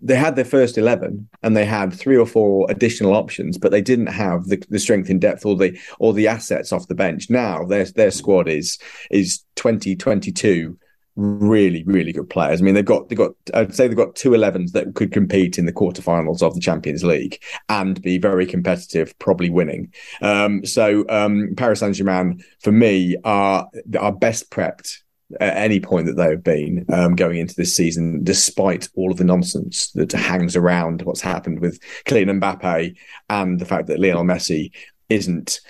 they 0.00 0.14
had 0.14 0.36
their 0.36 0.44
first 0.44 0.78
11 0.78 1.28
and 1.42 1.56
they 1.56 1.64
had 1.64 1.92
three 1.92 2.16
or 2.16 2.26
four 2.26 2.66
additional 2.70 3.14
options 3.14 3.58
but 3.58 3.72
they 3.72 3.80
didn't 3.80 4.06
have 4.06 4.44
the, 4.46 4.62
the 4.68 4.78
strength 4.78 5.10
in 5.10 5.18
depth 5.18 5.44
or 5.44 5.56
the 5.56 5.76
or 5.98 6.12
the 6.12 6.28
assets 6.28 6.72
off 6.72 6.88
the 6.88 6.94
bench 6.94 7.28
now 7.30 7.64
their 7.64 7.84
their 7.84 8.10
squad 8.10 8.48
is 8.48 8.78
is 9.10 9.44
2022 9.56 10.78
really 11.18 11.82
really 11.84 12.12
good 12.12 12.30
players. 12.30 12.60
I 12.60 12.64
mean 12.64 12.74
they've 12.74 12.84
got 12.84 13.08
they've 13.08 13.18
got 13.18 13.32
i'd 13.52 13.74
say 13.74 13.88
they've 13.88 13.96
got 13.96 14.14
two 14.14 14.30
11s 14.30 14.70
that 14.72 14.94
could 14.94 15.10
compete 15.10 15.58
in 15.58 15.66
the 15.66 15.72
quarterfinals 15.72 16.42
of 16.42 16.54
the 16.54 16.60
champions 16.60 17.02
league 17.02 17.42
and 17.68 18.00
be 18.00 18.18
very 18.18 18.46
competitive 18.46 19.18
probably 19.18 19.50
winning. 19.50 19.92
Um, 20.22 20.64
so 20.64 21.04
um, 21.08 21.54
paris 21.56 21.80
saint-germain 21.80 22.44
for 22.60 22.70
me 22.70 23.16
are 23.24 23.68
are 23.98 24.12
best 24.12 24.50
prepped 24.50 24.98
at 25.40 25.56
any 25.56 25.80
point 25.80 26.06
that 26.06 26.16
they 26.16 26.30
have 26.30 26.44
been 26.44 26.86
um, 26.90 27.14
going 27.14 27.36
into 27.36 27.54
this 27.54 27.76
season, 27.76 28.24
despite 28.24 28.88
all 28.94 29.10
of 29.10 29.18
the 29.18 29.24
nonsense 29.24 29.90
that 29.92 30.12
hangs 30.12 30.56
around 30.56 31.02
what's 31.02 31.20
happened 31.20 31.60
with 31.60 31.78
Kylian 32.06 32.40
Mbappe 32.40 32.96
and 33.28 33.60
the 33.60 33.66
fact 33.66 33.88
that 33.88 34.00
Lionel 34.00 34.24
Messi 34.24 34.70
isn't 35.10 35.60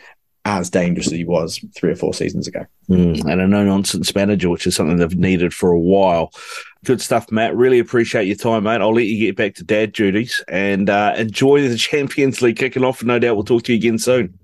as 0.57 0.71
dangerous 0.71 1.07
as 1.07 1.13
he 1.13 1.25
was 1.25 1.65
three 1.75 1.91
or 1.91 1.97
four 1.97 2.15
seasons 2.15 2.49
ago. 2.49 2.65
Mm, 2.89 3.25
and 3.31 3.41
a 3.41 3.47
no 3.47 3.65
nonsense 3.65 4.15
manager, 4.15 4.49
which 4.49 4.67
is 4.67 4.75
something 4.75 4.97
they've 4.97 5.17
needed 5.17 5.53
for 5.53 5.71
a 5.71 5.79
while. 5.79 6.33
Good 6.85 7.01
stuff, 7.01 7.31
Matt. 7.31 7.57
Really 7.57 7.79
appreciate 7.79 8.27
your 8.27 8.37
time, 8.37 8.65
mate. 8.65 8.81
I'll 8.81 8.95
let 8.95 9.07
you 9.07 9.19
get 9.19 9.37
back 9.37 9.55
to 9.57 9.65
dad 9.65 9.93
duties 9.93 10.43
and 10.49 10.89
uh, 10.89 11.15
enjoy 11.17 11.69
the 11.69 11.77
Champions 11.77 12.41
League 12.41 12.57
kicking 12.57 12.85
off. 12.85 13.01
And 13.01 13.09
no 13.09 13.19
doubt 13.19 13.35
we'll 13.35 13.45
talk 13.45 13.65
to 13.65 13.73
you 13.73 13.79
again 13.79 13.99
soon. 13.99 14.39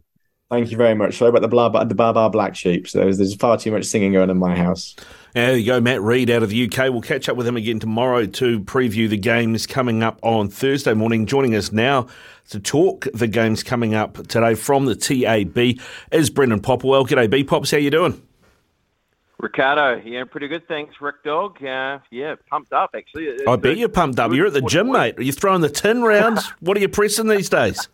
Thank 0.51 0.71
you 0.71 0.77
very 0.77 0.95
much. 0.95 1.17
Sorry 1.17 1.31
about 1.31 1.43
the 1.43 1.49
blah, 1.49 1.69
blah 1.69 1.85
the 1.85 1.95
bar 1.95 2.13
bar 2.13 2.31
black 2.31 2.55
sheep. 2.55 2.87
So 2.89 2.99
there's, 2.99 3.19
there's 3.19 3.35
far 3.35 3.57
too 3.57 3.73
much 3.73 3.85
singing 3.85 4.13
going 4.13 4.25
on 4.25 4.31
in 4.31 4.39
my 4.39 4.57
house. 4.57 4.95
There 5.35 5.57
you 5.57 5.67
go, 5.67 5.81
Matt 5.81 6.01
Reid 6.01 6.31
out 6.31 6.45
of 6.45 6.51
the 6.51 6.65
UK. 6.65 6.93
We'll 6.93 7.01
catch 7.01 7.29
up 7.29 7.37
with 7.37 7.45
him 7.45 7.57
again 7.57 7.81
tomorrow 7.81 8.25
to 8.25 8.61
preview 8.61 9.09
the 9.09 9.17
games 9.17 9.67
coming 9.67 10.01
up 10.01 10.21
on 10.23 10.49
Thursday 10.49 10.95
morning. 10.95 11.27
Joining 11.27 11.57
us 11.57 11.73
now 11.73 12.07
to 12.51 12.61
talk 12.61 13.09
the 13.13 13.27
games 13.27 13.65
coming 13.65 13.97
up 13.97 14.29
today 14.29 14.55
from 14.55 14.87
the 14.87 14.95
TAB 14.95 15.81
is 16.13 16.31
Brendan 16.31 16.61
Popplewell. 16.61 17.09
G'day, 17.09 17.29
B 17.29 17.43
Pops. 17.43 17.73
How 17.73 17.79
you 17.79 17.91
doing? 17.91 18.23
Ricardo, 19.41 20.01
yeah, 20.05 20.23
pretty 20.23 20.47
good. 20.47 20.69
Thanks, 20.69 20.95
Rick 21.01 21.25
Dog. 21.25 21.61
Uh, 21.61 21.99
yeah, 22.13 22.37
pumped 22.49 22.73
up 22.73 22.91
actually. 22.95 23.25
It's 23.25 23.43
I 23.49 23.57
bet 23.57 23.77
you're 23.77 23.89
pumped 23.89 24.21
up. 24.21 24.33
You're 24.33 24.47
at 24.47 24.53
the 24.53 24.63
gym, 24.63 24.93
mate. 24.93 25.19
Are 25.19 25.23
you 25.23 25.33
throwing 25.33 25.63
the 25.63 25.69
tin 25.69 26.03
rounds? 26.03 26.47
what 26.61 26.77
are 26.77 26.81
you 26.81 26.89
pressing 26.89 27.27
these 27.27 27.49
days? 27.49 27.89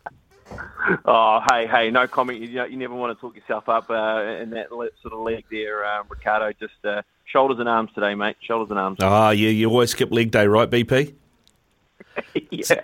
Oh, 1.06 1.40
hey, 1.50 1.66
hey, 1.66 1.90
no 1.90 2.06
comment. 2.06 2.38
You, 2.38 2.66
you 2.66 2.76
never 2.76 2.94
want 2.94 3.16
to 3.16 3.20
talk 3.20 3.34
yourself 3.34 3.66
up 3.70 3.88
uh, 3.88 4.24
in 4.42 4.50
that 4.50 4.68
sort 4.68 5.14
of 5.14 5.20
league 5.20 5.46
there, 5.50 5.86
uh, 5.86 6.02
Ricardo. 6.06 6.52
Just 6.52 6.84
uh, 6.84 7.00
shoulders 7.31 7.59
and 7.59 7.69
arms 7.69 7.90
today, 7.94 8.15
mate. 8.15 8.36
Shoulders 8.40 8.70
and 8.70 8.78
arms. 8.78 8.98
Ah, 9.01 9.28
oh, 9.28 9.31
yeah, 9.31 9.51
you 9.51 9.69
always 9.69 9.90
skip 9.90 10.11
leg 10.11 10.31
day, 10.31 10.47
right, 10.47 10.69
BP? 10.69 11.15
yeah, 12.51 12.82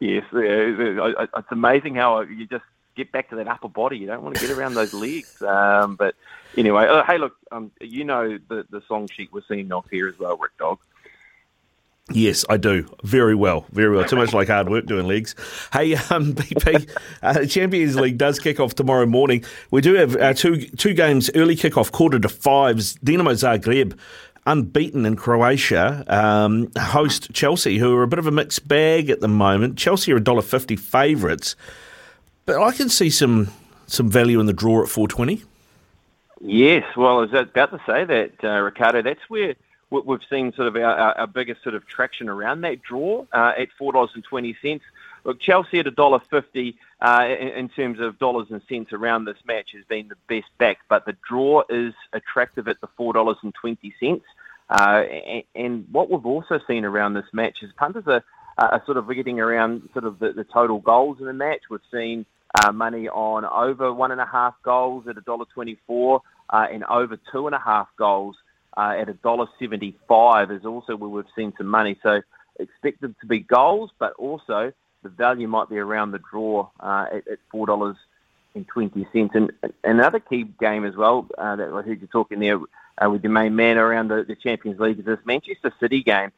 yes. 0.00 0.24
Yeah. 0.32 1.14
It's 1.36 1.50
amazing 1.50 1.96
how 1.96 2.20
you 2.20 2.46
just 2.46 2.64
get 2.96 3.12
back 3.12 3.30
to 3.30 3.36
that 3.36 3.48
upper 3.48 3.68
body. 3.68 3.98
You 3.98 4.06
don't 4.06 4.22
want 4.22 4.36
to 4.36 4.46
get 4.46 4.56
around 4.56 4.74
those 4.74 4.94
legs. 4.94 5.40
Um, 5.42 5.96
but 5.96 6.14
anyway, 6.56 6.86
uh, 6.86 7.04
hey, 7.04 7.18
look, 7.18 7.36
um, 7.52 7.70
you 7.80 8.04
know 8.04 8.38
the 8.48 8.66
the 8.70 8.82
song 8.88 9.08
sheet 9.08 9.32
we're 9.32 9.42
seeing 9.48 9.72
off 9.72 9.86
here 9.90 10.08
as 10.08 10.18
well, 10.18 10.36
Rick 10.36 10.56
Dog. 10.58 10.78
Yes, 12.12 12.44
I 12.48 12.56
do. 12.56 12.86
Very 13.02 13.34
well. 13.34 13.66
Very 13.72 13.94
well. 13.94 14.04
Too 14.04 14.14
much 14.14 14.32
like 14.32 14.46
hard 14.46 14.68
work 14.68 14.86
doing 14.86 15.08
legs. 15.08 15.34
Hey, 15.72 15.94
um, 16.10 16.34
BP, 16.34 16.88
uh, 17.22 17.44
Champions 17.46 17.96
League 17.96 18.16
does 18.16 18.38
kick 18.38 18.60
off 18.60 18.76
tomorrow 18.76 19.06
morning. 19.06 19.44
We 19.72 19.80
do 19.80 19.94
have 19.94 20.14
uh, 20.16 20.32
two 20.32 20.66
two 20.68 20.94
games 20.94 21.30
early 21.34 21.56
kick 21.56 21.76
off, 21.76 21.90
quarter 21.90 22.20
to 22.20 22.28
fives. 22.28 22.96
Dinamo 22.98 23.32
Zagreb, 23.32 23.98
unbeaten 24.46 25.04
in 25.04 25.16
Croatia, 25.16 26.04
um, 26.06 26.70
host 26.78 27.32
Chelsea, 27.32 27.78
who 27.78 27.96
are 27.96 28.04
a 28.04 28.08
bit 28.08 28.20
of 28.20 28.28
a 28.28 28.30
mixed 28.30 28.68
bag 28.68 29.10
at 29.10 29.20
the 29.20 29.28
moment. 29.28 29.76
Chelsea 29.76 30.12
are 30.12 30.20
$1.50 30.20 30.78
favourites, 30.78 31.56
but 32.44 32.62
I 32.62 32.70
can 32.70 32.88
see 32.88 33.10
some 33.10 33.48
some 33.88 34.08
value 34.08 34.38
in 34.38 34.46
the 34.46 34.52
draw 34.52 34.82
at 34.82 34.88
420. 34.88 35.42
Yes, 36.40 36.84
well, 36.96 37.18
I 37.18 37.20
was 37.20 37.32
about 37.32 37.70
to 37.70 37.80
say 37.86 38.04
that, 38.04 38.32
uh, 38.44 38.60
Ricardo. 38.60 39.02
That's 39.02 39.20
where 39.28 39.54
we've 39.90 40.20
seen 40.28 40.52
sort 40.54 40.68
of 40.68 40.76
our, 40.76 41.18
our, 41.18 41.26
biggest 41.26 41.62
sort 41.62 41.74
of 41.74 41.86
traction 41.86 42.28
around 42.28 42.62
that 42.62 42.82
draw 42.82 43.24
uh, 43.32 43.52
at 43.56 43.68
four 43.78 43.92
dollars 43.92 44.10
and 44.14 44.24
twenty 44.24 44.56
cents. 44.60 44.84
Look, 45.24 45.40
Chelsea 45.40 45.78
at 45.78 45.86
a 45.86 45.90
dollar 45.90 46.20
fifty 46.30 46.76
uh, 47.00 47.26
in, 47.28 47.48
in 47.48 47.68
terms 47.68 48.00
of 48.00 48.18
dollars 48.18 48.48
and 48.50 48.60
cents 48.68 48.92
around 48.92 49.24
this 49.24 49.38
match 49.46 49.70
has 49.74 49.84
been 49.84 50.08
the 50.08 50.16
best 50.28 50.50
back, 50.58 50.78
but 50.88 51.04
the 51.04 51.16
draw 51.28 51.62
is 51.68 51.94
attractive 52.12 52.68
at 52.68 52.80
the 52.80 52.88
four 52.96 53.12
dollars 53.12 53.36
and 53.42 53.54
twenty 53.54 53.94
cents. 54.00 54.24
Uh, 54.68 55.04
and, 55.26 55.42
and 55.54 55.86
what 55.92 56.10
we've 56.10 56.26
also 56.26 56.58
seen 56.66 56.84
around 56.84 57.14
this 57.14 57.26
match 57.32 57.62
is 57.62 57.70
punters 57.76 58.04
are, 58.06 58.24
are 58.58 58.82
sort 58.84 58.96
of 58.96 59.08
getting 59.14 59.38
around 59.38 59.88
sort 59.92 60.04
of 60.04 60.18
the, 60.18 60.32
the 60.32 60.44
total 60.44 60.80
goals 60.80 61.18
in 61.20 61.26
the 61.26 61.32
match. 61.32 61.60
We've 61.70 61.80
seen 61.92 62.26
uh, 62.64 62.72
money 62.72 63.08
on 63.08 63.44
over 63.44 63.92
one 63.92 64.10
and 64.10 64.20
a 64.20 64.26
half 64.26 64.54
goals 64.64 65.06
at 65.06 65.16
a 65.16 65.20
dollar 65.20 65.44
twenty-four, 65.54 66.22
uh, 66.50 66.66
and 66.72 66.82
over 66.84 67.18
two 67.30 67.46
and 67.46 67.54
a 67.54 67.60
half 67.60 67.86
goals 67.96 68.36
uh, 68.76 68.94
at 68.98 69.08
a 69.08 69.14
dollar 69.14 69.46
seventy-five 69.58 70.50
is 70.50 70.64
also 70.64 70.96
where 70.96 71.10
we've 71.10 71.24
seen 71.34 71.52
some 71.56 71.66
money. 71.66 71.98
So 72.02 72.22
expected 72.58 73.14
to 73.20 73.26
be 73.26 73.40
goals, 73.40 73.90
but 73.98 74.12
also 74.14 74.72
the 75.02 75.08
value 75.08 75.48
might 75.48 75.68
be 75.68 75.78
around 75.78 76.12
the 76.12 76.20
draw 76.30 76.68
uh, 76.80 77.06
at, 77.12 77.28
at 77.28 77.38
four 77.50 77.66
dollars 77.66 77.96
and 78.54 78.66
twenty 78.66 79.06
cents. 79.12 79.34
And 79.34 79.52
another 79.84 80.20
key 80.20 80.44
game 80.60 80.84
as 80.84 80.96
well 80.96 81.28
uh, 81.38 81.56
that 81.56 81.68
I 81.68 81.82
heard 81.82 82.00
you 82.00 82.06
talking 82.06 82.40
there 82.40 82.58
uh, 82.58 83.10
with 83.10 83.22
your 83.22 83.32
main 83.32 83.54
man 83.54 83.78
around 83.78 84.08
the, 84.08 84.24
the 84.26 84.36
Champions 84.36 84.80
League 84.80 84.98
is 84.98 85.04
this 85.04 85.18
Manchester 85.24 85.72
City 85.80 86.02
game, 86.02 86.32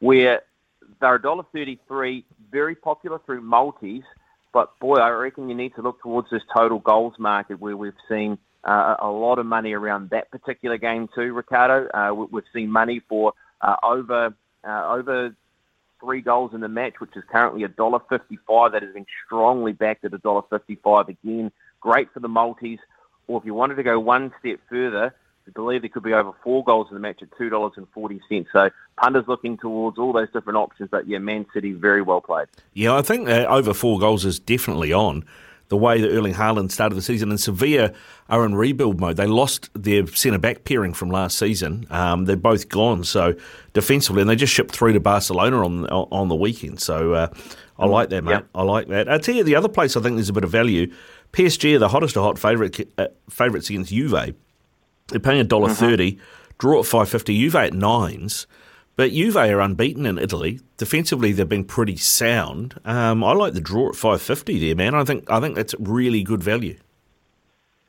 where 0.00 0.42
they're 1.00 1.18
$1.33, 1.18 2.24
very 2.50 2.74
popular 2.74 3.20
through 3.24 3.40
multis. 3.40 4.04
But 4.52 4.78
boy, 4.78 4.96
I 4.96 5.08
reckon 5.10 5.48
you 5.48 5.54
need 5.54 5.74
to 5.74 5.82
look 5.82 6.00
towards 6.00 6.30
this 6.30 6.42
total 6.54 6.78
goals 6.78 7.14
market 7.18 7.60
where 7.60 7.76
we've 7.76 7.92
seen 8.08 8.38
uh, 8.64 8.96
a 8.98 9.08
lot 9.08 9.38
of 9.38 9.46
money 9.46 9.72
around 9.72 10.10
that 10.10 10.30
particular 10.30 10.78
game 10.78 11.08
too, 11.14 11.32
Ricardo. 11.32 11.88
Uh, 11.92 12.14
we- 12.14 12.26
we've 12.30 12.44
seen 12.52 12.70
money 12.70 13.00
for 13.08 13.32
uh, 13.60 13.76
over 13.82 14.34
uh, 14.66 14.84
over 14.88 15.34
three 16.00 16.20
goals 16.20 16.52
in 16.54 16.60
the 16.60 16.68
match, 16.68 16.94
which 16.98 17.16
is 17.16 17.24
currently 17.30 17.62
a 17.64 17.68
dollar 17.68 18.00
fifty-five. 18.08 18.72
That 18.72 18.82
has 18.82 18.92
been 18.92 19.06
strongly 19.26 19.72
backed 19.72 20.04
at 20.04 20.14
a 20.14 20.18
dollar 20.18 20.42
fifty-five 20.50 21.08
again. 21.08 21.52
Great 21.80 22.12
for 22.12 22.20
the 22.20 22.28
multis. 22.28 22.78
Or 23.26 23.38
if 23.38 23.46
you 23.46 23.54
wanted 23.54 23.76
to 23.76 23.82
go 23.82 23.98
one 23.98 24.32
step 24.38 24.60
further, 24.68 25.14
I 25.46 25.50
believe 25.52 25.80
there 25.80 25.88
could 25.88 26.02
be 26.02 26.12
over 26.12 26.32
four 26.42 26.62
goals 26.64 26.88
in 26.90 26.94
the 26.94 27.00
match 27.00 27.22
at 27.22 27.28
two 27.38 27.48
dollars 27.48 27.72
and 27.76 27.86
forty 27.94 28.20
cents. 28.28 28.48
So 28.52 28.70
punters 28.98 29.24
looking 29.28 29.56
towards 29.56 29.98
all 29.98 30.12
those 30.12 30.30
different 30.30 30.58
options. 30.58 30.90
But 30.90 31.06
yeah, 31.08 31.18
Man 31.18 31.46
City 31.54 31.72
very 31.72 32.02
well 32.02 32.20
played. 32.20 32.48
Yeah, 32.74 32.94
I 32.96 33.02
think 33.02 33.28
uh, 33.28 33.46
over 33.48 33.72
four 33.72 33.98
goals 33.98 34.24
is 34.24 34.38
definitely 34.38 34.92
on. 34.92 35.24
The 35.74 35.78
way 35.78 36.00
that 36.00 36.08
Erling 36.08 36.34
Haaland 36.34 36.70
started 36.70 36.94
the 36.94 37.02
season, 37.02 37.30
and 37.30 37.40
Sevilla 37.40 37.92
are 38.28 38.46
in 38.46 38.54
rebuild 38.54 39.00
mode. 39.00 39.16
They 39.16 39.26
lost 39.26 39.70
their 39.74 40.06
centre 40.06 40.38
back 40.38 40.62
pairing 40.62 40.94
from 40.94 41.10
last 41.10 41.36
season. 41.36 41.84
Um, 41.90 42.26
they're 42.26 42.36
both 42.36 42.68
gone. 42.68 43.02
So 43.02 43.34
defensively, 43.72 44.20
and 44.20 44.30
they 44.30 44.36
just 44.36 44.52
shipped 44.52 44.70
through 44.70 44.92
to 44.92 45.00
Barcelona 45.00 45.64
on 45.64 45.86
on 45.88 46.28
the 46.28 46.36
weekend. 46.36 46.78
So 46.78 47.14
uh, 47.14 47.26
I 47.76 47.86
like 47.86 48.10
that, 48.10 48.22
mate. 48.22 48.44
I 48.54 48.62
like 48.62 48.86
that. 48.86 49.08
I 49.08 49.18
tell 49.18 49.34
you, 49.34 49.42
the 49.42 49.56
other 49.56 49.66
place 49.68 49.96
I 49.96 50.00
think 50.00 50.14
there's 50.14 50.28
a 50.28 50.32
bit 50.32 50.44
of 50.44 50.50
value. 50.50 50.92
PSG 51.32 51.74
are 51.74 51.80
the 51.80 51.88
hottest 51.88 52.16
of 52.16 52.22
hot 52.22 52.38
favourite 52.38 52.88
uh, 52.96 53.08
favourites 53.28 53.68
against 53.68 53.90
Juve. 53.90 54.32
They're 55.08 55.18
paying 55.18 55.40
a 55.40 55.44
dollar 55.44 55.70
thirty. 55.74 56.20
Draw 56.58 56.78
at 56.78 56.86
five 56.86 57.08
fifty. 57.08 57.36
Juve 57.36 57.56
at 57.56 57.72
nines. 57.74 58.46
But 58.96 59.10
Juve 59.10 59.36
are 59.36 59.60
unbeaten 59.60 60.06
in 60.06 60.18
Italy. 60.18 60.60
Defensively, 60.76 61.32
they've 61.32 61.48
been 61.48 61.64
pretty 61.64 61.96
sound. 61.96 62.80
Um, 62.84 63.24
I 63.24 63.32
like 63.32 63.54
the 63.54 63.60
draw 63.60 63.88
at 63.88 63.96
five 63.96 64.22
fifty 64.22 64.58
there, 64.60 64.76
man. 64.76 64.94
I 64.94 65.04
think 65.04 65.28
I 65.30 65.40
think 65.40 65.56
that's 65.56 65.74
really 65.78 66.22
good 66.22 66.42
value. 66.42 66.78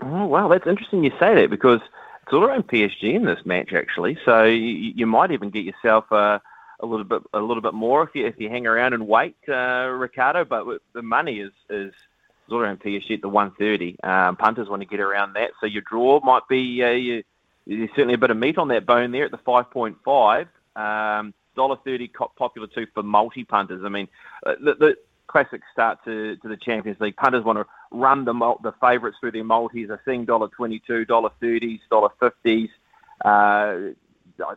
Oh 0.02 0.26
wow, 0.26 0.48
that's 0.48 0.68
interesting 0.68 1.04
you 1.04 1.12
say 1.20 1.36
that 1.36 1.50
because 1.50 1.80
it's 2.24 2.34
all 2.34 2.44
around 2.44 2.68
PSG 2.68 3.14
in 3.14 3.26
this 3.26 3.46
match 3.46 3.72
actually. 3.74 4.18
So 4.26 4.46
you, 4.46 4.94
you 4.96 5.06
might 5.06 5.32
even 5.32 5.52
get 5.52 5.64
yourself 5.64 6.12
uh, 6.12 6.40
a 6.80 6.86
little 6.86 7.06
bit 7.06 7.22
a 7.34 7.40
little 7.40 7.62
bit 7.62 7.76
more 7.76 8.04
if 8.04 8.10
you 8.16 8.26
if 8.26 8.40
you 8.40 8.50
hang 8.50 8.66
around 8.66 8.94
and 8.94 9.08
wait, 9.08 9.36
uh, 9.48 9.88
Ricardo. 9.92 10.44
But 10.44 10.66
the 10.94 11.04
money 11.04 11.40
is 11.40 11.52
is 11.70 11.90
is 11.90 12.52
all 12.52 12.60
around 12.60 12.80
PSG 12.80 13.12
at 13.12 13.22
the 13.22 13.30
one 13.30 13.52
thirty. 13.60 13.96
Um, 14.04 14.38
punters 14.38 14.70
want 14.70 14.82
to 14.82 14.88
get 14.88 15.00
around 15.00 15.34
that, 15.34 15.52
so 15.60 15.68
your 15.68 15.84
draw 15.84 16.20
might 16.24 16.48
be 16.50 16.84
uh, 16.84 16.90
you, 16.90 17.24
there's 17.68 17.90
certainly 17.92 18.16
a 18.16 18.20
bit 18.20 18.32
of 18.32 18.38
meat 18.38 18.58
on 18.58 18.70
that 18.70 18.86
bone 18.88 19.12
there 19.12 19.26
at 19.26 19.32
the 19.32 19.38
five 19.38 19.70
point 19.70 19.98
five. 20.04 20.48
Um, 20.76 21.34
dollar 21.56 21.78
thirty 21.86 22.12
popular 22.36 22.68
too 22.68 22.88
for 22.94 23.04
multi 23.04 23.44
punters. 23.44 23.82
I 23.86 23.90
mean, 23.90 24.08
uh, 24.46 24.56
the, 24.64 24.74
the 24.76 24.96
classic 25.28 25.62
start 25.72 26.00
to, 26.06 26.36
to 26.38 26.48
the 26.48 26.58
Champions 26.58 27.00
League. 27.00 27.16
Punters 27.16 27.44
want 27.44 27.58
to 27.60 27.66
run 27.92 28.26
the 28.26 28.34
the 28.64 28.74
favourites 28.82 29.18
through 29.20 29.32
their 29.32 29.44
multis. 29.44 29.88
They're 29.88 30.48
twenty 30.56 30.82
two, 30.86 31.06
dollar 31.06 31.30
thirties, 31.42 31.80
dollar. 31.90 32.10
Uh, 33.24 33.94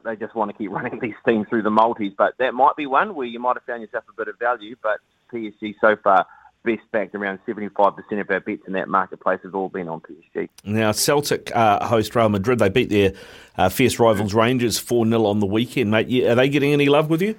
they 0.04 0.16
just 0.16 0.34
want 0.34 0.50
to 0.50 0.56
keep 0.56 0.70
running 0.70 0.98
these 1.02 1.14
teams 1.26 1.46
through 1.48 1.62
the 1.62 1.70
multis, 1.70 2.12
but 2.16 2.34
that 2.38 2.54
might 2.54 2.76
be 2.76 2.86
one 2.86 3.14
where 3.14 3.26
you 3.26 3.38
might 3.38 3.56
have 3.56 3.64
found 3.64 3.82
yourself 3.82 4.04
a 4.08 4.12
bit 4.12 4.28
of 4.28 4.38
value. 4.38 4.76
But 4.82 4.98
PSG 5.32 5.74
so 5.80 5.96
far 6.02 6.26
best 6.64 6.82
backed 6.92 7.14
around 7.14 7.38
seventy 7.46 7.68
five 7.68 7.96
percent 7.96 8.20
of 8.20 8.30
our 8.30 8.40
bets 8.40 8.62
in 8.66 8.72
that 8.74 8.88
marketplace 8.88 9.40
have 9.42 9.54
all 9.54 9.68
been 9.68 9.88
on 9.88 10.00
PSG. 10.00 10.48
Now, 10.64 10.92
Celtic 10.92 11.54
uh, 11.54 11.86
host 11.86 12.14
Real 12.14 12.28
Madrid. 12.28 12.58
They 12.58 12.68
beat 12.68 12.90
their 12.90 13.12
uh, 13.56 13.68
fierce 13.68 13.98
rivals 13.98 14.34
Rangers 14.34 14.78
4 14.78 15.06
0 15.06 15.24
on 15.24 15.40
the 15.40 15.46
weekend, 15.46 15.90
mate. 15.90 16.24
Are 16.24 16.34
they 16.34 16.48
getting 16.48 16.72
any 16.72 16.86
love 16.86 17.10
with 17.10 17.22
you? 17.22 17.34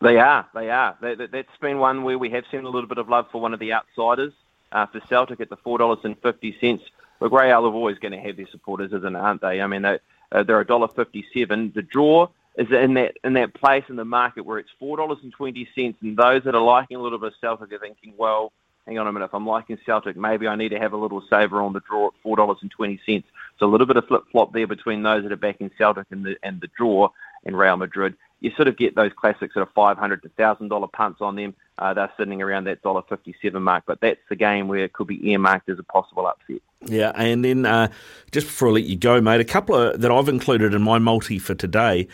They 0.00 0.18
are. 0.18 0.46
They 0.54 0.70
are. 0.70 0.96
That, 1.00 1.18
that, 1.18 1.32
that's 1.32 1.56
been 1.60 1.78
one 1.78 2.02
where 2.02 2.18
we 2.18 2.30
have 2.30 2.44
seen 2.50 2.64
a 2.64 2.68
little 2.68 2.88
bit 2.88 2.98
of 2.98 3.08
love 3.08 3.26
for 3.30 3.40
one 3.40 3.54
of 3.54 3.60
the 3.60 3.72
outsiders. 3.72 4.32
Uh, 4.72 4.86
for 4.86 5.00
Celtic 5.08 5.40
at 5.40 5.50
the 5.50 5.56
four 5.56 5.78
dollars 5.78 6.00
and 6.02 6.18
fifty 6.20 6.56
cents. 6.60 6.82
Look, 7.20 7.32
Real 7.32 7.64
are 7.64 7.72
always 7.72 7.98
going 7.98 8.10
to 8.12 8.18
have 8.18 8.36
their 8.36 8.48
supporters, 8.50 8.92
isn't 8.92 9.14
it, 9.14 9.18
aren't 9.18 9.40
they? 9.40 9.60
I 9.60 9.68
mean, 9.68 9.82
they, 9.82 10.00
uh, 10.32 10.42
they're 10.42 10.60
a 10.60 10.66
dollar 10.66 10.88
fifty-seven. 10.88 11.72
The 11.76 11.82
draw 11.82 12.26
is 12.56 12.70
in 12.70 12.94
that 12.94 13.16
in 13.24 13.32
that 13.34 13.54
place 13.54 13.84
in 13.88 13.96
the 13.96 14.04
market 14.04 14.44
where 14.44 14.58
it's 14.58 14.70
four 14.78 14.96
dollars 14.96 15.18
and 15.22 15.32
twenty 15.32 15.68
cents, 15.74 15.98
and 16.02 16.16
those 16.16 16.44
that 16.44 16.54
are 16.54 16.62
liking 16.62 16.96
a 16.96 17.00
little 17.00 17.18
bit 17.18 17.28
of 17.28 17.34
Celtic 17.40 17.72
are 17.72 17.78
thinking, 17.78 18.14
well, 18.16 18.52
hang 18.86 18.98
on 18.98 19.06
a 19.06 19.12
minute, 19.12 19.26
if 19.26 19.34
I'm 19.34 19.46
liking 19.46 19.78
Celtic, 19.84 20.16
maybe 20.16 20.46
I 20.46 20.56
need 20.56 20.68
to 20.70 20.78
have 20.78 20.92
a 20.92 20.96
little 20.96 21.22
saver 21.28 21.60
on 21.60 21.72
the 21.72 21.80
draw 21.80 22.08
at 22.08 22.12
four 22.22 22.36
dollars 22.36 22.58
and 22.62 22.70
twenty 22.70 23.00
cents. 23.04 23.26
So 23.58 23.66
a 23.66 23.70
little 23.70 23.86
bit 23.86 23.96
of 23.96 24.06
flip 24.06 24.22
flop 24.30 24.52
there 24.52 24.66
between 24.66 25.02
those 25.02 25.22
that 25.22 25.32
are 25.32 25.36
backing 25.36 25.70
Celtic 25.76 26.06
and 26.10 26.24
the 26.24 26.36
and 26.42 26.60
the 26.60 26.68
draw 26.76 27.08
in 27.44 27.56
Real 27.56 27.76
Madrid. 27.76 28.14
You 28.40 28.50
sort 28.56 28.68
of 28.68 28.76
get 28.76 28.94
those 28.94 29.12
classics 29.16 29.54
that 29.54 29.60
are 29.60 29.70
five 29.74 29.96
hundred 29.96 30.22
to 30.22 30.28
thousand 30.30 30.68
dollar 30.68 30.86
punts 30.88 31.20
on 31.20 31.34
them. 31.34 31.54
Uh, 31.78 31.94
they're 31.94 32.12
sitting 32.16 32.40
around 32.42 32.64
that 32.64 32.82
dollar 32.82 33.02
fifty 33.08 33.34
seven 33.42 33.62
mark, 33.62 33.84
but 33.86 34.00
that's 34.00 34.20
the 34.28 34.36
game 34.36 34.68
where 34.68 34.84
it 34.84 34.92
could 34.92 35.06
be 35.06 35.30
earmarked 35.30 35.68
as 35.68 35.78
a 35.78 35.82
possible 35.82 36.26
upset. 36.26 36.60
Yeah, 36.86 37.12
and 37.14 37.42
then 37.42 37.64
uh, 37.64 37.88
just 38.30 38.46
before 38.46 38.68
I 38.68 38.72
let 38.72 38.84
you 38.84 38.96
go, 38.96 39.20
mate, 39.20 39.40
a 39.40 39.44
couple 39.44 39.74
of, 39.74 40.00
that 40.02 40.10
I've 40.10 40.28
included 40.28 40.74
in 40.74 40.82
my 40.82 40.98
multi 40.98 41.38
for 41.38 41.54
today. 41.54 42.06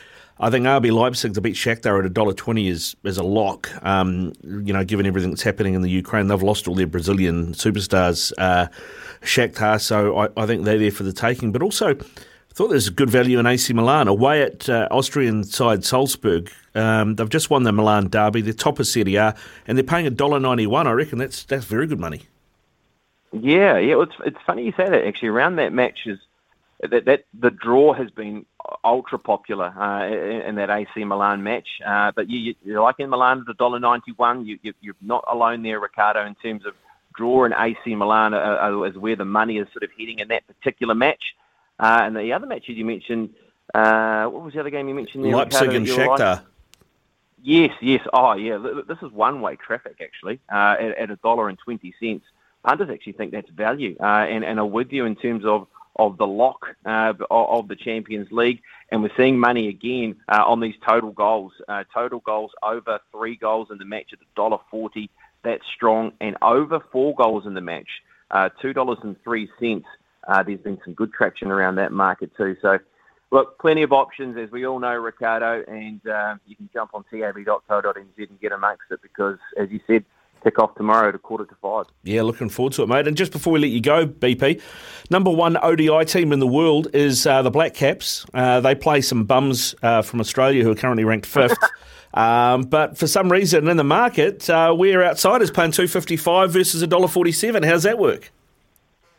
I 0.43 0.49
think 0.49 0.65
RB 0.65 0.91
Leipzig 0.91 1.35
to 1.35 1.43
beat 1.43 1.55
Shakhtar 1.55 1.99
at 1.99 2.07
a 2.07 2.09
dollar 2.09 2.33
twenty 2.33 2.69
is 2.69 2.97
is 3.05 3.19
a 3.19 3.23
lock. 3.23 3.69
Um, 3.85 4.33
you 4.43 4.73
know, 4.73 4.83
given 4.85 5.05
everything 5.05 5.31
that's 5.31 5.43
happening 5.43 5.75
in 5.75 5.83
the 5.83 5.91
Ukraine, 5.91 6.29
they've 6.29 6.43
lost 6.43 6.67
all 6.67 6.75
their 6.75 6.87
Brazilian 6.87 7.53
superstars, 7.53 8.33
uh, 8.39 8.69
Shakhtar. 9.21 9.79
So 9.79 10.17
I, 10.17 10.29
I 10.39 10.47
think 10.47 10.65
they're 10.65 10.79
there 10.79 10.91
for 10.91 11.03
the 11.03 11.13
taking. 11.13 11.53
But 11.53 11.63
also, 11.63 11.91
I 11.91 12.53
thought 12.55 12.69
there's 12.69 12.89
a 12.89 12.93
good 12.93 13.11
value 13.11 13.39
in 13.39 13.45
AC 13.45 13.75
Milan 13.75 14.09
away 14.09 14.43
at 14.43 14.67
uh, 14.67 14.89
Austrian 14.91 15.45
side 15.45 15.85
Salzburg. 15.85 16.51
Um, 16.75 17.17
they've 17.17 17.29
just 17.29 17.51
won 17.51 17.65
the 17.65 17.73
Milan 17.73 18.09
derby. 18.09 18.41
They're 18.41 18.55
top 18.55 18.79
of 18.79 18.87
Serie 18.87 19.17
A, 19.17 19.37
and 19.67 19.77
they're 19.77 19.85
paying 19.85 20.07
a 20.07 20.11
dollar 20.11 20.41
ninety 20.41 20.67
one. 20.67 20.87
I 20.87 20.93
reckon 20.93 21.19
that's 21.19 21.45
that's 21.45 21.67
very 21.67 21.87
good 21.87 22.01
money. 22.01 22.23
Yeah, 23.33 23.77
yeah. 23.77 23.97
Well, 23.97 24.05
it's 24.05 24.17
it's 24.25 24.39
funny 24.47 24.65
you 24.65 24.73
say 24.75 24.89
that. 24.89 25.05
Actually, 25.07 25.29
around 25.29 25.57
that 25.57 25.75
match 25.75 26.07
is 26.07 26.19
that 26.89 27.05
that 27.05 27.25
the 27.39 27.51
draw 27.51 27.93
has 27.93 28.11
been 28.11 28.47
ultra 28.85 29.19
popular 29.19 29.67
uh, 29.67 30.07
in, 30.07 30.43
in 30.43 30.55
that 30.57 30.71
AC 30.71 31.05
Milan 31.05 31.43
match. 31.43 31.69
Uh, 31.85 32.13
but 32.15 32.29
you, 32.29 32.39
you, 32.39 32.55
you're 32.65 32.83
like 32.83 32.97
in 32.99 33.11
Milan 33.11 33.41
at 33.41 33.51
a 33.51 33.55
dollar 33.55 33.79
ninety 33.79 34.13
one. 34.13 34.47
You, 34.47 34.59
you 34.63 34.73
you're 34.81 34.95
not 35.01 35.25
alone 35.31 35.63
there, 35.63 35.81
Ricardo, 35.81 36.25
in 36.25 36.35
terms 36.37 36.65
of 36.65 36.75
draw 37.15 37.45
and 37.45 37.55
AC 37.57 37.95
Milan 37.95 38.35
are, 38.35 38.87
is 38.87 38.97
where 38.97 39.17
the 39.17 39.25
money 39.25 39.59
is 39.59 39.67
sort 39.73 39.83
of 39.83 39.91
heading 39.99 40.21
in 40.21 40.29
that 40.29 40.47
particular 40.47 40.95
match. 40.95 41.35
Uh, 41.79 42.01
and 42.03 42.17
the 42.17 42.33
other 42.33 42.47
matches 42.47 42.77
you 42.77 42.85
mentioned, 42.85 43.31
uh, 43.75 44.27
what 44.27 44.43
was 44.43 44.55
the 44.55 44.61
other 44.61 44.71
game 44.71 44.89
you 44.89 44.95
mentioned 44.95 45.25
there? 45.25 45.35
Leipzig 45.35 45.63
Ricardo, 45.63 45.77
and 45.77 45.87
Shakhtar. 45.87 46.37
like? 46.37 46.45
Yes, 47.43 47.73
yes. 47.81 48.07
Oh, 48.13 48.35
yeah. 48.35 48.59
This 48.87 48.99
is 49.03 49.11
one-way 49.13 49.57
traffic 49.57 49.97
actually 50.03 50.41
uh, 50.53 50.77
at, 50.79 50.99
at 50.99 51.11
a 51.11 51.17
dollar 51.17 51.49
and 51.49 51.59
twenty 51.59 51.95
cents. 51.99 52.25
Punters 52.63 52.91
actually 52.91 53.15
think 53.15 53.33
that's 53.33 53.49
value, 53.51 53.97
uh, 53.99 54.05
and 54.05 54.45
and 54.45 54.59
are 54.59 54.67
with 54.67 54.93
you 54.93 55.07
in 55.07 55.17
terms 55.17 55.47
of 55.47 55.67
of 56.01 56.17
the 56.17 56.27
lock 56.27 56.67
uh, 56.87 57.13
of, 57.31 57.69
the 57.69 57.77
Champions 57.77 58.29
League, 58.33 58.63
and 58.91 59.03
we're 59.03 59.17
seeing 59.17 59.39
money 59.39 59.69
again 59.69 60.17
uh, 60.29 60.43
on 60.45 60.59
these 60.61 60.75
total 60.87 61.13
goals. 61.13 61.53
Uh, 61.69 61.85
total 61.95 62.21
goals 62.21 62.51
over 62.63 62.99
three 63.13 63.37
goals 63.37 63.69
in 63.71 63.79
the 63.79 63.85
match 63.85 64.09
at 64.13 64.19
a 64.19 64.35
dollar 64.35 64.59
forty. 64.71 65.11
That's 65.45 65.63
strong, 65.77 66.13
and 66.21 66.37
over 66.43 66.81
four 66.91 67.15
goals 67.15 67.47
in 67.47 67.55
the 67.55 67.61
match, 67.61 67.89
uh, 68.31 68.49
two 68.61 68.73
dollars 68.73 68.99
and 69.03 69.15
three 69.23 69.49
cents. 69.61 69.87
Uh, 70.27 70.43
there's 70.43 70.61
been 70.61 70.79
some 70.85 70.95
good 70.95 71.13
traction 71.13 71.51
around 71.51 71.77
that 71.77 71.93
market 71.93 72.31
too. 72.37 72.57
So 72.61 72.79
Look, 73.33 73.61
plenty 73.61 73.85
of 73.85 73.93
options, 73.93 74.37
as 74.37 74.51
we 74.51 74.67
all 74.67 74.81
know, 74.81 74.95
Ricardo, 74.95 75.63
and 75.69 76.05
uh, 76.05 76.35
you 76.47 76.57
can 76.57 76.69
jump 76.73 76.91
on 76.95 77.05
tab.co.nz 77.05 78.29
and 78.29 78.41
get 78.41 78.51
amongst 78.51 78.91
it 78.91 79.01
because, 79.03 79.39
as 79.57 79.71
you 79.71 79.79
said, 79.87 80.05
kick 80.43 80.59
off 80.59 80.75
tomorrow 80.75 81.09
at 81.09 81.15
a 81.15 81.19
quarter 81.19 81.45
to 81.45 81.55
five. 81.57 81.87
Yeah, 82.03 82.23
looking 82.23 82.49
forward 82.49 82.73
to 82.75 82.83
it, 82.83 82.89
mate. 82.89 83.07
And 83.07 83.17
just 83.17 83.33
before 83.33 83.53
we 83.53 83.61
let 83.61 83.71
you 83.71 83.81
go, 83.81 84.07
BP, 84.07 84.61
number 85.11 85.31
one 85.31 85.57
ODI 85.57 86.05
team 86.05 86.33
in 86.33 86.39
the 86.41 86.47
world 86.47 86.89
is 86.95 87.27
uh, 87.27 87.43
the 87.43 87.51
Black 87.51 87.75
Caps. 87.75 88.27
Uh, 88.35 88.61
they 88.61 88.75
play 88.75 89.01
some 89.01 89.25
bums 89.25 89.75
uh, 89.83 90.03
from 90.03 90.21
Australia 90.21 90.63
who 90.63 90.71
are 90.71 90.77
currently 90.77 91.05
ranked 91.05 91.27
fifth. 91.27 91.59
um, 92.15 92.63
but 92.63 92.97
for 92.99 93.07
some 93.07 93.31
reason 93.31 93.69
in 93.69 93.77
the 93.77 93.85
market, 93.85 94.49
uh, 94.51 94.75
we're 94.77 95.03
outsiders 95.03 95.51
paying 95.51 95.73
two 95.73 95.89
fifty 95.89 96.17
five 96.17 96.53
versus 96.53 96.83
a 96.83 96.87
dollar 96.87 97.09
forty 97.09 97.33
seven. 97.33 97.63
How's 97.63 97.85
that 97.85 97.99
work? 97.99 98.31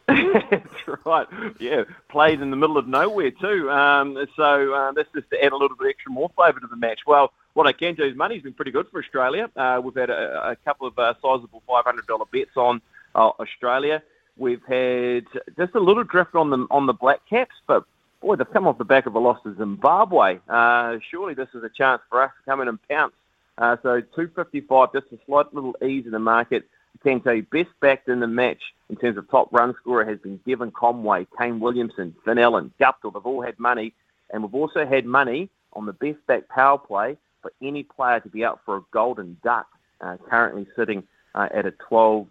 That's 0.07 1.06
right. 1.06 1.27
Yeah, 1.60 1.84
played 2.10 2.41
in 2.41 2.49
the 2.49 2.57
middle 2.57 2.77
of 2.77 2.88
nowhere 2.88 3.31
too. 3.31 3.69
Um, 3.69 4.18
so 4.35 4.73
uh, 4.73 4.91
that's 4.91 5.07
just 5.15 5.30
to 5.30 5.43
add 5.43 5.53
a 5.53 5.56
little 5.56 5.77
bit 5.77 5.89
extra 5.89 6.11
more 6.11 6.30
flavour 6.35 6.60
to 6.60 6.68
the 6.68 6.76
match. 6.76 7.02
Well, 7.07 7.31
what 7.53 7.68
I 7.68 7.73
can 7.73 7.95
do 7.95 8.03
is 8.03 8.15
money's 8.15 8.44
been 8.44 8.53
pretty 8.53 8.72
good 8.72 8.88
for 8.90 9.02
Australia. 9.02 9.49
Uh, 9.56 9.82
we've 9.84 9.95
had 9.95 10.10
a, 10.10 10.52
a 10.52 10.56
couple 10.57 10.88
of 10.88 10.98
uh, 10.98 11.14
sizable 11.22 11.61
$500 11.68 12.32
bets 12.32 12.56
on 12.56 12.82
uh, 13.15 13.30
Australia. 13.40 14.02
We've 14.38 14.64
had 14.64 15.26
just 15.57 15.76
a 15.76 15.80
little 15.80 16.03
drift 16.03 16.36
on 16.36 16.49
the 16.49 16.65
on 16.72 16.86
the 16.86 16.94
Black 16.94 17.19
Caps, 17.30 17.56
but 17.68 17.84
boy, 18.22 18.38
they've 18.38 18.52
come 18.52 18.68
off 18.68 18.78
the 18.78 18.86
back 18.86 19.06
of 19.06 19.15
a 19.15 19.19
loss 19.19 19.41
to 19.44 19.56
Zimbabwe. 19.56 20.40
Uh, 20.48 20.98
surely 21.10 21.34
this 21.34 21.49
is 21.53 21.64
a 21.64 21.69
chance 21.69 22.02
for 22.10 22.22
us 22.22 22.32
to 22.38 22.49
come 22.49 22.61
in 22.61 22.68
and 22.68 22.80
pounce. 22.88 23.14
Uh, 23.57 23.76
so 23.84 24.02
255, 24.02 24.94
just 24.94 25.07
a 25.11 25.19
slight 25.26 25.53
little 25.53 25.76
ease 25.84 26.06
in 26.06 26.11
the 26.11 26.19
market. 26.19 26.65
I 26.95 27.10
can 27.10 27.22
tell 27.22 27.34
you, 27.34 27.44
best 27.44 27.69
backed 27.82 28.07
in 28.07 28.19
the 28.19 28.28
match 28.28 28.61
in 28.90 28.95
terms 28.95 29.18
of 29.18 29.30
top 29.30 29.52
run 29.52 29.76
scorer 29.80 30.06
has 30.06 30.19
been 30.19 30.40
Devon 30.48 30.72
Conway, 30.72 31.28
Kane 31.38 31.60
Williamson, 31.60 32.15
Finn 32.23 32.38
Allen, 32.38 32.72
Guptill. 32.80 33.14
They've 33.14 33.26
all 33.26 33.41
had 33.41 33.60
money, 33.60 33.94
and 34.30 34.44
we've 34.44 34.56
also 34.56 34.86
had 34.86 35.06
money 35.06 35.49
on 35.73 35.86
the 35.86 35.94
best 35.94 36.26
back 36.28 36.48
power 36.48 36.78
play 36.78 37.18
for 37.41 37.51
any 37.61 37.84
player 37.84 38.19
to 38.19 38.30
be 38.30 38.43
out 38.43 38.61
for 38.65 38.77
a 38.77 38.81
golden 38.91 39.38
duck, 39.43 39.68
uh, 40.01 40.18
currently 40.30 40.68
sitting 40.76 41.03
uh, 41.35 41.47
at 41.53 41.65
a 41.65 41.73
$12 41.89 42.27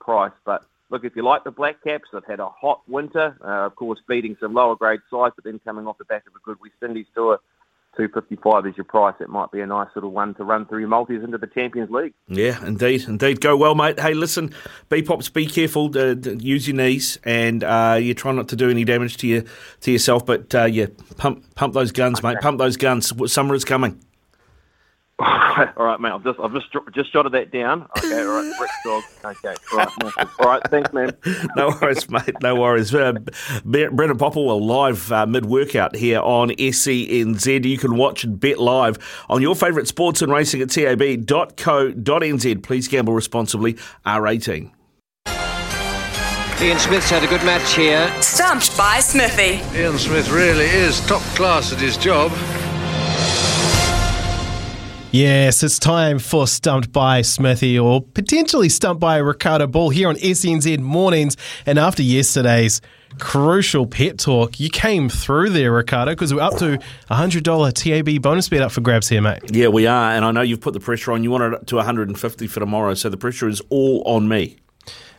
price. 0.00 0.32
But 0.44 0.64
look, 0.90 1.04
if 1.04 1.16
you 1.16 1.24
like 1.24 1.44
the 1.44 1.50
Black 1.50 1.82
Caps, 1.82 2.08
they've 2.12 2.22
had 2.26 2.40
a 2.40 2.48
hot 2.48 2.82
winter, 2.88 3.36
uh, 3.44 3.66
of 3.66 3.76
course, 3.76 4.00
beating 4.08 4.36
some 4.40 4.54
lower 4.54 4.76
grade 4.76 5.00
sides, 5.10 5.34
but 5.36 5.44
then 5.44 5.60
coming 5.64 5.86
off 5.86 5.98
the 5.98 6.04
back 6.04 6.26
of 6.26 6.34
a 6.34 6.38
good 6.44 6.58
West 6.60 6.74
Indies 6.82 7.06
tour. 7.14 7.38
255 7.96 8.66
is 8.66 8.76
your 8.76 8.84
price. 8.84 9.14
It 9.20 9.30
might 9.30 9.50
be 9.50 9.60
a 9.60 9.66
nice 9.66 9.88
little 9.94 10.10
one 10.10 10.34
to 10.34 10.44
run 10.44 10.66
through 10.66 10.80
your 10.80 10.88
multis 10.88 11.24
into 11.24 11.38
the 11.38 11.46
Champions 11.46 11.90
League. 11.90 12.12
Yeah, 12.28 12.62
indeed, 12.64 13.04
indeed. 13.08 13.40
Go 13.40 13.56
well, 13.56 13.74
mate. 13.74 13.98
Hey, 13.98 14.12
listen, 14.12 14.54
be 14.90 15.02
pops, 15.02 15.30
be 15.30 15.46
careful. 15.46 15.90
Uh, 15.96 16.14
use 16.14 16.68
your 16.68 16.76
knees, 16.76 17.18
and 17.24 17.64
uh, 17.64 17.98
you 17.98 18.12
try 18.12 18.32
not 18.32 18.48
to 18.48 18.56
do 18.56 18.68
any 18.68 18.84
damage 18.84 19.16
to 19.18 19.26
your 19.26 19.44
to 19.80 19.90
yourself. 19.92 20.26
But 20.26 20.54
uh, 20.54 20.64
yeah, 20.64 20.86
pump 21.16 21.54
pump 21.54 21.72
those 21.72 21.90
guns, 21.90 22.22
mate. 22.22 22.38
Pump 22.40 22.58
those 22.58 22.76
guns. 22.76 23.12
Summer 23.32 23.54
is 23.54 23.64
coming. 23.64 23.98
All 25.18 25.26
right, 25.78 26.00
mate. 26.00 26.12
I've 26.12 26.24
just 26.24 26.38
I've 26.40 26.52
just 26.52 26.66
just 26.94 27.12
jotted 27.12 27.32
that 27.32 27.50
down. 27.50 27.88
Okay, 27.98 28.20
all 28.20 28.42
right, 28.42 28.52
Rick 28.60 28.70
Dog. 28.84 29.02
Okay, 29.24 29.54
all 29.72 29.78
right, 29.78 30.28
all 30.38 30.46
right. 30.46 30.62
Thanks, 30.70 30.92
man. 30.92 31.16
no 31.56 31.76
worries, 31.80 32.10
mate. 32.10 32.34
No 32.42 32.54
worries. 32.56 32.94
Uh, 32.94 33.12
Brendan 33.64 34.18
Popplewell 34.18 34.60
live 34.60 35.10
uh, 35.12 35.26
mid 35.26 35.46
workout 35.46 35.96
here 35.96 36.20
on 36.20 36.50
SENZ. 36.50 37.64
You 37.64 37.78
can 37.78 37.96
watch 37.96 38.24
and 38.24 38.38
bet 38.38 38.58
live 38.58 38.98
on 39.28 39.42
your 39.42 39.54
favourite 39.54 39.88
sports 39.88 40.22
and 40.22 40.30
racing 40.30 40.60
at 40.60 40.70
tab.co.nz. 40.70 42.62
Please 42.62 42.88
gamble 42.88 43.14
responsibly. 43.14 43.74
R18. 44.04 44.72
Ian 46.58 46.78
Smith's 46.78 47.10
had 47.10 47.22
a 47.22 47.26
good 47.26 47.44
match 47.44 47.74
here. 47.74 48.10
Stumped 48.22 48.76
by 48.78 48.98
Smithy. 49.00 49.60
Ian 49.78 49.98
Smith 49.98 50.30
really 50.30 50.64
is 50.64 51.06
top 51.06 51.20
class 51.36 51.70
at 51.70 51.78
his 51.78 51.98
job. 51.98 52.32
Yes, 55.16 55.62
it's 55.62 55.78
time 55.78 56.18
for 56.18 56.46
Stumped 56.46 56.92
by 56.92 57.22
Smithy 57.22 57.78
or 57.78 58.02
potentially 58.02 58.68
Stumped 58.68 59.00
by 59.00 59.16
Ricardo 59.16 59.66
Ball 59.66 59.88
here 59.88 60.10
on 60.10 60.16
SENZ 60.16 60.78
Mornings. 60.80 61.38
And 61.64 61.78
after 61.78 62.02
yesterday's 62.02 62.82
crucial 63.18 63.86
pet 63.86 64.18
talk, 64.18 64.60
you 64.60 64.68
came 64.68 65.08
through 65.08 65.48
there, 65.48 65.72
Ricardo, 65.72 66.12
because 66.12 66.34
we're 66.34 66.42
up 66.42 66.58
to 66.58 66.74
a 66.74 67.14
$100 67.14 67.72
TAB 67.72 68.20
bonus 68.20 68.50
bet 68.50 68.60
up 68.60 68.72
for 68.72 68.82
grabs 68.82 69.08
here, 69.08 69.22
mate. 69.22 69.40
Yeah, 69.50 69.68
we 69.68 69.86
are. 69.86 70.10
And 70.10 70.22
I 70.22 70.32
know 70.32 70.42
you've 70.42 70.60
put 70.60 70.74
the 70.74 70.80
pressure 70.80 71.12
on. 71.12 71.24
You 71.24 71.30
wanted 71.30 71.46
it 71.46 71.54
up 71.54 71.66
to 71.68 71.76
150 71.76 72.46
for 72.46 72.60
tomorrow, 72.60 72.92
so 72.92 73.08
the 73.08 73.16
pressure 73.16 73.48
is 73.48 73.62
all 73.70 74.02
on 74.04 74.28
me. 74.28 74.58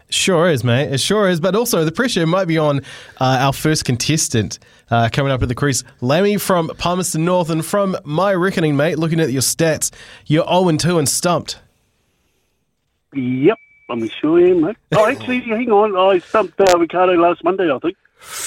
Sure 0.10 0.50
is, 0.50 0.64
mate. 0.64 0.92
It 0.94 1.00
sure 1.00 1.28
is. 1.30 1.40
But 1.40 1.56
also, 1.56 1.84
the 1.84 1.92
pressure 1.92 2.26
might 2.26 2.46
be 2.46 2.58
on 2.58 2.80
uh, 3.20 3.38
our 3.42 3.52
first 3.54 3.84
contestant 3.86 4.58
uh, 4.90 5.10
coming 5.12 5.32
up 5.34 5.42
at 5.44 5.50
the 5.50 5.56
crease. 5.56 5.84
Lammy 6.00 6.38
from 6.38 6.70
Palmerston 6.78 7.26
North. 7.26 7.50
And 7.50 7.66
from 7.66 7.98
my 8.06 8.34
reckoning, 8.34 8.78
mate, 8.78 8.98
looking 8.98 9.20
at 9.20 9.32
your 9.32 9.42
stats, 9.42 9.92
you're 10.26 10.46
0 10.48 10.78
2 10.78 10.98
and 11.00 11.10
stumped. 11.10 11.60
Yep, 13.14 13.58
I'm 13.90 14.08
sure 14.10 14.40
I 14.40 14.50
am, 14.52 14.62
mate. 14.62 14.78
Oh, 14.96 15.06
actually, 15.06 15.40
hang 15.42 15.72
on. 15.72 15.96
I 15.98 16.20
stumped 16.20 16.60
uh, 16.60 16.78
Ricardo 16.78 17.14
last 17.14 17.44
Monday, 17.44 17.70
I 17.72 17.80
think. 17.80 17.98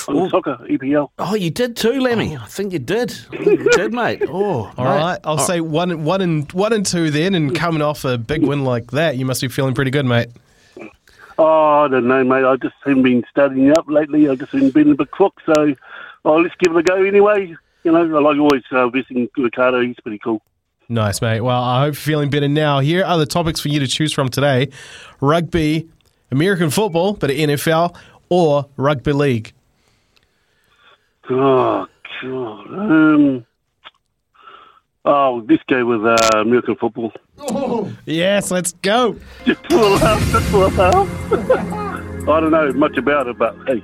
On 0.08 0.16
Oh. 0.16 0.28
soccer, 0.28 0.58
EPL. 0.68 1.10
Oh, 1.18 1.34
you 1.34 1.48
did 1.50 1.76
too, 1.76 2.00
Lemmy. 2.00 2.36
I 2.36 2.46
think 2.46 2.72
you 2.72 2.78
did. 2.80 3.14
You 3.32 3.68
did, 3.70 3.94
mate. 3.94 4.22
Oh, 4.28 4.70
All 4.76 4.84
right, 4.84 5.18
I'll 5.24 5.38
say 5.38 5.60
one, 5.60 6.04
one, 6.04 6.20
and, 6.20 6.50
one 6.52 6.72
and 6.72 6.84
two 6.84 7.10
then. 7.10 7.34
And 7.34 7.54
coming 7.54 7.80
off 7.80 8.04
a 8.04 8.18
big 8.18 8.42
win 8.42 8.64
like 8.64 8.90
that, 8.90 9.16
you 9.16 9.24
must 9.24 9.40
be 9.40 9.48
feeling 9.48 9.74
pretty 9.74 9.90
good, 9.92 10.04
mate. 10.06 10.28
Oh, 11.42 11.84
I 11.84 11.88
don't 11.88 12.06
know, 12.06 12.22
mate. 12.22 12.44
I 12.44 12.56
just 12.56 12.74
haven't 12.84 13.02
been 13.02 13.24
studying 13.30 13.72
up 13.72 13.88
lately. 13.88 14.28
I've 14.28 14.38
just 14.38 14.52
been, 14.52 14.68
been 14.68 14.90
a 14.90 14.94
bit 14.94 15.10
crook, 15.10 15.40
so 15.46 15.74
oh, 16.26 16.36
let's 16.36 16.54
give 16.58 16.76
it 16.76 16.78
a 16.78 16.82
go 16.82 17.02
anyway. 17.02 17.56
You 17.82 17.92
know, 17.92 18.02
I 18.02 18.20
like 18.20 18.36
always 18.38 18.62
uh, 18.70 18.90
visiting 18.90 19.26
Ricardo. 19.34 19.80
He's 19.80 19.98
pretty 20.00 20.18
cool. 20.18 20.42
Nice, 20.90 21.22
mate. 21.22 21.40
Well, 21.40 21.62
I 21.62 21.80
hope 21.80 21.94
you're 21.94 22.00
feeling 22.00 22.28
better 22.28 22.46
now. 22.46 22.80
Here 22.80 23.02
are 23.02 23.16
the 23.16 23.24
topics 23.24 23.58
for 23.58 23.68
you 23.68 23.80
to 23.80 23.86
choose 23.86 24.12
from 24.12 24.28
today 24.28 24.68
rugby, 25.22 25.88
American 26.30 26.68
football, 26.68 27.14
but 27.14 27.30
NFL, 27.30 27.96
or 28.28 28.66
rugby 28.76 29.14
league. 29.14 29.54
Oh, 31.30 31.86
God. 32.20 32.66
Um, 32.68 33.46
oh, 35.06 35.46
let's 35.48 35.62
go 35.62 35.86
with 35.86 36.04
uh, 36.04 36.16
American 36.34 36.76
football. 36.76 37.14
Oh. 37.40 37.92
Yes, 38.06 38.50
let's 38.50 38.72
go. 38.72 39.16
Just 39.44 39.64
for 39.66 39.76
a 39.76 39.88
laugh, 39.88 40.32
just 40.32 40.46
for 40.50 40.66
a. 40.66 42.30
I 42.30 42.40
don't 42.40 42.50
know 42.50 42.72
much 42.72 42.96
about 42.96 43.26
it, 43.26 43.38
but 43.38 43.56
hey. 43.66 43.82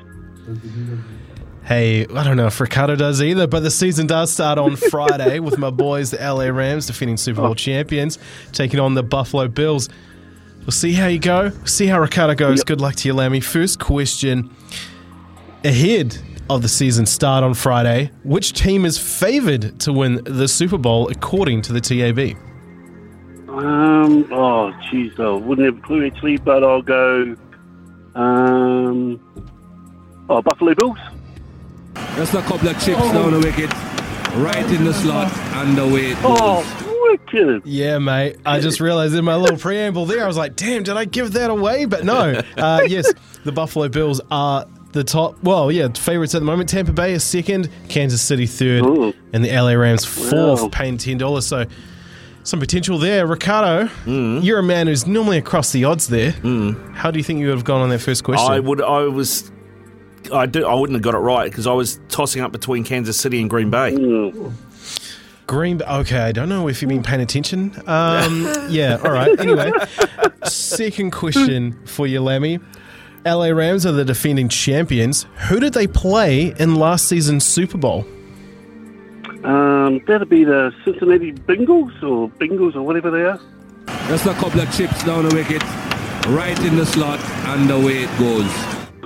Hey, 1.64 2.06
I 2.06 2.22
don't 2.22 2.36
know 2.36 2.46
if 2.46 2.60
Ricardo 2.60 2.94
does 2.94 3.20
either, 3.20 3.48
but 3.48 3.60
the 3.60 3.72
season 3.72 4.06
does 4.06 4.32
start 4.32 4.56
on 4.56 4.76
Friday 4.76 5.40
with 5.40 5.58
my 5.58 5.70
boys, 5.70 6.12
the 6.12 6.18
LA 6.18 6.44
Rams, 6.44 6.86
defending 6.86 7.16
Super 7.16 7.40
Bowl 7.40 7.50
oh. 7.50 7.54
champions, 7.54 8.18
taking 8.52 8.78
on 8.78 8.94
the 8.94 9.02
Buffalo 9.02 9.48
Bills. 9.48 9.88
We'll 10.60 10.70
see 10.70 10.92
how 10.92 11.06
you 11.06 11.18
go. 11.18 11.50
See 11.64 11.86
how 11.86 12.00
Ricardo 12.00 12.34
goes. 12.34 12.62
Good 12.62 12.80
luck 12.80 12.94
to 12.96 13.08
you, 13.08 13.14
Lammy. 13.14 13.40
First 13.40 13.80
question 13.80 14.54
ahead 15.64 16.16
of 16.48 16.62
the 16.62 16.68
season 16.68 17.06
start 17.06 17.42
on 17.42 17.54
Friday, 17.54 18.10
which 18.22 18.52
team 18.52 18.84
is 18.84 18.98
favoured 18.98 19.80
to 19.80 19.92
win 19.92 20.22
the 20.24 20.46
Super 20.46 20.78
Bowl 20.78 21.08
according 21.08 21.62
to 21.62 21.72
the 21.72 21.80
TAB? 21.80 22.36
Um, 23.56 24.28
oh, 24.32 24.72
jeez, 24.90 25.18
I 25.18 25.30
wouldn't 25.30 25.64
have 25.66 25.78
a 25.78 25.86
clue 25.86 26.06
actually, 26.06 26.36
but 26.38 26.62
I'll 26.62 26.82
go. 26.82 27.34
Um, 28.14 29.20
oh, 30.28 30.42
Buffalo 30.42 30.74
Bills. 30.74 30.98
Just 32.16 32.34
a 32.34 32.42
couple 32.42 32.68
of 32.68 32.78
chips 32.82 33.00
down 33.12 33.32
the 33.32 33.38
wicket, 33.40 33.72
right 34.36 34.70
in 34.70 34.84
the 34.84 34.92
slot, 34.92 35.32
and 35.56 35.78
away 35.78 36.10
it 36.12 36.22
goes. 36.22 36.38
Oh, 36.40 37.08
wicked. 37.10 37.62
Yeah, 37.64 37.98
mate. 37.98 38.36
I 38.44 38.60
just 38.60 38.80
realized 38.80 39.14
in 39.14 39.24
my 39.24 39.36
little 39.36 39.56
preamble 39.58 40.06
there, 40.06 40.24
I 40.24 40.26
was 40.26 40.36
like, 40.36 40.56
damn, 40.56 40.82
did 40.82 40.96
I 40.96 41.04
give 41.06 41.32
that 41.32 41.50
away? 41.50 41.84
But 41.86 42.04
no. 42.04 42.42
Uh, 42.56 42.80
yes, 42.86 43.10
the 43.44 43.52
Buffalo 43.52 43.88
Bills 43.88 44.20
are 44.30 44.66
the 44.92 45.04
top, 45.04 45.42
well, 45.42 45.70
yeah, 45.70 45.88
favourites 45.88 46.34
at 46.34 46.38
the 46.40 46.44
moment. 46.46 46.68
Tampa 46.68 46.92
Bay 46.92 47.12
is 47.12 47.22
second, 47.24 47.70
Kansas 47.88 48.20
City 48.22 48.46
third, 48.46 48.84
and 49.32 49.44
the 49.44 49.50
LA 49.50 49.72
Rams 49.72 50.04
fourth, 50.04 50.62
Wow. 50.62 50.68
paying 50.70 50.96
$10. 50.98 51.42
So 51.42 51.66
some 52.47 52.60
potential 52.60 52.98
there. 52.98 53.27
Ricardo, 53.27 53.90
you're 54.06 54.60
a 54.60 54.62
man 54.62 54.86
who's 54.86 55.06
normally 55.06 55.39
across 55.39 55.73
the 55.73 55.85
odds 55.85 56.09
there. 56.09 56.31
How 56.94 57.10
do 57.10 57.18
you 57.18 57.24
think 57.24 57.40
you 57.40 57.47
would 57.48 57.56
have 57.56 57.64
gone 57.64 57.82
on 57.82 57.89
that 57.90 57.98
first 58.01 58.24
question? 58.24 58.51
I 58.51 58.60
would. 58.60 58.81
I 58.81 59.02
was. 59.02 59.51
I 60.32 60.47
do. 60.47 60.66
I 60.66 60.74
wouldn't 60.74 60.94
have 60.94 61.02
got 61.02 61.14
it 61.14 61.18
right 61.18 61.51
because 61.51 61.66
I 61.66 61.73
was 61.73 62.01
tossing 62.09 62.43
up 62.43 62.52
between 62.52 62.85
Kansas 62.85 63.18
City 63.18 63.40
and 63.40 63.51
Green 63.51 63.70
Bay. 63.70 63.97
Green. 65.47 65.81
Okay, 65.82 66.18
I 66.18 66.32
don't 66.32 66.48
know 66.48 66.68
if 66.68 66.82
you've 66.82 66.89
been 66.89 67.02
paying 67.02 67.20
attention. 67.20 67.73
Um, 67.86 68.48
yeah. 68.68 68.98
All 69.05 69.12
right. 69.12 69.39
Anyway, 69.39 69.70
second 70.44 71.12
question 71.12 71.85
for 71.86 72.06
you, 72.06 72.20
Lammy. 72.20 72.59
LA 73.24 73.48
Rams 73.48 73.85
are 73.85 73.93
the 73.93 74.05
defending 74.05 74.48
champions. 74.48 75.27
Who 75.48 75.59
did 75.59 75.73
they 75.74 75.86
play 75.89 76.55
in 76.59 76.77
last 76.77 77.06
season's 77.09 77.44
Super 77.44 77.77
Bowl? 77.78 78.06
Um, 79.47 80.01
that'll 80.06 80.27
be 80.27 80.44
the 80.44 80.73
Cincinnati 80.85 81.32
Bengals 81.32 82.02
or 82.02 82.28
Bengals 82.31 82.74
or 82.74 82.82
whatever 82.82 83.10
they 83.10 83.23
are. 83.23 83.40
Just 84.09 84.27
a 84.27 84.35
couple 84.35 84.60
of 84.60 84.73
chips 84.77 85.05
down 85.05 85.28
the 85.28 85.35
wicket, 85.35 85.62
right 86.28 86.59
in 86.64 86.77
the 86.77 86.85
slot, 86.85 87.20
and 87.20 87.70
away 87.70 88.02
it 88.05 88.18
goes. 88.18 88.51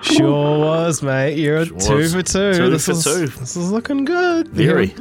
Sure 0.03 0.59
was, 0.59 1.03
mate. 1.03 1.37
You're 1.37 1.67
Sure 1.67 1.79
two 1.79 1.95
was. 1.97 2.15
for 2.15 2.23
two. 2.23 2.55
Two 2.55 2.71
this 2.71 2.87
for 2.87 2.93
is, 2.93 3.05
two. 3.05 3.27
This 3.27 3.55
is 3.55 3.71
looking 3.71 4.07
good. 4.07 4.49
Very. 4.49 4.95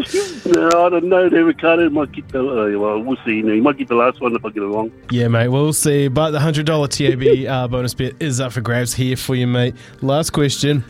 No, 0.45 0.67
I 0.67 0.89
don't 0.89 1.05
know. 1.05 1.29
There, 1.29 1.45
Ricardo 1.45 1.89
might 1.89 2.11
get 2.11 2.27
the. 2.29 2.39
Uh, 2.41 2.77
well, 2.77 2.99
we'll 3.01 3.17
see. 3.25 3.35
You 3.35 3.43
know, 3.43 3.53
he 3.53 3.61
might 3.61 3.77
get 3.77 3.87
the 3.87 3.95
last 3.95 4.19
one 4.19 4.35
if 4.35 4.43
I 4.43 4.49
get 4.49 4.61
it 4.61 4.65
wrong. 4.67 4.91
Yeah, 5.09 5.29
mate, 5.29 5.47
we'll 5.47 5.71
see. 5.71 6.09
But 6.09 6.31
the 6.31 6.39
$100 6.39 7.45
TAB 7.45 7.49
uh, 7.49 7.67
bonus 7.69 7.93
bet 7.93 8.13
is 8.19 8.41
up 8.41 8.51
for 8.51 8.59
grabs 8.59 8.93
here 8.93 9.15
for 9.15 9.35
you, 9.35 9.47
mate. 9.47 9.75
Last 10.01 10.31
question. 10.31 10.83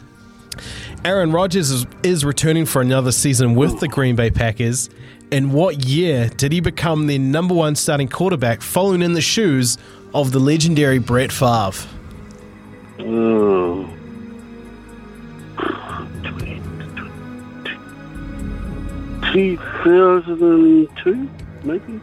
Aaron 1.05 1.31
Rodgers 1.31 1.71
is, 1.71 1.85
is 2.03 2.25
returning 2.25 2.65
for 2.65 2.81
another 2.81 3.11
season 3.11 3.55
with 3.55 3.79
the 3.79 3.87
Green 3.87 4.15
Bay 4.15 4.29
Packers. 4.29 4.89
In 5.31 5.51
what 5.51 5.85
year 5.85 6.29
did 6.29 6.51
he 6.51 6.59
become 6.59 7.07
the 7.07 7.17
number 7.17 7.53
one 7.53 7.75
starting 7.75 8.09
quarterback, 8.09 8.61
following 8.61 9.01
in 9.01 9.13
the 9.13 9.21
shoes 9.21 9.77
of 10.13 10.31
the 10.31 10.39
legendary 10.39 10.97
Brett 10.99 11.31
Favre? 11.31 11.87
Oh. 12.99 13.89
Two 19.33 19.57
thousand 19.83 20.87
two, 21.03 21.29
maybe. 21.63 21.99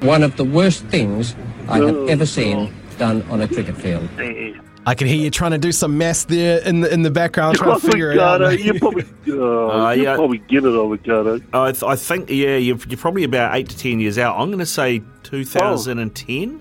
One 0.00 0.22
of 0.22 0.36
the 0.36 0.44
worst 0.44 0.84
things 0.86 1.34
I 1.68 1.78
have 1.78 1.94
Oh, 1.94 2.06
ever 2.06 2.24
seen 2.24 2.72
done 2.98 3.22
on 3.30 3.42
a 3.42 3.48
cricket 3.48 3.76
field. 3.76 4.08
I 4.88 4.94
can 4.94 5.08
hear 5.08 5.16
you 5.16 5.30
trying 5.32 5.50
to 5.50 5.58
do 5.58 5.72
some 5.72 5.98
maths 5.98 6.24
there 6.24 6.60
in 6.60 6.80
the 6.80 6.92
in 6.94 7.02
the 7.02 7.10
background, 7.10 7.56
trying 7.56 7.80
to 7.80 7.86
Oh, 7.88 7.90
figure 7.90 8.12
it 8.12 8.20
out. 8.20 8.40
You 8.58 8.78
probably, 8.78 9.04
oh, 9.30 9.70
Uh, 9.86 9.90
you 9.90 10.04
yeah. 10.04 10.14
probably 10.14 10.38
get 10.38 10.64
it, 10.64 10.68
all, 10.74 10.88
Ricardo. 10.88 11.40
I, 11.52 11.72
th- 11.72 11.82
I 11.82 11.96
think, 11.96 12.30
yeah, 12.30 12.56
you're, 12.56 12.78
you're 12.88 12.96
probably 12.96 13.24
about 13.24 13.56
eight 13.56 13.68
to 13.70 13.76
ten 13.76 13.98
years 13.98 14.16
out. 14.16 14.38
I'm 14.38 14.46
going 14.48 14.60
to 14.60 14.64
say 14.66 15.02
2010. 15.24 16.60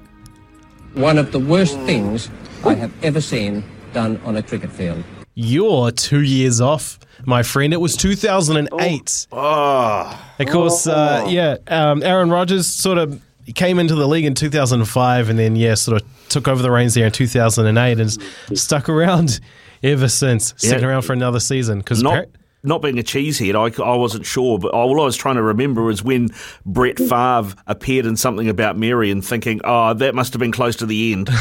One 0.96 1.18
of 1.18 1.32
the 1.32 1.40
worst 1.40 1.78
things 1.82 2.30
I 2.66 2.74
have 2.74 2.92
ever 3.04 3.22
seen 3.22 3.64
done 3.94 4.20
on 4.26 4.38
a 4.38 4.42
cricket 4.44 4.72
field. 4.72 5.04
You're 5.36 5.92
two 5.92 6.22
years 6.22 6.62
off, 6.62 6.98
my 7.26 7.44
friend. 7.44 7.74
It 7.74 7.82
was 7.82 7.96
2008. 7.98 9.28
Oh. 9.34 10.26
Of 10.40 10.48
course, 10.48 10.88
uh, 10.88 11.26
yeah. 11.30 11.58
Um, 11.68 12.02
Aaron 12.02 12.30
Rodgers 12.30 12.66
sort 12.68 12.98
of 12.98 13.22
came 13.54 13.80
into 13.80 13.96
the 13.96 14.08
league 14.08 14.26
in 14.26 14.34
2005 14.34 15.30
and 15.30 15.38
then, 15.38 15.56
yeah, 15.56 15.76
sort 15.76 16.02
of 16.02 16.08
took 16.30 16.48
over 16.48 16.62
the 16.62 16.72
reins 16.72 16.94
there 16.96 17.06
in 17.06 17.12
2008 17.12 18.00
and 18.00 18.58
stuck 18.58 18.90
around 18.90 19.40
ever 19.84 20.08
since, 20.08 20.54
sticking 20.58 20.86
around 20.86 21.04
for 21.04 21.14
another 21.14 21.40
season. 21.40 21.80
Because 21.80 22.02
Not, 22.02 22.26
not 22.66 22.82
being 22.82 23.00
a 23.00 23.04
cheesehead, 23.04 23.56
I, 23.56 23.84
I 23.84 23.96
wasn't 23.96 24.26
sure, 24.26 24.58
but 24.60 24.72
all 24.72 25.00
I 25.02 25.06
was 25.06 25.16
trying 25.18 25.36
to 25.36 25.44
remember 25.44 25.82
was 25.84 26.04
when 26.04 26.30
Brett 26.66 26.98
Favre 26.98 27.54
appeared 27.68 28.06
in 28.06 28.16
something 28.18 28.50
about 28.50 28.78
Mary 28.78 29.12
and 29.12 29.24
thinking, 29.24 29.62
oh, 29.64 29.94
that 29.94 30.16
must 30.16 30.34
have 30.34 30.40
been 30.40 30.52
close 30.52 30.76
to 30.78 30.86
the 30.86 31.14
end. 31.14 31.30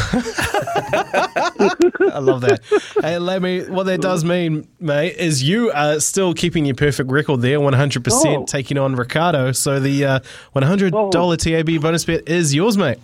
I 0.85 2.19
love 2.21 2.41
that. 2.43 2.61
hey, 3.03 3.19
let 3.19 3.43
me. 3.43 3.65
What 3.65 3.85
that 3.85 4.01
does 4.01 4.25
mean, 4.25 4.67
mate, 4.81 5.17
is 5.17 5.43
you 5.43 5.71
are 5.73 6.01
still 6.01 6.35
keeping 6.35 6.65
your 6.65 6.75
perfect 6.75 7.11
record 7.11 7.41
there, 7.43 7.59
100% 7.59 8.25
Oh. 8.25 8.45
taking 8.45 8.79
on 8.79 8.95
Ricardo. 8.97 9.53
So 9.53 9.81
the 9.81 10.05
uh, 10.05 10.21
$100 10.55 11.39
TAB 11.39 11.83
bonus 11.83 12.05
bet 12.05 12.29
is 12.29 12.55
yours, 12.55 12.77
mate. 12.77 12.99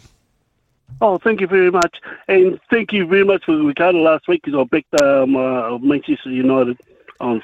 Oh, 1.03 1.19
thank 1.19 1.41
you 1.41 1.47
very 1.47 1.71
much, 1.71 1.97
and 2.29 2.61
thank 2.69 2.93
you 2.93 3.07
very 3.07 3.25
much 3.25 3.45
for 3.47 3.57
Ricardo 3.57 3.99
last 4.01 4.29
week 4.29 4.43
because 4.45 4.61
I 4.61 4.65
backed 4.65 5.01
um, 5.01 5.35
uh, 5.35 5.79
Manchester 5.79 6.29
United 6.31 6.79
on 7.21 7.43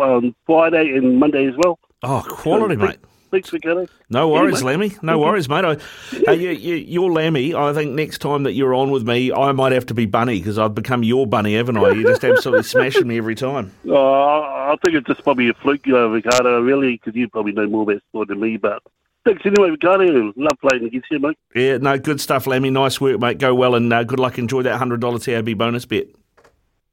on 0.00 0.34
Friday 0.46 0.96
and 0.96 1.18
Monday 1.18 1.46
as 1.46 1.54
well. 1.56 1.78
Oh, 2.02 2.24
quality, 2.28 2.76
So, 2.76 2.86
mate. 2.86 2.98
Thanks, 3.30 3.52
Ricardo. 3.52 3.86
No 4.08 4.28
worries, 4.28 4.56
Anyway. 4.62 4.88
Lammy. 4.88 4.96
No 5.02 5.18
worries, 5.20 5.48
mate. 5.48 5.64
I, 5.64 5.76
hey, 6.10 6.34
you, 6.34 6.50
you, 6.50 6.74
you're 6.74 7.12
Lammy. 7.12 7.54
I 7.54 7.72
think 7.72 7.92
next 7.92 8.18
time 8.18 8.42
that 8.42 8.54
you're 8.54 8.74
on 8.74 8.90
with 8.90 9.06
me, 9.06 9.30
I 9.32 9.52
might 9.52 9.70
have 9.70 9.86
to 9.86 9.94
be 9.94 10.04
Bunny 10.06 10.38
because 10.40 10.58
I've 10.58 10.74
become 10.74 11.04
your 11.04 11.28
Bunny, 11.28 11.54
haven't 11.54 11.76
I? 11.76 11.90
You're 11.92 12.10
just 12.10 12.24
absolutely 12.24 12.62
smashing 12.64 13.06
me 13.06 13.18
every 13.18 13.36
time. 13.36 13.70
Oh, 13.88 13.94
I 14.42 14.74
think 14.82 14.96
it's 14.96 15.06
just 15.06 15.22
probably 15.22 15.48
a 15.48 15.54
fluke, 15.54 15.86
uh, 15.88 16.08
Ricardo, 16.08 16.60
really, 16.60 16.92
because 16.96 17.14
you 17.14 17.28
probably 17.28 17.52
know 17.52 17.68
more 17.68 17.82
about 17.84 18.02
sport 18.08 18.28
than 18.28 18.40
me. 18.40 18.56
But 18.56 18.82
thanks 19.24 19.42
anyway, 19.46 19.70
Ricardo. 19.70 20.32
Love 20.34 20.58
playing 20.60 20.86
against 20.86 21.08
you, 21.12 21.20
mate. 21.20 21.38
Yeah, 21.54 21.76
no, 21.76 21.98
good 21.98 22.20
stuff, 22.20 22.48
Lammy. 22.48 22.70
Nice 22.70 23.00
work, 23.00 23.20
mate. 23.20 23.38
Go 23.38 23.54
well 23.54 23.76
and 23.76 23.92
uh, 23.92 24.02
good 24.02 24.18
luck. 24.18 24.38
Enjoy 24.38 24.62
that 24.62 24.80
$100 24.80 25.22
TAB 25.22 25.56
bonus 25.56 25.84
bet. 25.84 26.08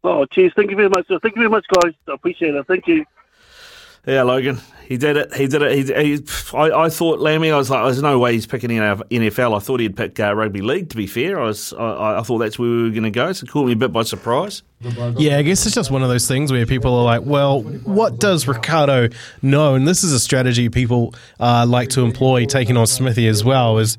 Oh, 0.04 0.26
cheers. 0.26 0.54
Thank 0.56 0.70
you 0.70 0.78
very 0.78 0.90
much. 0.90 1.08
Thank 1.08 1.36
you 1.36 1.42
very 1.42 1.50
much, 1.50 1.66
guys. 1.74 1.94
I 2.08 2.14
appreciate 2.14 2.56
it. 2.56 2.68
Thank 2.68 2.88
you. 2.88 3.06
Yeah, 4.06 4.24
Logan. 4.24 4.62
He 4.88 4.96
did 4.96 5.18
it. 5.18 5.34
He 5.34 5.48
did 5.48 5.62
it. 5.62 5.72
He, 5.74 6.16
he, 6.16 6.24
I, 6.54 6.86
I 6.86 6.90
thought 6.90 7.20
Lammy. 7.20 7.52
I 7.52 7.58
was 7.58 7.70
like, 7.70 7.84
there's 7.84 8.02
no 8.02 8.18
way 8.20 8.32
he's 8.32 8.48
picking 8.48 8.70
NFL. 8.70 9.54
I 9.54 9.60
thought 9.60 9.82
he'd 9.82 9.98
pick 9.98 10.18
uh, 10.18 10.34
rugby 10.34 10.62
league. 10.62 10.90
To 10.92 10.96
be 10.96 11.08
fair, 11.08 11.42
I 11.42 11.44
was. 11.44 11.74
I, 11.74 12.20
I 12.20 12.22
thought 12.24 12.38
that's 12.38 12.58
where 12.58 12.70
we 12.70 12.84
were 12.84 12.90
going 12.92 13.04
to 13.04 13.12
go. 13.12 13.34
So 13.34 13.44
it 13.44 13.50
caught 13.50 13.66
me 13.66 13.74
a 13.74 13.76
bit 13.76 13.92
by 13.92 14.04
surprise. 14.04 14.64
Yeah, 14.80 15.38
I 15.38 15.42
guess 15.42 15.66
it's 15.66 15.74
just 15.74 15.90
one 15.90 16.04
of 16.04 16.10
those 16.10 16.28
things 16.28 16.52
where 16.52 16.64
people 16.68 16.94
are 16.94 17.04
like, 17.04 17.24
well, 17.26 17.64
what 17.64 18.20
does 18.20 18.48
Ricardo 18.48 19.10
know? 19.42 19.74
And 19.74 19.88
this 19.88 20.04
is 20.04 20.14
a 20.14 20.20
strategy 20.20 20.70
people 20.70 21.16
uh, 21.40 21.66
like 21.68 21.90
to 21.90 22.02
employ, 22.02 22.46
taking 22.46 22.78
on 22.78 22.86
Smithy 22.86 23.28
as 23.28 23.44
well, 23.44 23.80
is 23.80 23.98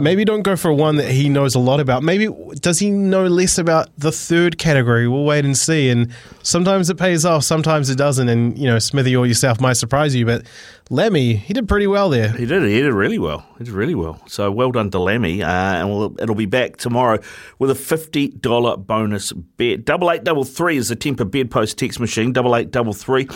maybe 0.00 0.24
don't 0.24 0.42
go 0.42 0.56
for 0.56 0.72
one 0.72 0.96
that 0.96 1.08
he 1.08 1.28
knows 1.28 1.54
a 1.54 1.60
lot 1.60 1.78
about. 1.78 2.02
Maybe 2.02 2.28
does 2.60 2.80
he 2.80 2.90
know 2.90 3.26
less 3.26 3.58
about 3.58 3.90
the 3.96 4.10
third 4.10 4.58
category? 4.58 5.06
We'll 5.06 5.24
wait 5.24 5.44
and 5.44 5.56
see. 5.56 5.88
And 5.88 6.12
sometimes 6.42 6.90
it 6.90 6.96
pays 6.96 7.24
off, 7.24 7.44
sometimes 7.44 7.88
it 7.88 7.96
doesn't. 7.96 8.28
And, 8.28 8.58
you 8.58 8.66
know, 8.66 8.80
Smithy 8.80 9.14
or 9.14 9.24
yourself 9.24 9.60
might 9.60 9.74
surprise 9.74 10.16
you, 10.16 10.26
but 10.26 10.44
Lemmy, 10.90 11.34
he 11.34 11.52
did 11.52 11.68
pretty 11.68 11.86
well 11.86 12.08
there. 12.08 12.30
He 12.32 12.46
did. 12.46 12.62
He 12.62 12.80
did 12.80 12.92
really 12.94 13.18
well. 13.18 13.44
He 13.58 13.64
did 13.64 13.74
really 13.74 13.94
well. 13.94 14.22
So 14.26 14.50
well 14.50 14.72
done 14.72 14.90
to 14.92 14.98
Lammy. 14.98 15.42
Uh, 15.42 15.46
and 15.48 15.90
we'll, 15.90 16.16
it'll 16.18 16.34
be 16.34 16.46
back 16.46 16.78
tomorrow 16.78 17.18
with 17.58 17.70
a 17.70 17.74
fifty 17.74 18.28
dollar 18.28 18.76
bonus 18.78 19.32
bet. 19.32 19.84
Double 19.84 20.10
eight 20.10 20.24
double 20.24 20.44
three 20.44 20.78
is 20.78 20.88
the 20.88 20.96
Tempur 20.96 21.30
bedpost 21.30 21.76
text 21.78 22.00
machine. 22.00 22.32
Double 22.32 22.56
eight 22.56 22.70
double 22.70 22.94
three. 22.94 23.28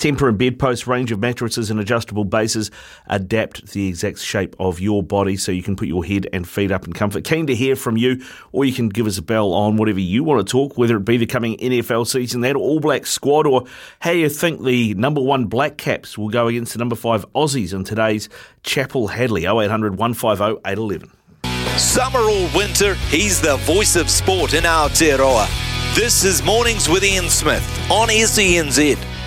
Tempur 0.00 0.30
and 0.30 0.38
bedpost 0.38 0.86
range 0.86 1.12
of 1.12 1.20
mattresses 1.20 1.70
and 1.70 1.78
adjustable 1.78 2.24
bases 2.24 2.70
adapt 3.06 3.66
the 3.72 3.86
exact 3.86 4.18
shape 4.18 4.56
of 4.58 4.80
your 4.80 5.02
body 5.02 5.36
so 5.36 5.52
you 5.52 5.62
can 5.62 5.76
put 5.76 5.88
your 5.88 6.02
head 6.02 6.26
and 6.32 6.48
feet 6.48 6.72
up 6.72 6.86
in 6.86 6.94
comfort. 6.94 7.22
Keen 7.22 7.46
to 7.46 7.54
hear 7.54 7.76
from 7.76 7.98
you, 7.98 8.24
or 8.52 8.64
you 8.64 8.72
can 8.72 8.88
give 8.88 9.06
us 9.06 9.18
a 9.18 9.22
bell 9.22 9.52
on 9.52 9.76
whatever 9.76 10.00
you 10.00 10.24
want 10.24 10.46
to 10.46 10.50
talk, 10.50 10.78
whether 10.78 10.96
it 10.96 11.04
be 11.04 11.18
the 11.18 11.26
coming 11.26 11.54
NFL 11.58 12.06
season, 12.06 12.40
that 12.40 12.56
All 12.56 12.80
Black 12.80 13.04
squad, 13.04 13.46
or 13.46 13.66
how 13.98 14.10
you 14.12 14.30
think 14.30 14.64
the 14.64 14.94
number 14.94 15.20
one 15.20 15.44
Black 15.44 15.76
Caps 15.76 16.16
will 16.16 16.30
go 16.30 16.48
against 16.48 16.72
the 16.72 16.78
number 16.78 16.96
five 16.96 17.30
Aussies 17.34 17.74
in 17.74 17.84
today's 17.84 18.30
Chappell 18.62 19.08
Hadley 19.08 19.44
0800 19.44 19.98
150 19.98 20.62
811. 20.66 21.10
Summer 21.78 22.20
or 22.20 22.48
winter, 22.56 22.94
he's 23.10 23.38
the 23.42 23.58
voice 23.58 23.96
of 23.96 24.08
sport 24.08 24.54
in 24.54 24.64
Aotearoa. 24.64 25.46
This 25.94 26.24
is 26.24 26.42
Mornings 26.42 26.88
with 26.88 27.04
Ian 27.04 27.28
Smith 27.28 27.90
on 27.90 28.08
SENZ. 28.08 29.19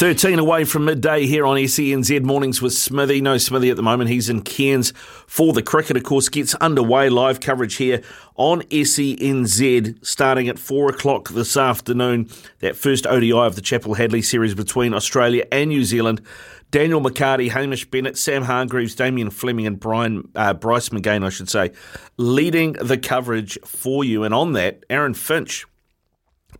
13 0.00 0.38
away 0.38 0.64
from 0.64 0.86
midday 0.86 1.26
here 1.26 1.44
on 1.44 1.58
SENZ 1.58 2.22
Mornings 2.22 2.62
with 2.62 2.72
Smithy. 2.72 3.20
No 3.20 3.36
Smithy 3.36 3.68
at 3.68 3.76
the 3.76 3.82
moment. 3.82 4.08
He's 4.08 4.30
in 4.30 4.40
Cairns 4.40 4.94
for 5.26 5.52
the 5.52 5.60
cricket, 5.60 5.94
of 5.94 6.04
course, 6.04 6.30
gets 6.30 6.54
underway. 6.54 7.10
Live 7.10 7.40
coverage 7.40 7.74
here 7.74 8.00
on 8.34 8.62
SENZ 8.62 9.98
starting 10.02 10.48
at 10.48 10.58
4 10.58 10.88
o'clock 10.88 11.28
this 11.28 11.54
afternoon. 11.54 12.30
That 12.60 12.76
first 12.76 13.06
ODI 13.06 13.32
of 13.32 13.56
the 13.56 13.60
Chappell 13.60 13.92
Hadley 13.92 14.22
series 14.22 14.54
between 14.54 14.94
Australia 14.94 15.44
and 15.52 15.68
New 15.68 15.84
Zealand. 15.84 16.22
Daniel 16.70 17.02
McCarty, 17.02 17.50
Hamish 17.50 17.84
Bennett, 17.90 18.16
Sam 18.16 18.44
Hargreaves, 18.44 18.94
Damien 18.94 19.28
Fleming, 19.28 19.66
and 19.66 19.78
Brian 19.78 20.30
uh, 20.34 20.54
Bryce 20.54 20.88
McGain, 20.88 21.26
I 21.26 21.28
should 21.28 21.50
say, 21.50 21.72
leading 22.16 22.72
the 22.72 22.96
coverage 22.96 23.58
for 23.66 24.02
you. 24.02 24.24
And 24.24 24.32
on 24.32 24.54
that, 24.54 24.82
Aaron 24.88 25.12
Finch, 25.12 25.66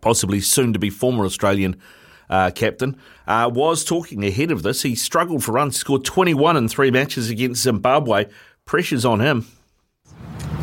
possibly 0.03 0.43
soon 0.43 0.75
to 0.75 0.79
be 0.79 0.91
former 0.91 1.25
Australian 1.25 1.81
uh, 2.31 2.51
captain, 2.55 2.97
uh, 3.27 3.51
was 3.52 3.85
talking 3.85 4.24
ahead 4.24 4.51
of 4.51 4.62
this. 4.62 4.82
He 4.82 4.94
struggled 4.94 5.44
for 5.44 5.52
runs, 5.52 5.77
scored 5.77 6.05
21 6.05 6.57
in 6.57 6.69
three 6.69 6.90
matches 6.90 7.28
against 7.28 7.62
Zimbabwe. 7.62 8.27
Pressure's 8.65 9.05
on 9.05 9.20
him. 9.20 9.47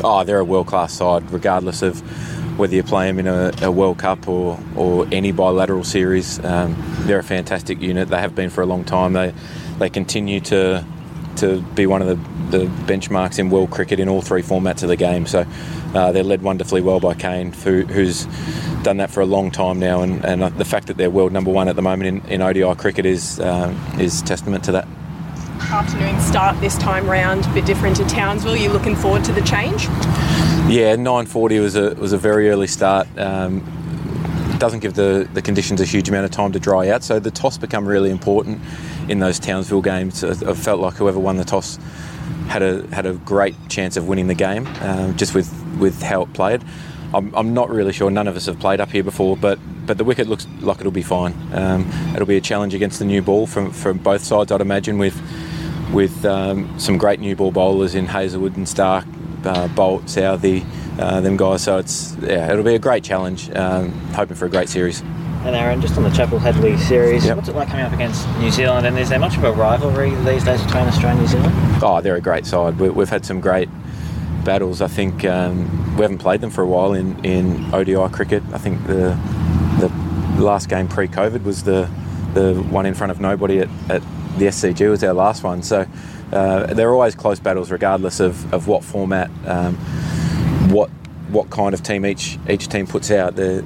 Oh, 0.02 0.24
they're 0.24 0.40
a 0.40 0.44
world 0.44 0.66
class 0.66 0.92
side, 0.94 1.30
regardless 1.30 1.82
of 1.82 2.00
whether 2.58 2.74
you 2.74 2.82
play 2.82 3.06
them 3.06 3.20
in 3.20 3.28
a, 3.28 3.52
a 3.62 3.70
World 3.70 3.98
Cup 3.98 4.26
or, 4.26 4.58
or 4.74 5.06
any 5.12 5.30
bilateral 5.30 5.84
series. 5.84 6.44
Um, 6.44 6.76
they're 7.02 7.20
a 7.20 7.24
fantastic 7.24 7.80
unit. 7.80 8.08
They 8.08 8.18
have 8.18 8.34
been 8.34 8.50
for 8.50 8.62
a 8.62 8.66
long 8.66 8.84
time. 8.84 9.12
They 9.12 9.32
they 9.78 9.88
continue 9.88 10.40
to 10.40 10.84
to 11.38 11.62
be 11.74 11.86
one 11.86 12.02
of 12.02 12.08
the, 12.08 12.58
the 12.58 12.66
benchmarks 12.84 13.38
in 13.38 13.50
world 13.50 13.70
cricket 13.70 14.00
in 14.00 14.08
all 14.08 14.22
three 14.22 14.42
formats 14.42 14.82
of 14.82 14.88
the 14.88 14.96
game. 14.96 15.26
So 15.26 15.46
uh, 15.94 16.12
they're 16.12 16.22
led 16.22 16.42
wonderfully 16.42 16.80
well 16.80 17.00
by 17.00 17.14
Kane, 17.14 17.52
who, 17.52 17.82
who's 17.82 18.26
done 18.82 18.98
that 18.98 19.10
for 19.10 19.20
a 19.20 19.26
long 19.26 19.50
time 19.50 19.78
now. 19.78 20.02
And, 20.02 20.24
and 20.24 20.42
uh, 20.42 20.48
the 20.50 20.64
fact 20.64 20.86
that 20.86 20.96
they're 20.96 21.10
world 21.10 21.32
number 21.32 21.50
one 21.50 21.68
at 21.68 21.76
the 21.76 21.82
moment 21.82 22.24
in, 22.26 22.32
in 22.32 22.42
ODI 22.42 22.74
cricket 22.76 23.06
is 23.06 23.40
um, 23.40 23.78
is 23.98 24.22
testament 24.22 24.64
to 24.64 24.72
that. 24.72 24.88
Afternoon 25.60 26.20
start 26.20 26.58
this 26.60 26.78
time 26.78 27.08
round, 27.08 27.44
a 27.44 27.52
bit 27.52 27.66
different 27.66 27.96
to 27.96 28.04
Townsville. 28.06 28.56
You 28.56 28.70
looking 28.70 28.96
forward 28.96 29.24
to 29.24 29.32
the 29.32 29.42
change? 29.42 29.84
Yeah, 30.68 30.96
9:40 30.96 31.60
was 31.60 31.76
a 31.76 31.94
was 31.94 32.12
a 32.12 32.18
very 32.18 32.48
early 32.48 32.66
start. 32.66 33.06
Um, 33.18 33.77
doesn't 34.58 34.80
give 34.80 34.94
the, 34.94 35.28
the 35.34 35.42
conditions 35.42 35.80
a 35.80 35.84
huge 35.84 36.08
amount 36.08 36.24
of 36.24 36.30
time 36.30 36.52
to 36.52 36.58
dry 36.58 36.88
out, 36.88 37.02
so 37.02 37.18
the 37.18 37.30
toss 37.30 37.58
become 37.58 37.86
really 37.86 38.10
important 38.10 38.60
in 39.08 39.18
those 39.18 39.38
Townsville 39.38 39.82
games. 39.82 40.22
I 40.24 40.54
felt 40.54 40.80
like 40.80 40.94
whoever 40.94 41.18
won 41.18 41.36
the 41.36 41.44
toss 41.44 41.78
had 42.48 42.62
a 42.62 42.86
had 42.94 43.06
a 43.06 43.14
great 43.14 43.54
chance 43.68 43.96
of 43.96 44.08
winning 44.08 44.26
the 44.26 44.34
game, 44.34 44.66
um, 44.80 45.16
just 45.16 45.34
with 45.34 45.52
with 45.78 46.02
how 46.02 46.22
it 46.22 46.32
played. 46.32 46.62
I'm, 47.14 47.34
I'm 47.34 47.54
not 47.54 47.70
really 47.70 47.92
sure. 47.92 48.10
None 48.10 48.28
of 48.28 48.36
us 48.36 48.46
have 48.46 48.58
played 48.58 48.80
up 48.80 48.90
here 48.90 49.04
before, 49.04 49.36
but 49.36 49.58
but 49.86 49.96
the 49.96 50.04
wicket 50.04 50.28
looks 50.28 50.46
like 50.60 50.80
it'll 50.80 50.92
be 50.92 51.02
fine. 51.02 51.34
Um, 51.52 51.90
it'll 52.14 52.26
be 52.26 52.36
a 52.36 52.40
challenge 52.40 52.74
against 52.74 52.98
the 52.98 53.04
new 53.04 53.22
ball 53.22 53.46
from 53.46 53.70
from 53.70 53.98
both 53.98 54.22
sides, 54.22 54.52
I'd 54.52 54.60
imagine, 54.60 54.98
with 54.98 55.18
with 55.92 56.24
um, 56.24 56.78
some 56.78 56.98
great 56.98 57.20
new 57.20 57.34
ball 57.34 57.50
bowlers 57.50 57.94
in 57.94 58.06
Hazlewood 58.06 58.56
and 58.56 58.68
Stark, 58.68 59.06
uh, 59.44 59.68
Boult, 59.68 60.08
Southey, 60.08 60.66
uh, 60.98 61.20
them 61.20 61.36
guys. 61.36 61.62
So 61.62 61.78
it's 61.78 62.16
yeah, 62.20 62.50
it'll 62.50 62.64
be 62.64 62.74
a 62.74 62.78
great 62.78 63.04
challenge. 63.04 63.50
Um, 63.50 63.90
hoping 64.12 64.36
for 64.36 64.46
a 64.46 64.50
great 64.50 64.68
series. 64.68 65.00
And 65.44 65.54
Aaron, 65.54 65.80
just 65.80 65.96
on 65.96 66.02
the 66.02 66.10
Chappell 66.10 66.40
Hadley 66.40 66.76
series, 66.76 67.24
what's 67.26 67.48
it 67.48 67.54
like 67.54 67.68
coming 67.68 67.84
up 67.84 67.92
against 67.92 68.28
New 68.38 68.50
Zealand? 68.50 68.86
And 68.86 68.98
is 68.98 69.08
there 69.08 69.20
much 69.20 69.36
of 69.36 69.44
a 69.44 69.52
rivalry 69.52 70.10
these 70.10 70.44
days 70.44 70.62
between 70.62 70.84
Australia 70.84 71.10
and 71.10 71.20
New 71.20 71.26
Zealand? 71.28 71.54
Oh, 71.82 72.00
they're 72.00 72.16
a 72.16 72.20
great 72.20 72.44
side. 72.44 72.78
We, 72.78 72.90
we've 72.90 73.08
had 73.08 73.24
some 73.24 73.40
great 73.40 73.68
battles. 74.44 74.82
I 74.82 74.88
think 74.88 75.24
um, 75.24 75.96
we 75.96 76.02
haven't 76.02 76.18
played 76.18 76.40
them 76.40 76.50
for 76.50 76.62
a 76.62 76.66
while 76.66 76.92
in, 76.92 77.24
in 77.24 77.72
ODI 77.72 78.12
cricket. 78.12 78.42
I 78.52 78.58
think 78.58 78.84
the 78.86 79.16
the 80.38 80.44
last 80.44 80.68
game 80.68 80.88
pre-COVID 80.88 81.42
was 81.44 81.64
the 81.64 81.88
the 82.34 82.54
one 82.70 82.86
in 82.86 82.94
front 82.94 83.10
of 83.10 83.20
nobody 83.20 83.60
at, 83.60 83.68
at 83.88 84.02
the 84.38 84.46
SCG 84.46 84.88
was 84.88 85.02
our 85.02 85.12
last 85.12 85.42
one. 85.42 85.62
So 85.62 85.86
uh, 86.32 86.72
they're 86.74 86.92
always 86.92 87.14
close 87.14 87.40
battles, 87.40 87.70
regardless 87.70 88.20
of, 88.20 88.52
of 88.52 88.68
what 88.68 88.84
format, 88.84 89.30
um, 89.46 89.76
what 90.70 90.90
what 91.28 91.50
kind 91.50 91.74
of 91.74 91.82
team 91.82 92.06
each 92.06 92.38
each 92.48 92.68
team 92.68 92.86
puts 92.86 93.10
out. 93.10 93.36
They're, 93.36 93.62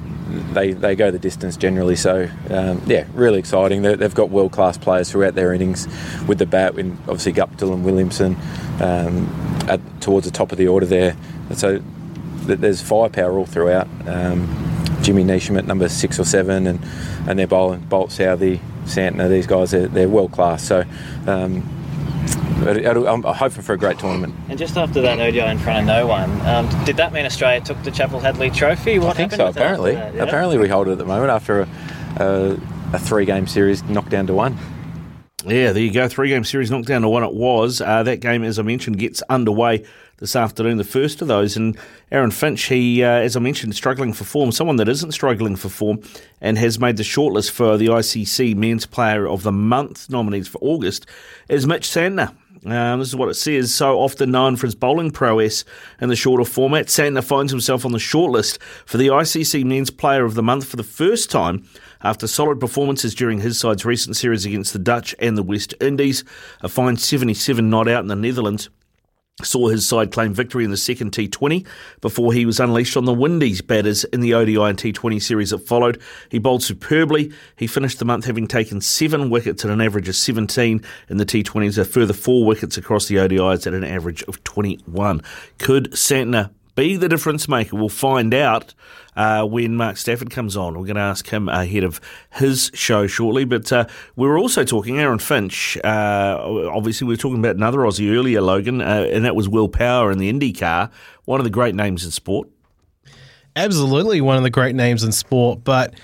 they 0.52 0.72
they 0.72 0.96
go 0.96 1.10
the 1.10 1.18
distance 1.18 1.56
generally. 1.56 1.96
So 1.96 2.28
um, 2.50 2.82
yeah, 2.86 3.06
really 3.14 3.38
exciting. 3.38 3.82
they 3.82 3.96
have 3.96 4.14
got 4.14 4.30
world 4.30 4.52
class 4.52 4.76
players 4.76 5.10
throughout 5.10 5.34
their 5.34 5.52
innings 5.52 5.86
with 6.26 6.38
the 6.38 6.46
bat. 6.46 6.78
In 6.78 6.92
obviously 7.02 7.32
Guptill 7.32 7.72
and 7.72 7.84
Williamson 7.84 8.36
um, 8.80 9.28
at, 9.68 9.80
towards 10.00 10.26
the 10.26 10.32
top 10.32 10.52
of 10.52 10.58
the 10.58 10.68
order 10.68 10.86
there. 10.86 11.16
So 11.54 11.82
th- 12.46 12.58
there's 12.58 12.82
firepower 12.82 13.38
all 13.38 13.46
throughout. 13.46 13.88
Um, 14.06 14.48
Jimmy 15.02 15.24
Neesham 15.24 15.58
at 15.58 15.66
number 15.66 15.88
six 15.88 16.18
or 16.18 16.24
seven, 16.24 16.66
and 16.66 16.80
and 17.28 17.38
they're 17.38 17.46
bowling 17.46 17.80
Boult 17.82 18.10
Southey, 18.10 18.60
Santner. 18.84 19.28
These 19.28 19.46
guys 19.46 19.70
they're, 19.70 19.88
they're 19.88 20.08
world 20.08 20.32
class. 20.32 20.64
So. 20.64 20.84
I'm 22.68 23.22
hoping 23.22 23.62
for 23.62 23.72
a 23.72 23.78
great 23.78 23.98
tournament. 23.98 24.34
And 24.48 24.59
just 24.59 24.76
after 24.76 25.01
that 25.02 25.20
ODI 25.20 25.40
in 25.40 25.59
front 25.59 25.80
of 25.80 25.86
no 25.86 26.06
one, 26.06 26.30
um, 26.43 26.68
did 26.84 26.97
that 26.97 27.12
mean 27.12 27.26
Australia 27.26 27.60
took 27.60 27.82
the 27.82 27.90
Chappell 27.90 28.20
Hadley 28.20 28.51
Trophy? 28.51 28.98
What 28.98 29.10
I 29.10 29.12
think 29.14 29.32
so. 29.32 29.47
Apparently, 29.47 29.94
that, 29.94 30.14
yeah? 30.14 30.22
apparently 30.22 30.59
we 30.59 30.68
hold 30.68 30.89
it 30.89 30.93
at 30.93 30.98
the 30.98 31.05
moment 31.05 31.30
after 31.30 31.62
a, 31.62 31.68
a, 32.16 32.59
a 32.93 32.98
three-game 32.98 33.47
series 33.47 33.82
knocked 33.84 34.10
down 34.10 34.26
to 34.26 34.34
one. 34.34 34.56
Yeah, 35.44 35.72
there 35.72 35.82
you 35.82 35.93
go. 35.93 36.06
Three 36.09 36.28
game 36.28 36.44
series 36.44 36.70
knocked 36.70 36.86
down 36.86 37.02
to 37.02 37.09
one 37.09 37.24
it 37.24 37.34
was. 37.34 37.80
Uh, 37.80 38.05
that 38.05 38.20
game, 38.20 38.44
as 38.44 38.60
I 38.60 38.62
mentioned, 38.62 38.98
gets 38.98 39.22
underway 39.22 39.84
this 40.18 40.36
afternoon, 40.36 40.76
the 40.76 40.84
first 40.84 41.20
of 41.20 41.26
those. 41.26 41.56
And 41.56 41.76
Aaron 42.12 42.30
Finch, 42.30 42.62
he, 42.66 43.02
uh, 43.02 43.09
as 43.09 43.36
I 43.36 43.40
mentioned, 43.40 43.74
struggling 43.74 44.12
for 44.12 44.22
form. 44.22 44.52
Someone 44.52 44.76
that 44.76 44.89
isn't 44.89 45.10
struggling 45.10 45.56
for 45.56 45.68
form 45.68 46.01
and 46.40 46.59
has 46.59 46.78
made 46.78 46.97
the 46.97 47.02
shortlist 47.02 47.51
for 47.51 47.76
the 47.76 47.86
ICC 47.86 48.55
Men's 48.55 48.86
Player 48.86 49.26
of 49.26 49.43
the 49.43 49.51
Month 49.51 50.09
nominees 50.09 50.47
for 50.47 50.59
August 50.59 51.06
is 51.48 51.66
Mitch 51.66 51.89
Santner. 51.89 52.32
Um, 52.64 53.00
this 53.00 53.08
is 53.08 53.16
what 53.16 53.28
it 53.28 53.34
says. 53.34 53.74
So 53.74 53.98
often 53.98 54.30
known 54.30 54.56
for 54.56 54.66
his 54.66 54.74
bowling 54.74 55.10
prowess 55.10 55.64
in 56.00 56.08
the 56.08 56.16
shorter 56.16 56.44
format, 56.44 56.86
Santner 56.86 57.24
finds 57.24 57.50
himself 57.50 57.84
on 57.84 57.92
the 57.92 57.98
shortlist 57.98 58.60
for 58.86 58.98
the 58.98 59.08
ICC 59.08 59.64
Men's 59.64 59.90
Player 59.90 60.24
of 60.24 60.34
the 60.34 60.42
Month 60.42 60.66
for 60.66 60.76
the 60.76 60.84
first 60.84 61.30
time 61.30 61.64
after 62.02 62.26
solid 62.26 62.60
performances 62.60 63.14
during 63.14 63.40
his 63.40 63.58
side's 63.58 63.84
recent 63.84 64.16
series 64.16 64.44
against 64.44 64.72
the 64.72 64.78
Dutch 64.78 65.14
and 65.18 65.36
the 65.36 65.42
West 65.42 65.74
Indies. 65.80 66.24
A 66.60 66.68
fine 66.68 66.96
77 66.96 67.68
not 67.68 67.88
out 67.88 68.02
in 68.02 68.08
the 68.08 68.16
Netherlands 68.16 68.68
saw 69.44 69.69
his 69.69 69.86
side 69.86 70.12
claim 70.12 70.32
victory 70.35 70.64
in 70.64 70.70
the 70.70 70.77
second 70.77 71.12
T20 71.12 71.66
before 72.01 72.32
he 72.32 72.47
was 72.47 72.60
unleashed 72.60 72.97
on 72.97 73.05
the 73.05 73.14
Windies 73.14 73.60
batters 73.60 74.05
in 74.05 74.20
the 74.20 74.35
ODI 74.35 74.56
and 74.56 74.78
T20 74.78 75.23
series 75.23 75.51
that 75.51 75.66
followed. 75.66 76.01
He 76.31 76.39
bowled 76.39 76.62
superbly. 76.62 77.32
He 77.56 77.66
finished 77.66 77.98
the 77.98 78.05
month 78.05 78.24
having 78.24 78.47
taken 78.47 78.81
seven 78.81 79.31
wickets 79.31 79.64
at 79.64 79.70
an 79.70 79.81
average 79.81 80.09
of 80.09 80.16
17 80.16 80.82
in 81.09 81.16
the 81.16 81.27
T20s, 81.27 81.78
a 81.78 81.85
further 81.85 82.12
four 82.12 82.44
wickets 82.44 82.77
across 82.77 83.06
the 83.06 83.16
ODIs 83.16 83.66
at 83.66 83.74
an 83.74 83.85
average 83.85 84.23
of 84.24 84.43
21. 84.44 85.23
Could 85.59 85.93
Santner 85.93 86.51
be 86.74 86.97
the 86.97 87.09
difference 87.09 87.48
maker? 87.48 87.77
We'll 87.77 87.89
find 87.89 88.32
out 88.35 88.74
uh, 89.16 89.44
when 89.44 89.76
Mark 89.76 89.97
Stafford 89.97 90.30
comes 90.30 90.56
on. 90.56 90.74
We're 90.74 90.86
going 90.86 90.97
to 90.97 91.02
ask 91.02 91.28
him 91.28 91.48
ahead 91.48 91.84
of 91.84 92.01
his 92.32 92.70
show 92.74 93.06
shortly. 93.06 93.44
But 93.44 93.72
uh, 93.72 93.86
we 94.16 94.26
were 94.26 94.39
also 94.39 94.64
talking, 94.64 94.98
Aaron 94.98 95.18
Finch, 95.18 95.76
uh, 95.84 96.39
obviously, 96.72 97.06
we 97.06 97.14
were 97.14 97.18
talking 97.18 97.39
about 97.39 97.56
another 97.56 97.78
Aussie 97.78 98.14
earlier, 98.14 98.40
Logan, 98.40 98.80
uh, 98.80 99.09
and 99.10 99.24
that 99.24 99.36
was 99.36 99.48
Will 99.48 99.68
Power 99.68 100.10
in 100.10 100.18
the 100.18 100.32
IndyCar, 100.32 100.90
one 101.24 101.40
of 101.40 101.44
the 101.44 101.51
great 101.51 101.74
names 101.74 102.05
in 102.05 102.10
sport. 102.10 102.48
Absolutely, 103.55 104.20
one 104.20 104.36
of 104.36 104.43
the 104.43 104.51
great 104.51 104.74
names 104.74 105.05
in 105.05 105.12
sport. 105.12 105.62
But 105.62 105.94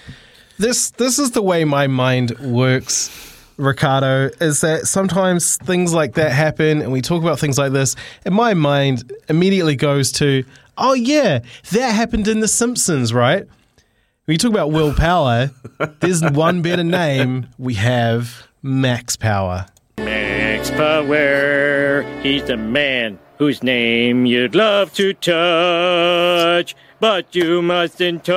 this 0.59 0.91
this 0.91 1.19
is 1.19 1.31
the 1.31 1.43
way 1.43 1.65
my 1.65 1.87
mind 1.87 2.39
works. 2.41 3.25
Ricardo, 3.57 4.31
is 4.41 4.61
that 4.61 4.87
sometimes 4.87 5.57
things 5.57 5.93
like 5.93 6.15
that 6.15 6.31
happen 6.31 6.81
and 6.81 6.93
we 6.93 7.01
talk 7.01 7.23
about 7.23 7.41
things 7.41 7.59
like 7.59 7.73
this, 7.73 7.97
and 8.25 8.33
my 8.33 8.55
mind 8.55 9.13
immediately 9.29 9.75
goes 9.75 10.13
to, 10.13 10.45
oh, 10.79 10.95
yeah, 10.95 11.41
that 11.71 11.91
happened 11.91 12.29
in 12.29 12.41
The 12.41 12.49
Simpsons, 12.49 13.13
right? 13.13 13.45
When 14.25 14.35
you 14.35 14.39
talk 14.39 14.51
about 14.51 14.71
willpower, 14.71 15.51
there's 16.01 16.23
one 16.33 16.63
better 16.63 16.85
name. 16.85 17.49
We 17.59 17.75
have 17.75 18.49
Max 18.63 19.17
Power. 19.17 19.67
Max 19.99 20.71
Power, 20.71 22.03
he's 22.23 22.45
the 22.45 22.57
man 22.57 23.19
whose 23.39 23.63
name 23.63 24.27
you'd 24.27 24.55
love 24.55 24.93
to 24.95 25.15
touch 25.15 26.75
but 27.01 27.35
you 27.35 27.63
mustn't 27.63 28.25
touch. 28.25 28.37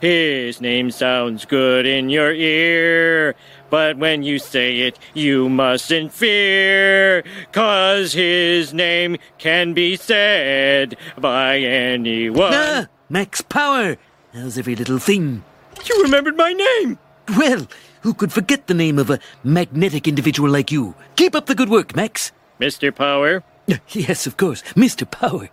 His 0.00 0.60
name 0.60 0.90
sounds 0.90 1.44
good 1.44 1.86
in 1.86 2.08
your 2.10 2.32
ear, 2.32 3.36
but 3.70 3.96
when 3.96 4.22
you 4.22 4.38
say 4.38 4.80
it, 4.80 4.98
you 5.14 5.48
mustn't 5.48 6.12
fear, 6.12 7.22
cause 7.52 8.12
his 8.12 8.74
name 8.74 9.16
can 9.38 9.72
be 9.72 9.96
said 9.96 10.96
by 11.18 11.58
anyone. 11.58 12.52
Ah, 12.52 12.86
Max 13.08 13.40
Power. 13.40 13.96
How's 14.34 14.58
every 14.58 14.76
little 14.76 14.98
thing? 14.98 15.42
You 15.84 16.02
remembered 16.02 16.36
my 16.36 16.52
name! 16.52 16.98
Well, 17.36 17.66
who 18.02 18.12
could 18.14 18.32
forget 18.32 18.66
the 18.66 18.74
name 18.74 18.98
of 18.98 19.08
a 19.10 19.20
magnetic 19.44 20.06
individual 20.08 20.50
like 20.50 20.70
you? 20.70 20.94
Keep 21.16 21.34
up 21.34 21.46
the 21.46 21.54
good 21.54 21.68
work, 21.68 21.94
Max. 21.96 22.32
Mr. 22.60 22.94
Power? 22.94 23.42
Yes, 23.92 24.26
of 24.26 24.36
course. 24.36 24.62
Mr. 24.74 25.08
Power. 25.08 25.48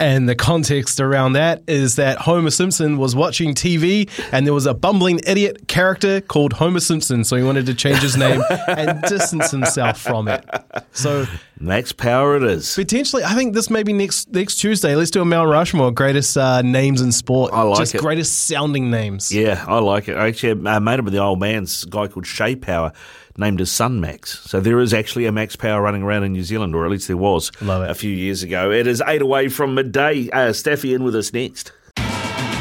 And 0.00 0.28
the 0.28 0.34
context 0.34 0.98
around 1.00 1.34
that 1.34 1.62
is 1.68 1.96
that 1.96 2.18
Homer 2.18 2.50
Simpson 2.50 2.98
was 2.98 3.14
watching 3.14 3.54
TV 3.54 4.10
and 4.32 4.44
there 4.44 4.52
was 4.52 4.66
a 4.66 4.74
bumbling 4.74 5.20
idiot 5.26 5.68
character 5.68 6.20
called 6.20 6.52
Homer 6.54 6.80
Simpson. 6.80 7.22
So 7.24 7.36
he 7.36 7.42
wanted 7.44 7.66
to 7.66 7.74
change 7.74 7.98
his 7.98 8.16
name 8.16 8.42
and 8.68 9.00
distance 9.02 9.50
himself 9.50 10.00
from 10.00 10.28
it. 10.28 10.44
So 10.92 11.26
Max 11.60 11.92
Power 11.92 12.36
it 12.36 12.42
is. 12.42 12.74
Potentially, 12.74 13.22
I 13.22 13.34
think 13.34 13.54
this 13.54 13.70
may 13.70 13.82
be 13.84 13.92
next 13.92 14.32
next 14.32 14.56
Tuesday. 14.56 14.96
Let's 14.96 15.10
do 15.10 15.22
a 15.22 15.24
Mount 15.24 15.48
Rushmore 15.48 15.92
greatest 15.92 16.36
uh, 16.36 16.62
names 16.62 17.00
in 17.00 17.12
sport. 17.12 17.52
I 17.52 17.62
like 17.62 17.78
Just 17.78 17.94
it. 17.94 18.00
greatest 18.00 18.46
sounding 18.46 18.90
names. 18.90 19.32
Yeah, 19.32 19.64
I 19.66 19.78
like 19.78 20.08
it. 20.08 20.16
I 20.16 20.28
actually 20.28 20.66
uh, 20.66 20.80
made 20.80 20.98
up 20.98 21.04
with 21.04 21.14
the 21.14 21.20
old 21.20 21.38
man's 21.38 21.84
guy 21.84 22.08
called 22.08 22.26
Shay 22.26 22.56
Power 22.56 22.92
named 23.36 23.58
his 23.60 23.72
son 23.72 24.00
Max. 24.00 24.40
So 24.48 24.60
there 24.60 24.80
is 24.80 24.94
actually 24.94 25.26
a 25.26 25.32
Max 25.32 25.56
Power 25.56 25.82
running 25.82 26.02
around 26.02 26.24
in 26.24 26.32
New 26.32 26.44
Zealand, 26.44 26.74
or 26.74 26.84
at 26.84 26.90
least 26.90 27.08
there 27.08 27.16
was 27.16 27.50
a 27.60 27.94
few 27.94 28.10
years 28.10 28.42
ago. 28.42 28.70
It 28.70 28.86
is 28.86 29.02
eight 29.06 29.22
away 29.22 29.48
from 29.48 29.74
midday. 29.74 30.28
Uh, 30.30 30.52
Staffy 30.52 30.94
in 30.94 31.02
with 31.04 31.14
us 31.14 31.32
next. 31.32 31.72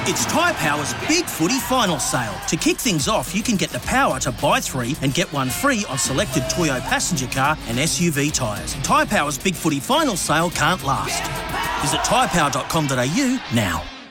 It's 0.06 0.26
Tyre 0.26 0.54
Power's 0.56 0.94
Big 1.08 1.24
Footy 1.24 1.60
Final 1.60 1.98
Sale. 1.98 2.36
To 2.50 2.58
kick 2.58 2.76
things 2.76 3.08
off, 3.08 3.34
you 3.34 3.42
can 3.42 3.56
get 3.56 3.70
the 3.70 3.80
power 3.80 4.20
to 4.20 4.34
buy 4.34 4.60
three 4.60 4.98
and 5.02 5.14
get 5.14 5.32
one 5.32 5.50
free 5.50 5.86
on 5.90 5.98
selected 5.98 6.44
Toyo 6.50 6.82
passenger 6.82 7.28
car 7.28 7.58
and 7.68 7.78
SUV 7.78 8.34
tyres. 8.34 8.74
Tyre 8.84 9.06
Power's 9.06 9.38
Big 9.38 9.56
Footy 9.56 9.80
Final 9.80 10.18
Sale 10.18 10.50
can't 10.50 10.84
last. 10.84 11.24
Visit 11.82 12.02
tyrepower.com.au 12.02 13.40
now. 13.56 14.03